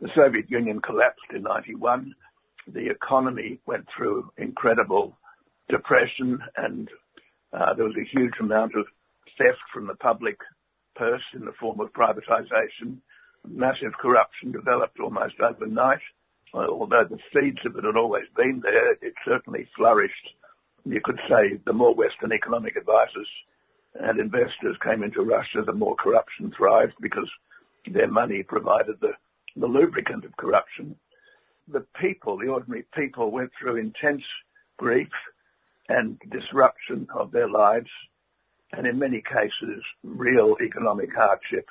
The 0.00 0.08
Soviet 0.14 0.50
Union 0.50 0.80
collapsed 0.80 1.30
in 1.34 1.42
91. 1.42 2.14
The 2.72 2.90
economy 2.90 3.60
went 3.66 3.86
through 3.96 4.30
incredible 4.36 5.16
depression 5.68 6.38
and 6.56 6.88
uh, 7.52 7.74
there 7.74 7.84
was 7.84 7.96
a 7.96 8.18
huge 8.18 8.34
amount 8.40 8.74
of 8.76 8.86
theft 9.38 9.58
from 9.72 9.86
the 9.86 9.94
public 9.94 10.38
purse 10.96 11.22
in 11.34 11.44
the 11.44 11.52
form 11.60 11.80
of 11.80 11.92
privatization. 11.92 12.98
Massive 13.46 13.92
corruption 14.00 14.52
developed 14.52 14.98
almost 15.00 15.34
overnight 15.40 16.00
although 16.54 17.04
the 17.08 17.18
seeds 17.32 17.58
of 17.66 17.76
it 17.76 17.84
had 17.84 17.96
always 17.96 18.26
been 18.36 18.60
there, 18.62 18.92
it 18.92 19.14
certainly 19.26 19.68
flourished. 19.76 20.28
You 20.84 21.00
could 21.02 21.20
say 21.28 21.58
the 21.64 21.72
more 21.72 21.94
Western 21.94 22.32
economic 22.32 22.76
advisors 22.76 23.28
and 23.94 24.20
investors 24.20 24.76
came 24.82 25.02
into 25.02 25.22
Russia, 25.22 25.62
the 25.64 25.72
more 25.72 25.96
corruption 25.96 26.52
thrived 26.56 26.94
because 27.00 27.30
their 27.90 28.08
money 28.10 28.42
provided 28.42 28.96
the, 29.00 29.12
the 29.56 29.66
lubricant 29.66 30.24
of 30.24 30.36
corruption. 30.36 30.96
The 31.68 31.86
people, 32.00 32.38
the 32.38 32.48
ordinary 32.48 32.84
people, 32.94 33.30
went 33.30 33.52
through 33.60 33.76
intense 33.76 34.24
grief. 34.78 35.08
and 35.88 36.18
disruption 36.30 37.08
of 37.14 37.32
their 37.32 37.48
lives, 37.48 37.90
and 38.72 38.86
in 38.86 38.98
many 38.98 39.22
cases, 39.22 39.82
real 40.02 40.56
economic 40.64 41.10
hardship. 41.14 41.66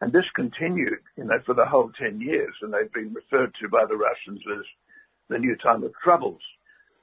And 0.00 0.12
this 0.12 0.26
continued, 0.34 1.00
you 1.16 1.24
know, 1.24 1.40
for 1.44 1.54
the 1.54 1.66
whole 1.66 1.90
10 1.98 2.20
years, 2.20 2.54
and 2.62 2.72
they've 2.72 2.92
been 2.92 3.12
referred 3.12 3.52
to 3.60 3.68
by 3.68 3.84
the 3.84 3.96
Russians 3.96 4.40
as 4.58 4.64
the 5.28 5.38
new 5.38 5.56
time 5.56 5.82
of 5.82 5.92
troubles, 6.02 6.40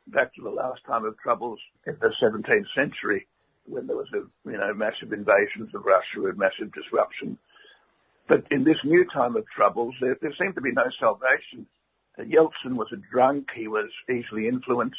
back 0.08 0.34
to 0.36 0.42
the 0.42 0.50
last 0.50 0.82
time 0.86 1.04
of 1.04 1.18
troubles 1.18 1.60
in 1.86 1.98
the 2.00 2.14
17th 2.22 2.68
century, 2.74 3.28
when 3.66 3.88
there 3.88 3.98
was 3.98 4.08
a, 4.14 4.50
you 4.50 4.58
know, 4.58 4.74
massive 4.74 5.12
invasions 5.12 5.74
of 5.74 5.86
Russia 5.86 6.28
and 6.28 6.38
massive 6.38 6.72
disruption. 6.74 7.38
But 8.28 8.46
in 8.52 8.64
this 8.64 8.78
new 8.84 9.06
time 9.14 9.36
of 9.36 9.46
troubles, 9.48 9.96
there, 10.00 10.18
there 10.22 10.34
seemed 10.40 10.56
to 10.56 10.62
be 10.62 10.72
no 10.72 10.86
salvation. 11.00 11.68
Uh, 12.18 12.24
Yeltsin 12.24 12.76
was 12.76 12.88
a 12.94 12.98
drunk. 13.12 13.50
He 13.56 13.68
was 13.68 13.90
easily 14.10 14.48
influenced. 14.48 14.98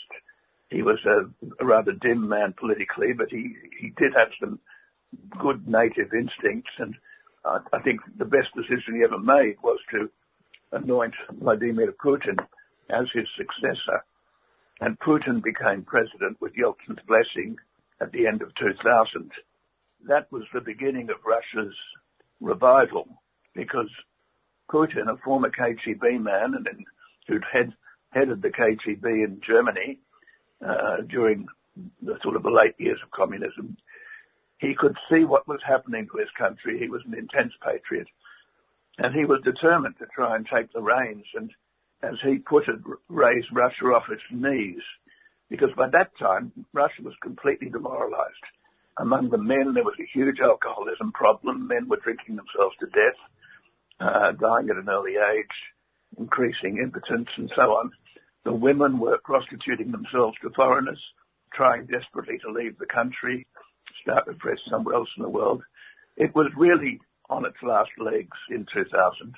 He 0.69 0.83
was 0.83 0.99
a, 1.07 1.29
a 1.63 1.67
rather 1.67 1.93
dim 1.93 2.29
man 2.29 2.55
politically, 2.59 3.13
but 3.13 3.29
he, 3.31 3.55
he 3.81 3.93
did 3.97 4.13
have 4.15 4.29
some 4.41 4.59
good 5.39 5.67
native 5.67 6.13
instincts. 6.13 6.71
And 6.79 6.95
uh, 7.47 7.61
I 7.73 7.81
think 7.81 8.01
the 8.19 8.25
best 8.25 8.49
decision 8.55 8.97
he 8.97 9.05
ever 9.05 9.19
made 9.19 9.57
was 9.63 9.79
to 9.93 10.11
anoint 10.73 11.15
Vladimir 11.31 11.93
Putin 11.93 12.39
as 12.91 13.07
his 13.15 13.27
successor. 13.37 14.05
And 14.81 14.99
Putin 14.99 15.43
became 15.43 15.83
president 15.83 16.41
with 16.41 16.53
Yeltsin's 16.55 17.01
blessing 17.07 17.57
at 18.01 18.13
the 18.13 18.27
end 18.27 18.43
of 18.43 18.55
2000. 18.57 19.31
That 20.09 20.31
was 20.31 20.43
the 20.53 20.61
beginning 20.61 21.09
of 21.11 21.17
Russia's 21.25 21.75
revival 22.41 23.09
because 23.55 23.91
Putin, 24.71 25.09
a 25.09 25.17
former 25.25 25.51
KGB 25.51 26.21
man 26.21 26.55
and 26.55 26.67
then 26.67 26.85
who'd 27.27 27.45
head, 27.51 27.73
headed 28.11 28.43
the 28.43 28.51
KGB 28.51 29.25
in 29.25 29.41
Germany 29.47 29.99
uh, 30.67 30.99
during 31.09 31.47
the 32.03 32.19
sort 32.23 32.37
of 32.37 32.43
the 32.43 32.51
late 32.51 32.75
years 32.79 32.99
of 33.03 33.11
communism, 33.11 33.77
he 34.59 34.75
could 34.75 34.97
see 35.11 35.25
what 35.25 35.49
was 35.49 35.61
happening 35.67 36.07
to 36.11 36.19
his 36.19 36.31
country. 36.39 36.79
He 36.79 36.89
was 36.89 37.03
an 37.07 37.15
intense 37.15 37.53
patriot, 37.63 38.09
and 38.99 39.15
he 39.15 39.25
was 39.25 39.41
determined 39.45 39.97
to 39.99 40.07
try 40.15 40.37
and 40.37 40.47
take 40.47 40.73
the 40.73 40.81
reins 40.83 41.27
and, 41.35 41.51
as 42.03 42.15
he 42.23 42.39
put 42.39 42.69
it, 42.69 42.81
raise 43.09 43.45
Russia 43.53 43.87
off 43.87 44.11
its 44.11 44.23
knees. 44.31 44.83
Because 45.51 45.71
by 45.77 45.89
that 45.91 46.11
time, 46.19 46.53
Russia 46.73 47.03
was 47.03 47.15
completely 47.23 47.69
demoralized. 47.69 48.45
Among 48.99 49.31
the 49.31 49.39
men, 49.39 49.75
there 49.75 49.85
was 49.85 49.95
a 50.01 50.11
huge 50.13 50.41
alcoholism 50.41 51.13
problem. 51.13 51.69
Men 51.69 51.89
were 51.89 52.01
drinking 52.03 52.37
themselves 52.37 52.75
to 52.81 52.87
death, 52.87 53.21
uh, 54.01 54.33
dying 54.33 54.71
at 54.71 54.77
an 54.77 54.89
early 54.89 55.15
age 55.17 55.57
increasing 56.19 56.79
impotence 56.79 57.29
and 57.37 57.51
so 57.55 57.63
on. 57.63 57.91
The 58.45 58.53
women 58.53 58.99
were 58.99 59.19
prostituting 59.25 59.91
themselves 59.91 60.37
to 60.43 60.51
foreigners, 60.51 61.01
trying 61.53 61.87
desperately 61.87 62.39
to 62.39 62.53
leave 62.53 62.79
the 62.79 62.87
country, 62.87 63.47
start 64.03 64.29
afresh 64.29 64.59
somewhere 64.71 64.95
else 64.95 65.09
in 65.17 65.23
the 65.23 65.29
world. 65.29 65.63
It 66.17 66.35
was 66.35 66.51
really 66.57 67.01
on 67.29 67.45
its 67.45 67.57
last 67.63 67.91
legs 67.99 68.37
in 68.51 68.67
2000. 68.73 69.35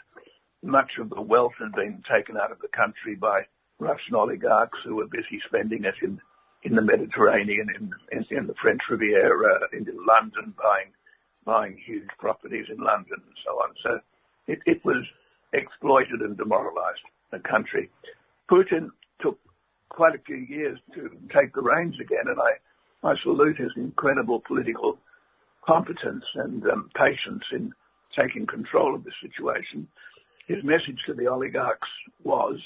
Much 0.62 0.92
of 0.98 1.10
the 1.10 1.20
wealth 1.20 1.54
had 1.58 1.72
been 1.72 2.02
taken 2.10 2.36
out 2.36 2.52
of 2.52 2.58
the 2.60 2.68
country 2.68 3.14
by 3.14 3.42
Russian 3.78 4.14
oligarchs 4.14 4.78
who 4.84 4.96
were 4.96 5.06
busy 5.06 5.40
spending 5.46 5.84
it 5.84 5.94
in, 6.02 6.20
in 6.62 6.74
the 6.74 6.82
Mediterranean, 6.82 7.68
in, 7.74 7.92
in, 8.12 8.26
in 8.36 8.46
the 8.46 8.54
French 8.60 8.80
Riviera, 8.90 9.60
in 9.72 9.86
London, 10.06 10.54
buying, 10.60 10.92
buying 11.44 11.78
huge 11.78 12.08
properties 12.18 12.66
in 12.68 12.82
London 12.82 13.16
and 13.24 13.36
so 13.46 13.52
on. 13.52 13.74
So 13.82 14.00
it, 14.46 14.58
it 14.66 14.84
was 14.84 15.04
exploited 15.52 16.20
and 16.20 16.36
demoralized 16.36 17.00
the 17.30 17.38
country. 17.38 17.90
Putin 18.50 18.90
took 19.20 19.38
quite 19.88 20.14
a 20.14 20.22
few 20.26 20.36
years 20.36 20.78
to 20.94 21.10
take 21.34 21.54
the 21.54 21.62
reins 21.62 21.96
again, 22.00 22.26
and 22.26 22.40
I, 22.40 22.52
I 23.02 23.14
salute 23.22 23.56
his 23.58 23.70
incredible 23.76 24.42
political 24.46 24.98
competence 25.66 26.24
and 26.34 26.64
um, 26.66 26.90
patience 26.96 27.44
in 27.52 27.72
taking 28.18 28.46
control 28.46 28.94
of 28.94 29.04
the 29.04 29.12
situation. 29.22 29.86
His 30.46 30.64
message 30.64 30.98
to 31.06 31.14
the 31.14 31.26
oligarchs 31.28 31.88
was, 32.24 32.58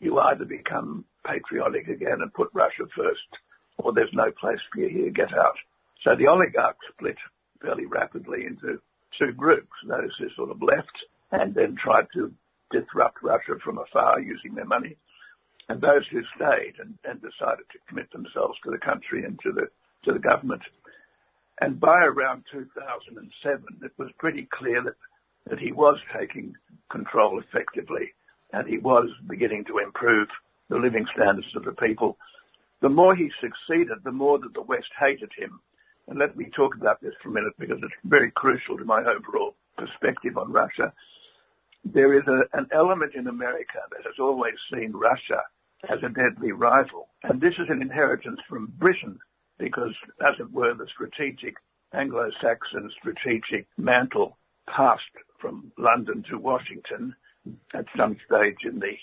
you 0.00 0.18
either 0.18 0.44
become 0.44 1.04
patriotic 1.24 1.88
again 1.88 2.18
and 2.20 2.34
put 2.34 2.50
Russia 2.52 2.84
first, 2.96 3.30
or 3.78 3.92
there's 3.92 4.12
no 4.12 4.30
place 4.38 4.58
for 4.72 4.80
you 4.80 4.88
here, 4.88 5.10
get 5.10 5.32
out. 5.32 5.56
So 6.02 6.10
the 6.16 6.26
oligarchs 6.26 6.84
split 6.92 7.16
fairly 7.62 7.86
rapidly 7.86 8.44
into 8.46 8.80
two 9.18 9.32
groups, 9.32 9.72
those 9.86 10.10
who 10.18 10.26
sort 10.36 10.50
of 10.50 10.60
left 10.60 10.92
and 11.32 11.54
then 11.54 11.76
tried 11.82 12.06
to 12.14 12.32
disrupt 12.70 13.22
Russia 13.22 13.54
from 13.64 13.78
afar 13.78 14.20
using 14.20 14.54
their 14.54 14.66
money. 14.66 14.96
And 15.68 15.80
those 15.80 16.06
who 16.10 16.20
stayed 16.36 16.74
and, 16.78 16.98
and 17.04 17.20
decided 17.20 17.64
to 17.72 17.78
commit 17.88 18.10
themselves 18.12 18.58
to 18.64 18.70
the 18.70 18.78
country 18.78 19.24
and 19.24 19.38
to 19.42 19.52
the, 19.52 19.68
to 20.04 20.12
the 20.12 20.18
government. 20.18 20.62
And 21.60 21.80
by 21.80 22.04
around 22.04 22.44
2007, 22.52 23.64
it 23.82 23.92
was 23.96 24.10
pretty 24.18 24.48
clear 24.52 24.82
that, 24.82 24.96
that 25.48 25.58
he 25.58 25.72
was 25.72 25.96
taking 26.16 26.54
control 26.90 27.40
effectively 27.40 28.12
and 28.52 28.68
he 28.68 28.78
was 28.78 29.08
beginning 29.28 29.64
to 29.66 29.78
improve 29.78 30.28
the 30.68 30.76
living 30.76 31.06
standards 31.14 31.48
of 31.56 31.64
the 31.64 31.72
people. 31.72 32.18
The 32.82 32.88
more 32.88 33.16
he 33.16 33.30
succeeded, 33.40 33.98
the 34.04 34.12
more 34.12 34.38
that 34.38 34.52
the 34.52 34.62
West 34.62 34.90
hated 34.98 35.30
him. 35.36 35.60
And 36.08 36.18
let 36.18 36.36
me 36.36 36.50
talk 36.54 36.74
about 36.76 37.00
this 37.00 37.14
for 37.22 37.30
a 37.30 37.32
minute 37.32 37.54
because 37.58 37.78
it's 37.82 37.94
very 38.04 38.30
crucial 38.32 38.76
to 38.76 38.84
my 38.84 39.00
overall 39.00 39.54
perspective 39.78 40.36
on 40.36 40.52
Russia 40.52 40.92
there 41.84 42.16
is 42.18 42.24
a, 42.26 42.42
an 42.56 42.66
element 42.72 43.14
in 43.14 43.26
America 43.28 43.78
that 43.90 44.04
has 44.04 44.14
always 44.18 44.54
seen 44.72 44.92
Russia 44.92 45.42
as 45.90 45.98
a 46.02 46.08
deadly 46.08 46.52
rival. 46.52 47.08
And 47.22 47.40
this 47.40 47.54
is 47.58 47.68
an 47.68 47.82
inheritance 47.82 48.40
from 48.48 48.72
Britain 48.78 49.18
because, 49.58 49.94
as 50.20 50.34
it 50.38 50.52
were, 50.52 50.74
the 50.74 50.86
strategic 50.92 51.56
Anglo-Saxon 51.92 52.90
strategic 52.98 53.66
mantle 53.76 54.36
passed 54.66 55.02
from 55.40 55.70
London 55.78 56.24
to 56.30 56.38
Washington 56.38 57.14
at 57.74 57.84
some 57.96 58.16
stage 58.26 58.58
in 58.64 58.80
the, 58.80 58.96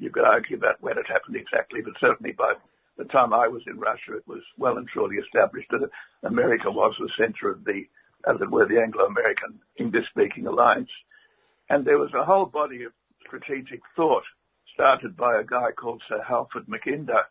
you 0.00 0.10
could 0.10 0.24
argue 0.24 0.56
about 0.56 0.82
when 0.82 0.98
it 0.98 1.06
happened 1.06 1.36
exactly, 1.36 1.80
but 1.82 1.94
certainly 2.00 2.32
by 2.32 2.54
the 2.98 3.04
time 3.04 3.32
I 3.32 3.48
was 3.48 3.62
in 3.66 3.78
Russia, 3.78 4.16
it 4.16 4.26
was 4.26 4.42
well 4.58 4.76
and 4.76 4.86
truly 4.86 5.16
established 5.16 5.68
that 5.70 5.88
America 6.22 6.70
was 6.70 6.94
the 6.98 7.10
center 7.18 7.50
of 7.50 7.64
the, 7.64 7.82
as 8.28 8.40
it 8.40 8.50
were, 8.50 8.66
the 8.66 8.80
Anglo-American 8.80 9.58
English-speaking 9.78 10.46
alliance. 10.46 10.90
And 11.70 11.84
there 11.84 11.98
was 11.98 12.12
a 12.14 12.24
whole 12.24 12.46
body 12.46 12.84
of 12.84 12.92
strategic 13.26 13.80
thought 13.96 14.24
started 14.74 15.16
by 15.16 15.38
a 15.40 15.44
guy 15.44 15.70
called 15.70 16.02
Sir 16.08 16.22
Halford 16.26 16.66
Mackinder, 16.66 17.22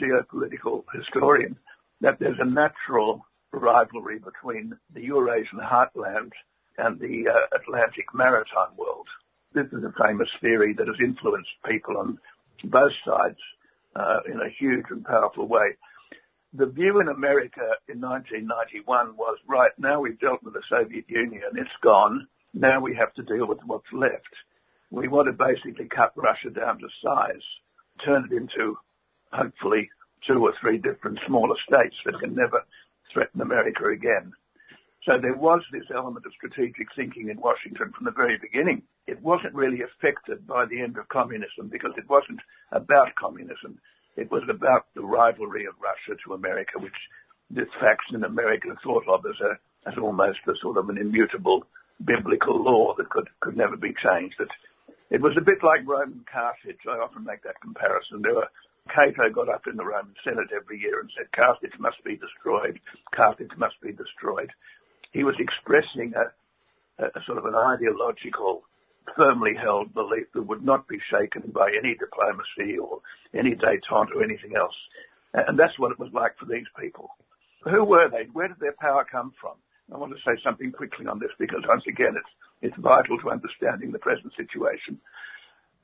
geopolitical 0.00 0.84
historian, 0.94 1.58
that 2.00 2.18
there's 2.18 2.38
a 2.40 2.48
natural 2.48 3.26
rivalry 3.52 4.18
between 4.18 4.72
the 4.94 5.02
Eurasian 5.02 5.58
heartland 5.58 6.30
and 6.78 6.98
the 6.98 7.24
uh, 7.28 7.56
Atlantic 7.56 8.06
maritime 8.14 8.74
world. 8.78 9.06
This 9.52 9.66
is 9.66 9.84
a 9.84 10.06
famous 10.06 10.28
theory 10.40 10.74
that 10.78 10.86
has 10.86 10.96
influenced 11.02 11.50
people 11.68 11.98
on 11.98 12.18
both 12.64 12.92
sides 13.04 13.38
uh, 13.94 14.20
in 14.26 14.40
a 14.40 14.48
huge 14.58 14.86
and 14.90 15.04
powerful 15.04 15.46
way. 15.46 15.76
The 16.54 16.66
view 16.66 17.00
in 17.00 17.08
America 17.08 17.76
in 17.88 18.00
1991 18.00 19.16
was, 19.16 19.38
right, 19.48 19.72
now 19.78 20.00
we've 20.00 20.20
dealt 20.20 20.42
with 20.42 20.54
the 20.54 20.62
Soviet 20.70 21.04
Union, 21.08 21.42
it's 21.56 21.70
gone. 21.82 22.28
Now 22.54 22.80
we 22.80 22.94
have 22.94 23.12
to 23.14 23.22
deal 23.22 23.46
with 23.46 23.58
what's 23.66 23.92
left. 23.92 24.32
We 24.92 25.08
want 25.08 25.26
to 25.26 25.32
basically 25.32 25.88
cut 25.88 26.12
Russia 26.16 26.50
down 26.50 26.78
to 26.78 26.88
size, 27.02 27.40
turn 28.04 28.28
it 28.30 28.36
into 28.36 28.76
hopefully 29.32 29.88
two 30.28 30.44
or 30.44 30.52
three 30.60 30.76
different 30.76 31.18
smaller 31.26 31.56
states 31.66 31.96
that 32.04 32.20
can 32.20 32.34
never 32.34 32.62
threaten 33.10 33.40
America 33.40 33.88
again. 33.88 34.32
So 35.08 35.18
there 35.18 35.34
was 35.34 35.62
this 35.72 35.88
element 35.92 36.26
of 36.26 36.32
strategic 36.36 36.94
thinking 36.94 37.30
in 37.30 37.40
Washington 37.40 37.90
from 37.96 38.04
the 38.04 38.12
very 38.12 38.36
beginning. 38.36 38.82
It 39.06 39.20
wasn't 39.22 39.54
really 39.54 39.80
affected 39.80 40.46
by 40.46 40.66
the 40.66 40.82
end 40.82 40.98
of 40.98 41.08
communism 41.08 41.68
because 41.72 41.92
it 41.96 42.08
wasn't 42.08 42.40
about 42.70 43.14
communism. 43.16 43.80
It 44.16 44.30
was 44.30 44.42
about 44.48 44.92
the 44.94 45.00
rivalry 45.00 45.64
of 45.64 45.74
Russia 45.80 46.20
to 46.24 46.34
America, 46.34 46.78
which 46.78 47.00
this 47.50 47.72
faction 47.80 48.16
in 48.16 48.24
America 48.24 48.68
thought 48.84 49.08
of 49.08 49.24
as 49.24 49.40
a 49.40 49.58
as 49.88 49.98
almost 49.98 50.38
a 50.46 50.52
sort 50.62 50.76
of 50.76 50.90
an 50.90 50.98
immutable 50.98 51.64
biblical 52.04 52.62
law 52.62 52.94
that 52.96 53.10
could, 53.10 53.28
could 53.40 53.56
never 53.56 53.76
be 53.76 53.92
changed. 53.98 54.36
It, 54.38 54.48
it 55.12 55.20
was 55.20 55.36
a 55.36 55.44
bit 55.44 55.62
like 55.62 55.86
Roman 55.86 56.24
Carthage. 56.24 56.80
I 56.88 56.96
often 56.96 57.24
make 57.24 57.42
that 57.42 57.60
comparison. 57.60 58.22
There 58.22 58.34
were, 58.34 58.48
Cato 58.88 59.28
got 59.28 59.50
up 59.50 59.66
in 59.68 59.76
the 59.76 59.84
Roman 59.84 60.14
Senate 60.24 60.48
every 60.56 60.80
year 60.80 61.00
and 61.00 61.10
said, 61.14 61.30
Carthage 61.36 61.78
must 61.78 62.02
be 62.02 62.16
destroyed. 62.16 62.80
Carthage 63.14 63.52
must 63.58 63.78
be 63.82 63.92
destroyed. 63.92 64.50
He 65.12 65.22
was 65.22 65.36
expressing 65.38 66.14
a, 66.16 66.32
a, 67.04 67.20
sort 67.26 67.36
of 67.36 67.44
an 67.44 67.54
ideological, 67.54 68.62
firmly 69.14 69.52
held 69.54 69.92
belief 69.92 70.32
that 70.32 70.48
would 70.48 70.64
not 70.64 70.88
be 70.88 70.98
shaken 71.10 71.52
by 71.52 71.68
any 71.76 71.94
diplomacy 71.94 72.78
or 72.78 73.00
any 73.34 73.54
detente 73.54 74.16
or 74.16 74.24
anything 74.24 74.56
else. 74.56 74.74
And 75.34 75.58
that's 75.58 75.78
what 75.78 75.92
it 75.92 75.98
was 75.98 76.10
like 76.14 76.38
for 76.38 76.46
these 76.46 76.66
people. 76.80 77.10
Who 77.64 77.84
were 77.84 78.08
they? 78.08 78.28
Where 78.32 78.48
did 78.48 78.60
their 78.60 78.76
power 78.80 79.04
come 79.04 79.32
from? 79.38 79.60
I 79.92 79.98
want 79.98 80.12
to 80.16 80.24
say 80.24 80.40
something 80.42 80.72
quickly 80.72 81.06
on 81.06 81.18
this 81.18 81.30
because 81.38 81.62
once 81.68 81.84
again, 81.86 82.16
it's, 82.16 82.32
it's 82.62 82.76
vital 82.78 83.18
to 83.18 83.30
understanding 83.30 83.92
the 83.92 83.98
present 83.98 84.32
situation. 84.36 84.98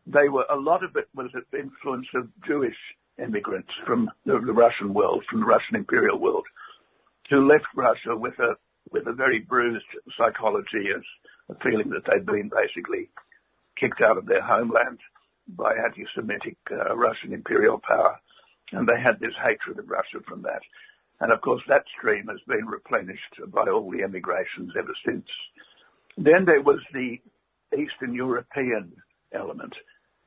They 0.06 0.28
were, 0.28 0.46
a 0.48 0.56
lot 0.56 0.82
of 0.84 0.96
it 0.96 1.08
was 1.14 1.30
the 1.34 1.58
influence 1.58 2.06
of 2.14 2.28
Jewish 2.46 2.76
immigrants 3.22 3.70
from 3.84 4.10
the, 4.24 4.40
the 4.44 4.52
Russian 4.52 4.94
world, 4.94 5.24
from 5.28 5.40
the 5.40 5.46
Russian 5.46 5.76
imperial 5.76 6.18
world, 6.18 6.46
who 7.28 7.46
left 7.46 7.66
Russia 7.76 8.16
with 8.16 8.38
a 8.38 8.54
with 8.90 9.06
a 9.06 9.12
very 9.12 9.40
bruised 9.40 9.84
psychology 10.16 10.88
as 10.96 11.02
a 11.50 11.54
feeling 11.62 11.90
that 11.90 12.00
they'd 12.06 12.24
been 12.24 12.48
basically 12.48 13.10
kicked 13.78 14.00
out 14.00 14.16
of 14.16 14.24
their 14.24 14.40
homeland 14.40 14.98
by 15.46 15.74
anti-Semitic 15.74 16.56
uh, 16.70 16.96
Russian 16.96 17.34
imperial 17.34 17.80
power, 17.86 18.18
and 18.72 18.88
they 18.88 18.98
had 18.98 19.20
this 19.20 19.34
hatred 19.44 19.78
of 19.78 19.90
Russia 19.90 20.24
from 20.26 20.40
that. 20.42 20.62
And 21.20 21.32
of 21.32 21.40
course, 21.42 21.62
that 21.68 21.84
stream 21.98 22.28
has 22.28 22.40
been 22.46 22.66
replenished 22.66 23.34
by 23.48 23.66
all 23.68 23.90
the 23.90 24.02
emigrations 24.02 24.72
ever 24.78 24.94
since. 25.04 25.26
Then 26.18 26.44
there 26.46 26.60
was 26.60 26.80
the 26.92 27.18
Eastern 27.72 28.12
European 28.12 28.92
element. 29.32 29.72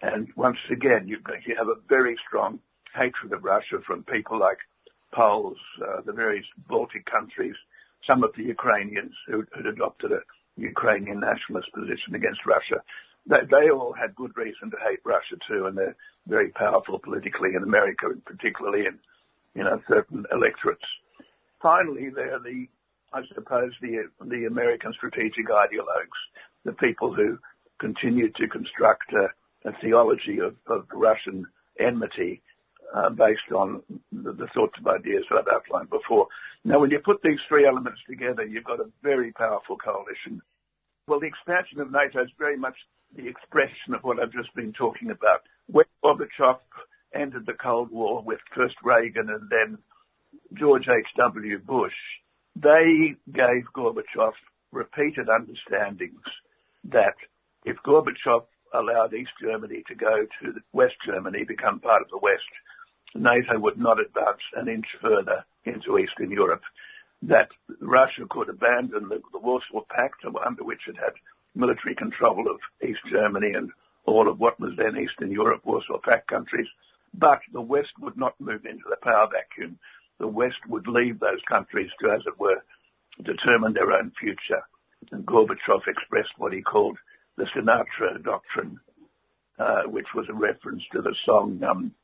And 0.01 0.29
once 0.37 0.57
again, 0.71 1.05
you, 1.05 1.17
you 1.45 1.55
have 1.57 1.67
a 1.67 1.81
very 1.89 2.15
strong 2.25 2.59
hatred 2.95 3.33
of 3.33 3.43
Russia 3.43 3.77
from 3.85 4.03
people 4.03 4.39
like 4.39 4.57
Poles, 5.13 5.57
uh, 5.85 5.99
the 6.05 6.13
various 6.13 6.45
Baltic 6.69 7.05
countries, 7.05 7.55
some 8.07 8.23
of 8.23 8.31
the 8.37 8.43
Ukrainians 8.43 9.13
who 9.27 9.43
had 9.53 9.65
adopted 9.65 10.13
a 10.13 10.21
Ukrainian 10.55 11.19
nationalist 11.19 11.67
position 11.73 12.15
against 12.15 12.45
Russia. 12.45 12.81
They, 13.27 13.43
they 13.51 13.69
all 13.69 13.91
had 13.93 14.15
good 14.15 14.31
reason 14.37 14.71
to 14.71 14.77
hate 14.87 15.01
Russia 15.03 15.35
too, 15.45 15.65
and 15.65 15.77
they're 15.77 15.95
very 16.25 16.51
powerful 16.51 16.99
politically 16.99 17.51
in 17.55 17.63
America, 17.63 18.07
and 18.07 18.23
particularly 18.23 18.85
in 18.85 18.97
you 19.55 19.63
know 19.65 19.81
certain 19.89 20.25
electorates. 20.31 20.87
Finally, 21.61 22.09
there 22.15 22.35
are 22.35 22.39
the 22.39 22.67
I 23.13 23.21
suppose 23.33 23.71
the 23.81 24.09
the 24.21 24.45
American 24.45 24.93
strategic 24.93 25.47
ideologues, 25.49 26.19
the 26.63 26.73
people 26.73 27.13
who 27.13 27.37
continue 27.79 28.29
to 28.31 28.47
construct 28.47 29.11
a, 29.13 29.27
a 29.67 29.73
theology 29.81 30.39
of, 30.39 30.55
of 30.67 30.85
Russian 30.93 31.45
enmity 31.79 32.41
uh, 32.95 33.09
based 33.09 33.51
on 33.55 33.81
the, 34.11 34.33
the, 34.33 34.47
sorts 34.53 34.73
of 34.79 34.87
ideas 34.87 35.23
that 35.29 35.39
I've 35.39 35.53
outlined 35.53 35.89
before. 35.89 36.27
Now, 36.63 36.79
when 36.79 36.91
you 36.91 36.99
put 36.99 37.21
these 37.23 37.39
three 37.47 37.65
elements 37.65 37.99
together, 38.07 38.45
you've 38.45 38.65
got 38.65 38.79
a 38.79 38.89
very 39.01 39.31
powerful 39.31 39.77
coalition. 39.77 40.41
Well, 41.07 41.19
the 41.19 41.27
expansion 41.27 41.79
of 41.79 41.91
NATO 41.91 42.21
is 42.21 42.29
very 42.37 42.57
much 42.57 42.75
the 43.15 43.27
expression 43.27 43.95
of 43.95 44.03
what 44.03 44.19
I've 44.19 44.31
just 44.31 44.53
been 44.55 44.73
talking 44.73 45.09
about. 45.09 45.41
When 45.67 45.85
Gorbachev 46.03 46.59
ended 47.15 47.45
the 47.45 47.53
Cold 47.53 47.91
War 47.91 48.21
with 48.21 48.39
first 48.55 48.75
Reagan 48.83 49.29
and 49.29 49.49
then 49.49 49.77
George 50.53 50.87
H.W. 50.87 51.59
Bush, 51.59 51.93
they 52.55 53.15
gave 53.31 53.71
Gorbachev 53.75 54.33
repeated 54.71 55.29
understandings 55.29 56.21
that 56.85 57.15
if 57.65 57.77
Gorbachev 57.85 58.45
allowed 58.73 59.13
East 59.13 59.31
Germany 59.41 59.83
to 59.87 59.95
go 59.95 60.25
to 60.41 60.61
West 60.73 60.95
Germany, 61.05 61.43
become 61.43 61.79
part 61.79 62.01
of 62.01 62.09
the 62.09 62.17
West, 62.17 62.49
NATO 63.13 63.59
would 63.59 63.77
not 63.77 63.99
advance 63.99 64.41
an 64.55 64.67
inch 64.67 64.87
further 65.01 65.43
into 65.65 65.97
Eastern 65.97 66.31
Europe. 66.31 66.61
That 67.21 67.49
Russia 67.79 68.25
could 68.29 68.49
abandon 68.49 69.09
the, 69.09 69.21
the 69.31 69.39
Warsaw 69.39 69.85
Pact, 69.89 70.23
under 70.25 70.63
which 70.63 70.87
it 70.87 70.95
had 70.97 71.13
military 71.53 71.95
control 71.95 72.49
of 72.49 72.59
East 72.87 73.01
Germany 73.11 73.51
and 73.53 73.69
all 74.05 74.29
of 74.29 74.39
what 74.39 74.59
was 74.59 74.73
then 74.77 74.97
Eastern 74.97 75.31
Europe, 75.31 75.61
Warsaw 75.65 75.99
Pact 76.03 76.27
countries, 76.27 76.67
but 77.13 77.39
the 77.51 77.61
West 77.61 77.91
would 77.99 78.17
not 78.17 78.39
move 78.39 78.65
into 78.65 78.85
the 78.89 78.95
power 79.03 79.27
vacuum. 79.31 79.77
The 80.21 80.27
West 80.27 80.61
would 80.69 80.87
leave 80.87 81.19
those 81.19 81.41
countries 81.49 81.89
to, 81.99 82.11
as 82.11 82.21
it 82.27 82.39
were, 82.39 82.61
determine 83.23 83.73
their 83.73 83.91
own 83.91 84.11
future. 84.19 84.61
And 85.11 85.25
Gorbachev 85.25 85.81
expressed 85.87 86.37
what 86.37 86.53
he 86.53 86.61
called 86.61 86.99
the 87.37 87.47
Sinatra 87.55 88.23
Doctrine, 88.23 88.79
uh, 89.57 89.83
which 89.87 90.05
was 90.13 90.27
a 90.29 90.33
reference 90.33 90.83
to 90.91 91.01
the 91.01 91.15
song 91.25 91.59
um, 91.63 91.95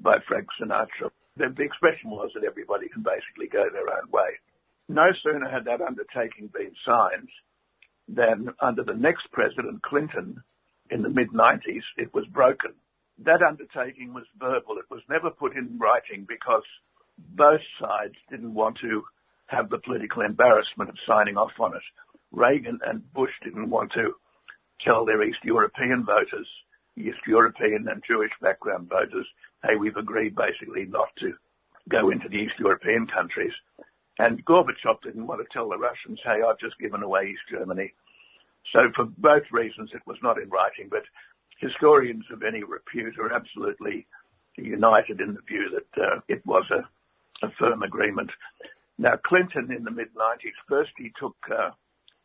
by 0.00 0.18
Frank 0.28 0.46
Sinatra. 0.54 1.10
The, 1.36 1.52
the 1.56 1.64
expression 1.64 2.10
was 2.10 2.30
that 2.34 2.44
everybody 2.44 2.88
can 2.88 3.02
basically 3.02 3.48
go 3.48 3.64
their 3.72 3.90
own 3.90 4.08
way. 4.12 4.38
No 4.88 5.10
sooner 5.24 5.50
had 5.50 5.64
that 5.64 5.80
undertaking 5.80 6.50
been 6.54 6.72
signed 6.86 7.28
than 8.06 8.54
under 8.60 8.84
the 8.84 8.94
next 8.94 9.32
president, 9.32 9.82
Clinton, 9.82 10.44
in 10.90 11.02
the 11.02 11.10
mid-90s, 11.10 11.82
it 11.96 12.14
was 12.14 12.24
broken. 12.28 12.72
That 13.18 13.42
undertaking 13.42 14.14
was 14.14 14.24
verbal. 14.38 14.78
It 14.78 14.88
was 14.90 15.02
never 15.10 15.28
put 15.30 15.56
in 15.56 15.76
writing 15.76 16.24
because 16.26 16.62
both 17.18 17.60
sides 17.80 18.14
didn't 18.30 18.54
want 18.54 18.78
to 18.82 19.04
have 19.46 19.70
the 19.70 19.78
political 19.78 20.22
embarrassment 20.22 20.90
of 20.90 20.96
signing 21.06 21.36
off 21.36 21.52
on 21.58 21.74
it. 21.74 21.82
Reagan 22.32 22.78
and 22.86 23.12
Bush 23.12 23.32
didn't 23.42 23.70
want 23.70 23.92
to 23.92 24.14
tell 24.84 25.04
their 25.04 25.22
East 25.22 25.38
European 25.42 26.04
voters, 26.04 26.46
East 26.96 27.18
European 27.26 27.86
and 27.88 28.02
Jewish 28.06 28.32
background 28.40 28.88
voters, 28.88 29.26
hey, 29.64 29.76
we've 29.76 29.96
agreed 29.96 30.36
basically 30.36 30.84
not 30.86 31.08
to 31.20 31.32
go 31.88 32.10
into 32.10 32.28
the 32.28 32.36
East 32.36 32.54
European 32.58 33.06
countries. 33.06 33.52
And 34.18 34.44
Gorbachev 34.44 35.00
didn't 35.02 35.26
want 35.26 35.40
to 35.40 35.52
tell 35.52 35.68
the 35.68 35.78
Russians, 35.78 36.18
hey, 36.24 36.42
I've 36.46 36.58
just 36.58 36.78
given 36.78 37.02
away 37.02 37.30
East 37.30 37.46
Germany. 37.50 37.94
So 38.72 38.80
for 38.94 39.06
both 39.16 39.44
reasons, 39.52 39.90
it 39.94 40.02
was 40.06 40.18
not 40.22 40.40
in 40.40 40.50
writing, 40.50 40.88
but 40.90 41.04
historians 41.58 42.24
of 42.32 42.42
any 42.42 42.62
repute 42.62 43.18
are 43.18 43.32
absolutely 43.32 44.06
united 44.56 45.20
in 45.20 45.34
the 45.34 45.40
view 45.46 45.70
that 45.72 46.02
uh, 46.02 46.20
it 46.28 46.44
was 46.44 46.64
a, 46.70 46.82
a, 47.42 47.50
firm 47.58 47.82
agreement. 47.82 48.30
Now, 48.98 49.14
Clinton 49.24 49.70
in 49.70 49.84
the 49.84 49.90
mid-90s, 49.90 50.58
first 50.68 50.90
he 50.96 51.12
took 51.18 51.36
uh, 51.50 51.70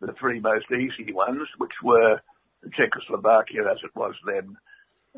the 0.01 0.13
three 0.19 0.39
most 0.39 0.65
easy 0.71 1.13
ones, 1.13 1.47
which 1.57 1.73
were 1.83 2.19
Czechoslovakia 2.75 3.61
as 3.69 3.77
it 3.83 3.95
was 3.95 4.15
then, 4.25 4.57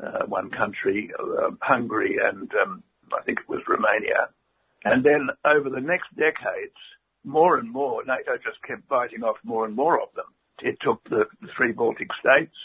uh, 0.02 0.26
one 0.26 0.50
country, 0.50 1.10
uh, 1.18 1.50
Hungary, 1.62 2.16
and 2.22 2.50
um, 2.62 2.82
I 3.16 3.22
think 3.22 3.40
it 3.40 3.48
was 3.48 3.62
Romania. 3.68 4.28
And 4.84 5.04
then 5.04 5.28
over 5.44 5.70
the 5.70 5.80
next 5.80 6.14
decades, 6.16 6.76
more 7.24 7.58
and 7.58 7.70
more, 7.70 8.04
NATO 8.04 8.36
just 8.36 8.62
kept 8.66 8.88
biting 8.88 9.22
off 9.22 9.36
more 9.42 9.64
and 9.64 9.74
more 9.74 10.00
of 10.00 10.08
them. 10.14 10.26
It 10.62 10.78
took 10.80 11.02
the, 11.04 11.24
the 11.40 11.48
three 11.56 11.72
Baltic 11.72 12.08
states. 12.20 12.56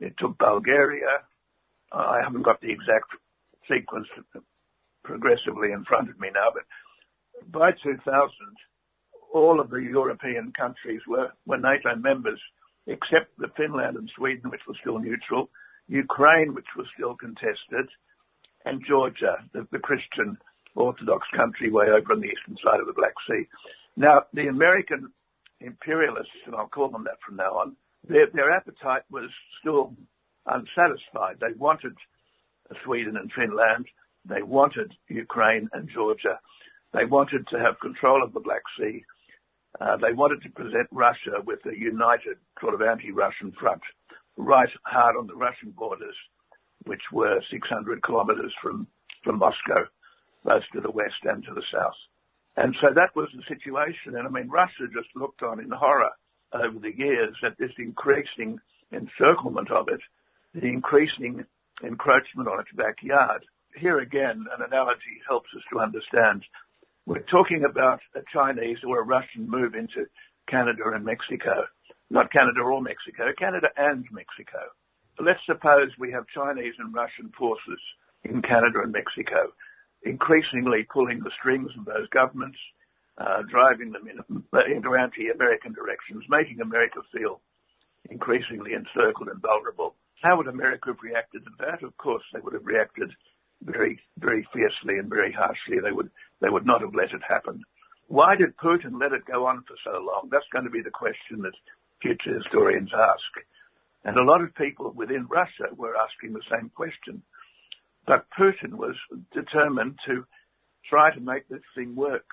It 0.00 0.14
took 0.18 0.38
Bulgaria. 0.38 1.24
I 1.90 2.20
haven't 2.22 2.42
got 2.42 2.60
the 2.60 2.70
exact 2.70 3.10
sequence 3.70 4.06
progressively 5.08 5.72
in 5.72 5.84
front 5.84 6.10
of 6.10 6.20
me 6.20 6.28
now, 6.32 6.52
but 6.52 6.68
by 7.50 7.70
2000, 7.82 8.04
all 9.32 9.58
of 9.58 9.70
the 9.70 9.80
European 9.80 10.52
countries 10.52 11.00
were, 11.08 11.32
were 11.46 11.56
NATO 11.56 11.96
members, 11.96 12.40
except 12.86 13.32
the 13.38 13.48
Finland 13.56 13.96
and 13.96 14.10
Sweden, 14.16 14.50
which 14.50 14.66
were 14.68 14.76
still 14.80 14.98
neutral, 14.98 15.48
Ukraine, 15.88 16.54
which 16.54 16.68
was 16.76 16.86
still 16.94 17.14
contested, 17.16 17.88
and 18.66 18.84
Georgia, 18.86 19.36
the, 19.54 19.66
the 19.72 19.78
Christian 19.78 20.36
Orthodox 20.74 21.26
country 21.34 21.70
way 21.70 21.86
over 21.86 22.12
on 22.12 22.20
the 22.20 22.28
eastern 22.28 22.56
side 22.62 22.80
of 22.80 22.86
the 22.86 22.92
Black 23.00 23.14
Sea. 23.26 23.44
Now, 23.96 24.24
the 24.34 24.48
American 24.48 25.10
imperialists, 25.60 26.44
and 26.46 26.54
I'll 26.54 26.68
call 26.68 26.90
them 26.90 27.04
that 27.04 27.18
from 27.24 27.36
now 27.36 27.52
on, 27.52 27.76
their, 28.06 28.26
their 28.32 28.50
appetite 28.50 29.02
was 29.10 29.30
still 29.60 29.94
unsatisfied. 30.46 31.36
They 31.40 31.56
wanted 31.56 31.94
Sweden 32.84 33.16
and 33.16 33.32
Finland. 33.32 33.86
They 34.28 34.42
wanted 34.42 34.92
Ukraine 35.08 35.68
and 35.72 35.88
Georgia. 35.88 36.38
They 36.92 37.04
wanted 37.04 37.46
to 37.48 37.58
have 37.58 37.80
control 37.80 38.22
of 38.22 38.32
the 38.32 38.40
Black 38.40 38.62
Sea. 38.78 39.04
Uh, 39.80 39.96
they 39.96 40.12
wanted 40.12 40.42
to 40.42 40.50
present 40.50 40.88
Russia 40.90 41.42
with 41.44 41.60
a 41.66 41.78
united 41.78 42.36
sort 42.60 42.74
of 42.74 42.82
anti-Russian 42.82 43.52
front 43.52 43.82
right 44.36 44.68
hard 44.84 45.16
on 45.16 45.26
the 45.26 45.34
Russian 45.34 45.70
borders, 45.70 46.14
which 46.86 47.02
were 47.12 47.42
600 47.50 48.02
kilometers 48.02 48.52
from, 48.62 48.86
from 49.24 49.38
Moscow, 49.38 49.86
both 50.44 50.62
to 50.72 50.80
the 50.80 50.90
west 50.90 51.20
and 51.24 51.44
to 51.44 51.54
the 51.54 51.62
south. 51.72 51.98
And 52.56 52.74
so 52.80 52.88
that 52.94 53.14
was 53.14 53.28
the 53.34 53.42
situation. 53.46 54.16
And 54.16 54.26
I 54.26 54.30
mean, 54.30 54.48
Russia 54.48 54.86
just 54.92 55.14
looked 55.14 55.42
on 55.42 55.60
in 55.60 55.70
horror 55.70 56.10
over 56.52 56.78
the 56.78 56.96
years 56.96 57.36
at 57.44 57.58
this 57.58 57.72
increasing 57.78 58.58
encirclement 58.92 59.70
of 59.70 59.88
it, 59.88 60.00
the 60.54 60.66
increasing 60.66 61.44
encroachment 61.84 62.48
on 62.48 62.60
its 62.60 62.72
backyard. 62.74 63.44
Here 63.80 63.98
again, 63.98 64.46
an 64.56 64.64
analogy 64.66 65.20
helps 65.28 65.48
us 65.56 65.62
to 65.72 65.80
understand. 65.80 66.44
We're 67.06 67.20
talking 67.30 67.64
about 67.64 68.00
a 68.14 68.20
Chinese 68.32 68.78
or 68.86 69.00
a 69.00 69.04
Russian 69.04 69.48
move 69.48 69.74
into 69.74 70.06
Canada 70.48 70.82
and 70.94 71.04
Mexico 71.04 71.64
not 72.10 72.32
Canada 72.32 72.60
or 72.60 72.80
Mexico, 72.80 73.32
Canada 73.38 73.68
and 73.76 74.04
Mexico. 74.10 74.72
Let's 75.20 75.40
suppose 75.46 75.90
we 75.98 76.12
have 76.12 76.26
Chinese 76.34 76.74
and 76.78 76.94
Russian 76.94 77.30
forces 77.36 77.80
in 78.24 78.40
Canada 78.42 78.80
and 78.82 78.92
Mexico, 78.92 79.52
increasingly 80.04 80.86
pulling 80.90 81.20
the 81.20 81.34
strings 81.38 81.70
of 81.76 81.84
those 81.84 82.08
governments, 82.10 82.58
uh, 83.18 83.42
driving 83.50 83.92
them 83.92 84.08
in, 84.08 84.18
into 84.72 84.94
anti-American 84.94 85.72
directions, 85.72 86.24
making 86.28 86.60
America 86.60 87.00
feel 87.12 87.40
increasingly 88.10 88.72
encircled 88.72 89.28
and 89.28 89.42
vulnerable. 89.42 89.94
How 90.22 90.36
would 90.36 90.46
America 90.46 90.90
have 90.90 91.02
reacted 91.02 91.44
to 91.44 91.50
that? 91.60 91.82
Of 91.82 91.96
course, 91.98 92.22
they 92.32 92.40
would 92.40 92.54
have 92.54 92.66
reacted 92.66 93.10
very, 93.62 94.00
very 94.18 94.46
fiercely 94.52 94.98
and 94.98 95.08
very 95.08 95.32
harshly. 95.32 95.78
They 95.82 95.92
would, 95.92 96.10
they 96.40 96.48
would 96.48 96.66
not 96.66 96.80
have 96.80 96.94
let 96.94 97.12
it 97.12 97.22
happen. 97.26 97.62
Why 98.06 98.36
did 98.36 98.56
Putin 98.56 99.00
let 99.00 99.12
it 99.12 99.26
go 99.26 99.46
on 99.46 99.64
for 99.66 99.76
so 99.84 99.98
long? 100.00 100.28
That's 100.30 100.48
going 100.52 100.64
to 100.64 100.70
be 100.70 100.82
the 100.82 100.90
question 100.90 101.42
that 101.42 101.52
future 102.00 102.34
historians 102.34 102.90
ask. 102.94 103.46
And 104.04 104.16
a 104.16 104.24
lot 104.24 104.40
of 104.40 104.54
people 104.54 104.92
within 104.96 105.26
Russia 105.28 105.74
were 105.76 105.94
asking 105.96 106.32
the 106.32 106.48
same 106.50 106.70
question. 106.74 107.22
But 108.06 108.26
Putin 108.38 108.74
was 108.74 108.94
determined 109.34 109.98
to 110.06 110.24
try 110.88 111.12
to 111.12 111.20
make 111.20 111.48
this 111.48 111.66
thing 111.74 111.94
work. 111.94 112.26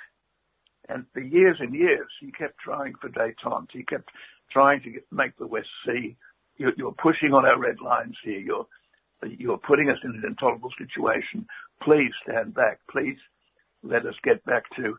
And 0.87 1.05
for 1.13 1.19
years 1.19 1.57
and 1.59 1.73
years, 1.73 2.07
he 2.21 2.31
kept 2.31 2.59
trying 2.59 2.93
for 3.01 3.09
détente. 3.09 3.71
He 3.73 3.83
kept 3.83 4.09
trying 4.51 4.81
to 4.83 4.91
get, 4.91 5.05
make 5.11 5.35
the 5.37 5.47
West 5.47 5.67
see 5.85 6.15
you're, 6.57 6.73
you're 6.77 6.93
pushing 6.93 7.33
on 7.33 7.45
our 7.45 7.59
red 7.59 7.81
lines 7.81 8.15
here. 8.23 8.39
You're 8.39 8.67
you're 9.25 9.57
putting 9.57 9.89
us 9.89 9.97
in 10.03 10.11
an 10.11 10.23
intolerable 10.25 10.71
situation. 10.77 11.47
Please 11.81 12.11
stand 12.23 12.53
back. 12.53 12.79
Please 12.89 13.17
let 13.83 14.05
us 14.05 14.15
get 14.23 14.43
back 14.45 14.63
to. 14.75 14.97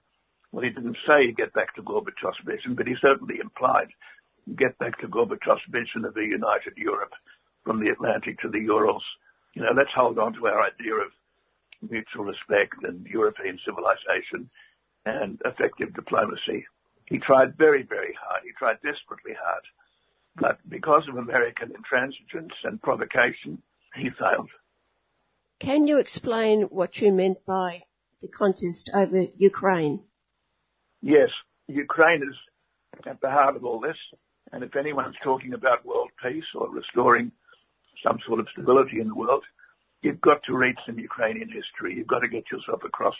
Well, 0.52 0.64
he 0.64 0.70
didn't 0.70 0.96
say 1.06 1.32
get 1.32 1.52
back 1.52 1.74
to 1.74 1.82
Gorbachev's 1.82 2.40
vision, 2.44 2.74
but 2.74 2.86
he 2.86 2.94
certainly 3.00 3.38
implied 3.40 3.88
get 4.54 4.78
back 4.78 4.98
to 5.00 5.08
Gorbachev's 5.08 5.66
vision 5.68 6.04
of 6.04 6.16
a 6.16 6.22
united 6.22 6.76
Europe 6.76 7.12
from 7.64 7.80
the 7.80 7.90
Atlantic 7.90 8.38
to 8.40 8.48
the 8.48 8.60
Urals. 8.60 9.02
You 9.54 9.62
know, 9.62 9.72
let's 9.76 9.90
hold 9.94 10.18
on 10.18 10.34
to 10.34 10.46
our 10.46 10.62
idea 10.62 10.94
of 10.94 11.10
mutual 11.82 12.24
respect 12.24 12.82
and 12.84 13.06
European 13.06 13.58
civilization 13.64 14.48
and 15.04 15.40
effective 15.44 15.94
diplomacy. 15.94 16.64
He 17.06 17.18
tried 17.18 17.56
very, 17.56 17.82
very 17.82 18.14
hard. 18.20 18.42
He 18.44 18.52
tried 18.52 18.78
desperately 18.82 19.34
hard. 19.40 19.62
But 20.36 20.58
because 20.68 21.08
of 21.08 21.16
American 21.16 21.72
intransigence 21.72 22.52
and 22.64 22.82
provocation, 22.82 23.62
he 23.96 24.10
failed. 24.10 24.50
Can 25.58 25.86
you 25.86 25.98
explain 25.98 26.62
what 26.62 27.00
you 27.00 27.12
meant 27.12 27.44
by 27.46 27.84
the 28.20 28.28
contest 28.28 28.90
over 28.92 29.26
Ukraine? 29.36 30.00
Yes, 31.00 31.30
Ukraine 31.68 32.22
is 32.22 32.36
at 33.06 33.20
the 33.20 33.30
heart 33.30 33.56
of 33.56 33.64
all 33.64 33.80
this. 33.80 33.96
And 34.52 34.62
if 34.62 34.76
anyone's 34.76 35.16
talking 35.24 35.54
about 35.54 35.84
world 35.84 36.10
peace 36.22 36.44
or 36.54 36.70
restoring 36.70 37.32
some 38.04 38.18
sort 38.26 38.40
of 38.40 38.46
stability 38.52 39.00
in 39.00 39.08
the 39.08 39.14
world, 39.14 39.44
you've 40.02 40.20
got 40.20 40.42
to 40.44 40.56
read 40.56 40.76
some 40.86 40.98
Ukrainian 40.98 41.48
history. 41.48 41.94
You've 41.96 42.06
got 42.06 42.20
to 42.20 42.28
get 42.28 42.44
yourself 42.50 42.82
across 42.84 43.16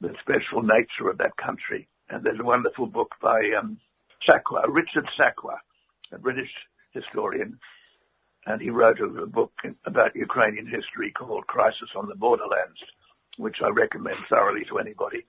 the 0.00 0.14
special 0.20 0.62
nature 0.62 1.10
of 1.10 1.18
that 1.18 1.36
country. 1.36 1.88
And 2.08 2.24
there's 2.24 2.40
a 2.40 2.44
wonderful 2.44 2.86
book 2.86 3.14
by 3.20 3.40
um, 3.58 3.78
Sakwa, 4.28 4.64
Richard 4.68 5.06
Sakwa, 5.18 5.56
a 6.12 6.18
British 6.18 6.50
historian, 6.92 7.58
and 8.48 8.62
he 8.62 8.70
wrote 8.70 8.98
a, 8.98 9.26
book 9.26 9.52
about 9.84 10.16
Ukrainian 10.16 10.66
history 10.66 11.12
called 11.12 11.46
Crisis 11.46 11.90
on 11.94 12.08
the 12.08 12.14
Borderlands, 12.14 12.80
which 13.36 13.56
I 13.62 13.68
recommend 13.68 14.16
thoroughly 14.30 14.64
to 14.70 14.78
anybody. 14.78 15.26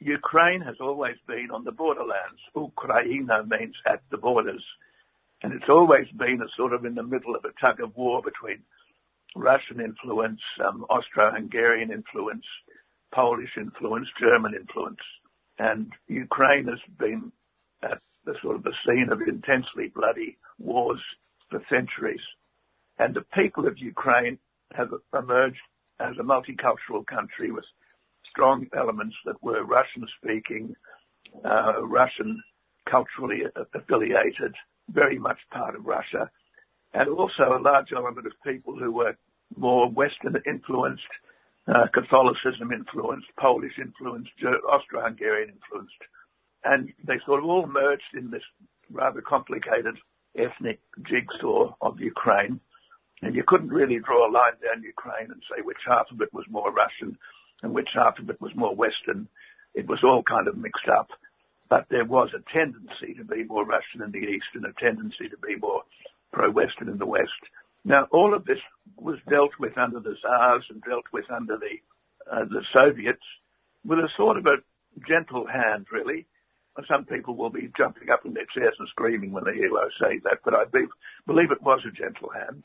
Ukraine 0.00 0.62
has 0.62 0.76
always 0.80 1.16
been 1.28 1.50
on 1.52 1.64
the 1.64 1.72
borderlands. 1.72 2.40
Ukraina 2.56 3.46
means 3.46 3.74
at 3.86 4.00
the 4.10 4.16
borders. 4.16 4.64
And 5.42 5.52
it's 5.52 5.68
always 5.68 6.06
been 6.16 6.40
a 6.40 6.48
sort 6.56 6.72
of 6.72 6.86
in 6.86 6.94
the 6.94 7.02
middle 7.02 7.36
of 7.36 7.44
a 7.44 7.52
tug 7.60 7.80
of 7.80 7.94
war 7.94 8.22
between 8.22 8.62
Russian 9.36 9.78
influence, 9.78 10.40
um, 10.66 10.86
Austro-Hungarian 10.88 11.92
influence, 11.92 12.44
Polish 13.14 13.50
influence, 13.58 14.08
German 14.18 14.54
influence. 14.54 15.04
And 15.58 15.92
Ukraine 16.08 16.68
has 16.68 16.80
been 16.98 17.32
at 17.82 18.00
the 18.24 18.34
sort 18.42 18.56
of 18.56 18.62
the 18.62 18.72
scene 18.86 19.10
of 19.12 19.20
intensely 19.20 19.88
bloody 19.94 20.38
wars 20.58 21.00
for 21.50 21.60
centuries. 21.68 22.24
And 22.98 23.14
the 23.14 23.24
people 23.34 23.66
of 23.66 23.78
Ukraine 23.78 24.38
have 24.74 24.88
emerged 25.16 25.60
as 26.00 26.14
a 26.18 26.22
multicultural 26.22 27.06
country 27.06 27.50
with 27.50 27.64
strong 28.30 28.66
elements 28.76 29.16
that 29.24 29.42
were 29.42 29.64
Russian 29.64 30.06
speaking, 30.18 30.74
uh, 31.44 31.82
Russian 31.82 32.42
culturally 32.88 33.42
affiliated, 33.74 34.54
very 34.88 35.18
much 35.18 35.38
part 35.50 35.74
of 35.74 35.84
Russia, 35.84 36.30
and 36.94 37.08
also 37.08 37.44
a 37.52 37.60
large 37.60 37.92
element 37.94 38.26
of 38.26 38.32
people 38.44 38.78
who 38.78 38.92
were 38.92 39.16
more 39.56 39.90
Western 39.90 40.36
influenced, 40.46 41.02
uh, 41.68 41.86
Catholicism 41.92 42.72
influenced, 42.72 43.26
Polish 43.38 43.78
influenced, 43.78 44.30
Austro-Hungarian 44.70 45.50
influenced, 45.50 46.02
and 46.64 46.92
they 47.04 47.18
sort 47.26 47.40
of 47.40 47.48
all 47.48 47.66
merged 47.66 48.14
in 48.14 48.30
this 48.30 48.42
rather 48.90 49.20
complicated 49.20 49.96
ethnic 50.36 50.80
jigsaw 51.02 51.74
of 51.80 52.00
Ukraine. 52.00 52.60
And 53.22 53.34
you 53.34 53.44
couldn't 53.46 53.70
really 53.70 53.98
draw 53.98 54.28
a 54.28 54.32
line 54.32 54.58
down 54.62 54.82
Ukraine 54.82 55.30
and 55.30 55.42
say 55.50 55.62
which 55.62 55.80
half 55.86 56.06
of 56.10 56.20
it 56.20 56.32
was 56.32 56.44
more 56.50 56.70
Russian 56.72 57.16
and 57.62 57.72
which 57.72 57.88
half 57.94 58.18
of 58.18 58.28
it 58.28 58.40
was 58.40 58.52
more 58.54 58.74
Western. 58.74 59.28
It 59.74 59.86
was 59.86 60.00
all 60.04 60.22
kind 60.22 60.48
of 60.48 60.56
mixed 60.56 60.88
up. 60.88 61.08
But 61.68 61.86
there 61.90 62.04
was 62.04 62.30
a 62.34 62.44
tendency 62.52 63.14
to 63.16 63.24
be 63.24 63.44
more 63.44 63.64
Russian 63.64 64.02
in 64.04 64.12
the 64.12 64.26
East 64.26 64.54
and 64.54 64.64
a 64.64 64.72
tendency 64.78 65.28
to 65.28 65.36
be 65.38 65.56
more 65.56 65.82
pro-Western 66.32 66.88
in 66.88 66.98
the 66.98 67.06
West. 67.06 67.42
Now, 67.84 68.06
all 68.12 68.34
of 68.34 68.44
this 68.44 68.58
was 68.96 69.18
dealt 69.28 69.52
with 69.58 69.76
under 69.78 70.00
the 70.00 70.14
Tsars 70.22 70.64
and 70.70 70.82
dealt 70.82 71.06
with 71.12 71.24
under 71.30 71.56
the, 71.56 71.80
uh, 72.30 72.44
the 72.44 72.62
Soviets 72.72 73.24
with 73.84 73.98
a 73.98 74.08
sort 74.16 74.36
of 74.36 74.46
a 74.46 74.56
gentle 75.08 75.46
hand, 75.46 75.86
really 75.90 76.26
some 76.84 77.04
people 77.04 77.34
will 77.34 77.50
be 77.50 77.72
jumping 77.76 78.10
up 78.10 78.26
in 78.26 78.34
their 78.34 78.46
chairs 78.52 78.74
and 78.78 78.88
screaming 78.88 79.32
when 79.32 79.44
they 79.44 79.54
hear 79.54 79.70
I 79.72 79.88
say 80.00 80.20
that, 80.24 80.40
but 80.44 80.54
I 80.54 80.64
be, 80.64 80.84
believe 81.26 81.50
it 81.50 81.62
was 81.62 81.80
a 81.86 81.90
gentle 81.90 82.30
hand. 82.30 82.64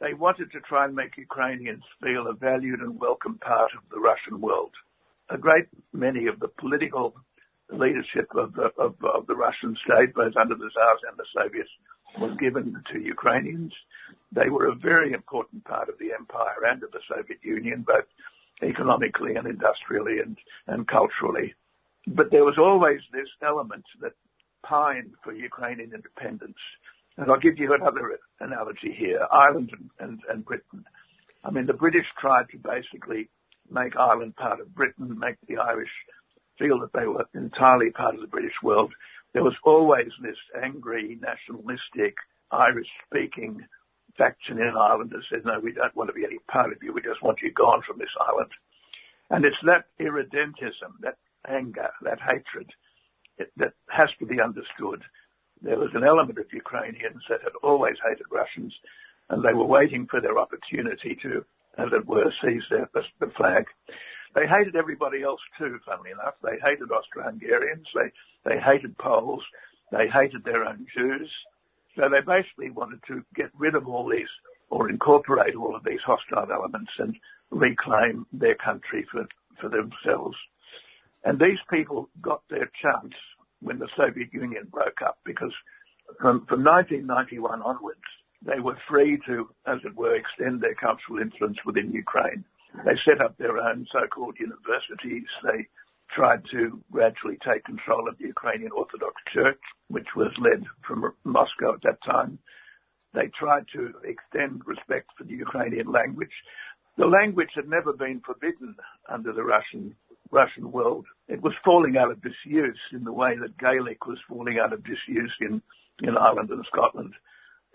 They 0.00 0.14
wanted 0.14 0.50
to 0.52 0.60
try 0.60 0.86
and 0.86 0.94
make 0.94 1.18
Ukrainians 1.18 1.84
feel 2.02 2.26
a 2.26 2.32
valued 2.32 2.80
and 2.80 2.98
welcome 2.98 3.38
part 3.38 3.70
of 3.76 3.82
the 3.90 4.00
Russian 4.00 4.40
world. 4.40 4.72
A 5.28 5.36
great 5.36 5.66
many 5.92 6.26
of 6.26 6.40
the 6.40 6.48
political 6.48 7.14
leadership 7.70 8.28
of 8.34 8.54
the, 8.54 8.72
of, 8.78 8.96
of 9.04 9.26
the 9.26 9.36
Russian 9.36 9.76
state, 9.84 10.14
both 10.14 10.36
under 10.36 10.54
the 10.54 10.70
Tsars 10.70 11.00
and 11.08 11.18
the 11.18 11.26
Soviets, 11.36 11.70
was 12.18 12.36
given 12.38 12.82
to 12.92 12.98
Ukrainians. 12.98 13.72
They 14.32 14.48
were 14.48 14.68
a 14.68 14.74
very 14.74 15.12
important 15.12 15.64
part 15.64 15.88
of 15.90 15.98
the 15.98 16.12
empire 16.18 16.64
and 16.66 16.82
of 16.82 16.90
the 16.92 17.00
Soviet 17.06 17.38
Union, 17.42 17.84
both 17.86 18.06
economically 18.62 19.34
and 19.36 19.46
industrially 19.46 20.18
and, 20.18 20.36
and 20.66 20.88
culturally. 20.88 21.54
But 22.06 22.30
there 22.30 22.44
was 22.44 22.58
always 22.58 23.00
this 23.12 23.28
element 23.42 23.84
that 24.00 24.14
pined 24.64 25.12
for 25.22 25.32
Ukrainian 25.32 25.92
independence. 25.94 26.58
And 27.20 27.30
I'll 27.30 27.38
give 27.38 27.58
you 27.58 27.74
another 27.74 28.18
analogy 28.40 28.96
here, 28.96 29.26
Ireland 29.30 29.72
and, 29.98 30.20
and, 30.30 30.42
Britain. 30.42 30.84
I 31.44 31.50
mean, 31.50 31.66
the 31.66 31.74
British 31.74 32.06
tried 32.18 32.48
to 32.48 32.56
basically 32.56 33.28
make 33.70 33.94
Ireland 33.94 34.36
part 34.36 34.58
of 34.58 34.74
Britain, 34.74 35.18
make 35.18 35.36
the 35.46 35.58
Irish 35.58 35.90
feel 36.58 36.80
that 36.80 36.94
they 36.94 37.06
were 37.06 37.26
entirely 37.34 37.90
part 37.90 38.14
of 38.14 38.22
the 38.22 38.26
British 38.26 38.54
world. 38.62 38.94
There 39.34 39.44
was 39.44 39.54
always 39.64 40.08
this 40.22 40.38
angry, 40.64 41.18
nationalistic, 41.20 42.16
Irish-speaking 42.50 43.66
faction 44.16 44.58
in 44.58 44.72
Ireland 44.74 45.10
that 45.10 45.20
said, 45.30 45.44
no, 45.44 45.60
we 45.60 45.72
don't 45.72 45.94
want 45.94 46.08
to 46.08 46.14
be 46.14 46.24
any 46.24 46.38
part 46.50 46.72
of 46.72 46.78
you. 46.82 46.94
We 46.94 47.02
just 47.02 47.22
want 47.22 47.42
you 47.42 47.52
gone 47.52 47.82
from 47.86 47.98
this 47.98 48.16
island. 48.18 48.50
And 49.28 49.44
it's 49.44 49.60
that 49.66 49.84
irredentism, 50.00 50.96
that 51.02 51.18
anger, 51.46 51.90
that 52.00 52.18
hatred 52.18 52.70
it, 53.36 53.52
that 53.58 53.74
has 53.90 54.08
to 54.20 54.26
be 54.26 54.40
understood. 54.40 55.02
There 55.62 55.78
was 55.78 55.90
an 55.94 56.04
element 56.04 56.38
of 56.38 56.52
Ukrainians 56.52 57.22
that 57.28 57.42
had 57.42 57.52
always 57.62 57.96
hated 58.02 58.26
Russians, 58.30 58.74
and 59.28 59.44
they 59.44 59.52
were 59.52 59.66
waiting 59.66 60.06
for 60.10 60.20
their 60.20 60.38
opportunity 60.38 61.16
to, 61.22 61.44
uh, 61.78 61.84
as 61.84 61.92
it 61.92 62.06
were, 62.06 62.32
seize 62.42 62.64
their, 62.70 62.88
the 63.20 63.30
flag. 63.36 63.66
They 64.34 64.46
hated 64.46 64.76
everybody 64.76 65.22
else 65.22 65.40
too, 65.58 65.78
funnily 65.84 66.10
enough. 66.12 66.34
They 66.42 66.58
hated 66.64 66.90
Austro-Hungarians. 66.90 67.86
They, 67.94 68.10
they 68.50 68.60
hated 68.60 68.96
Poles. 68.98 69.44
They 69.92 70.08
hated 70.08 70.44
their 70.44 70.64
own 70.64 70.86
Jews. 70.96 71.30
So 71.96 72.08
they 72.08 72.20
basically 72.24 72.70
wanted 72.70 73.00
to 73.08 73.24
get 73.34 73.50
rid 73.58 73.74
of 73.74 73.88
all 73.88 74.08
these 74.08 74.30
or 74.70 74.88
incorporate 74.88 75.56
all 75.56 75.74
of 75.74 75.84
these 75.84 76.00
hostile 76.06 76.50
elements 76.52 76.92
and 76.98 77.16
reclaim 77.50 78.24
their 78.32 78.54
country 78.54 79.04
for, 79.10 79.26
for 79.60 79.68
themselves. 79.68 80.36
And 81.24 81.38
these 81.38 81.58
people 81.68 82.08
got 82.22 82.42
their 82.48 82.70
chance 82.80 83.14
when 83.60 83.78
the 83.78 83.88
Soviet 83.96 84.32
Union 84.32 84.66
broke 84.70 85.02
up 85.04 85.18
because 85.24 85.52
from, 86.20 86.46
from 86.46 86.64
1991 86.64 87.62
onwards, 87.62 88.00
they 88.42 88.58
were 88.60 88.78
free 88.88 89.20
to, 89.26 89.48
as 89.66 89.78
it 89.84 89.94
were, 89.94 90.16
extend 90.16 90.60
their 90.60 90.74
cultural 90.74 91.20
influence 91.20 91.58
within 91.64 91.92
Ukraine. 91.92 92.44
They 92.84 92.96
set 93.04 93.20
up 93.20 93.36
their 93.36 93.58
own 93.58 93.86
so-called 93.92 94.36
universities. 94.38 95.26
They 95.42 95.68
tried 96.14 96.42
to 96.50 96.80
gradually 96.90 97.38
take 97.46 97.64
control 97.64 98.08
of 98.08 98.16
the 98.18 98.26
Ukrainian 98.26 98.72
Orthodox 98.72 99.14
Church, 99.32 99.60
which 99.88 100.08
was 100.16 100.32
led 100.38 100.64
from 100.86 101.12
Moscow 101.24 101.74
at 101.74 101.82
that 101.82 102.02
time. 102.04 102.38
They 103.12 103.30
tried 103.38 103.66
to 103.74 103.92
extend 104.04 104.62
respect 104.66 105.10
for 105.18 105.24
the 105.24 105.34
Ukrainian 105.34 105.90
language. 105.90 106.32
The 106.96 107.06
language 107.06 107.50
had 107.54 107.68
never 107.68 107.92
been 107.92 108.20
forbidden 108.24 108.74
under 109.08 109.32
the 109.32 109.44
Russian 109.44 109.94
Russian 110.30 110.70
world. 110.70 111.06
It 111.28 111.42
was 111.42 111.52
falling 111.64 111.96
out 111.96 112.10
of 112.10 112.22
disuse 112.22 112.78
in 112.92 113.04
the 113.04 113.12
way 113.12 113.36
that 113.38 113.58
Gaelic 113.58 114.06
was 114.06 114.18
falling 114.28 114.58
out 114.58 114.72
of 114.72 114.84
disuse 114.84 115.32
in, 115.40 115.62
in 116.02 116.16
Ireland 116.16 116.50
and 116.50 116.64
Scotland. 116.66 117.14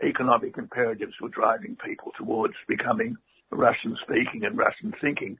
Economic 0.04 0.58
imperatives 0.58 1.14
were 1.22 1.30
driving 1.30 1.78
people 1.84 2.12
towards 2.18 2.56
becoming 2.68 3.16
Russian 3.52 3.98
speaking 4.04 4.44
and 4.44 4.58
Russian 4.58 4.94
thinking. 5.02 5.38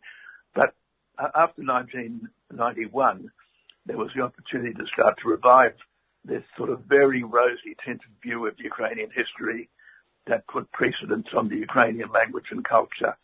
But 0.54 0.74
uh, 1.18 1.30
after 1.36 1.64
1991, 1.64 3.32
there 3.86 3.98
was 3.98 4.12
the 4.16 4.24
opportunity 4.24 4.74
to 4.74 4.86
start 4.94 5.18
to 5.22 5.30
revive 5.30 5.74
this 6.24 6.44
sort 6.58 6.70
of 6.70 6.82
very 6.88 7.24
rosy 7.24 7.76
tinted 7.84 8.10
view 8.24 8.48
of 8.48 8.56
Ukrainian 8.58 9.10
history 9.16 9.70
that 10.28 10.48
put 10.48 10.72
precedence 10.72 11.28
on 11.38 11.50
the 11.50 11.58
Ukrainian 11.58 12.12
language 12.12 12.46
and 12.52 12.64
culture. 12.66 13.16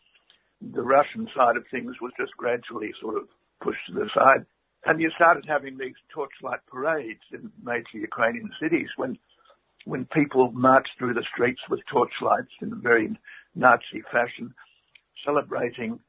the 0.61 0.83
Russian 0.83 1.27
side 1.35 1.57
of 1.57 1.65
things 1.71 1.95
was 1.99 2.11
just 2.19 2.37
gradually 2.37 2.93
sort 3.01 3.17
of 3.17 3.27
pushed 3.61 3.85
to 3.87 3.93
the 3.93 4.09
side. 4.13 4.45
And 4.85 4.99
you 4.99 5.11
started 5.15 5.45
having 5.47 5.77
these 5.77 5.95
torchlight 6.13 6.59
parades 6.67 7.21
in 7.31 7.51
major 7.63 7.97
Ukrainian 7.97 8.49
cities 8.61 8.89
when 8.97 9.17
when 9.85 10.05
people 10.05 10.51
marched 10.51 10.91
through 10.97 11.15
the 11.15 11.25
streets 11.33 11.61
with 11.69 11.79
torchlights 11.91 12.51
in 12.61 12.71
a 12.71 12.75
very 12.75 13.17
Nazi 13.55 14.03
fashion, 14.11 14.53
celebrating 15.25 15.99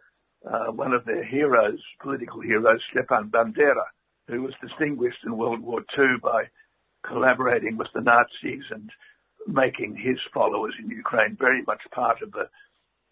uh, 0.47 0.73
one 0.73 0.93
of 0.93 1.05
their 1.07 1.25
heroes, 1.25 1.81
political 2.01 2.41
heroes, 2.41 2.81
Stepan 2.91 3.31
Bandera, 3.31 3.87
who 4.29 4.43
was 4.43 4.53
distinguished 4.61 5.25
in 5.25 5.37
World 5.37 5.61
War 5.61 5.81
II 5.99 6.19
by 6.23 6.45
collaborating 7.07 7.77
with 7.77 7.89
the 7.95 8.01
Nazis 8.01 8.65
and 8.71 8.91
making 9.47 9.97
his 9.97 10.19
followers 10.33 10.75
in 10.79 10.89
Ukraine 10.89 11.37
very 11.39 11.63
much 11.67 11.83
part 11.93 12.23
of 12.23 12.33
the 12.33 12.49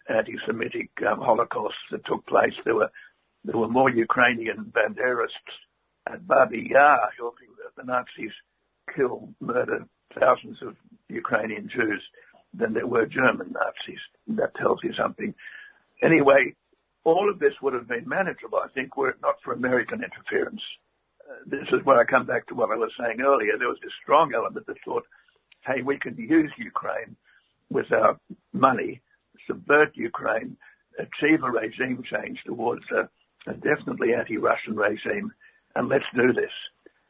anti-Semitic 0.09 0.89
um, 1.09 1.19
Holocaust 1.19 1.75
that 1.91 2.05
took 2.05 2.25
place. 2.25 2.53
There 2.63 2.75
were 2.75 2.91
there 3.43 3.57
were 3.57 3.67
more 3.67 3.89
Ukrainian 3.89 4.71
Banderists 4.75 5.55
at 6.07 6.27
Babi 6.27 6.67
Yar 6.69 6.99
the, 7.19 7.81
the 7.81 7.83
Nazis 7.83 8.31
kill, 8.95 9.29
murder 9.39 9.85
thousands 10.19 10.57
of 10.61 10.75
Ukrainian 11.09 11.69
Jews 11.69 12.01
than 12.53 12.73
there 12.73 12.87
were 12.87 13.05
German 13.05 13.53
Nazis. 13.53 14.01
That 14.27 14.55
tells 14.55 14.79
you 14.83 14.93
something. 14.93 15.33
Anyway, 16.01 16.55
all 17.03 17.29
of 17.29 17.39
this 17.39 17.53
would 17.61 17.73
have 17.73 17.87
been 17.87 18.07
manageable, 18.07 18.59
I 18.63 18.67
think, 18.69 18.97
were 18.97 19.09
it 19.09 19.21
not 19.21 19.35
for 19.43 19.53
American 19.53 20.03
interference. 20.03 20.61
Uh, 21.29 21.35
this 21.45 21.67
is 21.71 21.85
where 21.85 21.99
I 21.99 22.03
come 22.03 22.25
back 22.25 22.47
to 22.47 22.55
what 22.55 22.71
I 22.71 22.75
was 22.75 22.91
saying 22.99 23.21
earlier. 23.21 23.57
There 23.57 23.69
was 23.69 23.79
this 23.81 23.93
strong 24.03 24.33
element 24.35 24.67
that 24.67 24.77
thought, 24.83 25.05
hey, 25.65 25.81
we 25.81 25.97
can 25.97 26.15
use 26.17 26.51
Ukraine 26.57 27.15
with 27.69 27.91
our 27.91 28.19
money, 28.53 29.01
subvert 29.47 29.95
Ukraine, 29.95 30.57
achieve 30.99 31.43
a 31.43 31.49
regime 31.49 32.03
change 32.03 32.39
towards 32.45 32.85
a, 32.91 33.09
a 33.47 33.53
definitely 33.53 34.13
anti-Russian 34.13 34.75
regime, 34.75 35.31
and 35.75 35.89
let's 35.89 36.05
do 36.15 36.33
this. 36.33 36.51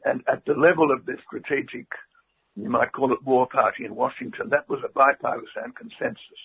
And 0.06 0.22
at 0.32 0.45
the 0.45 0.53
level 0.53 0.91
of 0.91 1.06
the 1.06 1.18
strategic, 1.28 1.88
you 2.56 2.70
might 2.70 2.91
call 2.91 3.14
it 3.14 3.24
war 3.24 3.48
party 3.48 3.86
in 3.86 3.95
Washington, 3.95 4.49
that 4.49 4.70
was 4.70 4.80
a 4.84 4.91
bipartisan 4.91 5.74
consensus. 5.78 6.44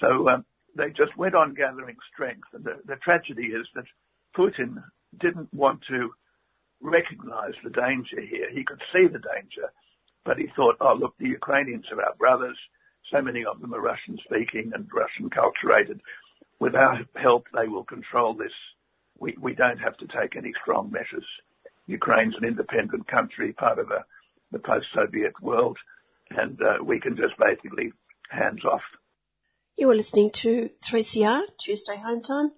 So 0.00 0.28
um, 0.28 0.44
they 0.76 0.88
just 0.90 1.16
went 1.16 1.34
on 1.34 1.54
gathering 1.54 1.96
strength. 2.12 2.48
And 2.52 2.64
the, 2.64 2.76
the 2.86 2.96
tragedy 2.96 3.48
is 3.48 3.66
that 3.74 3.84
Putin 4.36 4.82
didn't 5.20 5.52
want 5.52 5.80
to 5.88 6.10
recognize 6.80 7.54
the 7.64 7.70
danger 7.70 8.20
here. 8.20 8.50
He 8.52 8.64
could 8.64 8.80
see 8.92 9.06
the 9.06 9.18
danger, 9.18 9.72
but 10.24 10.38
he 10.38 10.46
thought, 10.54 10.76
oh, 10.80 10.94
look, 10.98 11.14
the 11.18 11.28
Ukrainians 11.28 11.86
are 11.92 12.02
our 12.02 12.14
brothers. 12.14 12.58
So 13.12 13.22
many 13.22 13.44
of 13.44 13.60
them 13.60 13.74
are 13.74 13.80
Russian 13.80 14.18
speaking 14.24 14.72
and 14.74 14.88
Russian 14.92 15.30
culturated. 15.30 16.00
With 16.60 16.74
our 16.74 17.00
help, 17.16 17.46
they 17.54 17.68
will 17.68 17.84
control 17.84 18.34
this. 18.34 18.52
We, 19.18 19.54
don't 19.54 19.78
have 19.78 19.96
to 19.98 20.06
take 20.06 20.36
any 20.36 20.52
strong 20.62 20.90
measures. 20.92 21.26
Ukraine's 21.86 22.36
an 22.40 22.46
independent 22.46 23.08
country, 23.08 23.52
part 23.52 23.78
of 23.78 23.88
the 24.52 24.58
post-Soviet 24.58 25.32
world, 25.42 25.78
and 26.30 26.60
uh, 26.60 26.84
we 26.84 27.00
can 27.00 27.16
just 27.16 27.34
basically 27.38 27.92
hands 28.30 28.64
off. 28.64 28.82
You 29.76 29.90
are 29.90 29.94
listening 29.94 30.30
to 30.42 30.70
3CR, 30.90 31.42
Tuesday 31.64 31.96
Home 31.96 32.22
Time, 32.22 32.52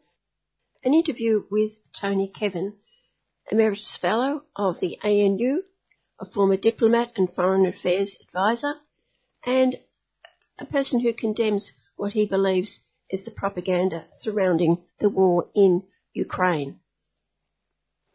an 0.85 0.95
interview 0.95 1.45
with 1.51 1.73
Tony 1.99 2.33
Kevin, 2.39 2.75
Emeritus 3.51 3.99
Fellow 4.01 4.43
of 4.57 4.81
the 4.81 4.99
ANU, 5.03 5.63
a 6.19 6.25
former 6.25 6.57
diplomat 6.57 7.13
and 7.17 7.33
foreign 7.35 7.67
affairs 7.67 8.17
advisor, 8.21 8.75
and 9.45 9.79
a 10.59 10.67
person 10.67 11.01
who 11.01 11.13
condemns 11.13 11.73
what 11.97 12.13
he 12.13 12.27
believes 12.27 12.81
is 13.11 13.25
the 13.25 13.31
propaganda 13.31 14.07
surrounding 14.13 14.79
the 14.99 15.09
war 15.09 15.49
in 15.55 15.83
Ukraine. 16.13 16.81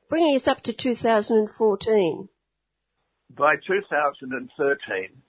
Bringing 0.10 0.36
us 0.36 0.48
up 0.48 0.62
to 0.64 0.74
2014. 0.74 2.30
By 3.36 3.56
2013, 3.56 5.22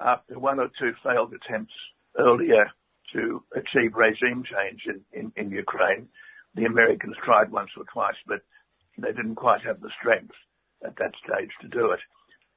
after 0.00 0.38
one 0.38 0.58
or 0.58 0.70
two 0.78 0.92
failed 1.02 1.32
attempts 1.34 1.74
earlier 2.18 2.70
to 3.12 3.42
achieve 3.54 3.94
regime 3.94 4.42
change 4.44 4.86
in, 4.86 5.00
in, 5.12 5.32
in 5.36 5.50
Ukraine. 5.50 6.08
The 6.54 6.64
Americans 6.64 7.16
tried 7.24 7.50
once 7.50 7.70
or 7.76 7.84
twice, 7.92 8.16
but 8.26 8.40
they 8.98 9.12
didn't 9.12 9.36
quite 9.36 9.62
have 9.62 9.80
the 9.80 9.90
strength 10.00 10.34
at 10.84 10.96
that 10.96 11.12
stage 11.24 11.50
to 11.60 11.68
do 11.68 11.92
it. 11.92 12.00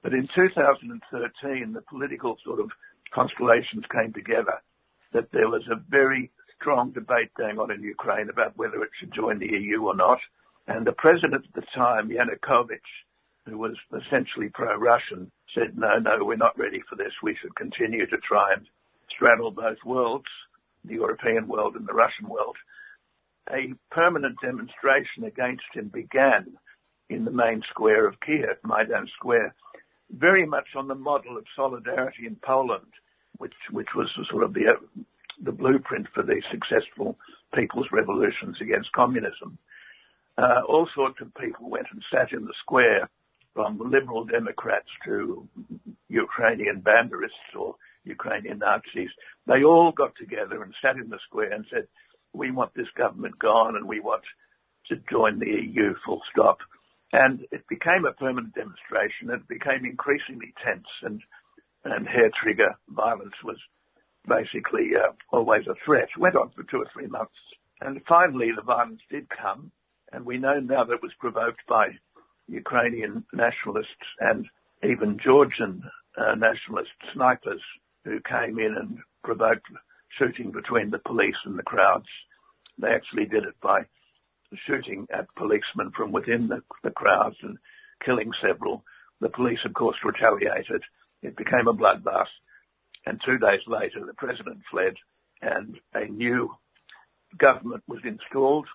But 0.02 0.14
in 0.14 0.28
2013, 0.28 1.74
the 1.74 1.82
political 1.82 2.38
sort 2.44 2.60
of 2.60 2.72
constellations 3.14 3.84
came 3.92 4.14
together 4.14 4.62
that 5.12 5.32
there 5.32 5.50
was 5.50 5.68
a 5.70 5.82
very 5.90 6.32
strong 6.60 6.92
debate 6.92 7.34
going 7.38 7.60
on 7.60 7.72
in 7.72 7.84
Ukraine 7.84 8.30
about 8.30 8.58
whether 8.58 8.84
it 8.84 8.90
should 9.00 9.14
join 9.14 9.40
the 9.40 9.48
EU 9.48 9.82
or 9.84 9.96
not. 9.96 10.20
And 10.68 10.86
the 10.86 10.92
president 10.92 11.46
at 11.46 11.54
the 11.56 11.68
time, 11.76 12.10
Yanukovych, 12.10 12.80
who 13.46 13.58
was 13.58 13.76
essentially 13.94 14.50
pro-Russian, 14.50 15.32
said, 15.56 15.78
no, 15.78 15.98
no, 15.98 16.24
we're 16.24 16.36
not 16.36 16.58
ready 16.58 16.82
for 16.88 16.96
this. 16.96 17.14
We 17.24 17.36
should 17.42 17.56
continue 17.56 18.06
to 18.08 18.18
try 18.18 18.54
and 18.54 18.66
straddle 19.10 19.52
both 19.52 19.78
worlds, 19.86 20.28
the 20.86 20.96
European 20.96 21.48
world 21.48 21.76
and 21.76 21.88
the 21.88 21.94
Russian 21.94 22.28
world, 22.30 22.56
a 23.52 23.74
permanent 23.92 24.38
demonstration 24.42 25.24
against 25.24 25.64
him 25.74 25.88
began 25.88 26.46
in 27.10 27.26
the 27.26 27.32
main 27.32 27.64
square 27.70 28.08
of 28.08 28.20
Kiev, 28.20 28.58
Maidan 28.64 29.08
Square, 29.16 29.56
very 30.12 30.46
much 30.46 30.68
on 30.76 30.88
the 30.88 30.96
model 30.96 31.38
of 31.38 31.46
solidarity 31.56 32.28
in 32.28 32.36
Poland, 32.44 32.94
which 33.38 33.54
which 33.72 33.90
was 33.96 34.08
sort 34.30 34.44
of 34.44 34.54
the 34.54 34.68
the 35.44 35.52
blueprint 35.52 36.08
for 36.14 36.24
the 36.24 36.42
successful 36.52 37.18
people's 37.56 37.88
revolutions 37.92 38.58
against 38.62 38.92
communism. 38.92 39.58
Uh, 40.38 40.62
all 40.68 40.88
sorts 40.96 41.20
of 41.22 41.34
people 41.36 41.70
went 41.70 41.88
and 41.92 42.04
sat 42.12 42.32
in 42.32 42.46
the 42.46 42.54
square, 42.62 43.10
from 43.54 43.80
liberal 43.92 44.24
Democrats 44.24 44.88
to 45.06 45.48
Ukrainian 46.08 46.82
banderists 46.82 47.52
or 47.58 47.76
Ukrainian 48.06 48.60
Nazis, 48.60 49.10
they 49.48 49.64
all 49.64 49.92
got 49.92 50.14
together 50.16 50.64
and 50.64 50.74
sat 50.82 50.96
in 50.96 51.10
the 51.10 51.20
square 51.28 51.52
and 51.52 51.66
said, 51.70 51.88
we 52.34 52.52
want 52.52 52.74
this 52.74 52.88
government 52.96 53.38
gone 53.40 53.76
and 53.76 53.88
we 53.88 54.00
want 54.00 54.24
to 54.88 54.96
join 55.12 55.40
the 55.40 55.48
EU 55.48 55.94
full 56.06 56.22
stop. 56.32 56.60
And 57.12 57.46
it 57.52 57.68
became 57.68 58.06
a 58.06 58.14
permanent 58.14 58.54
demonstration. 58.54 59.30
It 59.32 59.48
became 59.48 59.84
increasingly 59.84 60.54
tense 60.64 60.88
and, 61.02 61.22
and 61.84 62.08
hair 62.08 62.30
trigger 62.42 62.78
violence 62.88 63.36
was 63.44 63.58
basically 64.30 64.92
uh, 64.96 65.12
always 65.32 65.68
a 65.68 65.76
threat. 65.84 66.10
Went 66.18 66.36
on 66.36 66.52
for 66.52 66.64
two 66.64 66.78
or 66.78 66.88
three 66.94 67.08
months. 67.08 67.36
And 67.82 68.02
finally 68.08 68.52
the 68.56 68.62
violence 68.62 69.02
did 69.10 69.28
come. 69.30 69.72
And 70.14 70.26
we 70.26 70.38
know 70.38 70.60
now 70.60 70.86
that 70.86 70.94
it 70.94 71.02
was 71.02 71.12
provoked 71.20 71.62
by 71.68 71.90
Ukrainian 72.48 73.26
nationalists 73.34 74.08
and 74.20 74.48
even 74.84 75.20
Georgian 75.24 75.84
uh, 76.18 76.36
nationalist 76.36 76.92
snipers 77.14 77.62
who 78.06 78.20
came 78.22 78.60
in 78.60 78.76
and 78.78 79.00
provoked 79.24 79.68
shooting 80.18 80.52
between 80.52 80.90
the 80.90 81.00
police 81.00 81.36
and 81.46 81.58
the 81.58 81.64
crowds. 81.64 82.08
They 82.78 82.90
actually 82.90 83.26
did 83.26 83.44
it 83.44 83.56
by 83.62 83.82
shooting 84.66 85.08
at 85.14 85.34
policemen 85.36 85.92
from 85.96 86.12
within 86.12 86.48
the, 86.48 86.64
the 86.84 86.92
crowds 86.92 87.36
and 87.44 87.58
killing 88.04 88.32
several. 88.42 88.84
The 89.22 89.30
police, 89.30 89.60
of 89.66 89.74
course, 89.74 89.98
retaliated. 90.04 90.82
It 91.22 91.36
became 91.36 91.68
a 91.68 91.74
bloodbath. 91.74 92.32
And 93.06 93.20
two 93.26 93.38
days 93.38 93.62
later, 93.68 94.06
the 94.06 94.14
president 94.14 94.60
fled 94.70 94.96
and 95.42 95.78
a 95.94 96.06
new 96.06 96.52
government 97.38 97.84
was 97.88 98.00
installed, 98.04 98.68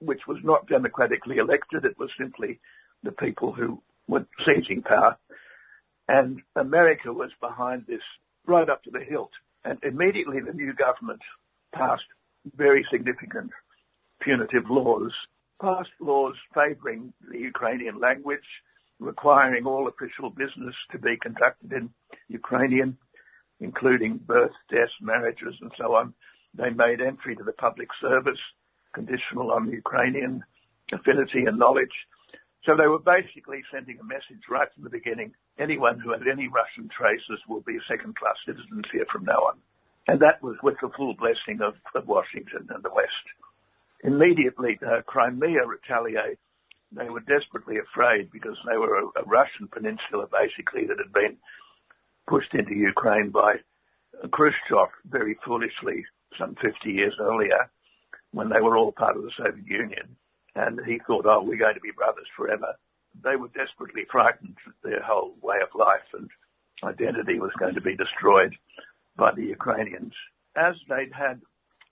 which 0.00 0.20
was 0.26 0.38
not 0.42 0.68
democratically 0.68 1.38
elected. 1.38 1.84
It 1.84 1.98
was 1.98 2.10
simply 2.18 2.60
the 3.02 3.12
people 3.12 3.52
who 3.52 3.82
were 4.08 4.26
seizing 4.46 4.82
power. 4.82 5.16
And 6.08 6.42
America 6.56 7.12
was 7.12 7.30
behind 7.40 7.84
this 7.86 8.02
right 8.46 8.68
up 8.68 8.82
to 8.84 8.90
the 8.90 9.04
hilt. 9.06 9.30
And 9.64 9.78
immediately 9.82 10.40
the 10.40 10.52
new 10.52 10.72
government 10.72 11.20
passed 11.74 12.02
very 12.56 12.86
significant 12.90 13.50
punitive 14.20 14.64
laws, 14.70 15.12
passed 15.60 15.90
laws 16.00 16.34
favoring 16.54 17.12
the 17.30 17.38
Ukrainian 17.38 18.00
language, 18.00 18.48
requiring 18.98 19.66
all 19.66 19.88
official 19.88 20.30
business 20.30 20.74
to 20.92 20.98
be 20.98 21.16
conducted 21.20 21.72
in 21.72 21.90
Ukrainian, 22.28 22.96
including 23.60 24.18
birth, 24.18 24.52
death, 24.70 24.90
marriages, 25.00 25.54
and 25.60 25.70
so 25.78 25.94
on. 25.94 26.14
They 26.54 26.70
made 26.70 27.00
entry 27.00 27.36
to 27.36 27.44
the 27.44 27.52
public 27.52 27.88
service 28.00 28.40
conditional 28.92 29.52
on 29.52 29.70
Ukrainian 29.70 30.42
affinity 30.92 31.44
and 31.46 31.58
knowledge. 31.58 31.94
So 32.64 32.76
they 32.76 32.88
were 32.88 32.98
basically 32.98 33.62
sending 33.72 33.98
a 34.00 34.04
message 34.04 34.44
right 34.50 34.68
from 34.74 34.84
the 34.84 34.90
beginning. 34.90 35.32
Anyone 35.58 35.98
who 36.00 36.12
has 36.12 36.20
any 36.30 36.48
Russian 36.48 36.90
traces 36.90 37.40
will 37.48 37.62
be 37.62 37.78
second-class 37.88 38.36
citizens 38.44 38.84
here 38.92 39.06
from 39.10 39.24
now 39.24 39.40
on. 39.48 39.56
And 40.08 40.20
that 40.20 40.42
was 40.42 40.56
with 40.62 40.76
the 40.82 40.90
full 40.96 41.14
blessing 41.14 41.62
of, 41.62 41.74
of 41.94 42.08
Washington 42.08 42.68
and 42.68 42.82
the 42.82 42.92
West. 42.92 43.26
Immediately, 44.02 44.78
uh, 44.84 45.02
Crimea 45.06 45.64
retaliated. 45.66 46.38
They 46.92 47.08
were 47.08 47.20
desperately 47.20 47.76
afraid 47.78 48.32
because 48.32 48.58
they 48.68 48.76
were 48.76 48.98
a, 48.98 49.06
a 49.22 49.24
Russian 49.24 49.68
peninsula 49.68 50.26
basically 50.26 50.86
that 50.86 50.98
had 50.98 51.12
been 51.12 51.36
pushed 52.30 52.54
into 52.54 52.74
Ukraine 52.74 53.30
by 53.30 53.56
Khrushchev 54.30 54.90
very 55.04 55.36
foolishly 55.44 56.04
some 56.38 56.54
50 56.62 56.90
years 56.90 57.14
earlier. 57.20 57.68
when 58.32 58.48
they 58.48 58.60
were 58.60 58.76
all 58.76 58.92
part 58.92 59.16
of 59.16 59.22
the 59.24 59.32
Soviet 59.36 59.66
Union. 59.66 60.16
And 60.54 60.80
he 60.86 61.00
thought, 61.04 61.26
oh, 61.26 61.42
we're 61.42 61.64
going 61.64 61.74
to 61.74 61.80
be 61.80 61.90
brothers 61.90 62.28
forever. 62.36 62.70
They 63.24 63.34
were 63.34 63.48
desperately 63.48 64.04
frightened 64.10 64.56
that 64.64 64.88
their 64.88 65.02
whole 65.02 65.34
way 65.42 65.56
of 65.62 65.74
life 65.74 66.06
and 66.14 66.30
identity 66.84 67.40
was 67.40 67.50
going 67.58 67.74
to 67.74 67.80
be 67.80 67.96
destroyed 67.96 68.54
by 69.16 69.32
the 69.34 69.46
Ukrainians, 69.58 70.14
as 70.56 70.76
they'd 70.88 71.12
had 71.12 71.40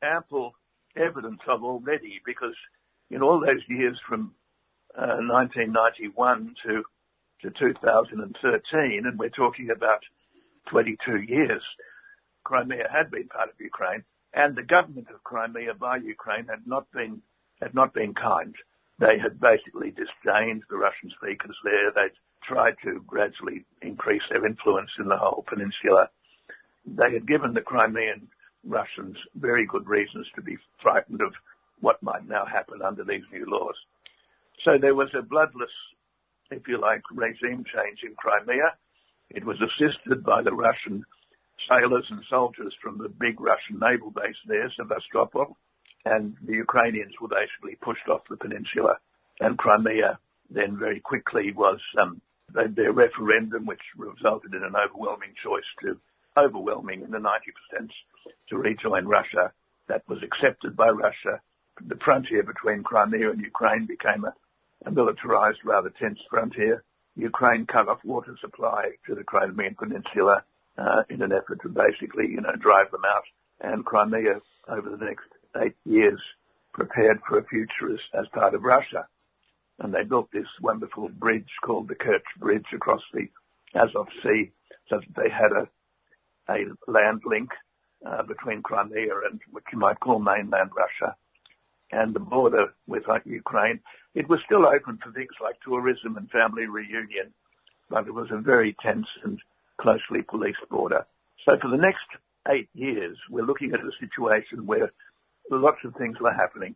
ample 0.01 0.53
evidence 0.97 1.41
of 1.49 1.65
already, 1.65 2.21
because 2.25 2.55
in 3.11 3.21
all 3.23 3.41
those 3.41 3.65
years 3.69 3.99
from 4.09 4.33
uh, 4.97 5.19
1991 5.27 6.55
to 6.65 6.85
to 7.43 7.51
2013, 7.51 9.07
and 9.07 9.19
we're 9.19 9.29
talking 9.29 9.71
about 9.71 10.03
22 10.71 11.23
years, 11.23 11.63
Crimea 12.45 12.89
had 12.91 13.11
been 13.11 13.29
part 13.29 13.51
of 13.51 13.61
Ukraine, 13.61 14.05
and 14.35 14.57
the 14.57 14.63
government 14.63 15.09
of 15.13 15.23
Crimea 15.25 15.75
by 15.75 15.97
Ukraine 15.97 16.47
had 16.47 16.67
not 16.67 16.91
been 16.93 17.23
had 17.61 17.75
not 17.75 17.93
been 17.93 18.15
kind. 18.15 18.55
They 18.99 19.19
had 19.19 19.41
basically 19.41 19.91
disdained 19.91 20.63
the 20.71 20.77
Russian 20.77 21.11
speakers 21.11 21.57
there. 21.65 21.91
They'd 21.91 22.17
tried 22.47 22.77
to 22.85 23.03
gradually 23.07 23.65
increase 23.83 24.23
their 24.31 24.47
influence 24.47 24.91
in 24.99 25.09
the 25.09 25.17
whole 25.17 25.45
peninsula. 25.49 26.11
They 26.87 27.13
had 27.13 27.27
given 27.27 27.53
the 27.53 27.61
Crimean 27.61 28.29
Russians 28.65 29.17
very 29.35 29.67
good 29.67 29.87
reasons 29.87 30.27
to 30.35 30.43
be 30.43 30.57
frightened 30.83 31.21
of 31.21 31.33
what 31.81 32.03
might 32.03 32.27
now 32.27 32.45
happen 32.45 32.83
under 32.83 33.05
these 33.05 33.25
new 33.33 33.47
laws. 33.47 33.77
So 34.65 34.79
there 34.81 34.95
was 34.95 35.11
a 35.15 35.23
bloodless, 35.23 35.71
if 36.51 36.67
you 36.67 36.81
like, 36.81 37.03
regime 37.13 37.65
change 37.65 38.01
in 38.05 38.15
Crimea. 38.17 38.75
It 39.31 39.45
was 39.45 39.57
assisted 39.61 40.25
by 40.25 40.43
the 40.43 40.53
Russian 40.53 41.05
sailors 41.69 42.07
and 42.11 42.23
soldiers 42.31 42.75
from 42.83 42.99
the 42.99 43.09
big 43.09 43.41
Russian 43.41 43.79
naval 43.81 44.11
base 44.11 44.37
there, 44.47 44.71
Sevastopol, 44.77 45.57
and 46.05 46.37
the 46.47 46.55
Ukrainians 46.55 47.13
were 47.21 47.29
basically 47.29 47.77
pushed 47.83 48.09
off 48.09 48.23
the 48.31 48.37
peninsula. 48.37 48.99
And 49.41 49.59
Crimea 49.59 50.19
then 50.51 50.79
very 50.79 51.01
quickly 51.01 51.53
was 51.53 51.81
um, 52.01 52.21
their 52.55 52.93
referendum, 52.93 53.67
which 53.67 53.83
resulted 53.97 54.55
in 54.55 54.65
an 54.65 54.75
overwhelming 54.77 55.35
choice 55.43 55.69
to 55.83 55.99
overwhelming 56.37 57.03
in 57.03 57.11
the 57.11 57.19
90% 57.19 57.91
to 58.49 58.57
rejoin 58.57 59.07
Russia. 59.07 59.53
That 59.89 60.09
was 60.09 60.23
accepted 60.23 60.77
by 60.77 60.89
Russia. 60.89 61.41
The 61.87 61.99
frontier 62.05 62.43
between 62.43 62.83
Crimea 62.83 63.31
and 63.31 63.41
Ukraine 63.41 63.87
became 63.87 64.25
a 64.25 64.35
a 64.87 64.91
militarized, 64.91 65.59
rather 65.65 65.91
tense 65.91 66.19
frontier. 66.31 66.85
Ukraine 67.19 67.67
cut 67.67 67.89
off 67.89 67.99
water 68.05 68.37
supply 68.41 68.93
to 69.07 69.15
the 69.15 69.25
Crimean 69.25 69.75
Peninsula 69.75 70.45
uh, 70.79 71.03
in 71.11 71.21
an 71.23 71.33
effort 71.33 71.61
to 71.63 71.69
basically, 71.69 72.29
you 72.29 72.41
know, 72.41 72.55
drive 72.61 72.91
them 72.91 73.03
out. 73.05 73.25
And 73.61 73.85
Crimea, 73.85 74.41
over 74.69 74.89
the 74.89 75.05
next 75.05 75.27
eight 75.61 75.77
years, 75.85 76.21
prepared 76.73 77.21
for 77.29 77.39
a 77.39 77.45
future 77.45 77.93
as, 77.93 78.01
as 78.15 78.27
part 78.33 78.55
of 78.55 78.63
Russia. 78.63 79.07
And 79.81 79.93
they 79.93 80.05
built 80.05 80.31
this 80.33 80.47
wonderful 80.61 81.09
bridge 81.09 81.51
called 81.65 81.89
the 81.89 81.95
Kerch 81.95 82.27
Bridge 82.39 82.67
across 82.73 83.03
the 83.13 83.29
Azov 83.75 84.09
Sea, 84.23 84.51
so 84.89 85.01
that 85.01 85.23
they 85.23 85.31
had 85.31 85.53
a 85.53 85.69
a 86.51 86.65
land 86.91 87.21
link 87.27 87.51
uh, 88.07 88.23
between 88.23 88.63
Crimea 88.63 89.13
and 89.31 89.41
what 89.51 89.65
you 89.73 89.79
might 89.79 90.01
call 90.01 90.19
mainland 90.19 90.71
Russia 90.75 91.15
and 91.91 92.15
the 92.15 92.21
border 92.21 92.75
with 92.87 93.05
Ukraine, 93.25 93.81
it 94.19 94.29
was 94.29 94.41
still 94.45 94.67
open 94.67 94.99
for 95.01 95.13
things 95.13 95.31
like 95.41 95.55
tourism 95.65 96.17
and 96.17 96.29
family 96.31 96.67
reunion, 96.67 97.33
but 97.89 98.09
it 98.09 98.13
was 98.13 98.27
a 98.33 98.41
very 98.41 98.75
tense 98.83 99.07
and 99.23 99.39
closely 99.81 100.23
policed 100.29 100.69
border. 100.69 101.07
So 101.45 101.53
for 101.63 101.71
the 101.71 101.77
next 101.77 102.09
eight 102.51 102.69
years, 102.75 103.17
we're 103.31 103.47
looking 103.47 103.73
at 103.73 103.79
a 103.79 103.99
situation 104.01 104.67
where 104.67 104.91
lots 105.53 105.79
of 105.85 105.95
things 105.95 106.17
were 106.21 106.33
happening. 106.33 106.75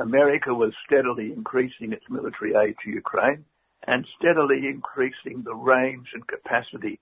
America 0.00 0.52
was 0.52 0.72
steadily 0.84 1.32
increasing 1.32 1.92
its 1.92 2.04
military 2.10 2.54
aid 2.56 2.74
to 2.82 2.90
Ukraine 2.90 3.44
and 3.86 4.04
steadily 4.18 4.66
increasing 4.66 5.44
the 5.44 5.54
range 5.54 6.08
and 6.14 6.26
capacity 6.26 6.98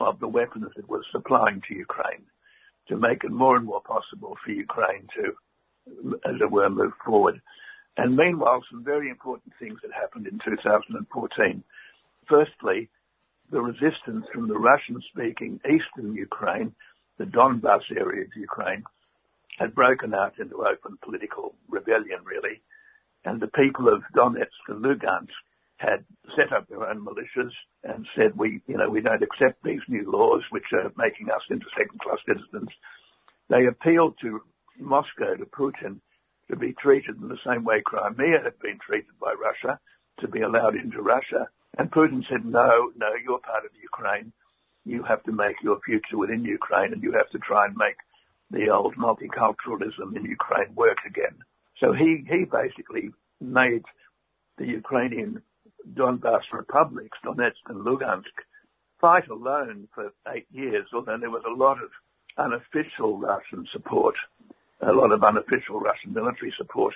of 0.00 0.18
the 0.18 0.26
weapons 0.26 0.72
it 0.76 0.88
was 0.88 1.04
supplying 1.12 1.62
to 1.68 1.74
Ukraine 1.76 2.26
to 2.88 2.96
make 2.96 3.22
it 3.22 3.30
more 3.30 3.56
and 3.56 3.66
more 3.66 3.82
possible 3.82 4.36
for 4.44 4.50
Ukraine 4.50 5.06
to 5.14 5.36
as 6.28 6.40
it 6.40 6.50
were, 6.50 6.68
move 6.68 6.92
forward. 7.04 7.40
And 7.96 8.16
meanwhile, 8.16 8.62
some 8.70 8.84
very 8.84 9.08
important 9.08 9.54
things 9.58 9.78
had 9.82 9.92
happened 9.92 10.26
in 10.26 10.38
2014. 10.44 11.64
Firstly, 12.28 12.88
the 13.50 13.60
resistance 13.60 14.26
from 14.32 14.48
the 14.48 14.58
Russian-speaking 14.58 15.60
eastern 15.64 16.14
Ukraine, 16.14 16.74
the 17.18 17.24
Donbas 17.24 17.82
area 17.96 18.24
of 18.24 18.36
Ukraine, 18.36 18.84
had 19.58 19.74
broken 19.74 20.12
out 20.12 20.38
into 20.38 20.66
open 20.66 20.98
political 21.02 21.54
rebellion, 21.68 22.20
really. 22.24 22.60
And 23.24 23.40
the 23.40 23.46
people 23.48 23.88
of 23.88 24.02
Donetsk 24.14 24.68
and 24.68 24.84
Lugansk 24.84 25.32
had 25.78 26.04
set 26.36 26.52
up 26.52 26.68
their 26.68 26.88
own 26.88 27.04
militias 27.04 27.52
and 27.84 28.06
said, 28.16 28.36
we, 28.36 28.60
you 28.66 28.76
know, 28.76 28.90
we 28.90 29.00
don't 29.00 29.22
accept 29.22 29.62
these 29.62 29.80
new 29.88 30.10
laws 30.10 30.42
which 30.50 30.72
are 30.72 30.92
making 30.96 31.30
us 31.30 31.42
into 31.50 31.66
second-class 31.76 32.18
citizens. 32.26 32.70
They 33.48 33.66
appealed 33.66 34.14
to 34.22 34.40
Moscow 34.78 35.34
to 35.36 35.46
Putin 35.46 36.00
to 36.50 36.56
be 36.56 36.74
treated 36.74 37.16
in 37.20 37.28
the 37.28 37.38
same 37.46 37.64
way 37.64 37.82
Crimea 37.84 38.40
had 38.42 38.58
been 38.60 38.78
treated 38.78 39.18
by 39.20 39.32
Russia, 39.32 39.78
to 40.20 40.28
be 40.28 40.40
allowed 40.40 40.76
into 40.76 41.02
Russia. 41.02 41.48
And 41.78 41.90
Putin 41.90 42.22
said, 42.28 42.44
no, 42.44 42.90
no, 42.96 43.08
you're 43.22 43.40
part 43.40 43.64
of 43.64 43.70
Ukraine. 43.82 44.32
You 44.84 45.02
have 45.02 45.22
to 45.24 45.32
make 45.32 45.56
your 45.62 45.78
future 45.84 46.16
within 46.16 46.44
Ukraine 46.44 46.92
and 46.92 47.02
you 47.02 47.12
have 47.12 47.28
to 47.30 47.38
try 47.38 47.66
and 47.66 47.76
make 47.76 47.96
the 48.50 48.70
old 48.70 48.94
multiculturalism 48.96 50.16
in 50.16 50.24
Ukraine 50.24 50.74
work 50.74 50.98
again. 51.06 51.36
So 51.80 51.92
he, 51.92 52.24
he 52.28 52.44
basically 52.44 53.10
made 53.40 53.82
the 54.56 54.66
Ukrainian 54.66 55.42
Donbas 55.94 56.42
republics, 56.52 57.18
Donetsk 57.24 57.66
and 57.68 57.84
Lugansk, 57.84 58.36
fight 59.00 59.28
alone 59.28 59.88
for 59.94 60.12
eight 60.34 60.46
years, 60.50 60.86
although 60.94 61.18
there 61.18 61.30
was 61.30 61.44
a 61.46 61.54
lot 61.54 61.82
of 61.82 61.90
unofficial 62.38 63.18
Russian 63.18 63.66
support 63.72 64.14
a 64.80 64.92
lot 64.92 65.12
of 65.12 65.22
unofficial 65.22 65.80
Russian 65.80 66.12
military 66.12 66.52
support. 66.56 66.94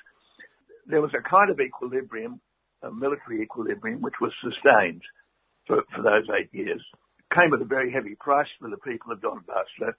There 0.87 1.01
was 1.01 1.13
a 1.15 1.29
kind 1.29 1.51
of 1.51 1.61
equilibrium, 1.61 2.41
a 2.83 2.91
military 2.91 3.43
equilibrium, 3.43 4.01
which 4.01 4.21
was 4.21 4.33
sustained 4.43 5.03
for, 5.67 5.83
for 5.95 6.03
those 6.03 6.27
eight 6.39 6.53
years. 6.53 6.83
It 7.19 7.35
came 7.35 7.55
at 7.55 7.63
a 7.63 7.65
very 7.65 7.93
heavy 7.93 8.17
price 8.19 8.49
for 8.61 8.69
the 8.69 8.77
people 8.77 9.13
of 9.13 9.21
Donbass. 9.21 9.95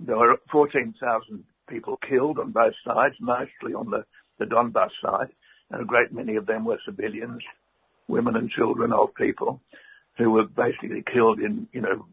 There 0.00 0.16
were 0.16 0.36
14,000 0.50 1.44
people 1.68 1.98
killed 2.08 2.38
on 2.38 2.52
both 2.52 2.74
sides, 2.84 3.14
mostly 3.20 3.74
on 3.74 3.90
the, 3.90 4.04
the 4.38 4.46
Donbass 4.46 4.90
side, 5.02 5.28
and 5.70 5.82
a 5.82 5.84
great 5.84 6.12
many 6.12 6.36
of 6.36 6.46
them 6.46 6.64
were 6.64 6.78
civilians, 6.84 7.42
women 8.08 8.36
and 8.36 8.50
children, 8.50 8.92
old 8.92 9.14
people, 9.14 9.60
who 10.16 10.30
were 10.30 10.44
basically 10.44 11.04
killed 11.12 11.40
in, 11.40 11.68
you 11.72 11.80
know, 11.80 12.06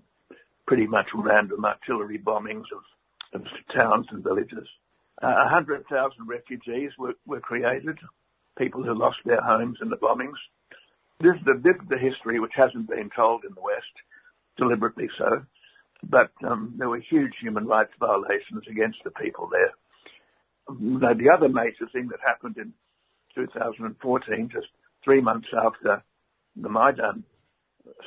pretty 0.68 0.88
much 0.88 1.08
random 1.14 1.66
artillery 1.66 2.18
bombings 2.18 2.66
of, 2.76 3.42
of 3.42 3.48
towns 3.76 4.08
and 4.12 4.24
villages. 4.24 4.68
Uh, 5.24 5.48
100,000 5.48 5.88
refugees 6.28 6.92
were, 7.00 7.14
were 7.26 7.40
created, 7.40 7.98
people 8.58 8.84
who 8.84 8.94
lost 8.94 9.18
their 9.24 9.40
homes 9.42 9.78
in 9.82 9.90
the 9.90 9.96
bombings. 9.96 10.36
This 11.22 11.36
is, 11.40 11.46
the, 11.46 11.54
this 11.64 11.76
is 11.82 11.88
the 11.90 11.98
history 11.98 12.42
which 12.42 12.52
hasn't 12.56 12.90
been 12.90 13.10
told 13.16 13.46
in 13.46 13.56
the 13.56 13.62
West, 13.62 13.96
deliberately 14.58 15.08
so. 15.18 15.46
But 16.04 16.32
um, 16.46 16.76
there 16.78 16.90
were 16.90 17.00
huge 17.10 17.32
human 17.42 17.66
rights 17.68 17.94
violations 17.98 18.64
against 18.70 18.98
the 19.06 19.12
people 19.12 19.48
there. 19.50 19.72
Now, 20.78 21.14
the 21.14 21.30
other 21.34 21.48
major 21.48 21.88
thing 21.94 22.10
that 22.10 22.20
happened 22.26 22.58
in 22.58 22.74
2014, 23.36 24.50
just 24.52 24.68
three 25.06 25.22
months 25.22 25.48
after 25.56 26.04
the 26.58 26.70
Maidan 26.70 27.24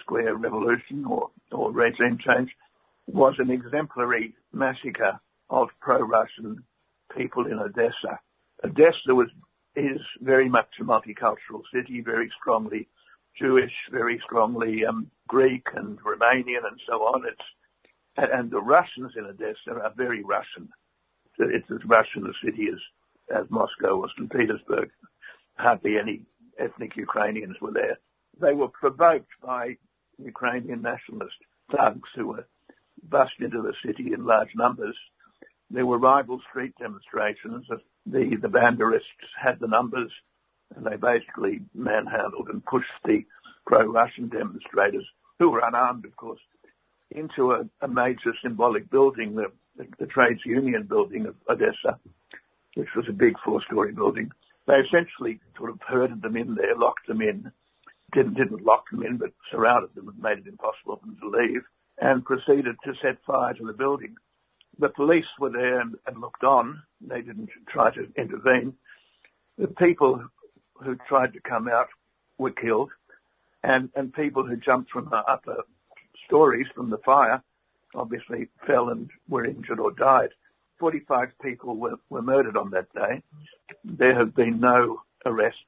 Square 0.02 0.36
revolution 0.36 1.06
or, 1.08 1.30
or 1.50 1.72
regime 1.72 2.18
change, 2.18 2.50
was 3.06 3.34
an 3.38 3.50
exemplary 3.50 4.34
massacre 4.52 5.18
of 5.48 5.68
pro-Russian 5.80 6.62
people 7.14 7.46
in 7.46 7.58
Odessa. 7.58 8.18
Odessa 8.64 9.14
was 9.14 9.28
is 9.74 10.00
very 10.22 10.48
much 10.48 10.68
a 10.80 10.84
multicultural 10.84 11.62
city, 11.72 12.00
very 12.00 12.30
strongly 12.40 12.88
Jewish, 13.38 13.72
very 13.90 14.20
strongly 14.24 14.86
um, 14.86 15.10
Greek 15.28 15.66
and 15.74 15.98
Romanian 16.00 16.64
and 16.66 16.80
so 16.88 16.94
on. 17.02 17.24
It's 17.26 17.42
and 18.16 18.50
the 18.50 18.60
Russians 18.60 19.12
in 19.16 19.26
Odessa 19.26 19.82
are 19.82 19.92
very 19.94 20.22
Russian. 20.24 20.68
It's 21.38 21.70
as 21.70 21.84
Russian 21.86 22.26
a 22.26 22.32
city 22.44 22.68
as 22.72 22.80
as 23.34 23.50
Moscow 23.50 24.00
or 24.00 24.08
St. 24.16 24.30
Petersburg. 24.30 24.90
Hardly 25.58 25.98
any 25.98 26.22
ethnic 26.58 26.96
Ukrainians 26.96 27.56
were 27.60 27.72
there. 27.72 27.98
They 28.40 28.54
were 28.54 28.68
provoked 28.68 29.32
by 29.42 29.76
Ukrainian 30.18 30.80
nationalist 30.82 31.36
thugs 31.70 32.08
who 32.14 32.28
were 32.28 32.46
bust 33.08 33.32
into 33.40 33.60
the 33.62 33.74
city 33.84 34.12
in 34.14 34.24
large 34.24 34.54
numbers 34.54 34.96
there 35.70 35.86
were 35.86 35.98
rival 35.98 36.40
street 36.48 36.72
demonstrations. 36.78 37.66
The, 38.06 38.36
the 38.40 38.48
Banderists 38.48 39.02
had 39.40 39.58
the 39.60 39.66
numbers 39.66 40.12
and 40.74 40.84
they 40.84 40.96
basically 40.96 41.60
manhandled 41.74 42.48
and 42.48 42.64
pushed 42.64 42.90
the 43.04 43.24
pro-Russian 43.66 44.28
demonstrators, 44.28 45.04
who 45.38 45.50
were 45.50 45.62
unarmed, 45.64 46.04
of 46.04 46.16
course, 46.16 46.40
into 47.10 47.52
a, 47.52 47.64
a 47.82 47.88
major 47.88 48.32
symbolic 48.42 48.90
building, 48.90 49.36
the, 49.36 49.46
the, 49.76 49.86
the, 49.98 50.06
trades 50.06 50.40
union 50.44 50.84
building 50.88 51.26
of 51.26 51.34
Odessa. 51.48 51.98
which 52.74 52.88
was 52.96 53.06
a 53.08 53.12
big 53.12 53.34
four-story 53.44 53.92
building. 53.92 54.30
They 54.66 54.74
essentially 54.74 55.40
sort 55.56 55.70
of 55.70 55.80
herded 55.86 56.22
them 56.22 56.36
in 56.36 56.54
there, 56.54 56.76
locked 56.76 57.06
them 57.06 57.20
in, 57.20 57.52
didn't, 58.12 58.34
didn't 58.34 58.64
lock 58.64 58.90
them 58.90 59.02
in, 59.02 59.18
but 59.18 59.32
surrounded 59.50 59.94
them 59.94 60.08
and 60.08 60.18
made 60.18 60.38
it 60.38 60.46
impossible 60.46 60.96
for 60.96 61.06
them 61.06 61.18
to 61.20 61.28
leave, 61.28 61.62
and 61.98 62.24
proceeded 62.24 62.76
to 62.84 62.92
set 63.02 63.18
fire 63.26 63.54
to 63.54 63.66
the 63.66 63.72
building. 63.72 64.16
The 64.78 64.88
police 64.90 65.26
were 65.38 65.50
there 65.50 65.80
and, 65.80 65.96
and 66.06 66.20
looked 66.20 66.44
on. 66.44 66.82
They 67.00 67.22
didn't 67.22 67.50
try 67.68 67.90
to 67.92 68.08
intervene. 68.16 68.74
The 69.58 69.68
people 69.68 70.22
who 70.74 70.96
tried 71.08 71.32
to 71.32 71.40
come 71.40 71.68
out 71.68 71.88
were 72.38 72.50
killed, 72.50 72.90
and, 73.62 73.88
and 73.96 74.12
people 74.12 74.46
who 74.46 74.56
jumped 74.56 74.90
from 74.90 75.06
the 75.10 75.16
upper 75.16 75.62
stories 76.26 76.66
from 76.74 76.90
the 76.90 76.98
fire 76.98 77.42
obviously 77.94 78.48
fell 78.66 78.90
and 78.90 79.10
were 79.28 79.44
injured 79.44 79.80
or 79.80 79.90
died. 79.92 80.30
45 80.78 81.28
people 81.42 81.76
were, 81.76 81.96
were 82.10 82.22
murdered 82.22 82.56
on 82.56 82.70
that 82.70 82.92
day. 82.92 83.22
There 83.84 84.14
have 84.14 84.34
been 84.34 84.60
no 84.60 85.00
arrests. 85.24 85.60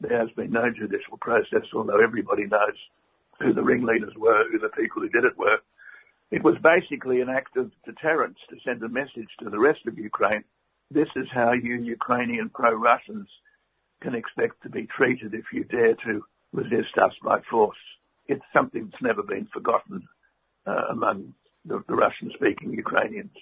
There 0.00 0.18
has 0.18 0.30
been 0.32 0.50
no 0.50 0.70
judicial 0.70 1.16
process, 1.18 1.64
although 1.72 2.02
everybody 2.02 2.44
knows 2.46 2.76
who 3.40 3.54
the 3.54 3.62
ringleaders 3.62 4.12
were, 4.16 4.44
who 4.50 4.58
the 4.58 4.68
people 4.68 5.00
who 5.00 5.08
did 5.08 5.24
it 5.24 5.38
were. 5.38 5.58
It 6.30 6.42
was 6.42 6.56
basically 6.62 7.20
an 7.20 7.28
act 7.28 7.56
of 7.56 7.70
deterrence 7.84 8.38
to 8.50 8.56
send 8.64 8.82
a 8.82 8.88
message 8.88 9.28
to 9.40 9.50
the 9.50 9.58
rest 9.58 9.80
of 9.86 9.98
Ukraine. 9.98 10.44
This 10.90 11.08
is 11.16 11.26
how 11.32 11.52
you 11.52 11.76
Ukrainian 11.76 12.50
pro-Russians 12.50 13.28
can 14.00 14.14
expect 14.14 14.62
to 14.62 14.68
be 14.68 14.86
treated 14.86 15.34
if 15.34 15.44
you 15.52 15.64
dare 15.64 15.94
to 15.94 16.24
resist 16.52 16.96
us 17.02 17.12
by 17.22 17.40
force. 17.50 17.78
It's 18.26 18.44
something 18.52 18.88
that's 18.90 19.02
never 19.02 19.22
been 19.22 19.46
forgotten 19.52 20.08
uh, 20.66 20.84
among 20.90 21.34
the, 21.64 21.82
the 21.88 21.94
Russian-speaking 21.94 22.72
Ukrainians. 22.72 23.36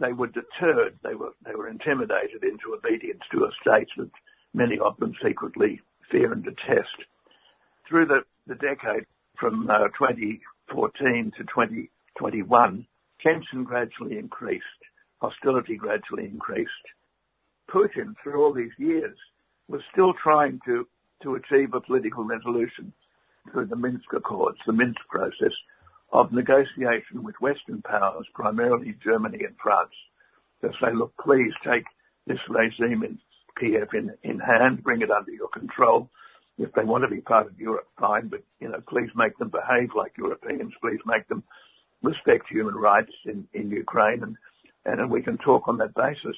They 0.00 0.12
were 0.12 0.28
deterred, 0.28 0.98
they 1.02 1.14
were, 1.14 1.32
they 1.44 1.54
were 1.54 1.68
intimidated 1.68 2.42
into 2.42 2.74
obedience 2.74 3.22
to 3.32 3.44
a 3.44 3.50
state 3.60 3.88
that 3.96 4.10
many 4.54 4.78
of 4.78 4.96
them 4.98 5.14
secretly 5.22 5.80
fear 6.10 6.32
and 6.32 6.44
detest. 6.44 6.96
Through 7.88 8.06
the, 8.06 8.20
the 8.46 8.54
decade 8.54 9.06
from 9.38 9.68
uh, 9.68 9.88
2014 9.98 11.32
to 11.36 11.44
2021, 12.18 12.86
tension 13.22 13.64
gradually 13.64 14.18
increased, 14.18 14.64
hostility 15.20 15.76
gradually 15.76 16.24
increased. 16.24 16.70
Putin, 17.70 18.14
through 18.22 18.42
all 18.42 18.52
these 18.52 18.72
years, 18.78 19.16
was 19.68 19.82
still 19.92 20.14
trying 20.22 20.58
to, 20.64 20.86
to 21.22 21.34
achieve 21.34 21.74
a 21.74 21.80
political 21.80 22.24
resolution 22.24 22.92
through 23.52 23.66
the 23.66 23.76
Minsk 23.76 24.12
Accords, 24.14 24.58
the 24.66 24.72
Minsk 24.72 25.00
process, 25.08 25.52
of 26.12 26.32
negotiation 26.32 27.22
with 27.22 27.34
Western 27.40 27.82
powers, 27.82 28.26
primarily 28.34 28.94
Germany 29.04 29.44
and 29.44 29.54
France, 29.62 29.92
to 30.62 30.70
say, 30.80 30.92
look, 30.94 31.12
please 31.22 31.52
take 31.64 31.84
this 32.26 32.38
regime 32.48 33.02
in 33.04 33.18
Kiev 33.60 33.88
in, 33.92 34.12
in 34.22 34.38
hand, 34.38 34.82
bring 34.82 35.02
it 35.02 35.10
under 35.10 35.32
your 35.32 35.48
control. 35.48 36.08
If 36.58 36.72
they 36.72 36.84
want 36.84 37.04
to 37.04 37.08
be 37.14 37.20
part 37.20 37.46
of 37.46 37.60
Europe, 37.60 37.86
fine, 38.00 38.28
but, 38.28 38.42
you 38.58 38.68
know, 38.68 38.82
please 38.88 39.10
make 39.14 39.36
them 39.38 39.50
behave 39.50 39.90
like 39.94 40.12
Europeans. 40.16 40.72
Please 40.80 41.00
make 41.06 41.28
them 41.28 41.44
respect 42.02 42.48
human 42.48 42.74
rights 42.74 43.12
in, 43.24 43.46
in 43.52 43.70
Ukraine 43.70 44.22
and, 44.22 44.36
and 44.84 45.10
we 45.10 45.22
can 45.22 45.38
talk 45.38 45.68
on 45.68 45.78
that 45.78 45.94
basis. 45.94 46.36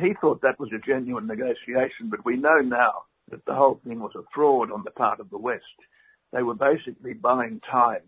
He 0.00 0.14
thought 0.20 0.42
that 0.42 0.60
was 0.60 0.70
a 0.72 0.86
genuine 0.86 1.26
negotiation, 1.26 2.10
but 2.10 2.24
we 2.24 2.36
know 2.36 2.60
now 2.60 3.02
that 3.30 3.44
the 3.46 3.54
whole 3.54 3.80
thing 3.86 4.00
was 4.00 4.12
a 4.14 4.22
fraud 4.34 4.70
on 4.70 4.82
the 4.84 4.90
part 4.90 5.20
of 5.20 5.30
the 5.30 5.38
West. 5.38 5.64
They 6.32 6.42
were 6.42 6.54
basically 6.54 7.14
buying 7.14 7.60
time 7.70 8.02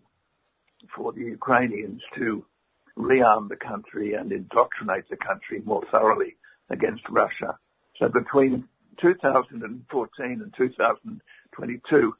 for 0.95 1.11
the 1.11 1.21
Ukrainians 1.21 2.01
to 2.17 2.45
rearm 2.97 3.49
the 3.49 3.55
country 3.55 4.13
and 4.13 4.31
indoctrinate 4.31 5.09
the 5.09 5.17
country 5.17 5.61
more 5.65 5.83
thoroughly 5.91 6.35
against 6.69 7.03
Russia. 7.09 7.57
So 7.97 8.07
between 8.07 8.67
2014 9.01 10.41
and 10.41 10.53
2022, 10.57 12.13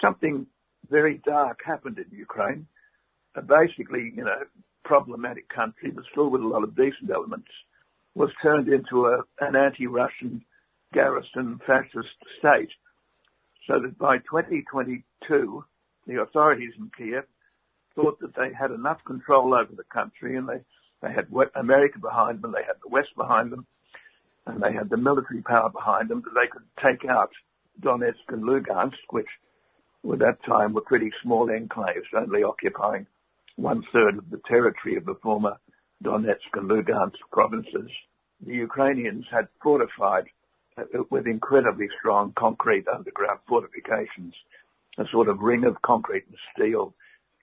something 0.00 0.46
very 0.90 1.20
dark 1.24 1.60
happened 1.64 1.98
in 1.98 2.16
Ukraine. 2.16 2.66
A 3.36 3.42
basically, 3.42 4.12
you 4.16 4.24
know, 4.24 4.44
problematic 4.84 5.48
country, 5.48 5.90
but 5.90 6.04
still 6.10 6.30
with 6.30 6.40
a 6.40 6.46
lot 6.46 6.64
of 6.64 6.74
decent 6.74 7.10
elements, 7.12 7.50
was 8.14 8.30
turned 8.42 8.68
into 8.68 9.06
a, 9.06 9.22
an 9.40 9.54
anti-Russian 9.54 10.42
garrison 10.94 11.60
fascist 11.66 12.16
state. 12.38 12.70
So 13.66 13.78
that 13.80 13.98
by 13.98 14.18
2022, 14.18 15.64
the 16.06 16.20
authorities 16.22 16.72
in 16.78 16.90
Kiev 16.96 17.24
thought 17.94 18.18
that 18.20 18.34
they 18.36 18.54
had 18.58 18.70
enough 18.70 19.04
control 19.04 19.52
over 19.54 19.72
the 19.76 19.84
country 19.92 20.36
and 20.36 20.48
they, 20.48 20.60
they 21.02 21.12
had 21.12 21.26
America 21.56 21.98
behind 21.98 22.40
them, 22.40 22.52
they 22.52 22.64
had 22.66 22.76
the 22.82 22.88
West 22.88 23.10
behind 23.16 23.52
them, 23.52 23.66
and 24.46 24.62
they 24.62 24.72
had 24.72 24.88
the 24.88 24.96
military 24.96 25.42
power 25.42 25.68
behind 25.68 26.08
them 26.08 26.22
that 26.24 26.34
they 26.34 26.46
could 26.46 26.62
take 26.82 27.08
out 27.10 27.30
Donetsk 27.82 28.28
and 28.28 28.44
Lugansk, 28.44 28.96
which 29.10 29.28
at 30.10 30.20
that 30.20 30.42
time 30.44 30.72
were 30.72 30.80
pretty 30.82 31.10
small 31.22 31.48
enclaves, 31.48 32.14
only 32.16 32.42
occupying 32.42 33.06
one 33.56 33.82
third 33.92 34.18
of 34.18 34.30
the 34.30 34.40
territory 34.46 34.96
of 34.96 35.04
the 35.04 35.16
former 35.22 35.56
Donetsk 36.04 36.52
and 36.54 36.70
Lugansk 36.70 37.18
provinces. 37.32 37.90
The 38.44 38.54
Ukrainians 38.54 39.24
had 39.30 39.48
fortified 39.62 40.26
uh, 40.78 40.84
with 41.10 41.26
incredibly 41.26 41.88
strong 41.98 42.32
concrete 42.38 42.86
underground 42.86 43.40
fortifications, 43.48 44.34
a 44.98 45.04
sort 45.10 45.28
of 45.28 45.40
ring 45.40 45.64
of 45.64 45.80
concrete 45.82 46.24
and 46.28 46.36
steel 46.54 46.94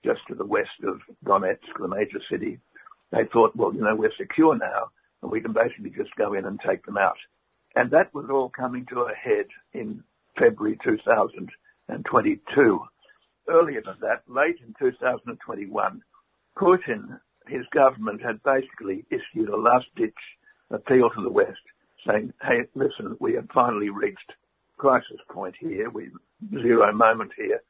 just 0.04 0.20
to 0.28 0.34
the 0.34 0.46
west 0.46 0.70
of 0.86 1.00
Donetsk, 1.24 1.78
the 1.78 1.88
major 1.88 2.20
city. 2.30 2.60
They 3.10 3.24
thought, 3.32 3.56
well, 3.56 3.74
you 3.74 3.80
know, 3.80 3.96
we're 3.96 4.12
secure 4.16 4.56
now 4.56 4.90
and 5.22 5.32
we 5.32 5.40
can 5.40 5.52
basically 5.52 5.90
just 5.90 6.14
go 6.16 6.34
in 6.34 6.44
and 6.44 6.60
take 6.60 6.84
them 6.84 6.98
out. 6.98 7.16
And 7.74 7.90
that 7.90 8.14
was 8.14 8.26
all 8.30 8.50
coming 8.50 8.86
to 8.90 9.00
a 9.00 9.14
head 9.14 9.46
in 9.72 10.04
February 10.38 10.78
2022. 10.84 12.80
Earlier 13.48 13.82
than 13.84 13.96
that, 14.00 14.22
late 14.28 14.56
in 14.66 14.74
2021, 14.78 16.02
Putin, 16.56 17.20
his 17.46 17.66
government 17.72 18.22
had 18.22 18.42
basically 18.42 19.04
issued 19.10 19.48
a 19.48 19.56
last 19.56 19.86
ditch 19.96 20.14
appeal 20.70 21.10
to 21.10 21.22
the 21.22 21.30
West 21.30 21.60
saying, 22.06 22.32
hey, 22.42 22.62
listen, 22.74 23.16
we 23.20 23.34
have 23.34 23.48
finally 23.52 23.90
reached 23.90 24.32
crisis 24.76 25.20
point 25.30 25.54
here. 25.58 25.90
We 25.90 26.10
zero 26.50 26.92
moment 26.92 27.32
here 27.36 27.60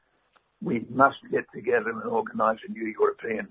we 0.61 0.85
must 0.89 1.17
get 1.31 1.45
together 1.53 1.91
and 1.91 2.03
organise 2.03 2.59
a 2.67 2.71
new 2.71 2.87
European 2.87 3.47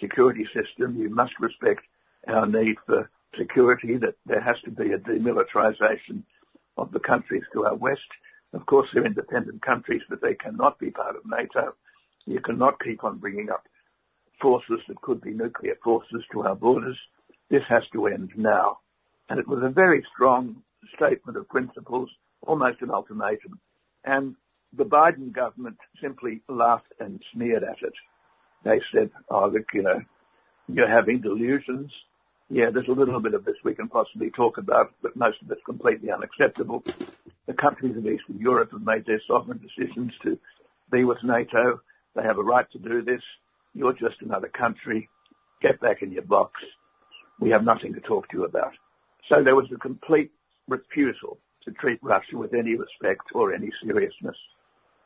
security 0.00 0.46
system. 0.54 0.96
You 0.96 1.08
must 1.08 1.32
respect 1.40 1.82
our 2.26 2.46
need 2.46 2.76
for 2.86 3.10
security, 3.36 3.96
that 3.96 4.14
there 4.26 4.40
has 4.40 4.56
to 4.64 4.70
be 4.70 4.92
a 4.92 4.98
demilitarisation 4.98 6.22
of 6.76 6.92
the 6.92 7.00
countries 7.00 7.44
to 7.52 7.66
our 7.66 7.74
west. 7.74 8.08
Of 8.54 8.66
course, 8.66 8.88
they're 8.92 9.06
independent 9.06 9.62
countries, 9.62 10.02
but 10.08 10.20
they 10.22 10.34
cannot 10.34 10.78
be 10.78 10.90
part 10.90 11.16
of 11.16 11.22
NATO. 11.26 11.74
You 12.26 12.40
cannot 12.40 12.80
keep 12.82 13.04
on 13.04 13.18
bringing 13.18 13.50
up 13.50 13.64
forces 14.40 14.80
that 14.88 15.00
could 15.02 15.20
be 15.20 15.32
nuclear 15.32 15.74
forces 15.82 16.22
to 16.32 16.42
our 16.42 16.54
borders. 16.54 16.96
This 17.50 17.62
has 17.68 17.82
to 17.92 18.06
end 18.06 18.30
now. 18.36 18.78
And 19.28 19.38
it 19.38 19.48
was 19.48 19.62
a 19.62 19.68
very 19.68 20.04
strong 20.14 20.62
statement 20.96 21.36
of 21.36 21.48
principles, 21.48 22.08
almost 22.42 22.80
an 22.80 22.90
ultimatum. 22.90 23.60
And 24.04 24.34
the 24.76 24.84
Biden 24.84 25.32
government 25.32 25.76
simply 26.00 26.42
laughed 26.48 26.92
and 27.00 27.22
sneered 27.32 27.64
at 27.64 27.82
it. 27.82 27.92
They 28.64 28.80
said, 28.92 29.10
oh, 29.30 29.48
look, 29.48 29.66
you 29.74 29.82
know, 29.82 30.00
you're 30.68 30.88
having 30.88 31.20
delusions. 31.20 31.90
Yeah, 32.50 32.70
there's 32.72 32.88
a 32.88 32.92
little 32.92 33.20
bit 33.20 33.34
of 33.34 33.44
this 33.44 33.56
we 33.62 33.74
can 33.74 33.88
possibly 33.88 34.30
talk 34.30 34.56
about, 34.58 34.94
but 35.02 35.16
most 35.16 35.36
of 35.42 35.50
it's 35.50 35.60
completely 35.66 36.10
unacceptable. 36.10 36.82
The 37.46 37.52
countries 37.52 37.96
of 37.96 38.06
Eastern 38.06 38.38
Europe 38.38 38.70
have 38.72 38.82
made 38.82 39.04
their 39.06 39.20
sovereign 39.26 39.60
decisions 39.60 40.12
to 40.22 40.38
be 40.90 41.04
with 41.04 41.18
NATO. 41.22 41.80
They 42.16 42.22
have 42.22 42.38
a 42.38 42.42
right 42.42 42.66
to 42.72 42.78
do 42.78 43.02
this. 43.02 43.20
You're 43.74 43.92
just 43.92 44.22
another 44.22 44.48
country. 44.48 45.08
Get 45.60 45.80
back 45.80 46.02
in 46.02 46.10
your 46.10 46.22
box. 46.22 46.52
We 47.38 47.50
have 47.50 47.64
nothing 47.64 47.92
to 47.94 48.00
talk 48.00 48.28
to 48.30 48.38
you 48.38 48.44
about. 48.44 48.72
So 49.28 49.44
there 49.44 49.54
was 49.54 49.66
a 49.74 49.78
complete 49.78 50.30
refusal 50.68 51.38
to 51.64 51.72
treat 51.72 51.98
Russia 52.02 52.36
with 52.36 52.54
any 52.54 52.76
respect 52.76 53.26
or 53.34 53.52
any 53.52 53.70
seriousness. 53.84 54.36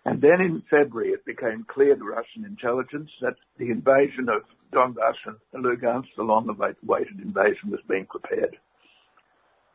And 0.04 0.20
then 0.20 0.40
in 0.40 0.62
February, 0.68 1.10
it 1.10 1.24
became 1.24 1.64
clear 1.68 1.94
to 1.94 2.04
Russian 2.04 2.44
intelligence 2.44 3.10
that 3.20 3.36
the 3.58 3.70
invasion 3.70 4.28
of 4.28 4.42
Donbass 4.72 5.14
and 5.52 5.64
Lugansk, 5.64 6.08
the 6.16 6.24
long-awaited 6.24 7.20
invasion, 7.20 7.70
was 7.70 7.80
being 7.88 8.06
prepared. 8.06 8.56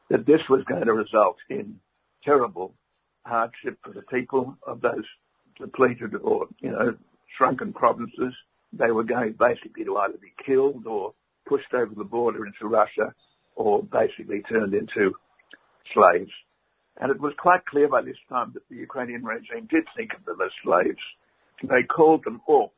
That 0.09 0.25
this 0.25 0.41
was 0.49 0.63
going 0.67 0.85
to 0.85 0.93
result 0.93 1.37
in 1.49 1.79
terrible 2.23 2.73
hardship 3.25 3.77
for 3.83 3.93
the 3.93 4.01
people 4.01 4.57
of 4.65 4.81
those 4.81 5.05
depleted 5.59 6.15
or, 6.21 6.47
you 6.59 6.71
know, 6.71 6.95
shrunken 7.37 7.73
provinces. 7.73 8.33
They 8.73 8.91
were 8.91 9.03
going 9.03 9.35
basically 9.39 9.85
to 9.85 9.97
either 9.97 10.17
be 10.17 10.33
killed 10.45 10.85
or 10.87 11.13
pushed 11.47 11.73
over 11.73 11.93
the 11.95 12.03
border 12.03 12.45
into 12.45 12.67
Russia 12.67 13.13
or 13.55 13.83
basically 13.83 14.41
turned 14.49 14.73
into 14.73 15.13
slaves. 15.93 16.31
And 16.99 17.11
it 17.11 17.21
was 17.21 17.33
quite 17.37 17.65
clear 17.65 17.87
by 17.87 18.01
this 18.01 18.17
time 18.29 18.51
that 18.53 18.67
the 18.69 18.75
Ukrainian 18.75 19.23
regime 19.23 19.67
did 19.69 19.85
think 19.95 20.13
of 20.13 20.25
them 20.25 20.41
as 20.41 20.51
slaves. 20.63 21.03
They 21.61 21.83
called 21.83 22.23
them 22.23 22.41
orcs. 22.47 22.71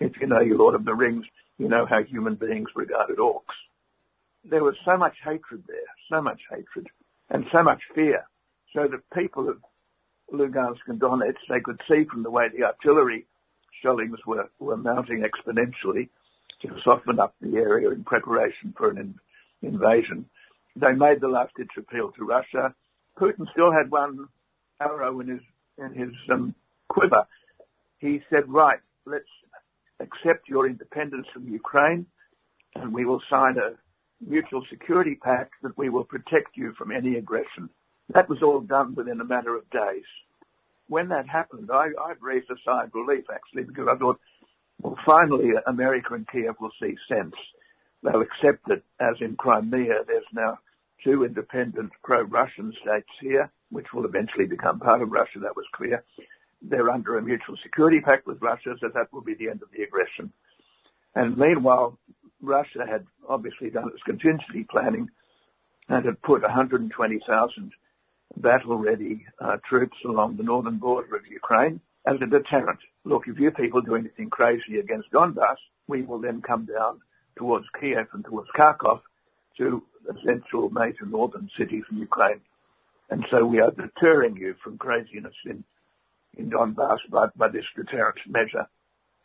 If 0.00 0.12
you 0.20 0.26
know 0.26 0.40
your 0.40 0.58
Lord 0.58 0.74
of 0.74 0.84
the 0.84 0.94
Rings, 0.94 1.26
you 1.58 1.68
know 1.68 1.86
how 1.86 2.02
human 2.02 2.34
beings 2.34 2.68
regarded 2.74 3.18
orcs. 3.18 3.56
there 4.44 4.64
was 4.64 4.74
so 4.84 4.96
much 4.96 5.16
hatred 5.22 5.64
there, 5.66 5.90
so 6.08 6.22
much 6.22 6.40
hatred, 6.50 6.88
and 7.28 7.44
so 7.52 7.62
much 7.62 7.82
fear, 7.94 8.26
so 8.74 8.88
that 8.88 9.10
people 9.14 9.48
of 9.48 9.58
Lugansk 10.32 10.80
and 10.86 11.00
Donetsk, 11.00 11.42
they 11.48 11.60
could 11.60 11.80
see 11.88 12.04
from 12.10 12.22
the 12.22 12.30
way 12.30 12.48
the 12.48 12.64
artillery 12.64 13.26
shellings 13.82 14.18
were, 14.26 14.48
were 14.58 14.76
mounting 14.76 15.22
exponentially 15.22 16.08
to 16.62 16.68
soften 16.84 17.18
up 17.18 17.34
the 17.40 17.56
area 17.56 17.90
in 17.90 18.04
preparation 18.04 18.74
for 18.76 18.90
an 18.90 18.98
in, 18.98 19.68
invasion. 19.68 20.26
They 20.76 20.92
made 20.92 21.20
the 21.20 21.28
last 21.28 21.54
ditch 21.56 21.72
appeal 21.76 22.12
to 22.12 22.24
Russia. 22.24 22.74
Putin 23.20 23.50
still 23.52 23.70
had 23.70 23.90
one 23.90 24.28
arrow 24.80 25.20
in 25.20 25.28
his 25.28 25.40
in 25.78 25.94
his 25.94 26.14
um, 26.32 26.54
quiver. 26.88 27.24
He 27.98 28.20
said, 28.30 28.48
"Right, 28.48 28.80
let's 29.06 29.24
accept 30.00 30.48
your 30.48 30.66
independence 30.66 31.26
from 31.32 31.48
Ukraine, 31.48 32.06
and 32.76 32.92
we 32.94 33.04
will 33.04 33.22
sign 33.28 33.56
a 33.58 33.76
mutual 34.26 34.64
security 34.70 35.16
pact 35.22 35.52
that 35.62 35.76
we 35.76 35.90
will 35.90 36.04
protect 36.04 36.56
you 36.56 36.72
from 36.78 36.90
any 36.90 37.16
aggression." 37.16 37.68
That 38.14 38.28
was 38.28 38.42
all 38.42 38.60
done 38.60 38.94
within 38.94 39.20
a 39.20 39.24
matter 39.24 39.54
of 39.54 39.68
days. 39.70 40.04
When 40.88 41.08
that 41.10 41.28
happened, 41.28 41.70
I, 41.72 41.88
I 42.00 42.14
raised 42.20 42.50
a 42.50 42.56
sigh 42.64 42.84
of 42.84 42.94
relief 42.94 43.24
actually 43.32 43.62
because 43.62 43.86
I 43.88 43.96
thought, 43.96 44.18
well, 44.82 44.98
finally 45.06 45.50
America 45.66 46.14
and 46.14 46.26
Kiev 46.28 46.56
will 46.60 46.72
see 46.82 46.96
sense. 47.08 47.34
They'll 48.02 48.22
accept 48.22 48.66
that, 48.66 48.82
as 48.98 49.16
in 49.20 49.36
Crimea, 49.36 50.04
there's 50.08 50.24
now 50.32 50.58
two 51.04 51.24
independent 51.24 51.90
pro-Russian 52.02 52.72
states 52.82 53.08
here, 53.20 53.50
which 53.70 53.86
will 53.94 54.04
eventually 54.04 54.46
become 54.46 54.80
part 54.80 55.02
of 55.02 55.10
Russia. 55.10 55.38
That 55.40 55.56
was 55.56 55.66
clear. 55.74 56.04
They're 56.62 56.90
under 56.90 57.16
a 57.18 57.22
mutual 57.22 57.56
security 57.62 58.00
pact 58.00 58.26
with 58.26 58.42
Russia, 58.42 58.74
so 58.80 58.88
that 58.94 59.12
will 59.12 59.22
be 59.22 59.34
the 59.34 59.48
end 59.48 59.62
of 59.62 59.70
the 59.76 59.82
aggression. 59.82 60.32
And 61.14 61.36
meanwhile, 61.36 61.98
Russia 62.42 62.86
had 62.88 63.06
obviously 63.28 63.70
done 63.70 63.88
its 63.88 64.02
contingency 64.04 64.66
planning 64.70 65.08
and 65.88 66.04
had 66.04 66.22
put 66.22 66.42
120,000 66.42 67.72
battle-ready 68.36 69.26
uh, 69.40 69.56
troops 69.68 69.96
along 70.04 70.36
the 70.36 70.42
northern 70.42 70.78
border 70.78 71.16
of 71.16 71.26
Ukraine 71.26 71.80
as 72.06 72.16
a 72.22 72.26
deterrent. 72.26 72.78
Look, 73.04 73.24
if 73.26 73.38
you 73.38 73.50
people 73.50 73.82
do 73.82 73.96
anything 73.96 74.30
crazy 74.30 74.78
against 74.78 75.10
Donbass, 75.12 75.56
we 75.88 76.02
will 76.02 76.20
then 76.20 76.42
come 76.42 76.66
down 76.66 77.00
towards 77.36 77.66
Kiev 77.80 78.06
and 78.12 78.24
towards 78.24 78.48
Kharkov 78.56 79.00
to 79.58 79.82
the 80.06 80.14
central 80.24 80.70
major 80.70 81.06
northern 81.06 81.48
cities 81.58 81.84
in 81.90 81.98
Ukraine. 81.98 82.40
And 83.10 83.24
so 83.30 83.44
we 83.44 83.60
are 83.60 83.70
deterring 83.70 84.36
you 84.36 84.54
from 84.62 84.78
craziness 84.78 85.34
in, 85.44 85.64
in 86.36 86.50
Donbass 86.50 86.98
by, 87.10 87.26
by 87.36 87.48
this 87.48 87.64
deterrent 87.76 88.18
measure. 88.28 88.66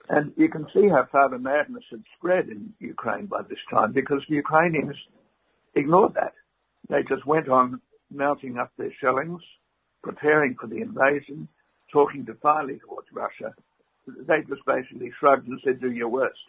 And 0.09 0.33
you 0.37 0.49
can 0.49 0.67
see 0.73 0.87
how 0.87 1.07
far 1.11 1.29
the 1.29 1.39
madness 1.39 1.83
had 1.89 2.03
spread 2.17 2.49
in 2.49 2.73
Ukraine 2.79 3.25
by 3.25 3.41
this 3.43 3.59
time 3.71 3.91
because 3.91 4.21
the 4.27 4.35
Ukrainians 4.35 4.95
ignored 5.75 6.13
that. 6.15 6.33
They 6.89 7.01
just 7.03 7.25
went 7.25 7.49
on 7.49 7.81
mounting 8.11 8.57
up 8.57 8.71
their 8.77 8.93
shellings, 9.01 9.41
preparing 10.03 10.55
for 10.59 10.67
the 10.67 10.81
invasion, 10.81 11.47
talking 11.91 12.23
defiantly 12.23 12.79
towards 12.79 13.07
Russia. 13.11 13.53
They 14.07 14.41
just 14.47 14.65
basically 14.65 15.11
shrugged 15.19 15.47
and 15.47 15.59
said, 15.63 15.81
do 15.81 15.91
your 15.91 16.09
worst. 16.09 16.39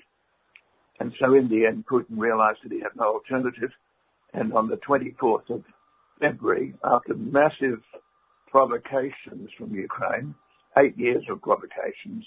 And 1.01 1.13
so 1.19 1.35
in 1.35 1.49
the 1.49 1.67
end, 1.67 1.87
Putin 1.87 2.19
realized 2.19 2.59
that 2.65 2.73
he 2.73 2.81
had 2.81 2.97
no 2.97 3.15
alternative. 3.15 3.71
And 4.37 4.53
on 4.53 4.69
the 4.69 4.77
24th 4.77 5.49
of 5.49 5.65
February, 6.21 6.75
after 6.85 7.15
massive 7.15 7.81
provocations 8.51 9.49
from 9.57 9.75
Ukraine, 9.75 10.35
eight 10.79 10.97
years 10.99 11.25
of 11.31 11.41
provocations, 11.41 12.25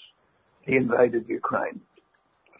he 0.62 0.74
invaded 0.74 1.24
Ukraine 1.28 1.80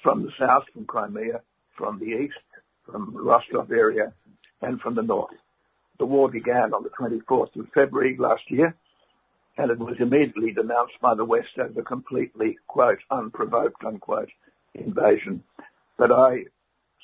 from 0.03 0.23
the 0.23 0.31
south, 0.39 0.63
from 0.73 0.87
Crimea, 0.87 1.41
from 1.77 1.99
the 1.99 2.07
east, 2.07 2.47
from 2.87 3.15
Rostov 3.15 3.71
area, 3.73 4.15
and 4.63 4.81
from 4.81 4.95
the 4.95 5.03
north. 5.03 5.35
The 5.99 6.07
war 6.07 6.31
began 6.31 6.73
on 6.73 6.85
the 6.85 6.91
24th 6.91 7.57
of 7.59 7.67
February 7.75 8.17
last 8.19 8.43
year, 8.49 8.75
and 9.59 9.71
it 9.71 9.79
was 9.79 9.97
immediately 9.99 10.53
denounced 10.53 10.99
by 11.03 11.15
the 11.17 11.25
West 11.25 11.59
as 11.63 11.77
a 11.77 11.83
completely, 11.83 12.57
quote, 12.69 13.01
unprovoked, 13.11 13.85
unquote, 13.85 14.31
invasion 14.75 15.43
but 16.01 16.11
I 16.11 16.45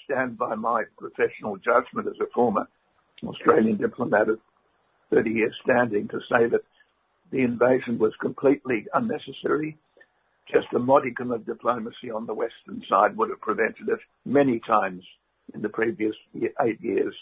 stand 0.07 0.39
by 0.39 0.55
my 0.55 0.85
professional 0.99 1.57
judgment 1.57 2.09
as 2.09 2.19
a 2.21 2.31
former 2.35 2.67
Australian 3.25 3.77
diplomat 3.77 4.29
of 4.29 4.39
30 5.11 5.31
years 5.31 5.55
standing 5.63 6.09
to 6.09 6.19
say 6.31 6.49
that 6.49 6.63
the 7.31 7.43
invasion 7.43 7.99
was 7.99 8.13
completely 8.21 8.87
unnecessary. 8.95 9.77
Just 10.51 10.67
a 10.75 10.79
modicum 10.79 11.33
of 11.33 11.45
diplomacy 11.45 12.11
on 12.15 12.27
the 12.27 12.35
Western 12.35 12.83
side 12.89 13.17
would 13.17 13.31
have 13.31 13.41
prevented 13.41 13.89
it 13.89 13.99
many 14.25 14.61
times 14.67 15.03
in 15.55 15.63
the 15.63 15.69
previous 15.69 16.15
eight 16.65 16.81
years. 16.81 17.15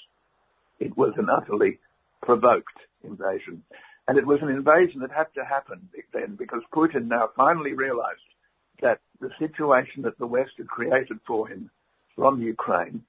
It 0.79 0.97
was 0.97 1.13
an 1.17 1.29
utterly 1.31 1.79
provoked 2.23 2.79
invasion. 3.03 3.63
And 4.07 4.19
it 4.19 4.27
was 4.27 4.41
an 4.43 4.51
invasion 4.51 5.01
that 5.01 5.11
had 5.11 5.33
to 5.37 5.45
happen 5.45 5.89
then 6.13 6.37
because 6.39 6.61
Putin 6.75 7.09
now 7.09 7.31
finally 7.35 7.73
realized 7.73 8.21
that 8.83 9.01
the 9.21 9.31
situation 9.39 10.03
that 10.03 10.19
the 10.19 10.27
West 10.27 10.53
had 10.59 10.67
created 10.67 11.19
for 11.27 11.49
him 11.49 11.71
from 12.17 12.41
Ukraine 12.43 13.03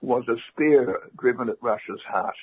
was 0.00 0.24
a 0.28 0.36
spear 0.52 1.00
driven 1.18 1.48
at 1.48 1.62
Russia's 1.62 2.00
heart. 2.06 2.36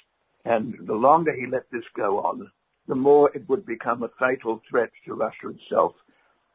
And 0.46 0.76
the 0.86 0.94
longer 0.94 1.34
he 1.34 1.46
let 1.48 1.70
this 1.72 1.84
go 1.96 2.20
on, 2.20 2.52
the 2.88 2.96
more 2.96 3.32
it 3.34 3.48
would 3.48 3.66
become 3.66 4.04
a 4.04 4.10
fatal 4.20 4.62
threat 4.70 4.90
to 5.06 5.14
Russia 5.14 5.50
itself. 5.50 5.94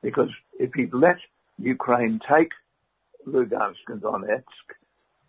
Because 0.03 0.29
if 0.59 0.73
he'd 0.75 0.93
let 0.93 1.17
Ukraine 1.59 2.21
take 2.31 2.53
Lugansk 3.27 3.87
and 3.89 4.01
Donetsk, 4.03 4.67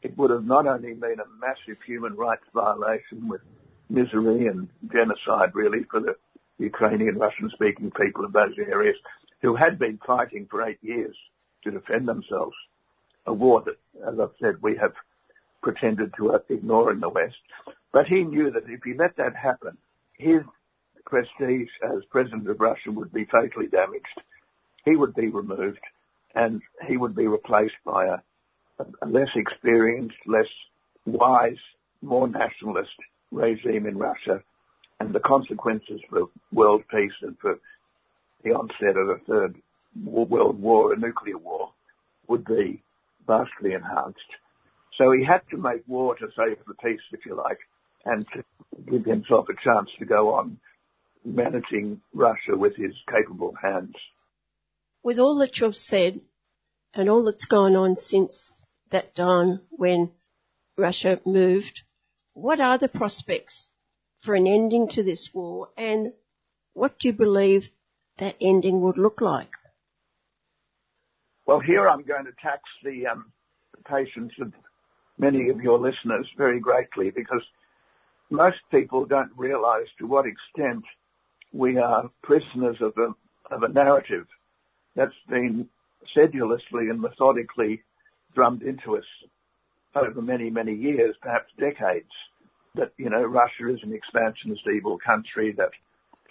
it 0.01 0.17
would 0.17 0.31
have 0.31 0.45
not 0.45 0.67
only 0.67 0.93
been 0.93 1.19
a 1.19 1.39
massive 1.39 1.81
human 1.85 2.15
rights 2.15 2.43
violation 2.53 3.27
with 3.27 3.41
misery 3.89 4.47
and 4.47 4.69
genocide 4.91 5.53
really 5.53 5.83
for 5.89 5.99
the 5.99 6.15
Ukrainian 6.57 7.17
Russian 7.17 7.49
speaking 7.53 7.91
people 7.91 8.25
of 8.25 8.33
those 8.33 8.53
areas, 8.57 8.95
who 9.41 9.55
had 9.55 9.79
been 9.79 9.99
fighting 10.05 10.47
for 10.51 10.67
eight 10.67 10.79
years 10.81 11.15
to 11.63 11.71
defend 11.71 12.07
themselves. 12.07 12.55
A 13.25 13.33
war 13.33 13.63
that, 13.65 13.77
as 14.07 14.19
I've 14.19 14.35
said, 14.41 14.55
we 14.61 14.75
have 14.77 14.93
pretended 15.61 16.13
to 16.17 16.39
ignore 16.49 16.91
in 16.91 16.99
the 16.99 17.09
West. 17.09 17.35
But 17.91 18.07
he 18.07 18.23
knew 18.23 18.51
that 18.51 18.63
if 18.67 18.81
he 18.83 18.93
let 18.93 19.15
that 19.17 19.35
happen, 19.35 19.77
his 20.13 20.41
prestige 21.05 21.69
as 21.83 22.03
president 22.11 22.49
of 22.49 22.59
Russia 22.59 22.91
would 22.91 23.11
be 23.11 23.25
fatally 23.25 23.67
damaged. 23.67 24.05
He 24.85 24.95
would 24.95 25.15
be 25.15 25.27
removed 25.27 25.79
and 26.35 26.61
he 26.87 26.97
would 26.97 27.15
be 27.15 27.27
replaced 27.27 27.75
by 27.85 28.05
a, 28.05 28.17
a 29.01 29.07
less 29.07 29.29
experienced, 29.35 30.15
less 30.25 30.47
wise, 31.05 31.57
more 32.01 32.27
nationalist 32.27 32.91
regime 33.31 33.85
in 33.87 33.97
Russia. 33.97 34.41
And 34.99 35.13
the 35.13 35.19
consequences 35.19 36.01
for 36.09 36.29
world 36.51 36.83
peace 36.91 37.11
and 37.21 37.37
for 37.39 37.57
the 38.43 38.51
onset 38.51 38.97
of 38.97 39.09
a 39.09 39.17
third 39.27 39.55
world 40.05 40.61
war, 40.61 40.93
a 40.93 40.97
nuclear 40.97 41.37
war, 41.37 41.71
would 42.27 42.45
be 42.45 42.83
vastly 43.29 43.73
enhanced. 43.73 44.31
So 44.97 45.11
he 45.11 45.23
had 45.23 45.41
to 45.51 45.57
make 45.57 45.87
war 45.87 46.15
to 46.15 46.27
save 46.35 46.57
the 46.67 46.73
peace, 46.83 47.05
if 47.13 47.25
you 47.25 47.35
like, 47.35 47.59
and 48.05 48.25
to 48.33 48.43
give 48.91 49.05
himself 49.05 49.45
a 49.49 49.63
chance 49.63 49.89
to 49.99 50.05
go 50.05 50.33
on 50.33 50.57
managing 51.23 52.01
Russia 52.13 52.57
with 52.57 52.75
his 52.75 52.93
capable 53.09 53.53
hands. 53.61 53.95
With 55.03 55.19
all 55.19 55.37
that 55.39 55.59
you've 55.59 55.77
said 55.77 56.19
and 56.93 57.09
all 57.09 57.23
that's 57.23 57.45
gone 57.45 57.75
on 57.75 57.95
since 57.95 58.65
that 58.89 59.15
time 59.15 59.61
when 59.69 60.11
Russia 60.75 61.21
moved, 61.25 61.81
what 62.33 62.59
are 62.59 62.77
the 62.77 62.89
prospects 62.89 63.67
for 64.23 64.33
an 64.35 64.47
ending 64.47 64.89
to 64.89 65.03
this 65.03 65.29
war 65.33 65.69
and 65.77 66.13
what 66.73 66.97
do 66.99 67.09
you 67.09 67.13
believe 67.13 67.69
that 68.17 68.35
ending 68.41 68.81
would 68.81 68.97
look 68.97 69.21
like? 69.21 69.51
Well, 71.49 71.59
here 71.59 71.89
I'm 71.89 72.03
going 72.03 72.25
to 72.25 72.31
tax 72.43 72.61
the, 72.83 73.07
um, 73.07 73.31
the 73.75 73.81
patience 73.81 74.33
of 74.39 74.53
many 75.17 75.49
of 75.49 75.59
your 75.61 75.79
listeners 75.79 76.27
very 76.37 76.59
greatly 76.59 77.09
because 77.09 77.41
most 78.29 78.57
people 78.69 79.03
don't 79.03 79.31
realize 79.35 79.87
to 79.97 80.05
what 80.05 80.27
extent 80.27 80.83
we 81.51 81.79
are 81.79 82.07
prisoners 82.21 82.77
of 82.81 82.93
a, 82.99 83.15
of 83.51 83.63
a 83.63 83.67
narrative 83.67 84.27
that's 84.95 85.11
been 85.27 85.67
sedulously 86.15 86.89
and 86.91 87.01
methodically 87.01 87.81
drummed 88.35 88.61
into 88.61 88.95
us 88.95 89.05
over 89.95 90.21
many, 90.21 90.51
many 90.51 90.75
years, 90.75 91.15
perhaps 91.19 91.51
decades, 91.59 92.13
that, 92.75 92.91
you 92.97 93.09
know, 93.09 93.23
Russia 93.23 93.73
is 93.73 93.79
an 93.81 93.91
expansionist 93.91 94.61
evil 94.71 94.99
country, 95.03 95.55
that 95.57 95.71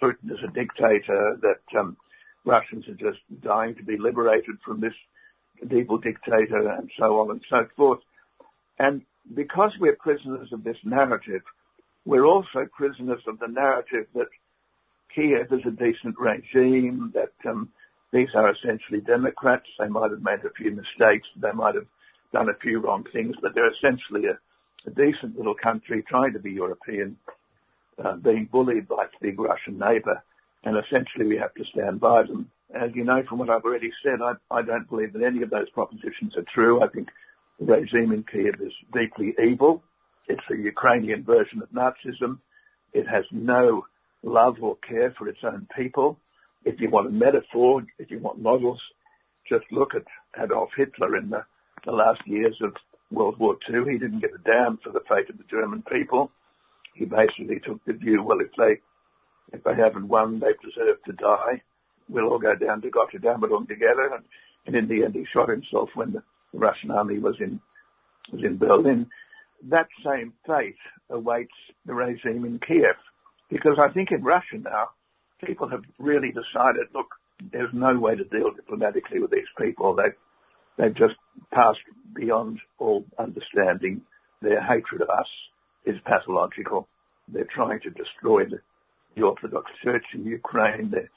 Putin 0.01 0.31
is 0.31 0.39
a 0.47 0.53
dictator, 0.53 1.37
that 1.41 1.77
um, 1.77 1.97
Russians 2.45 2.87
are 2.87 2.93
just 2.93 3.19
dying 3.41 3.75
to 3.75 3.83
be 3.83 3.97
liberated 3.97 4.55
from 4.65 4.81
this 4.81 4.93
evil 5.63 5.97
dictator, 5.97 6.69
and 6.69 6.89
so 6.97 7.19
on 7.19 7.31
and 7.31 7.41
so 7.49 7.67
forth. 7.75 7.99
And 8.77 9.01
because 9.35 9.71
we're 9.79 9.95
prisoners 9.95 10.49
of 10.53 10.63
this 10.63 10.77
narrative, 10.83 11.41
we're 12.05 12.25
also 12.25 12.65
prisoners 12.75 13.21
of 13.27 13.39
the 13.39 13.47
narrative 13.47 14.07
that 14.15 14.27
Kiev 15.13 15.51
is 15.51 15.65
a 15.65 15.71
decent 15.71 16.15
regime, 16.17 17.13
that 17.13 17.33
um, 17.49 17.69
these 18.13 18.29
are 18.35 18.51
essentially 18.51 19.01
Democrats. 19.01 19.65
They 19.77 19.87
might 19.87 20.11
have 20.11 20.23
made 20.23 20.45
a 20.45 20.53
few 20.55 20.71
mistakes. 20.71 21.27
They 21.35 21.51
might 21.51 21.75
have 21.75 21.87
done 22.31 22.49
a 22.49 22.59
few 22.61 22.79
wrong 22.79 23.03
things, 23.11 23.35
but 23.41 23.53
they're 23.53 23.71
essentially 23.71 24.27
a 24.27 24.39
a 24.85 24.89
decent 24.91 25.37
little 25.37 25.55
country 25.55 26.03
trying 26.07 26.33
to 26.33 26.39
be 26.39 26.51
European, 26.51 27.17
uh, 28.03 28.15
being 28.15 28.47
bullied 28.51 28.87
by 28.87 29.05
its 29.05 29.13
big 29.21 29.39
Russian 29.39 29.77
neighbour, 29.77 30.23
and 30.63 30.77
essentially 30.77 31.27
we 31.27 31.37
have 31.37 31.53
to 31.55 31.63
stand 31.73 31.99
by 31.99 32.23
them. 32.23 32.49
As 32.73 32.91
you 32.93 33.03
know 33.03 33.23
from 33.27 33.39
what 33.39 33.49
I've 33.49 33.63
already 33.63 33.91
said, 34.03 34.19
I, 34.21 34.33
I 34.51 34.61
don't 34.61 34.89
believe 34.89 35.13
that 35.13 35.23
any 35.23 35.41
of 35.41 35.49
those 35.49 35.69
propositions 35.71 36.33
are 36.37 36.45
true. 36.53 36.83
I 36.83 36.87
think 36.87 37.09
the 37.59 37.65
regime 37.73 38.11
in 38.11 38.23
Kiev 38.23 38.55
is 38.61 38.73
deeply 38.93 39.33
evil. 39.43 39.83
It's 40.27 40.43
a 40.51 40.57
Ukrainian 40.57 41.23
version 41.23 41.61
of 41.61 41.69
Nazism. 41.69 42.39
It 42.93 43.07
has 43.07 43.25
no 43.31 43.85
love 44.23 44.55
or 44.61 44.77
care 44.87 45.13
for 45.17 45.27
its 45.27 45.39
own 45.43 45.67
people. 45.75 46.19
If 46.65 46.79
you 46.79 46.89
want 46.89 47.07
a 47.07 47.11
metaphor, 47.11 47.83
if 47.97 48.11
you 48.11 48.19
want 48.19 48.41
models, 48.41 48.79
just 49.47 49.65
look 49.71 49.95
at 49.95 50.03
Adolf 50.41 50.69
Hitler 50.77 51.17
in 51.17 51.29
the, 51.29 51.43
the 51.85 51.91
last 51.91 52.21
years 52.25 52.55
of 52.61 52.73
World 53.11 53.39
War 53.39 53.57
II. 53.69 53.91
He 53.91 53.97
didn't 53.97 54.19
give 54.19 54.31
a 54.35 54.49
damn 54.49 54.77
for 54.83 54.91
the 54.91 55.01
fate 55.09 55.29
of 55.29 55.37
the 55.37 55.45
German 55.49 55.83
people. 55.91 56.31
He 56.93 57.05
basically 57.05 57.59
took 57.65 57.83
the 57.85 57.93
view, 57.93 58.21
well, 58.23 58.39
if 58.41 58.51
they, 58.57 58.81
if 59.51 59.63
they 59.63 59.75
haven't 59.75 60.07
won, 60.07 60.39
they 60.39 60.53
deserve 60.63 60.97
to 61.05 61.13
die. 61.13 61.61
We'll 62.07 62.29
all 62.29 62.39
go 62.39 62.55
down 62.55 62.81
to 62.81 62.89
Gotterdammerung 62.89 63.67
together. 63.67 64.09
And, 64.13 64.23
and 64.65 64.75
in 64.75 64.87
the 64.87 65.05
end, 65.05 65.15
he 65.15 65.25
shot 65.31 65.49
himself 65.49 65.89
when 65.95 66.13
the, 66.13 66.23
Russian 66.53 66.91
army 66.91 67.19
was 67.19 67.35
in, 67.39 67.59
was 68.31 68.41
in 68.43 68.57
Berlin. 68.57 69.07
That 69.69 69.87
same 70.05 70.33
fate 70.47 70.77
awaits 71.09 71.53
the 71.85 71.93
regime 71.93 72.45
in 72.45 72.59
Kiev. 72.65 72.95
Because 73.49 73.77
I 73.79 73.91
think 73.91 74.09
in 74.11 74.23
Russia 74.23 74.57
now, 74.63 74.89
people 75.43 75.69
have 75.69 75.81
really 75.97 76.29
decided, 76.29 76.87
look, 76.93 77.07
there's 77.51 77.73
no 77.73 77.97
way 77.97 78.15
to 78.15 78.23
deal 78.23 78.51
diplomatically 78.55 79.19
with 79.19 79.31
these 79.31 79.49
people. 79.59 79.95
They've, 79.95 80.15
they've 80.77 80.95
just 80.95 81.15
passed 81.53 81.79
beyond 82.15 82.59
all 82.77 83.05
understanding. 83.17 84.01
Their 84.41 84.61
hatred 84.61 85.01
of 85.01 85.09
us 85.09 85.27
is 85.85 85.95
pathological. 86.05 86.87
They're 87.27 87.47
trying 87.53 87.79
to 87.81 87.89
destroy 87.89 88.45
the, 88.45 88.59
the 89.19 89.25
Orthodox 89.25 89.71
Church 89.83 90.05
in 90.13 90.25
Ukraine. 90.25 90.91
They're, 90.91 91.09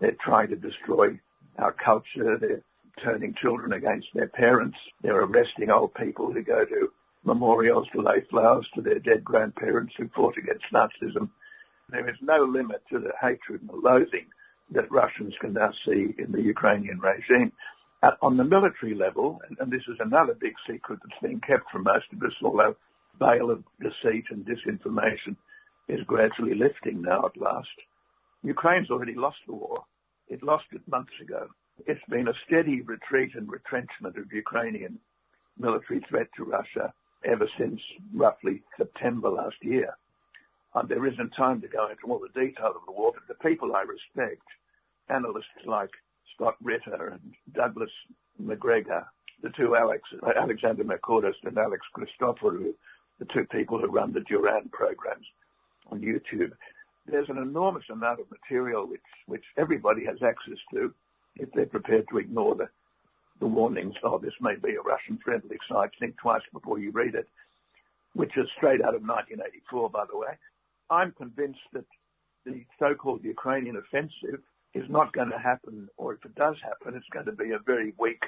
they're 0.00 0.16
trying 0.24 0.48
to 0.48 0.56
destroy 0.56 1.18
our 1.58 1.72
culture. 1.72 2.36
They're 2.38 2.62
turning 3.02 3.34
children 3.40 3.72
against 3.72 4.08
their 4.14 4.28
parents. 4.28 4.76
They're 5.02 5.22
arresting 5.22 5.70
old 5.70 5.94
people 5.94 6.32
who 6.32 6.42
go 6.42 6.64
to 6.64 6.88
memorials 7.24 7.86
to 7.92 8.02
lay 8.02 8.22
flowers 8.30 8.66
to 8.74 8.82
their 8.82 8.98
dead 8.98 9.24
grandparents 9.24 9.94
who 9.96 10.08
fought 10.14 10.36
against 10.36 10.64
Nazism. 10.72 11.30
There 11.90 12.08
is 12.08 12.16
no 12.20 12.44
limit 12.44 12.82
to 12.90 12.98
the 12.98 13.12
hatred 13.20 13.60
and 13.60 13.70
the 13.70 13.76
loathing 13.76 14.26
that 14.72 14.90
Russians 14.90 15.34
can 15.40 15.52
now 15.52 15.70
see 15.86 16.14
in 16.18 16.32
the 16.32 16.42
Ukrainian 16.42 16.98
regime. 16.98 17.52
At, 18.02 18.14
on 18.20 18.36
the 18.36 18.44
military 18.44 18.94
level, 18.94 19.40
and, 19.48 19.56
and, 19.60 19.72
this 19.72 19.86
is 19.88 19.96
another 19.98 20.34
big 20.38 20.52
secret 20.68 20.98
that's 21.02 21.22
being 21.22 21.40
kept 21.40 21.70
from 21.70 21.84
most 21.84 22.04
of 22.12 22.22
us, 22.22 22.34
although 22.42 22.76
veil 23.18 23.50
of 23.50 23.62
deceit 23.80 24.24
and 24.30 24.44
disinformation 24.44 25.36
is 25.88 26.00
gradually 26.06 26.54
lifting 26.54 27.02
now 27.02 27.26
at 27.26 27.40
last. 27.40 27.68
Ukraine's 28.42 28.90
already 28.90 29.14
lost 29.14 29.38
the 29.46 29.54
war. 29.54 29.84
It 30.28 30.42
lost 30.42 30.64
it 30.72 30.86
months 30.88 31.12
ago. 31.20 31.48
It's 31.86 32.04
been 32.08 32.28
a 32.28 32.40
steady 32.46 32.80
retreat 32.82 33.32
and 33.34 33.50
retrenchment 33.50 34.16
of 34.16 34.32
Ukrainian 34.32 34.98
military 35.58 36.00
threat 36.08 36.28
to 36.36 36.44
Russia 36.44 36.92
ever 37.24 37.48
since 37.58 37.80
roughly 38.14 38.62
September 38.76 39.28
last 39.28 39.56
year. 39.62 39.96
And 40.74 40.88
there 40.88 41.06
isn't 41.06 41.30
time 41.30 41.60
to 41.60 41.68
go 41.68 41.88
into 41.88 42.06
all 42.08 42.20
the 42.20 42.40
detail 42.40 42.72
of 42.74 42.86
the 42.86 42.92
war, 42.92 43.12
but 43.14 43.28
the 43.28 43.48
people 43.48 43.74
I 43.74 43.82
respect, 43.82 44.42
analysts 45.08 45.64
like 45.66 45.90
Scott 46.34 46.56
Ritter 46.62 47.08
and 47.08 47.34
Douglas 47.52 47.90
Macgregor, 48.38 49.06
the 49.42 49.50
two 49.50 49.76
Alex, 49.76 50.02
Alexander 50.36 50.84
Mercouris 50.84 51.34
and 51.44 51.56
Alex 51.58 51.82
Christoforou, 51.96 52.74
the 53.18 53.26
two 53.32 53.44
people 53.52 53.78
who 53.78 53.86
run 53.86 54.12
the 54.12 54.20
Duran 54.20 54.68
programs 54.72 55.26
on 55.90 56.00
YouTube, 56.00 56.52
there's 57.06 57.28
an 57.28 57.38
enormous 57.38 57.84
amount 57.90 58.20
of 58.20 58.26
material 58.30 58.86
which, 58.88 59.00
which 59.26 59.44
everybody 59.58 60.04
has 60.06 60.16
access 60.22 60.58
to 60.72 60.92
if 61.36 61.50
they're 61.52 61.66
prepared 61.66 62.06
to 62.10 62.18
ignore 62.18 62.54
the, 62.54 62.68
the 63.40 63.46
warnings, 63.46 63.94
oh, 64.04 64.18
this 64.18 64.32
may 64.40 64.54
be 64.54 64.74
a 64.76 64.80
Russian 64.80 65.18
friendly 65.24 65.58
site, 65.68 65.90
think 65.98 66.16
twice 66.16 66.42
before 66.52 66.78
you 66.78 66.92
read 66.92 67.14
it, 67.14 67.28
which 68.14 68.36
is 68.36 68.46
straight 68.56 68.80
out 68.80 68.94
of 68.94 69.02
1984, 69.02 69.90
by 69.90 70.04
the 70.10 70.16
way. 70.16 70.38
I'm 70.90 71.12
convinced 71.12 71.60
that 71.72 71.84
the 72.44 72.64
so-called 72.78 73.24
Ukrainian 73.24 73.76
offensive 73.76 74.40
is 74.74 74.84
not 74.88 75.12
going 75.12 75.30
to 75.30 75.38
happen, 75.38 75.88
or 75.96 76.14
if 76.14 76.24
it 76.24 76.34
does 76.34 76.56
happen, 76.62 76.96
it's 76.96 77.08
going 77.12 77.26
to 77.26 77.32
be 77.32 77.50
a 77.52 77.58
very 77.64 77.94
weak 77.98 78.22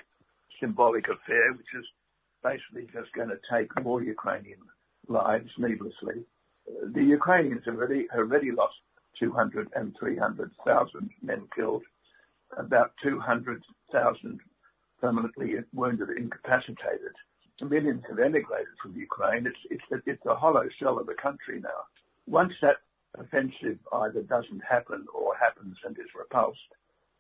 symbolic 0.60 1.04
affair, 1.04 1.52
which 1.52 1.72
is 1.78 1.84
basically 2.42 2.88
just 2.92 3.12
going 3.12 3.28
to 3.28 3.38
take 3.50 3.68
more 3.82 4.02
Ukrainian 4.02 4.58
lives 5.08 5.50
needlessly. 5.58 6.24
The 6.66 7.02
Ukrainians 7.02 7.62
have 7.66 7.76
already, 7.76 8.08
already 8.14 8.50
lost 8.50 8.74
200 9.18 9.68
and 9.74 9.94
300,000 9.98 11.10
men 11.22 11.48
killed, 11.54 11.82
about 12.56 12.92
200,000 13.02 14.40
permanently 15.00 15.54
wounded, 15.72 16.10
incapacitated. 16.10 17.14
Millions 17.62 18.02
have 18.08 18.18
emigrated 18.18 18.74
from 18.82 18.96
Ukraine. 18.96 19.46
It's, 19.46 19.56
it's, 19.70 20.02
it's 20.06 20.26
a 20.26 20.34
hollow 20.34 20.68
shell 20.78 20.98
of 20.98 21.08
a 21.08 21.14
country 21.14 21.60
now. 21.60 21.86
Once 22.26 22.52
that 22.60 22.76
offensive 23.18 23.78
either 23.92 24.22
doesn't 24.22 24.62
happen 24.68 25.06
or 25.14 25.36
happens 25.36 25.76
and 25.84 25.96
is 25.98 26.14
repulsed, 26.14 26.58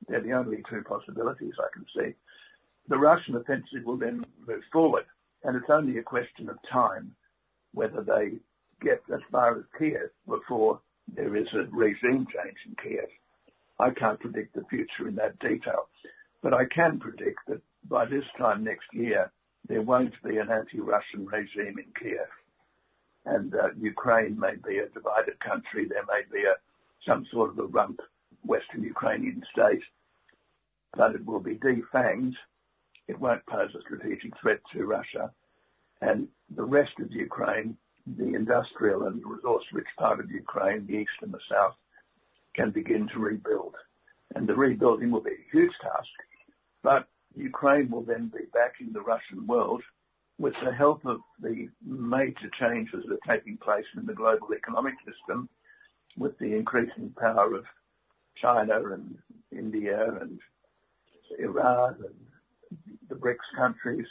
they're 0.08 0.20
the 0.20 0.32
only 0.32 0.62
two 0.68 0.82
possibilities 0.82 1.54
I 1.58 1.68
can 1.72 1.86
see. 1.96 2.14
The 2.88 2.98
Russian 2.98 3.36
offensive 3.36 3.84
will 3.84 3.96
then 3.96 4.24
move 4.46 4.62
forward, 4.72 5.04
and 5.42 5.56
it's 5.56 5.70
only 5.70 5.98
a 5.98 6.02
question 6.02 6.48
of 6.48 6.58
time 6.70 7.14
whether 7.72 8.02
they 8.02 8.38
get 8.82 9.02
as 9.12 9.20
far 9.30 9.58
as 9.58 9.64
Kiev 9.78 10.10
before 10.28 10.80
there 11.14 11.36
is 11.36 11.46
a 11.54 11.64
regime 11.70 12.26
change 12.26 12.56
in 12.66 12.74
Kiev. 12.82 13.08
I 13.78 13.90
can't 13.90 14.20
predict 14.20 14.54
the 14.54 14.64
future 14.70 15.08
in 15.08 15.14
that 15.16 15.38
detail, 15.38 15.88
but 16.42 16.54
I 16.54 16.64
can 16.64 16.98
predict 16.98 17.40
that 17.48 17.60
by 17.88 18.06
this 18.06 18.24
time 18.38 18.64
next 18.64 18.86
year, 18.92 19.30
there 19.68 19.82
won't 19.82 20.14
be 20.24 20.38
an 20.38 20.50
anti-Russian 20.50 21.26
regime 21.26 21.78
in 21.78 21.92
Kiev 22.00 22.28
and 23.26 23.54
uh, 23.54 23.68
Ukraine 23.78 24.38
may 24.38 24.54
be 24.66 24.78
a 24.78 24.88
divided 24.88 25.38
country. 25.40 25.86
There 25.88 26.04
may 26.08 26.22
be 26.32 26.44
a, 26.44 26.54
some 27.06 27.26
sort 27.32 27.50
of 27.50 27.58
a 27.58 27.64
rump 27.64 28.00
Western 28.44 28.82
Ukrainian 28.82 29.42
state, 29.52 29.82
but 30.96 31.14
it 31.14 31.26
will 31.26 31.40
be 31.40 31.56
defanged. 31.56 32.36
It 33.08 33.20
won't 33.20 33.44
pose 33.46 33.70
a 33.74 33.82
strategic 33.82 34.32
threat 34.40 34.60
to 34.72 34.86
Russia. 34.86 35.32
And 36.00 36.28
the 36.54 36.64
rest 36.64 36.92
of 37.00 37.10
Ukraine, 37.10 37.76
the 38.06 38.34
industrial 38.34 39.06
and 39.06 39.20
resource-rich 39.24 39.86
part 39.98 40.20
of 40.20 40.30
Ukraine, 40.30 40.86
the 40.86 40.98
east 40.98 41.10
and 41.22 41.32
the 41.32 41.40
south, 41.50 41.74
can 42.54 42.70
begin 42.70 43.08
to 43.12 43.18
rebuild. 43.18 43.74
And 44.34 44.46
the 44.46 44.54
rebuilding 44.54 45.10
will 45.10 45.22
be 45.22 45.30
a 45.30 45.50
huge 45.52 45.72
task, 45.82 46.08
but 46.82 47.08
Ukraine 47.34 47.90
will 47.90 48.02
then 48.02 48.30
be 48.32 48.44
back 48.52 48.74
in 48.80 48.92
the 48.92 49.00
Russian 49.00 49.46
world 49.46 49.82
with 50.38 50.54
the 50.64 50.72
help 50.72 51.04
of 51.04 51.20
the 51.40 51.68
major 51.84 52.50
changes 52.60 53.04
that 53.08 53.14
are 53.14 53.36
taking 53.36 53.56
place 53.56 53.84
in 53.96 54.06
the 54.06 54.14
global 54.14 54.48
economic 54.54 54.94
system, 55.06 55.48
with 56.16 56.38
the 56.38 56.54
increasing 56.54 57.12
power 57.18 57.54
of 57.54 57.64
China 58.40 58.92
and 58.92 59.16
India 59.52 60.14
and 60.20 60.38
Iran 61.38 61.96
and 61.98 62.14
the 63.08 63.14
BRICS 63.14 63.56
countries, 63.56 64.06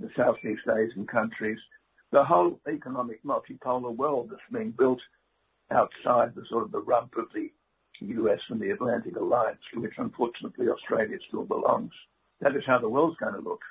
the 0.00 0.10
Southeast 0.16 0.62
Asian 0.68 1.06
countries, 1.06 1.58
the 2.12 2.24
whole 2.24 2.60
economic 2.68 3.22
multipolar 3.24 3.94
world 3.94 4.28
that's 4.30 4.42
being 4.52 4.70
built 4.70 5.00
outside 5.70 6.34
the 6.34 6.44
sort 6.48 6.64
of 6.64 6.72
the 6.72 6.80
rump 6.80 7.14
of 7.16 7.26
the 7.34 7.50
US 8.00 8.40
and 8.50 8.60
the 8.60 8.70
Atlantic 8.70 9.16
Alliance, 9.16 9.60
to 9.72 9.80
which 9.80 9.94
unfortunately 9.98 10.68
Australia 10.68 11.18
still 11.28 11.44
belongs. 11.44 11.92
That 12.40 12.56
is 12.56 12.62
how 12.66 12.78
the 12.78 12.88
world's 12.88 13.16
going 13.18 13.34
to 13.34 13.40
look. 13.40 13.62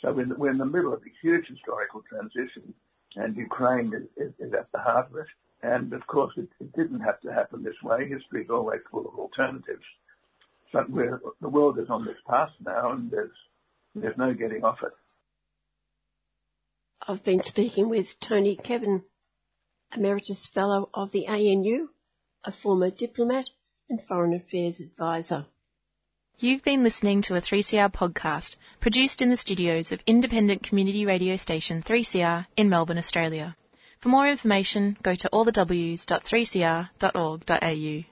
So 0.00 0.12
we're, 0.12 0.50
in 0.50 0.58
the 0.58 0.64
middle 0.64 0.94
of 0.94 1.02
a 1.02 1.12
huge 1.22 1.46
historical 1.46 2.02
transition, 2.08 2.74
and 3.16 3.36
Ukraine 3.36 3.92
is, 3.94 4.28
is, 4.28 4.32
is 4.38 4.54
at 4.54 4.70
the 4.72 4.78
heart 4.78 5.10
of 5.10 5.16
it. 5.16 5.26
And 5.62 5.92
of 5.92 6.06
course, 6.06 6.32
it, 6.36 6.48
it, 6.58 6.72
didn't 6.72 7.00
have 7.00 7.20
to 7.20 7.32
happen 7.32 7.62
this 7.62 7.80
way. 7.82 8.08
History 8.08 8.44
is 8.44 8.50
always 8.50 8.80
full 8.90 9.06
of 9.06 9.18
alternatives. 9.18 9.84
But 10.72 10.86
the 10.88 11.48
world 11.48 11.78
is 11.78 11.90
on 11.90 12.04
this 12.04 12.16
path 12.26 12.50
now, 12.64 12.92
and 12.92 13.10
there's 13.10 13.36
there's 13.94 14.16
no 14.16 14.32
getting 14.32 14.64
off 14.64 14.78
it. 14.84 14.92
I've 17.10 17.24
been 17.24 17.42
speaking 17.42 17.88
with 17.88 18.20
Tony 18.20 18.54
Kevin, 18.54 19.02
Emeritus 19.92 20.46
Fellow 20.46 20.88
of 20.94 21.10
the 21.10 21.26
ANU, 21.26 21.88
a 22.44 22.52
former 22.52 22.88
diplomat 22.88 23.50
and 23.88 24.00
foreign 24.00 24.32
affairs 24.32 24.78
advisor. 24.78 25.46
You've 26.38 26.62
been 26.62 26.84
listening 26.84 27.22
to 27.22 27.34
a 27.34 27.40
3CR 27.40 27.92
podcast 27.92 28.54
produced 28.78 29.20
in 29.20 29.28
the 29.28 29.36
studios 29.36 29.90
of 29.90 29.98
independent 30.06 30.62
community 30.62 31.04
radio 31.04 31.36
station 31.36 31.82
3CR 31.82 32.46
in 32.56 32.68
Melbourne, 32.68 32.98
Australia. 32.98 33.56
For 33.98 34.08
more 34.08 34.28
information, 34.28 34.96
go 35.02 35.16
to 35.16 35.28
allthews.3cr.org.au. 35.32 38.09